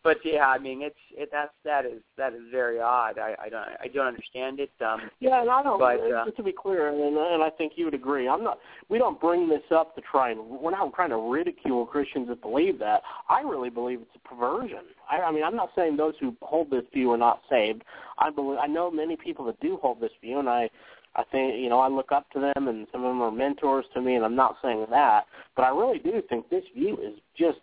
but 0.05 0.19
yeah, 0.25 0.47
I 0.47 0.59
mean, 0.59 0.83
it's 0.83 0.97
it 1.13 1.29
that's 1.31 1.53
that 1.65 1.87
is 1.87 2.03
that 2.17 2.33
is 2.33 2.41
very 2.51 2.81
odd. 2.81 3.19
I 3.19 3.37
I 3.41 3.49
don't 3.49 3.69
I 3.81 3.87
don't 3.87 4.07
understand 4.07 4.59
it. 4.59 4.71
Um, 4.85 5.11
Yeah, 5.21 5.41
and 5.41 5.51
I 5.51 5.63
don't. 5.63 5.79
But, 5.79 6.01
uh, 6.01 6.25
just 6.25 6.37
to 6.39 6.43
be 6.43 6.53
clear, 6.53 6.89
and 6.89 7.17
and 7.17 7.43
I 7.43 7.51
think 7.51 7.75
you 7.77 7.85
would 7.85 7.95
agree. 7.95 8.29
I'm 8.29 8.43
not. 8.43 8.59
We 8.89 8.99
don't 8.99 9.21
bring 9.21 9.49
this 9.49 9.63
up 9.71 9.95
to 9.95 10.01
try 10.01 10.31
and. 10.31 10.41
We're 10.45 10.73
not 10.73 10.93
trying 10.95 11.11
to 11.11 11.17
ridicule 11.17 11.87
Christians 11.87 12.29
that 12.29 12.43
believe 12.43 12.79
that. 12.81 13.03
I 13.29 13.43
really 13.43 13.71
believe 13.71 14.01
it's 14.03 14.25
a 14.25 14.29
perversion. 14.29 14.81
I, 15.11 15.19
I 15.19 15.33
mean, 15.33 15.45
I'm 15.45 15.57
not 15.57 15.71
saying 15.77 15.97
those 15.97 16.15
who 16.21 16.35
hold 16.43 16.71
this 16.71 16.85
view 16.93 17.13
are 17.13 17.19
not 17.19 17.43
saved. 17.49 17.83
I 18.19 18.31
believe. 18.31 18.59
I 18.59 18.67
know 18.67 18.91
many 18.91 19.17
people 19.17 19.45
that 19.47 19.61
do 19.61 19.79
hold 19.81 20.01
this 20.01 20.13
view, 20.21 20.39
and 20.39 20.49
I. 20.49 20.69
I 21.15 21.25
think 21.31 21.57
you 21.61 21.69
know 21.69 21.79
I 21.79 21.89
look 21.89 22.11
up 22.11 22.31
to 22.31 22.41
them, 22.41 22.69
and 22.69 22.87
some 22.91 23.05
of 23.05 23.11
them 23.11 23.21
are 23.21 23.31
mentors 23.31 23.85
to 23.93 24.01
me, 24.01 24.15
and 24.15 24.25
I'm 24.25 24.35
not 24.35 24.57
saying 24.63 24.87
that, 24.89 25.27
but 25.55 25.63
I 25.63 25.69
really 25.69 25.99
do 25.99 26.23
think 26.29 26.49
this 26.49 26.65
view 26.75 26.97
is 26.97 27.21
just. 27.39 27.59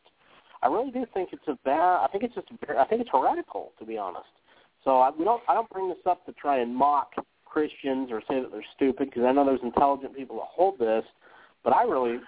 I 0.61 0.67
really 0.67 0.91
do 0.91 1.05
think 1.13 1.29
it's 1.31 1.47
a 1.47 1.57
bad. 1.63 2.03
I 2.03 2.07
think 2.11 2.23
it's 2.23 2.35
just. 2.35 2.47
I 2.77 2.85
think 2.85 3.01
it's 3.01 3.09
heretical, 3.11 3.71
to 3.79 3.85
be 3.85 3.97
honest. 3.97 4.27
So 4.83 4.97
I, 4.99 5.11
we 5.17 5.23
don't. 5.25 5.41
I 5.47 5.53
don't 5.53 5.69
bring 5.69 5.89
this 5.89 5.97
up 6.05 6.25
to 6.25 6.33
try 6.33 6.59
and 6.59 6.75
mock 6.75 7.11
Christians 7.45 8.09
or 8.11 8.21
say 8.27 8.39
that 8.41 8.51
they're 8.51 8.65
stupid 8.75 9.09
because 9.09 9.23
I 9.25 9.31
know 9.31 9.45
there's 9.45 9.59
intelligent 9.63 10.15
people 10.15 10.37
that 10.37 10.47
hold 10.49 10.77
this, 10.79 11.03
but 11.63 11.73
I 11.73 11.83
really, 11.83 12.19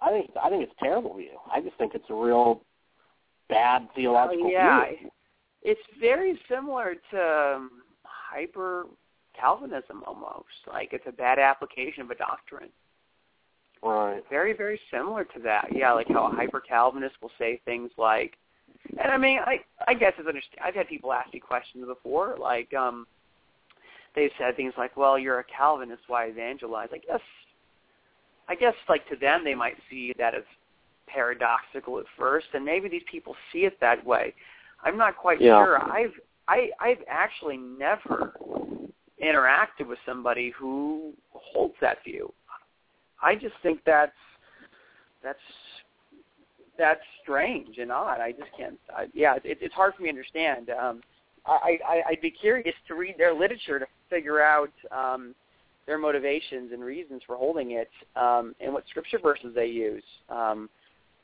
I 0.00 0.10
think 0.10 0.30
I 0.42 0.48
think 0.50 0.62
it's 0.62 0.72
a 0.80 0.84
terrible 0.84 1.16
view. 1.16 1.38
I 1.52 1.60
just 1.60 1.76
think 1.76 1.94
it's 1.94 2.08
a 2.10 2.14
real 2.14 2.62
bad 3.48 3.88
theological 3.94 4.46
Oh, 4.46 4.50
yeah, 4.50 4.84
view. 4.88 5.10
it's 5.62 5.80
very 6.00 6.38
similar 6.48 6.96
to 7.10 7.54
um, 7.56 7.70
hyper 8.04 8.86
Calvinism 9.38 10.02
almost. 10.06 10.46
Like 10.66 10.92
it's 10.92 11.06
a 11.06 11.12
bad 11.12 11.38
application 11.38 12.02
of 12.02 12.10
a 12.10 12.14
doctrine. 12.14 12.70
Right. 13.82 14.22
Very, 14.28 14.52
very 14.52 14.80
similar 14.90 15.24
to 15.24 15.38
that. 15.44 15.68
Yeah, 15.74 15.92
like 15.92 16.08
how 16.08 16.26
a 16.26 16.34
hyper 16.34 16.60
Calvinist 16.60 17.14
will 17.22 17.30
say 17.38 17.60
things 17.64 17.90
like, 17.96 18.36
and 19.00 19.10
I 19.12 19.16
mean, 19.16 19.38
I 19.44 19.60
I 19.86 19.94
guess 19.94 20.12
it's 20.18 20.28
understand. 20.28 20.60
I've 20.64 20.74
had 20.74 20.88
people 20.88 21.12
ask 21.12 21.32
me 21.32 21.40
questions 21.40 21.86
before, 21.86 22.36
like 22.40 22.72
um, 22.74 23.06
they've 24.14 24.30
said 24.38 24.56
things 24.56 24.74
like, 24.76 24.96
"Well, 24.96 25.18
you're 25.18 25.38
a 25.40 25.44
Calvinist, 25.44 26.02
why 26.08 26.26
evangelize?" 26.26 26.88
I 26.92 26.98
guess, 26.98 27.20
I 28.48 28.54
guess 28.54 28.74
like 28.88 29.08
to 29.08 29.16
them 29.16 29.44
they 29.44 29.54
might 29.54 29.76
see 29.90 30.12
that 30.18 30.34
as 30.34 30.42
paradoxical 31.06 31.98
at 31.98 32.06
first, 32.18 32.46
and 32.54 32.64
maybe 32.64 32.88
these 32.88 33.02
people 33.10 33.34
see 33.52 33.60
it 33.64 33.78
that 33.80 34.04
way. 34.04 34.34
I'm 34.82 34.96
not 34.96 35.16
quite 35.16 35.40
Yeah. 35.40 35.64
sure. 35.64 35.78
I've 35.82 36.14
I 36.48 36.70
I've 36.80 37.02
actually 37.08 37.58
never 37.58 38.34
interacted 39.22 39.86
with 39.86 39.98
somebody 40.06 40.50
who 40.50 41.12
holds 41.32 41.74
that 41.80 42.02
view. 42.04 42.32
I 43.22 43.34
just 43.34 43.54
think 43.62 43.80
that's 43.84 44.12
that's 45.22 45.38
that's 46.78 47.00
strange 47.22 47.78
and 47.78 47.90
odd. 47.90 48.20
I 48.20 48.32
just 48.32 48.50
can't. 48.56 48.78
I, 48.96 49.06
yeah, 49.12 49.34
it, 49.44 49.58
it's 49.60 49.74
hard 49.74 49.94
for 49.94 50.02
me 50.02 50.08
to 50.08 50.10
understand. 50.10 50.70
Um, 50.70 51.02
I, 51.46 51.78
I 51.86 52.02
I'd 52.10 52.20
be 52.20 52.30
curious 52.30 52.74
to 52.86 52.94
read 52.94 53.16
their 53.18 53.34
literature 53.34 53.78
to 53.78 53.86
figure 54.08 54.40
out 54.40 54.72
um, 54.92 55.34
their 55.86 55.98
motivations 55.98 56.72
and 56.72 56.82
reasons 56.82 57.22
for 57.26 57.36
holding 57.36 57.72
it, 57.72 57.90
um, 58.16 58.54
and 58.60 58.72
what 58.72 58.84
scripture 58.88 59.18
verses 59.18 59.52
they 59.54 59.66
use. 59.66 60.04
Um, 60.28 60.68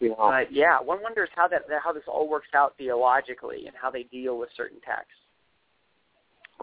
but 0.00 0.52
yeah, 0.52 0.80
one 0.80 1.02
wonders 1.02 1.28
how 1.36 1.46
that 1.48 1.62
how 1.82 1.92
this 1.92 2.02
all 2.08 2.28
works 2.28 2.48
out 2.54 2.74
theologically 2.76 3.66
and 3.66 3.74
how 3.80 3.90
they 3.90 4.02
deal 4.04 4.38
with 4.38 4.48
certain 4.56 4.80
texts. 4.80 5.12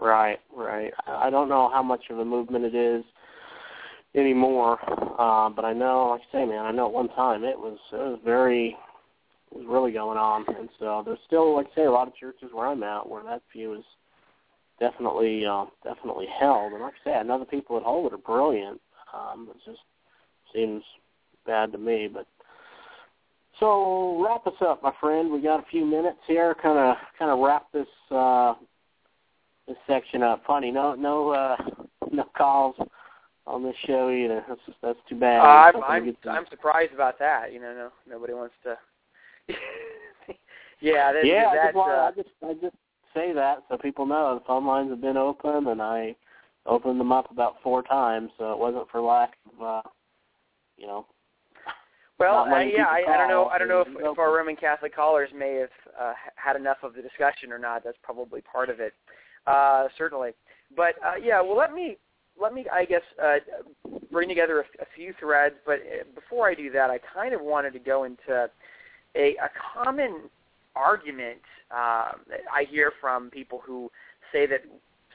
Right, 0.00 0.38
right. 0.54 0.92
I 1.06 1.30
don't 1.30 1.48
know 1.48 1.70
how 1.70 1.82
much 1.82 2.04
of 2.10 2.18
a 2.18 2.24
movement 2.24 2.64
it 2.64 2.74
is 2.74 3.04
anymore, 4.14 4.78
uh, 5.18 5.48
but 5.48 5.64
I 5.64 5.72
know, 5.72 6.10
like 6.10 6.22
I 6.28 6.32
say, 6.32 6.44
man, 6.44 6.64
I 6.64 6.70
know 6.70 6.86
at 6.86 6.92
one 6.92 7.08
time 7.10 7.44
it 7.44 7.58
was 7.58 7.78
it 7.92 7.96
was 7.96 8.18
very 8.24 8.76
it 9.50 9.56
was 9.56 9.66
really 9.66 9.92
going 9.92 10.18
on, 10.18 10.44
and 10.58 10.68
so 10.78 11.02
there's 11.04 11.18
still, 11.26 11.56
like 11.56 11.66
I 11.72 11.74
say, 11.74 11.84
a 11.84 11.90
lot 11.90 12.08
of 12.08 12.16
churches 12.16 12.50
where 12.52 12.66
I'm 12.66 12.82
at 12.82 13.08
where 13.08 13.22
that 13.24 13.42
view 13.52 13.74
is 13.74 13.84
definitely 14.78 15.46
uh, 15.46 15.64
definitely 15.82 16.26
held, 16.38 16.72
and 16.72 16.82
like 16.82 16.94
I 17.04 17.10
say, 17.10 17.14
I 17.14 17.22
know 17.22 17.38
the 17.38 17.44
people 17.44 17.76
that 17.76 17.84
hold 17.84 18.12
it 18.12 18.14
are 18.14 18.18
brilliant. 18.18 18.80
Um, 19.14 19.48
it 19.50 19.56
just 19.64 19.82
seems 20.54 20.82
bad 21.46 21.72
to 21.72 21.78
me, 21.78 22.08
but. 22.12 22.26
So 23.60 24.20
wrap 24.20 24.44
us 24.46 24.60
up, 24.60 24.82
my 24.82 24.92
friend. 24.98 25.30
We 25.30 25.40
got 25.40 25.60
a 25.60 25.66
few 25.70 25.84
minutes 25.84 26.18
here. 26.26 26.56
Kind 26.60 26.78
of, 26.78 26.96
kind 27.16 27.30
of 27.30 27.38
wrap 27.38 27.70
this 27.70 27.86
uh, 28.10 28.54
this 29.68 29.76
section 29.86 30.22
up. 30.22 30.42
Funny, 30.46 30.72
no, 30.72 30.94
no, 30.94 31.28
uh, 31.28 31.56
no 32.10 32.24
calls 32.36 32.74
on 33.46 33.62
this 33.62 33.76
show 33.86 34.10
either. 34.10 34.44
That's 34.48 34.60
that's 34.82 34.98
too 35.08 35.18
bad. 35.18 35.40
Uh, 35.40 35.78
I'm 35.78 35.82
I'm, 35.82 36.16
I'm 36.28 36.46
surprised 36.50 36.92
about 36.92 37.18
that. 37.18 37.52
You 37.52 37.60
know, 37.60 37.74
no 37.74 37.90
nobody 38.08 38.34
wants 38.34 38.54
to. 38.64 38.76
yeah, 40.80 41.12
that, 41.12 41.26
yeah, 41.26 41.48
I 41.50 41.66
just, 41.66 41.76
uh, 41.76 41.80
I 41.80 42.10
just 42.14 42.28
I 42.44 42.52
just 42.54 42.76
say 43.14 43.32
that 43.32 43.62
so 43.68 43.76
people 43.76 44.06
know 44.06 44.38
the 44.38 44.44
phone 44.46 44.66
lines 44.66 44.90
have 44.90 45.00
been 45.00 45.16
open, 45.16 45.68
and 45.68 45.82
I 45.82 46.14
opened 46.66 47.00
them 47.00 47.12
up 47.12 47.30
about 47.30 47.56
four 47.62 47.82
times, 47.82 48.30
so 48.38 48.52
it 48.52 48.58
wasn't 48.58 48.88
for 48.90 49.00
lack 49.00 49.34
of, 49.52 49.62
uh, 49.64 49.82
you 50.76 50.86
know. 50.86 51.06
Well, 52.18 52.44
uh, 52.44 52.60
yeah, 52.60 52.84
I, 52.84 53.02
I 53.08 53.16
don't 53.16 53.28
know. 53.28 53.46
I 53.46 53.58
don't 53.58 53.66
know 53.66 53.80
if, 53.80 53.88
if 53.98 54.18
our. 54.18 54.36
Roman 54.36 54.54
Catholic 54.54 54.94
callers 54.94 55.30
may 55.36 55.56
have 55.56 55.70
uh, 56.00 56.12
had 56.36 56.54
enough 56.54 56.76
of 56.84 56.94
the 56.94 57.02
discussion 57.02 57.50
or 57.50 57.58
not. 57.58 57.82
That's 57.82 57.98
probably 58.00 58.42
part 58.42 58.70
of 58.70 58.78
it, 58.78 58.92
uh, 59.48 59.88
certainly. 59.98 60.30
But 60.76 60.94
uh, 61.04 61.16
yeah, 61.20 61.40
well, 61.40 61.56
let 61.56 61.74
me 61.74 61.96
let 62.42 62.52
me, 62.52 62.66
I 62.72 62.84
guess, 62.84 63.02
uh, 63.22 63.36
bring 64.10 64.28
together 64.28 64.60
a, 64.60 64.82
a 64.82 64.86
few 64.96 65.14
threads. 65.20 65.54
But 65.64 65.76
uh, 65.80 66.04
before 66.14 66.48
I 66.48 66.54
do 66.54 66.70
that, 66.72 66.90
I 66.90 66.98
kind 67.14 67.32
of 67.32 67.40
wanted 67.40 67.72
to 67.74 67.78
go 67.78 68.04
into 68.04 68.50
a, 69.14 69.36
a 69.36 69.50
common 69.74 70.22
argument 70.74 71.38
uh, 71.70 72.12
I 72.52 72.64
hear 72.68 72.92
from 73.00 73.30
people 73.30 73.60
who 73.64 73.90
say 74.32 74.46
that 74.46 74.60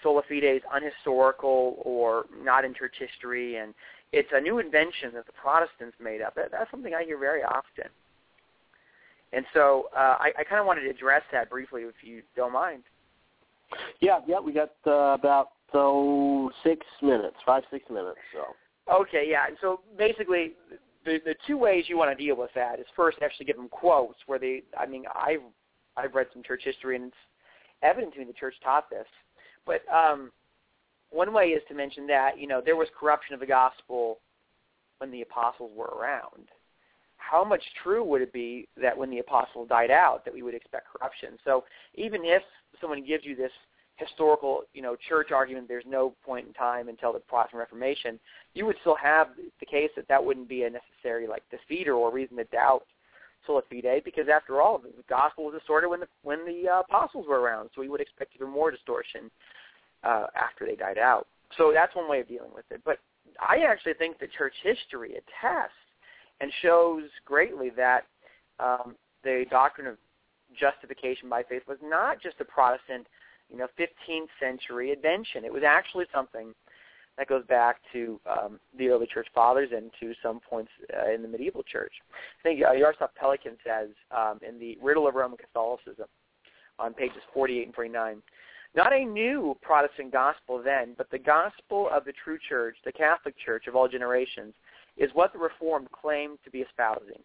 sola 0.04 0.22
fide 0.28 0.44
is 0.44 0.62
unhistorical 0.74 1.76
or 1.84 2.26
not 2.42 2.66
in 2.66 2.74
church 2.74 2.96
history, 2.98 3.58
and 3.58 3.74
it's 4.12 4.30
a 4.34 4.42
new 4.42 4.60
invention 4.60 5.12
that 5.14 5.26
the 5.26 5.34
Protestants 5.34 5.96
made 6.02 6.22
up. 6.22 6.36
That, 6.36 6.52
that's 6.52 6.70
something 6.72 6.94
I 6.94 7.04
hear 7.04 7.18
very 7.18 7.44
often. 7.44 7.90
And 9.34 9.46
so 9.54 9.90
uh, 9.96 10.18
I, 10.20 10.32
I 10.40 10.44
kind 10.44 10.60
of 10.60 10.66
wanted 10.66 10.82
to 10.82 10.90
address 10.90 11.24
that 11.32 11.50
briefly, 11.50 11.82
if 11.84 11.96
you 12.02 12.22
don't 12.36 12.54
mind. 12.54 12.84
Yeah, 14.00 14.20
yeah, 14.26 14.40
we 14.40 14.54
got 14.54 14.72
uh, 14.86 15.14
about 15.14 15.50
so 15.72 16.52
six 16.64 16.86
minutes, 17.02 17.38
five 17.46 17.64
six 17.72 17.90
minutes. 17.90 18.20
So 18.34 18.56
Okay, 18.90 19.26
yeah. 19.30 19.48
So 19.62 19.82
basically, 19.98 20.54
the 21.06 21.20
the 21.26 21.36
two 21.46 21.58
ways 21.58 21.86
you 21.88 21.98
want 21.98 22.18
to 22.18 22.24
deal 22.24 22.38
with 22.38 22.52
that 22.56 22.80
is 22.80 22.86
first 22.96 23.18
actually 23.22 23.46
give 23.46 23.58
them 23.58 23.70
quotes 23.70 24.18
where 24.28 24.40
they. 24.40 24.64
I 24.78 24.86
mean, 24.86 25.06
I've 25.14 25.42
I've 25.98 26.16
read 26.16 26.28
some 26.34 26.44
church 26.44 26.62
history 26.64 26.96
and 26.96 27.06
it's 27.06 27.16
evident 27.82 28.14
to 28.14 28.20
me 28.20 28.26
the 28.26 28.34
church 28.34 28.56
taught 28.64 28.90
this. 28.90 29.08
But 29.66 29.82
um, 29.94 30.32
one 31.10 31.34
way 31.34 31.48
is 31.48 31.62
to 31.68 31.74
mention 31.74 32.08
that 32.08 32.40
you 32.40 32.48
know 32.48 32.62
there 32.64 32.76
was 32.76 32.88
corruption 32.98 33.34
of 33.34 33.40
the 33.40 33.46
gospel 33.46 34.20
when 35.00 35.12
the 35.12 35.22
apostles 35.22 35.72
were 35.76 35.94
around. 36.00 36.48
How 37.18 37.44
much 37.44 37.64
true 37.84 38.06
would 38.06 38.22
it 38.22 38.32
be 38.32 38.70
that 38.82 38.98
when 38.98 39.10
the 39.10 39.20
apostles 39.20 39.68
died 39.68 39.92
out 39.92 40.24
that 40.24 40.34
we 40.34 40.44
would 40.44 40.54
expect 40.54 40.88
corruption? 40.94 41.38
So 41.44 41.66
even 41.96 42.22
if 42.24 42.42
someone 42.80 43.04
gives 43.04 43.26
you 43.26 43.36
this 43.36 43.52
historical, 43.98 44.62
you 44.74 44.82
know, 44.82 44.96
church 45.10 45.32
argument, 45.32 45.68
there's 45.68 45.84
no 45.88 46.14
point 46.26 46.48
in 46.48 46.54
time 46.54 46.88
until 46.88 47.12
the 47.12 47.20
Protestant 47.20 47.60
Reformation, 47.60 48.20
you 48.54 48.66
would 48.66 48.76
still 48.82 48.96
have 48.96 49.30
the 49.60 49.66
case 49.66 49.90
that 49.96 50.08
that 50.08 50.24
wouldn't 50.24 50.48
be 50.48 50.64
a 50.64 50.70
necessary 50.70 51.28
like 51.28 51.44
defeater 51.52 51.96
or 51.96 52.12
reason 52.12 52.38
to 52.38 52.44
doubt 52.46 52.84
sola 53.46 53.62
fide, 53.70 54.04
because 54.04 54.28
after 54.34 54.62
all, 54.62 54.78
the 54.78 54.92
gospel 55.10 55.46
was 55.46 55.56
distorted 55.56 55.90
when 55.90 56.00
the 56.00 56.08
when 56.24 56.46
the 56.46 56.70
uh, 56.70 56.80
apostles 56.82 57.26
were 57.28 57.40
around, 57.40 57.70
so 57.74 57.82
we 57.82 57.90
would 57.90 58.02
expect 58.02 58.34
even 58.36 58.50
more 58.50 58.72
distortion 58.72 59.32
uh, 60.04 60.28
after 60.36 60.66
they 60.66 60.76
died 60.76 60.98
out. 60.98 61.28
So 61.58 61.72
that's 61.74 61.96
one 61.96 62.10
way 62.10 62.20
of 62.20 62.28
dealing 62.28 62.52
with 62.54 62.66
it. 62.72 62.82
But 62.84 63.00
I 63.40 63.60
actually 63.60 63.94
think 63.94 64.20
that 64.20 64.32
church 64.34 64.54
history 64.64 65.12
attests 65.12 65.72
and 66.42 66.52
shows 66.62 67.04
greatly 67.26 67.70
that 67.72 68.06
um, 68.60 68.96
the 69.24 69.46
doctrine 69.50 69.88
of 69.88 69.98
justification 70.60 71.30
by 71.30 71.44
faith 71.44 71.64
was 71.68 71.78
not 71.84 72.22
just 72.22 72.36
a 72.40 72.46
Protestant, 72.46 73.08
you 73.52 73.58
know, 73.58 73.68
15th 73.80 74.28
century 74.40 74.92
invention. 74.92 75.46
It 75.46 75.54
was 75.54 75.64
actually 75.64 76.06
something 76.14 76.54
that 77.18 77.28
goes 77.28 77.46
back 77.48 77.78
to 77.94 78.20
um, 78.30 78.60
the 78.78 78.90
early 78.90 79.08
church 79.08 79.28
fathers 79.34 79.70
and 79.76 79.92
to 80.00 80.14
some 80.22 80.40
points 80.40 80.72
uh, 80.96 81.12
in 81.12 81.22
the 81.22 81.28
medieval 81.28 81.64
church. 81.64 81.94
I 82.40 82.44
think 82.44 82.62
uh, 82.64 82.72
Jaroslav 82.72 83.10
Pelikan 83.22 83.58
says 83.66 83.90
um, 84.16 84.40
in 84.48 84.60
the 84.60 84.78
Riddle 84.82 85.08
of 85.08 85.16
Roman 85.16 85.38
Catholicism 85.38 86.06
on 86.80 86.94
pages 86.94 87.18
48 87.34 87.66
and 87.66 87.76
49, 87.76 88.22
not 88.76 88.94
a 88.94 89.04
new 89.04 89.58
Protestant 89.62 90.12
gospel 90.12 90.62
then, 90.64 90.94
but 90.98 91.10
the 91.10 91.18
gospel 91.18 91.90
of 91.92 92.06
the 92.06 92.14
true 92.24 92.38
church, 92.48 92.76
the 92.86 92.92
Catholic 92.92 93.34
Church 93.44 93.66
of 93.68 93.76
all 93.76 93.88
generations, 93.88 94.54
is 94.98 95.10
what 95.14 95.34
the 95.34 95.40
Reformed 95.40 95.88
claimed 95.92 96.38
to 96.44 96.52
be 96.52 96.60
espousing. 96.60 97.22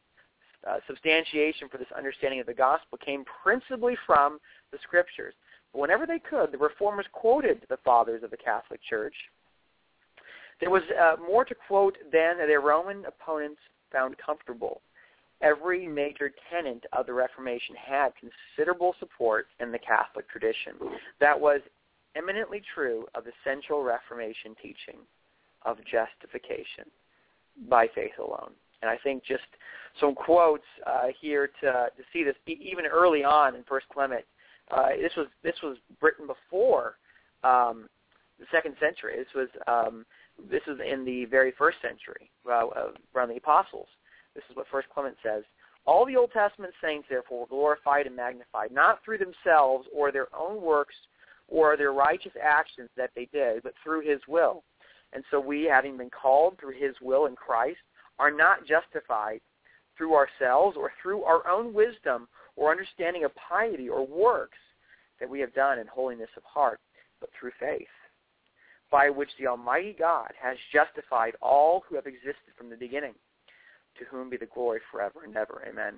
Uh, 0.67 0.77
substantiation 0.87 1.69
for 1.69 1.77
this 1.77 1.89
understanding 1.97 2.39
of 2.39 2.47
the 2.47 2.55
gospel 2.55 2.97
came 3.05 3.25
principally 3.43 3.97
from 4.07 4.39
the 4.71 4.79
scriptures. 4.83 5.35
Whenever 5.73 6.07
they 6.07 6.19
could, 6.19 6.53
the 6.53 6.59
Reformers 6.59 7.07
quoted 7.13 7.65
the 7.69 7.79
fathers 7.85 8.23
of 8.23 8.31
the 8.31 8.37
Catholic 8.37 8.81
Church. 8.89 9.15
There 10.61 10.71
was 10.71 10.83
uh, 11.01 11.17
more 11.21 11.45
to 11.45 11.55
quote 11.67 11.97
than 12.13 12.39
their 12.39 12.61
Roman 12.61 13.05
opponents 13.07 13.61
found 13.91 14.17
comfortable. 14.25 14.81
Every 15.41 15.89
major 15.89 16.31
tenet 16.51 16.85
of 16.93 17.07
the 17.07 17.13
Reformation 17.13 17.75
had 17.75 18.13
considerable 18.15 18.95
support 19.01 19.47
in 19.61 19.73
the 19.73 19.79
Catholic 19.79 20.29
tradition. 20.29 20.75
That 21.21 21.39
was 21.39 21.61
eminently 22.15 22.63
true 22.75 23.07
of 23.15 23.25
the 23.25 23.33
central 23.43 23.83
Reformation 23.83 24.55
teaching 24.63 25.01
of 25.65 25.79
justification 25.79 26.85
by 27.69 27.89
faith 27.95 28.19
alone. 28.19 28.53
And 28.83 28.91
I 28.91 28.99
think 29.03 29.25
just 29.25 29.43
some 30.01 30.15
quotes 30.15 30.65
uh, 30.87 31.09
here 31.21 31.51
to 31.61 31.89
to 31.97 32.03
see 32.13 32.25
this 32.25 32.37
even 32.47 32.87
early 32.87 33.25
on 33.25 33.55
in 33.55 33.63
First 33.65 33.87
Clement. 33.93 34.25
Uh, 34.73 34.89
this 35.01 35.13
was 35.17 35.27
this 35.43 35.57
was 35.63 35.77
written 36.01 36.27
before 36.27 36.97
um, 37.45 37.89
the 38.39 38.47
second 38.51 38.75
century. 38.81 39.17
This 39.19 39.35
was 39.35 39.49
um, 39.67 40.07
this 40.51 40.63
is 40.67 40.79
in 40.81 41.05
the 41.05 41.27
very 41.27 41.53
first 41.59 41.79
century 41.83 42.31
uh, 42.51 42.67
around 43.15 43.29
the 43.29 43.37
apostles. 43.37 43.89
This 44.35 44.45
is 44.51 44.57
what 44.57 44.67
First 44.71 44.89
Clement 44.93 45.17
says. 45.23 45.43
All 45.85 46.07
the 46.07 46.17
Old 46.17 46.31
Testament 46.33 46.73
saints, 46.83 47.07
therefore, 47.11 47.41
were 47.41 47.47
glorified 47.47 48.07
and 48.07 48.17
magnified, 48.17 48.71
not 48.71 49.01
through 49.05 49.19
themselves 49.19 49.87
or 49.95 50.13
their 50.13 50.29
own 50.35 50.63
works 50.63 50.95
or 51.49 51.77
their 51.77 51.93
righteous 51.93 52.33
actions 52.41 52.89
that 52.97 53.11
they 53.15 53.29
did, 53.33 53.63
but 53.63 53.75
through 53.83 54.09
his 54.09 54.21
will. 54.29 54.63
And 55.13 55.25
so 55.31 55.41
we, 55.41 55.65
having 55.65 55.99
been 55.99 56.09
called 56.11 56.57
through 56.59 56.79
his 56.79 56.95
will 57.03 57.27
in 57.27 57.37
Christ, 57.37 57.81
are 58.19 58.31
not 58.31 58.67
justified 58.67 59.41
through 59.99 60.15
ourselves 60.15 60.77
or 60.79 60.93
through 61.03 61.25
our 61.25 61.47
own 61.49 61.75
wisdom 61.75 62.29
or 62.57 62.71
understanding 62.71 63.25
of 63.25 63.33
piety 63.35 63.89
or 63.89 64.07
works 64.07 64.59
that 65.21 65.29
we 65.29 65.41
have 65.41 65.55
done 65.55 65.79
in 65.79 65.87
holiness 65.87 66.31
of 66.37 66.43
heart, 66.45 66.81
but 67.21 67.31
through 67.39 67.53
faith, 67.59 67.87
by 68.91 69.09
which 69.09 69.31
the 69.39 69.47
Almighty 69.47 69.95
God 69.99 70.31
has 70.41 70.57
justified 70.73 71.35
all 71.41 71.85
who 71.89 71.95
have 71.97 72.07
existed 72.07 72.53
from 72.57 72.71
the 72.71 72.77
beginning, 72.77 73.15
to 73.99 74.05
whom 74.11 74.31
be 74.31 74.37
the 74.37 74.47
glory 74.47 74.81
forever 74.91 75.21
and 75.25 75.37
ever. 75.37 75.63
Amen. 75.69 75.95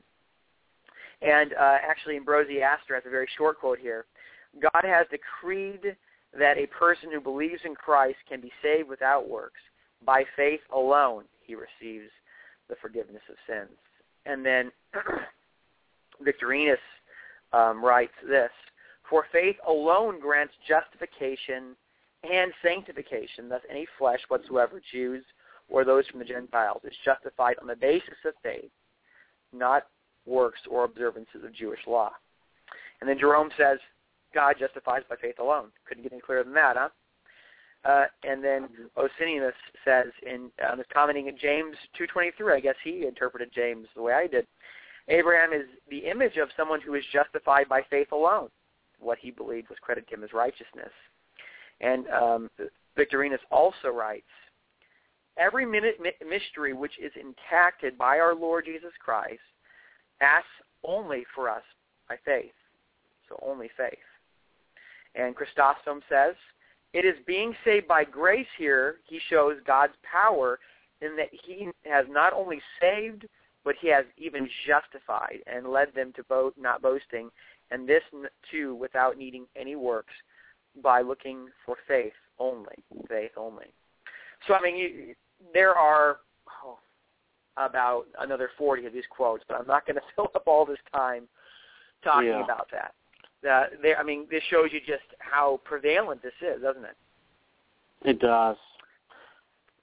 And 1.23 1.55
uh, 1.55 1.79
actually, 1.83 2.19
Ambrosiaster 2.19 2.95
has 2.95 3.05
a 3.07 3.11
very 3.11 3.29
short 3.37 3.59
quote 3.59 3.79
here. 3.79 4.05
God 4.61 4.85
has 4.85 5.07
decreed 5.11 5.97
that 6.39 6.59
a 6.59 6.67
person 6.67 7.11
who 7.13 7.21
believes 7.21 7.61
in 7.65 7.75
Christ 7.75 8.19
can 8.29 8.41
be 8.41 8.53
saved 8.63 8.89
without 8.89 9.29
works. 9.29 9.61
By 10.05 10.25
faith 10.37 10.61
alone, 10.73 11.25
he 11.41 11.55
receives 11.55 12.11
the 12.69 12.77
forgiveness 12.81 13.23
of 13.31 13.37
sins. 13.47 13.79
And 14.27 14.45
then 14.45 14.71
Victorinus 16.21 16.79
um, 17.53 17.85
writes 17.85 18.13
this, 18.29 18.51
For 19.09 19.27
faith 19.33 19.57
alone 19.67 20.21
grants 20.21 20.55
justification 20.67 21.77
and 22.23 22.53
sanctification, 22.63 23.49
thus 23.49 23.63
any 23.71 23.87
flesh 23.99 24.21
whatsoever, 24.29 24.81
Jews 24.93 25.25
or 25.69 25.85
those 25.85 26.07
from 26.09 26.19
the 26.19 26.25
Gentiles, 26.25 26.83
is 26.85 26.93
justified 27.05 27.57
on 27.61 27.67
the 27.67 27.77
basis 27.77 28.19
of 28.27 28.35
faith, 28.43 28.71
not 29.53 29.87
works 30.27 30.61
or 30.71 30.85
observances 30.85 31.45
of 31.45 31.55
Jewish 31.55 31.81
law. 31.87 32.11
And 33.01 33.09
then 33.09 33.19
Jerome 33.19 33.51
says, 33.59 33.79
God 34.35 34.57
justifies 34.59 35.03
by 35.09 35.17
faith 35.17 35.39
alone. 35.39 35.69
Couldn't 35.87 36.03
get 36.03 36.13
any 36.13 36.21
clearer 36.21 36.45
than 36.45 36.55
that, 36.55 36.77
huh? 36.77 36.89
Uh, 37.85 38.07
and 38.23 38.43
then 38.43 38.69
Oecumenius 38.97 39.53
says 39.85 40.07
in 40.27 40.51
um, 40.67 40.83
commenting 40.93 41.29
at 41.29 41.39
James 41.39 41.77
2:23, 41.99 42.55
I 42.55 42.61
guess 42.61 42.77
he 42.83 43.07
interpreted 43.07 43.51
James 43.55 43.87
the 43.95 44.03
way 44.03 44.15
I 44.15 44.27
did. 44.27 44.47
Abraham 45.09 45.53
is 45.53 45.67
the 45.91 45.99
image 45.99 46.37
of 46.37 46.49
someone 46.57 46.81
who 46.81 46.95
is 46.95 47.05
justified 47.13 47.69
by 47.69 47.83
faith 47.91 48.13
alone. 48.13 48.49
What 48.99 49.19
he 49.19 49.31
believed 49.31 49.69
was 49.69 49.79
credited 49.81 50.09
to 50.09 50.15
him 50.15 50.25
as 50.25 50.33
righteousness. 50.33 50.93
And 51.81 52.09
um, 52.09 52.51
Victorinus 52.97 53.41
also 53.51 53.89
writes, 53.89 54.27
every 55.37 55.67
minute 55.67 55.99
mystery 56.27 56.73
which 56.73 56.99
is 56.99 57.13
intacted 57.13 57.99
by 57.99 58.19
our 58.19 58.35
Lord 58.35 58.65
Jesus 58.67 58.93
Christ 59.05 59.41
asks 60.21 60.49
only 60.85 61.25
for 61.35 61.51
us 61.51 61.63
by 62.09 62.17
faith. 62.25 62.53
So 63.29 63.39
only 63.45 63.69
faith. 63.77 63.99
And 65.15 65.35
Chrysostom 65.35 66.01
says, 66.09 66.35
it 66.93 67.05
is 67.05 67.17
being 67.27 67.55
saved 67.65 67.89
by 67.89 68.05
grace 68.05 68.47
here 68.57 68.97
he 69.07 69.19
shows 69.29 69.57
God's 69.67 69.95
power 70.11 70.59
in 71.01 71.17
that 71.17 71.31
he 71.33 71.69
has 71.85 72.07
not 72.09 72.33
only 72.33 72.61
saved, 72.81 73.27
but 73.65 73.75
he 73.81 73.89
has 73.89 74.05
even 74.19 74.49
justified 74.67 75.39
and 75.47 75.67
led 75.67 75.89
them 75.95 76.13
to 76.17 76.23
both 76.25 76.55
not 76.59 76.83
boasting, 76.83 77.31
and 77.71 77.89
this 77.89 78.03
too 78.51 78.75
without 78.75 79.17
needing 79.19 79.47
any 79.57 79.77
works, 79.77 80.13
by 80.83 81.01
looking 81.01 81.49
for 81.65 81.77
faith 81.87 82.13
only, 82.39 82.77
faith 83.09 83.33
only. 83.37 83.67
So 84.47 84.55
I 84.55 84.61
mean, 84.61 84.77
you, 84.77 85.15
there 85.53 85.75
are 85.75 86.19
oh, 86.65 86.79
about 87.57 88.07
another 88.19 88.51
40 88.59 88.87
of 88.87 88.93
these 88.93 89.05
quotes, 89.09 89.45
but 89.49 89.59
I'm 89.59 89.67
not 89.67 89.87
going 89.87 89.97
to 90.01 90.03
fill 90.15 90.31
up 90.35 90.45
all 90.47 90.67
this 90.67 90.79
time 90.93 91.25
talking 92.03 92.29
yeah. 92.29 92.45
about 92.45 92.69
that 92.73 92.93
uh, 93.49 93.65
there, 93.83 93.99
I 93.99 94.03
mean, 94.03 94.27
this 94.31 94.43
shows 94.51 94.71
you 94.73 94.81
just 94.81 95.05
how 95.19 95.61
prevalent 95.65 96.23
this 96.23 96.33
is, 96.41 96.63
doesn't 96.63 96.85
it? 96.85 96.97
It 98.05 98.21
does. 98.21 98.57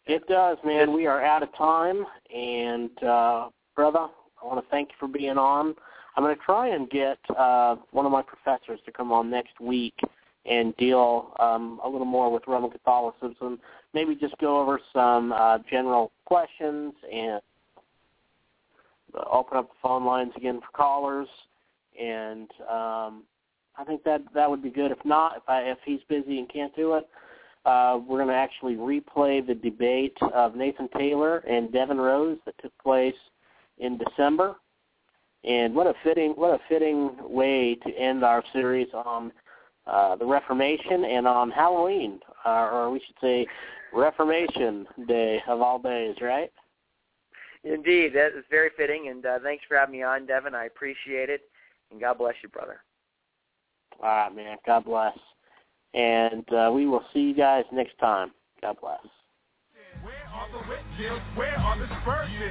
It 0.06 0.28
does, 0.28 0.58
man. 0.66 0.94
We 0.94 1.06
are 1.08 1.24
out 1.24 1.44
of 1.44 1.56
time, 1.56 2.06
and 2.34 3.04
uh, 3.04 3.50
brother, 3.82 4.10
I 4.40 4.46
want 4.46 4.64
to 4.64 4.70
thank 4.70 4.90
you 4.90 4.96
for 5.00 5.08
being 5.08 5.40
on. 5.40 5.74
I'm 6.16 6.24
going 6.24 6.36
to 6.36 6.42
try 6.44 6.68
and 6.68 6.88
get 6.88 7.18
uh, 7.36 7.78
one 7.90 8.06
of 8.06 8.12
my 8.12 8.22
professors 8.22 8.80
to 8.86 8.92
come 8.92 9.12
on 9.12 9.28
next 9.32 9.60
week 9.60 9.96
and 10.46 10.78
deal 10.78 11.34
um, 11.40 11.82
a 11.84 11.90
little 11.90 12.06
more 12.06 12.32
with 12.32 12.44
Roman 12.46 12.70
Catholicism. 12.70 13.60
Maybe 13.96 14.14
just 14.14 14.38
go 14.38 14.62
over 14.62 14.80
some 14.94 15.32
uh, 15.32 15.58
general 15.68 16.12
questions 16.26 16.94
and 17.12 17.42
open 19.32 19.58
up 19.58 19.70
the 19.70 19.76
phone 19.82 20.06
lines 20.06 20.34
again 20.38 20.60
for 20.60 20.78
callers. 20.78 21.28
And 22.00 22.52
um, 22.70 23.24
I 23.80 23.84
think 23.88 24.04
that 24.04 24.22
that 24.36 24.48
would 24.48 24.62
be 24.62 24.70
good. 24.70 24.92
If 24.92 25.04
not, 25.04 25.38
if 25.38 25.44
I 25.48 25.62
if 25.62 25.80
he's 25.84 26.02
busy 26.08 26.38
and 26.38 26.48
can't 26.54 26.76
do 26.76 26.94
it, 26.98 27.10
uh, 27.66 28.00
we're 28.08 28.20
going 28.20 28.30
to 28.30 28.36
actually 28.36 28.76
replay 28.76 29.46
the 29.46 29.56
debate 29.56 30.18
of 30.36 30.56
Nathan 30.56 30.88
Taylor 30.96 31.40
and 31.40 31.74
Devin 31.74 31.98
Rose 31.98 32.38
that 32.46 32.54
took 32.62 32.78
place 32.78 33.16
in 33.82 33.98
December. 33.98 34.56
And 35.44 35.76
what 35.76 35.88
a 35.88 35.94
fitting 36.04 36.32
what 36.32 36.54
a 36.54 36.60
fitting 36.70 37.18
way 37.22 37.76
to 37.76 37.90
end 37.98 38.24
our 38.24 38.44
series 38.54 38.88
on 38.94 39.32
uh, 39.88 40.16
the 40.16 40.26
Reformation 40.26 41.04
and 41.04 41.28
on 41.28 41.50
Halloween, 41.50 42.20
uh, 42.46 42.70
or 42.72 42.92
we 42.92 43.00
should 43.00 43.16
say 43.20 43.48
Reformation 43.92 44.88
Day 45.08 45.42
of 45.48 45.62
all 45.62 45.80
days, 45.80 46.16
right? 46.22 46.52
Indeed, 47.64 48.14
that 48.14 48.38
is 48.38 48.46
very 48.50 48.70
fitting. 48.78 49.10
And 49.10 49.26
uh, 49.26 49.40
thanks 49.44 49.64
for 49.68 49.78
having 49.78 49.94
me 49.94 50.04
on, 50.04 50.26
Devin. 50.26 50.56
I 50.56 50.66
appreciate 50.66 51.30
it. 51.30 51.42
And 51.92 52.00
God 52.00 52.18
bless 52.18 52.36
you, 52.42 52.50
brother. 52.50 52.82
All 54.02 54.10
right, 54.10 54.36
man. 54.36 54.58
God 54.66 54.86
bless. 54.86 55.18
And 55.94 56.46
uh, 56.54 56.72
we 56.74 56.88
will 56.88 57.04
see 57.14 57.20
you 57.20 57.34
guys 57.36 57.66
next 57.72 57.98
time. 58.00 58.32
God 58.62 58.78
bless. 58.82 59.00
Where 61.36 61.58
are 61.58 61.80
the? 61.80 61.88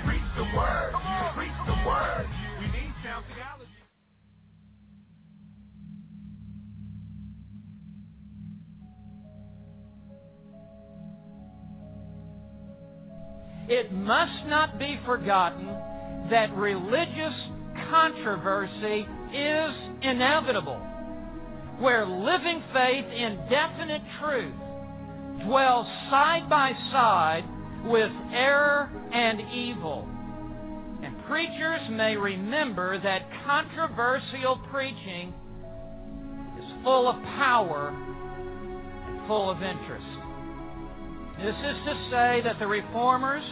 Preach 0.05 0.21
the 0.37 0.43
word. 0.57 0.93
Preach 1.37 1.53
the 1.67 1.87
word. 1.87 2.27
We 2.59 2.67
need 2.67 2.93
sound 3.05 3.25
theology. 3.35 3.71
It 13.69 13.93
must 13.93 14.47
not 14.47 14.81
be 14.81 14.99
forgotten 15.07 15.67
that 16.31 16.53
religious 16.57 17.35
controversy 17.89 19.07
is 19.33 19.75
inevitable 20.03 20.81
where 21.79 22.05
living 22.05 22.65
faith 22.73 23.07
in 23.07 23.37
definite 23.49 24.03
truth 24.21 24.55
dwells 25.47 25.87
side 26.11 26.51
by 26.51 26.73
side 26.91 27.45
with 27.85 28.13
error 28.33 28.91
and 29.13 29.41
evil. 29.53 30.09
And 31.03 31.15
preachers 31.27 31.81
may 31.91 32.17
remember 32.17 33.01
that 33.01 33.23
controversial 33.47 34.61
preaching 34.71 35.33
is 36.59 36.65
full 36.85 37.09
of 37.09 37.17
power 37.23 37.89
and 39.07 39.27
full 39.27 39.51
of 39.51 39.63
interest. 39.63 40.07
This 41.43 41.57
is 41.57 41.77
to 41.87 42.09
say 42.11 42.43
that 42.45 42.59
the 42.59 42.67
reformers 42.67 43.45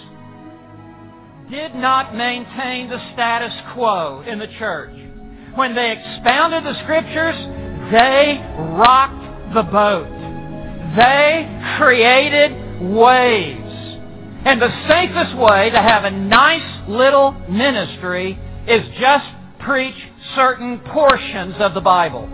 did 1.50 1.74
not 1.74 2.14
maintain 2.14 2.90
the 2.90 3.00
status 3.14 3.54
quo 3.72 4.22
in 4.26 4.38
the 4.38 4.48
church. 4.58 4.92
When 5.54 5.74
they 5.74 5.92
expounded 5.92 6.64
the 6.64 6.78
scriptures, 6.82 7.36
they 7.90 8.38
rocked 8.76 9.54
the 9.54 9.62
boat. 9.62 10.06
They 10.96 11.48
created 11.78 12.52
waves. 12.92 13.67
And 14.48 14.62
the 14.62 14.72
safest 14.88 15.36
way 15.36 15.68
to 15.68 15.76
have 15.76 16.04
a 16.04 16.10
nice 16.10 16.88
little 16.88 17.32
ministry 17.50 18.32
is 18.66 18.80
just 18.98 19.26
preach 19.58 19.94
certain 20.34 20.78
portions 20.78 21.54
of 21.58 21.74
the 21.74 21.82
Bible 21.82 22.24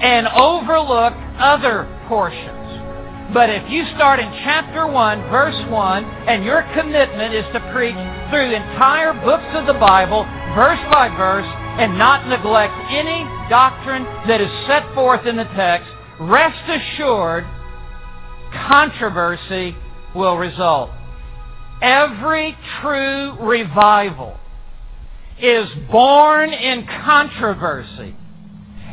and 0.00 0.28
overlook 0.28 1.12
other 1.36 1.84
portions. 2.08 3.34
But 3.34 3.50
if 3.50 3.70
you 3.70 3.84
start 3.96 4.18
in 4.18 4.32
chapter 4.42 4.86
1, 4.86 5.28
verse 5.28 5.70
1, 5.70 6.04
and 6.04 6.42
your 6.42 6.62
commitment 6.72 7.34
is 7.34 7.44
to 7.52 7.60
preach 7.70 8.00
through 8.32 8.48
the 8.48 8.56
entire 8.56 9.12
books 9.12 9.52
of 9.52 9.66
the 9.66 9.76
Bible, 9.76 10.24
verse 10.56 10.80
by 10.90 11.12
verse, 11.18 11.44
and 11.76 11.98
not 11.98 12.26
neglect 12.28 12.72
any 12.88 13.28
doctrine 13.50 14.04
that 14.26 14.40
is 14.40 14.48
set 14.66 14.88
forth 14.94 15.26
in 15.26 15.36
the 15.36 15.44
text, 15.52 15.90
rest 16.18 16.64
assured 16.66 17.44
controversy 18.54 19.76
will 20.14 20.38
result. 20.38 20.90
Every 21.82 22.56
true 22.80 23.36
revival 23.40 24.36
is 25.40 25.68
born 25.90 26.52
in 26.52 26.86
controversy 26.86 28.14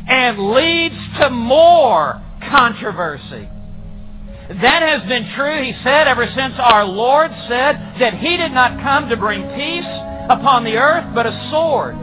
and 0.07 0.51
leads 0.51 0.95
to 1.19 1.29
more 1.29 2.19
controversy. 2.49 3.47
That 4.49 4.81
has 4.81 5.07
been 5.07 5.31
true, 5.35 5.61
he 5.61 5.73
said, 5.83 6.07
ever 6.07 6.25
since 6.35 6.55
our 6.57 6.83
Lord 6.83 7.29
said 7.47 7.75
that 7.99 8.15
he 8.15 8.35
did 8.35 8.51
not 8.51 8.81
come 8.81 9.07
to 9.09 9.17
bring 9.17 9.43
peace 9.53 9.85
upon 10.27 10.63
the 10.63 10.77
earth, 10.77 11.13
but 11.13 11.27
a 11.27 11.49
sword. 11.51 11.93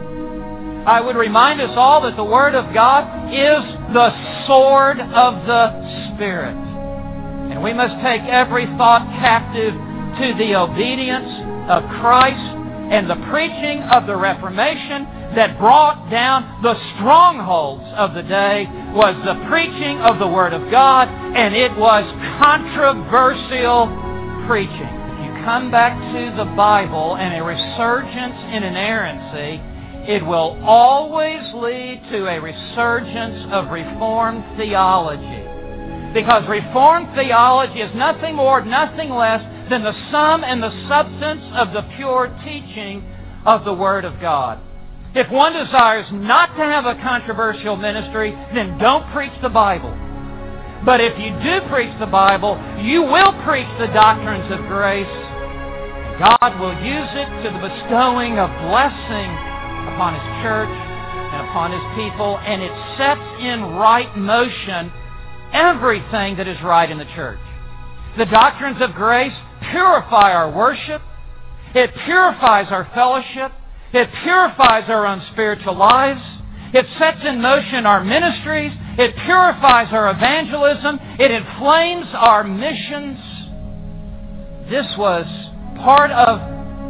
I 0.87 1.01
would 1.01 1.17
remind 1.17 1.59
us 1.59 1.71
all 1.75 2.03
that 2.03 2.15
the 2.15 2.23
Word 2.23 2.55
of 2.55 2.73
God 2.73 3.33
is 3.33 3.59
the 3.91 4.47
sword 4.47 5.01
of 5.01 5.45
the 5.45 6.15
Spirit. 6.15 6.55
And 7.51 7.61
we 7.61 7.73
must 7.73 8.01
take 8.01 8.21
every 8.21 8.65
thought 8.77 9.05
captive 9.19 9.75
to 10.21 10.33
the 10.37 10.55
obedience 10.55 11.29
of 11.69 11.83
Christ 12.01 12.57
and 12.89 13.09
the 13.09 13.19
preaching 13.29 13.83
of 13.83 14.07
the 14.07 14.15
Reformation 14.15 15.03
that 15.35 15.59
brought 15.59 16.09
down 16.09 16.63
the 16.63 16.73
strongholds 16.95 17.83
of 17.95 18.13
the 18.13 18.23
day 18.23 18.65
was 18.95 19.13
the 19.27 19.35
preaching 19.49 19.99
of 19.99 20.19
the 20.19 20.27
Word 20.27 20.53
of 20.53 20.71
God, 20.71 21.07
and 21.09 21.53
it 21.53 21.75
was 21.75 22.07
controversial 22.41 23.91
preaching. 24.47 24.89
If 24.89 25.17
you 25.27 25.45
come 25.45 25.69
back 25.69 25.93
to 25.93 26.33
the 26.37 26.49
Bible 26.55 27.17
and 27.17 27.35
a 27.35 27.43
resurgence 27.43 28.39
in 28.55 28.63
inerrancy, 28.63 29.61
it 30.09 30.25
will 30.25 30.57
always 30.63 31.43
lead 31.53 32.01
to 32.09 32.27
a 32.27 32.39
resurgence 32.39 33.51
of 33.51 33.69
Reformed 33.69 34.45
theology. 34.55 35.43
Because 36.13 36.47
Reformed 36.47 37.13
theology 37.13 37.81
is 37.81 37.93
nothing 37.93 38.33
more, 38.33 38.63
nothing 38.63 39.09
less 39.09 39.43
than 39.69 39.83
the 39.83 39.95
sum 40.11 40.43
and 40.43 40.61
the 40.61 40.87
substance 40.87 41.43
of 41.53 41.73
the 41.73 41.83
pure 41.95 42.27
teaching 42.43 43.03
of 43.45 43.65
the 43.65 43.73
Word 43.73 44.05
of 44.05 44.19
God. 44.19 44.59
If 45.15 45.31
one 45.31 45.53
desires 45.53 46.05
not 46.11 46.55
to 46.57 46.63
have 46.63 46.85
a 46.85 46.95
controversial 47.01 47.75
ministry, 47.75 48.31
then 48.53 48.77
don't 48.77 49.11
preach 49.13 49.31
the 49.41 49.49
Bible. 49.49 49.95
But 50.85 51.01
if 51.01 51.17
you 51.17 51.31
do 51.41 51.65
preach 51.69 51.91
the 51.99 52.05
Bible, 52.05 52.53
you 52.83 53.01
will 53.01 53.33
preach 53.43 53.67
the 53.79 53.87
doctrines 53.87 54.51
of 54.51 54.59
grace. 54.67 55.07
God 56.19 56.59
will 56.59 56.75
use 56.83 57.09
it 57.17 57.29
to 57.43 57.49
the 57.49 57.61
bestowing 57.61 58.37
of 58.37 58.49
blessing 58.69 59.29
upon 59.93 60.13
His 60.13 60.27
church 60.43 60.69
and 60.69 61.49
upon 61.49 61.71
His 61.71 61.85
people, 61.97 62.37
and 62.39 62.61
it 62.61 62.71
sets 62.97 63.21
in 63.41 63.73
right 63.75 64.15
motion 64.17 64.91
everything 65.53 66.37
that 66.37 66.47
is 66.47 66.61
right 66.61 66.89
in 66.89 66.97
the 66.97 67.09
church. 67.15 67.39
The 68.17 68.25
doctrines 68.25 68.81
of 68.81 68.93
grace 68.93 69.33
purify 69.71 70.33
our 70.33 70.51
worship. 70.51 71.01
It 71.73 71.91
purifies 72.05 72.67
our 72.71 72.89
fellowship. 72.93 73.51
It 73.93 74.09
purifies 74.23 74.89
our 74.89 75.05
own 75.05 75.21
spiritual 75.31 75.75
lives. 75.75 76.21
It 76.73 76.85
sets 76.99 77.19
in 77.23 77.41
motion 77.41 77.85
our 77.85 78.03
ministries. 78.03 78.71
It 78.97 79.15
purifies 79.25 79.87
our 79.91 80.11
evangelism. 80.11 80.99
It 81.19 81.31
inflames 81.31 82.07
our 82.13 82.43
missions. 82.43 83.17
This 84.69 84.87
was 84.97 85.25
part 85.77 86.11
of 86.11 86.39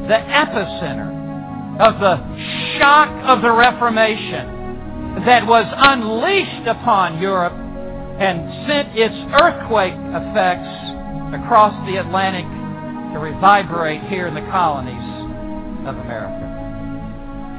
the 0.08 0.16
epicenter 0.16 1.18
of 1.80 2.00
the 2.00 2.18
shock 2.80 3.10
of 3.26 3.42
the 3.44 3.52
Reformation 3.52 4.58
that 5.26 5.46
was 5.46 5.66
unleashed 5.78 6.68
upon 6.68 7.22
Europe 7.22 7.54
and 7.54 8.68
sent 8.68 8.98
its 8.98 9.14
earthquake 9.42 9.94
effects 9.94 10.74
across 11.38 11.74
the 11.86 11.98
Atlantic 11.98 12.46
to 13.18 13.24
here 14.10 14.28
in 14.28 14.36
the 14.36 14.46
colonies 14.52 14.94
of 15.88 15.98
America. 15.98 16.46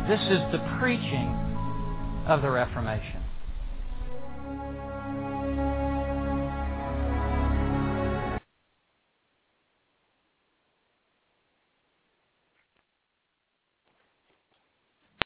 This 0.09 0.21
is 0.31 0.39
the 0.53 0.63
preaching 0.79 1.35
of 2.29 2.43
the 2.43 2.51
Reformation. 2.51 3.18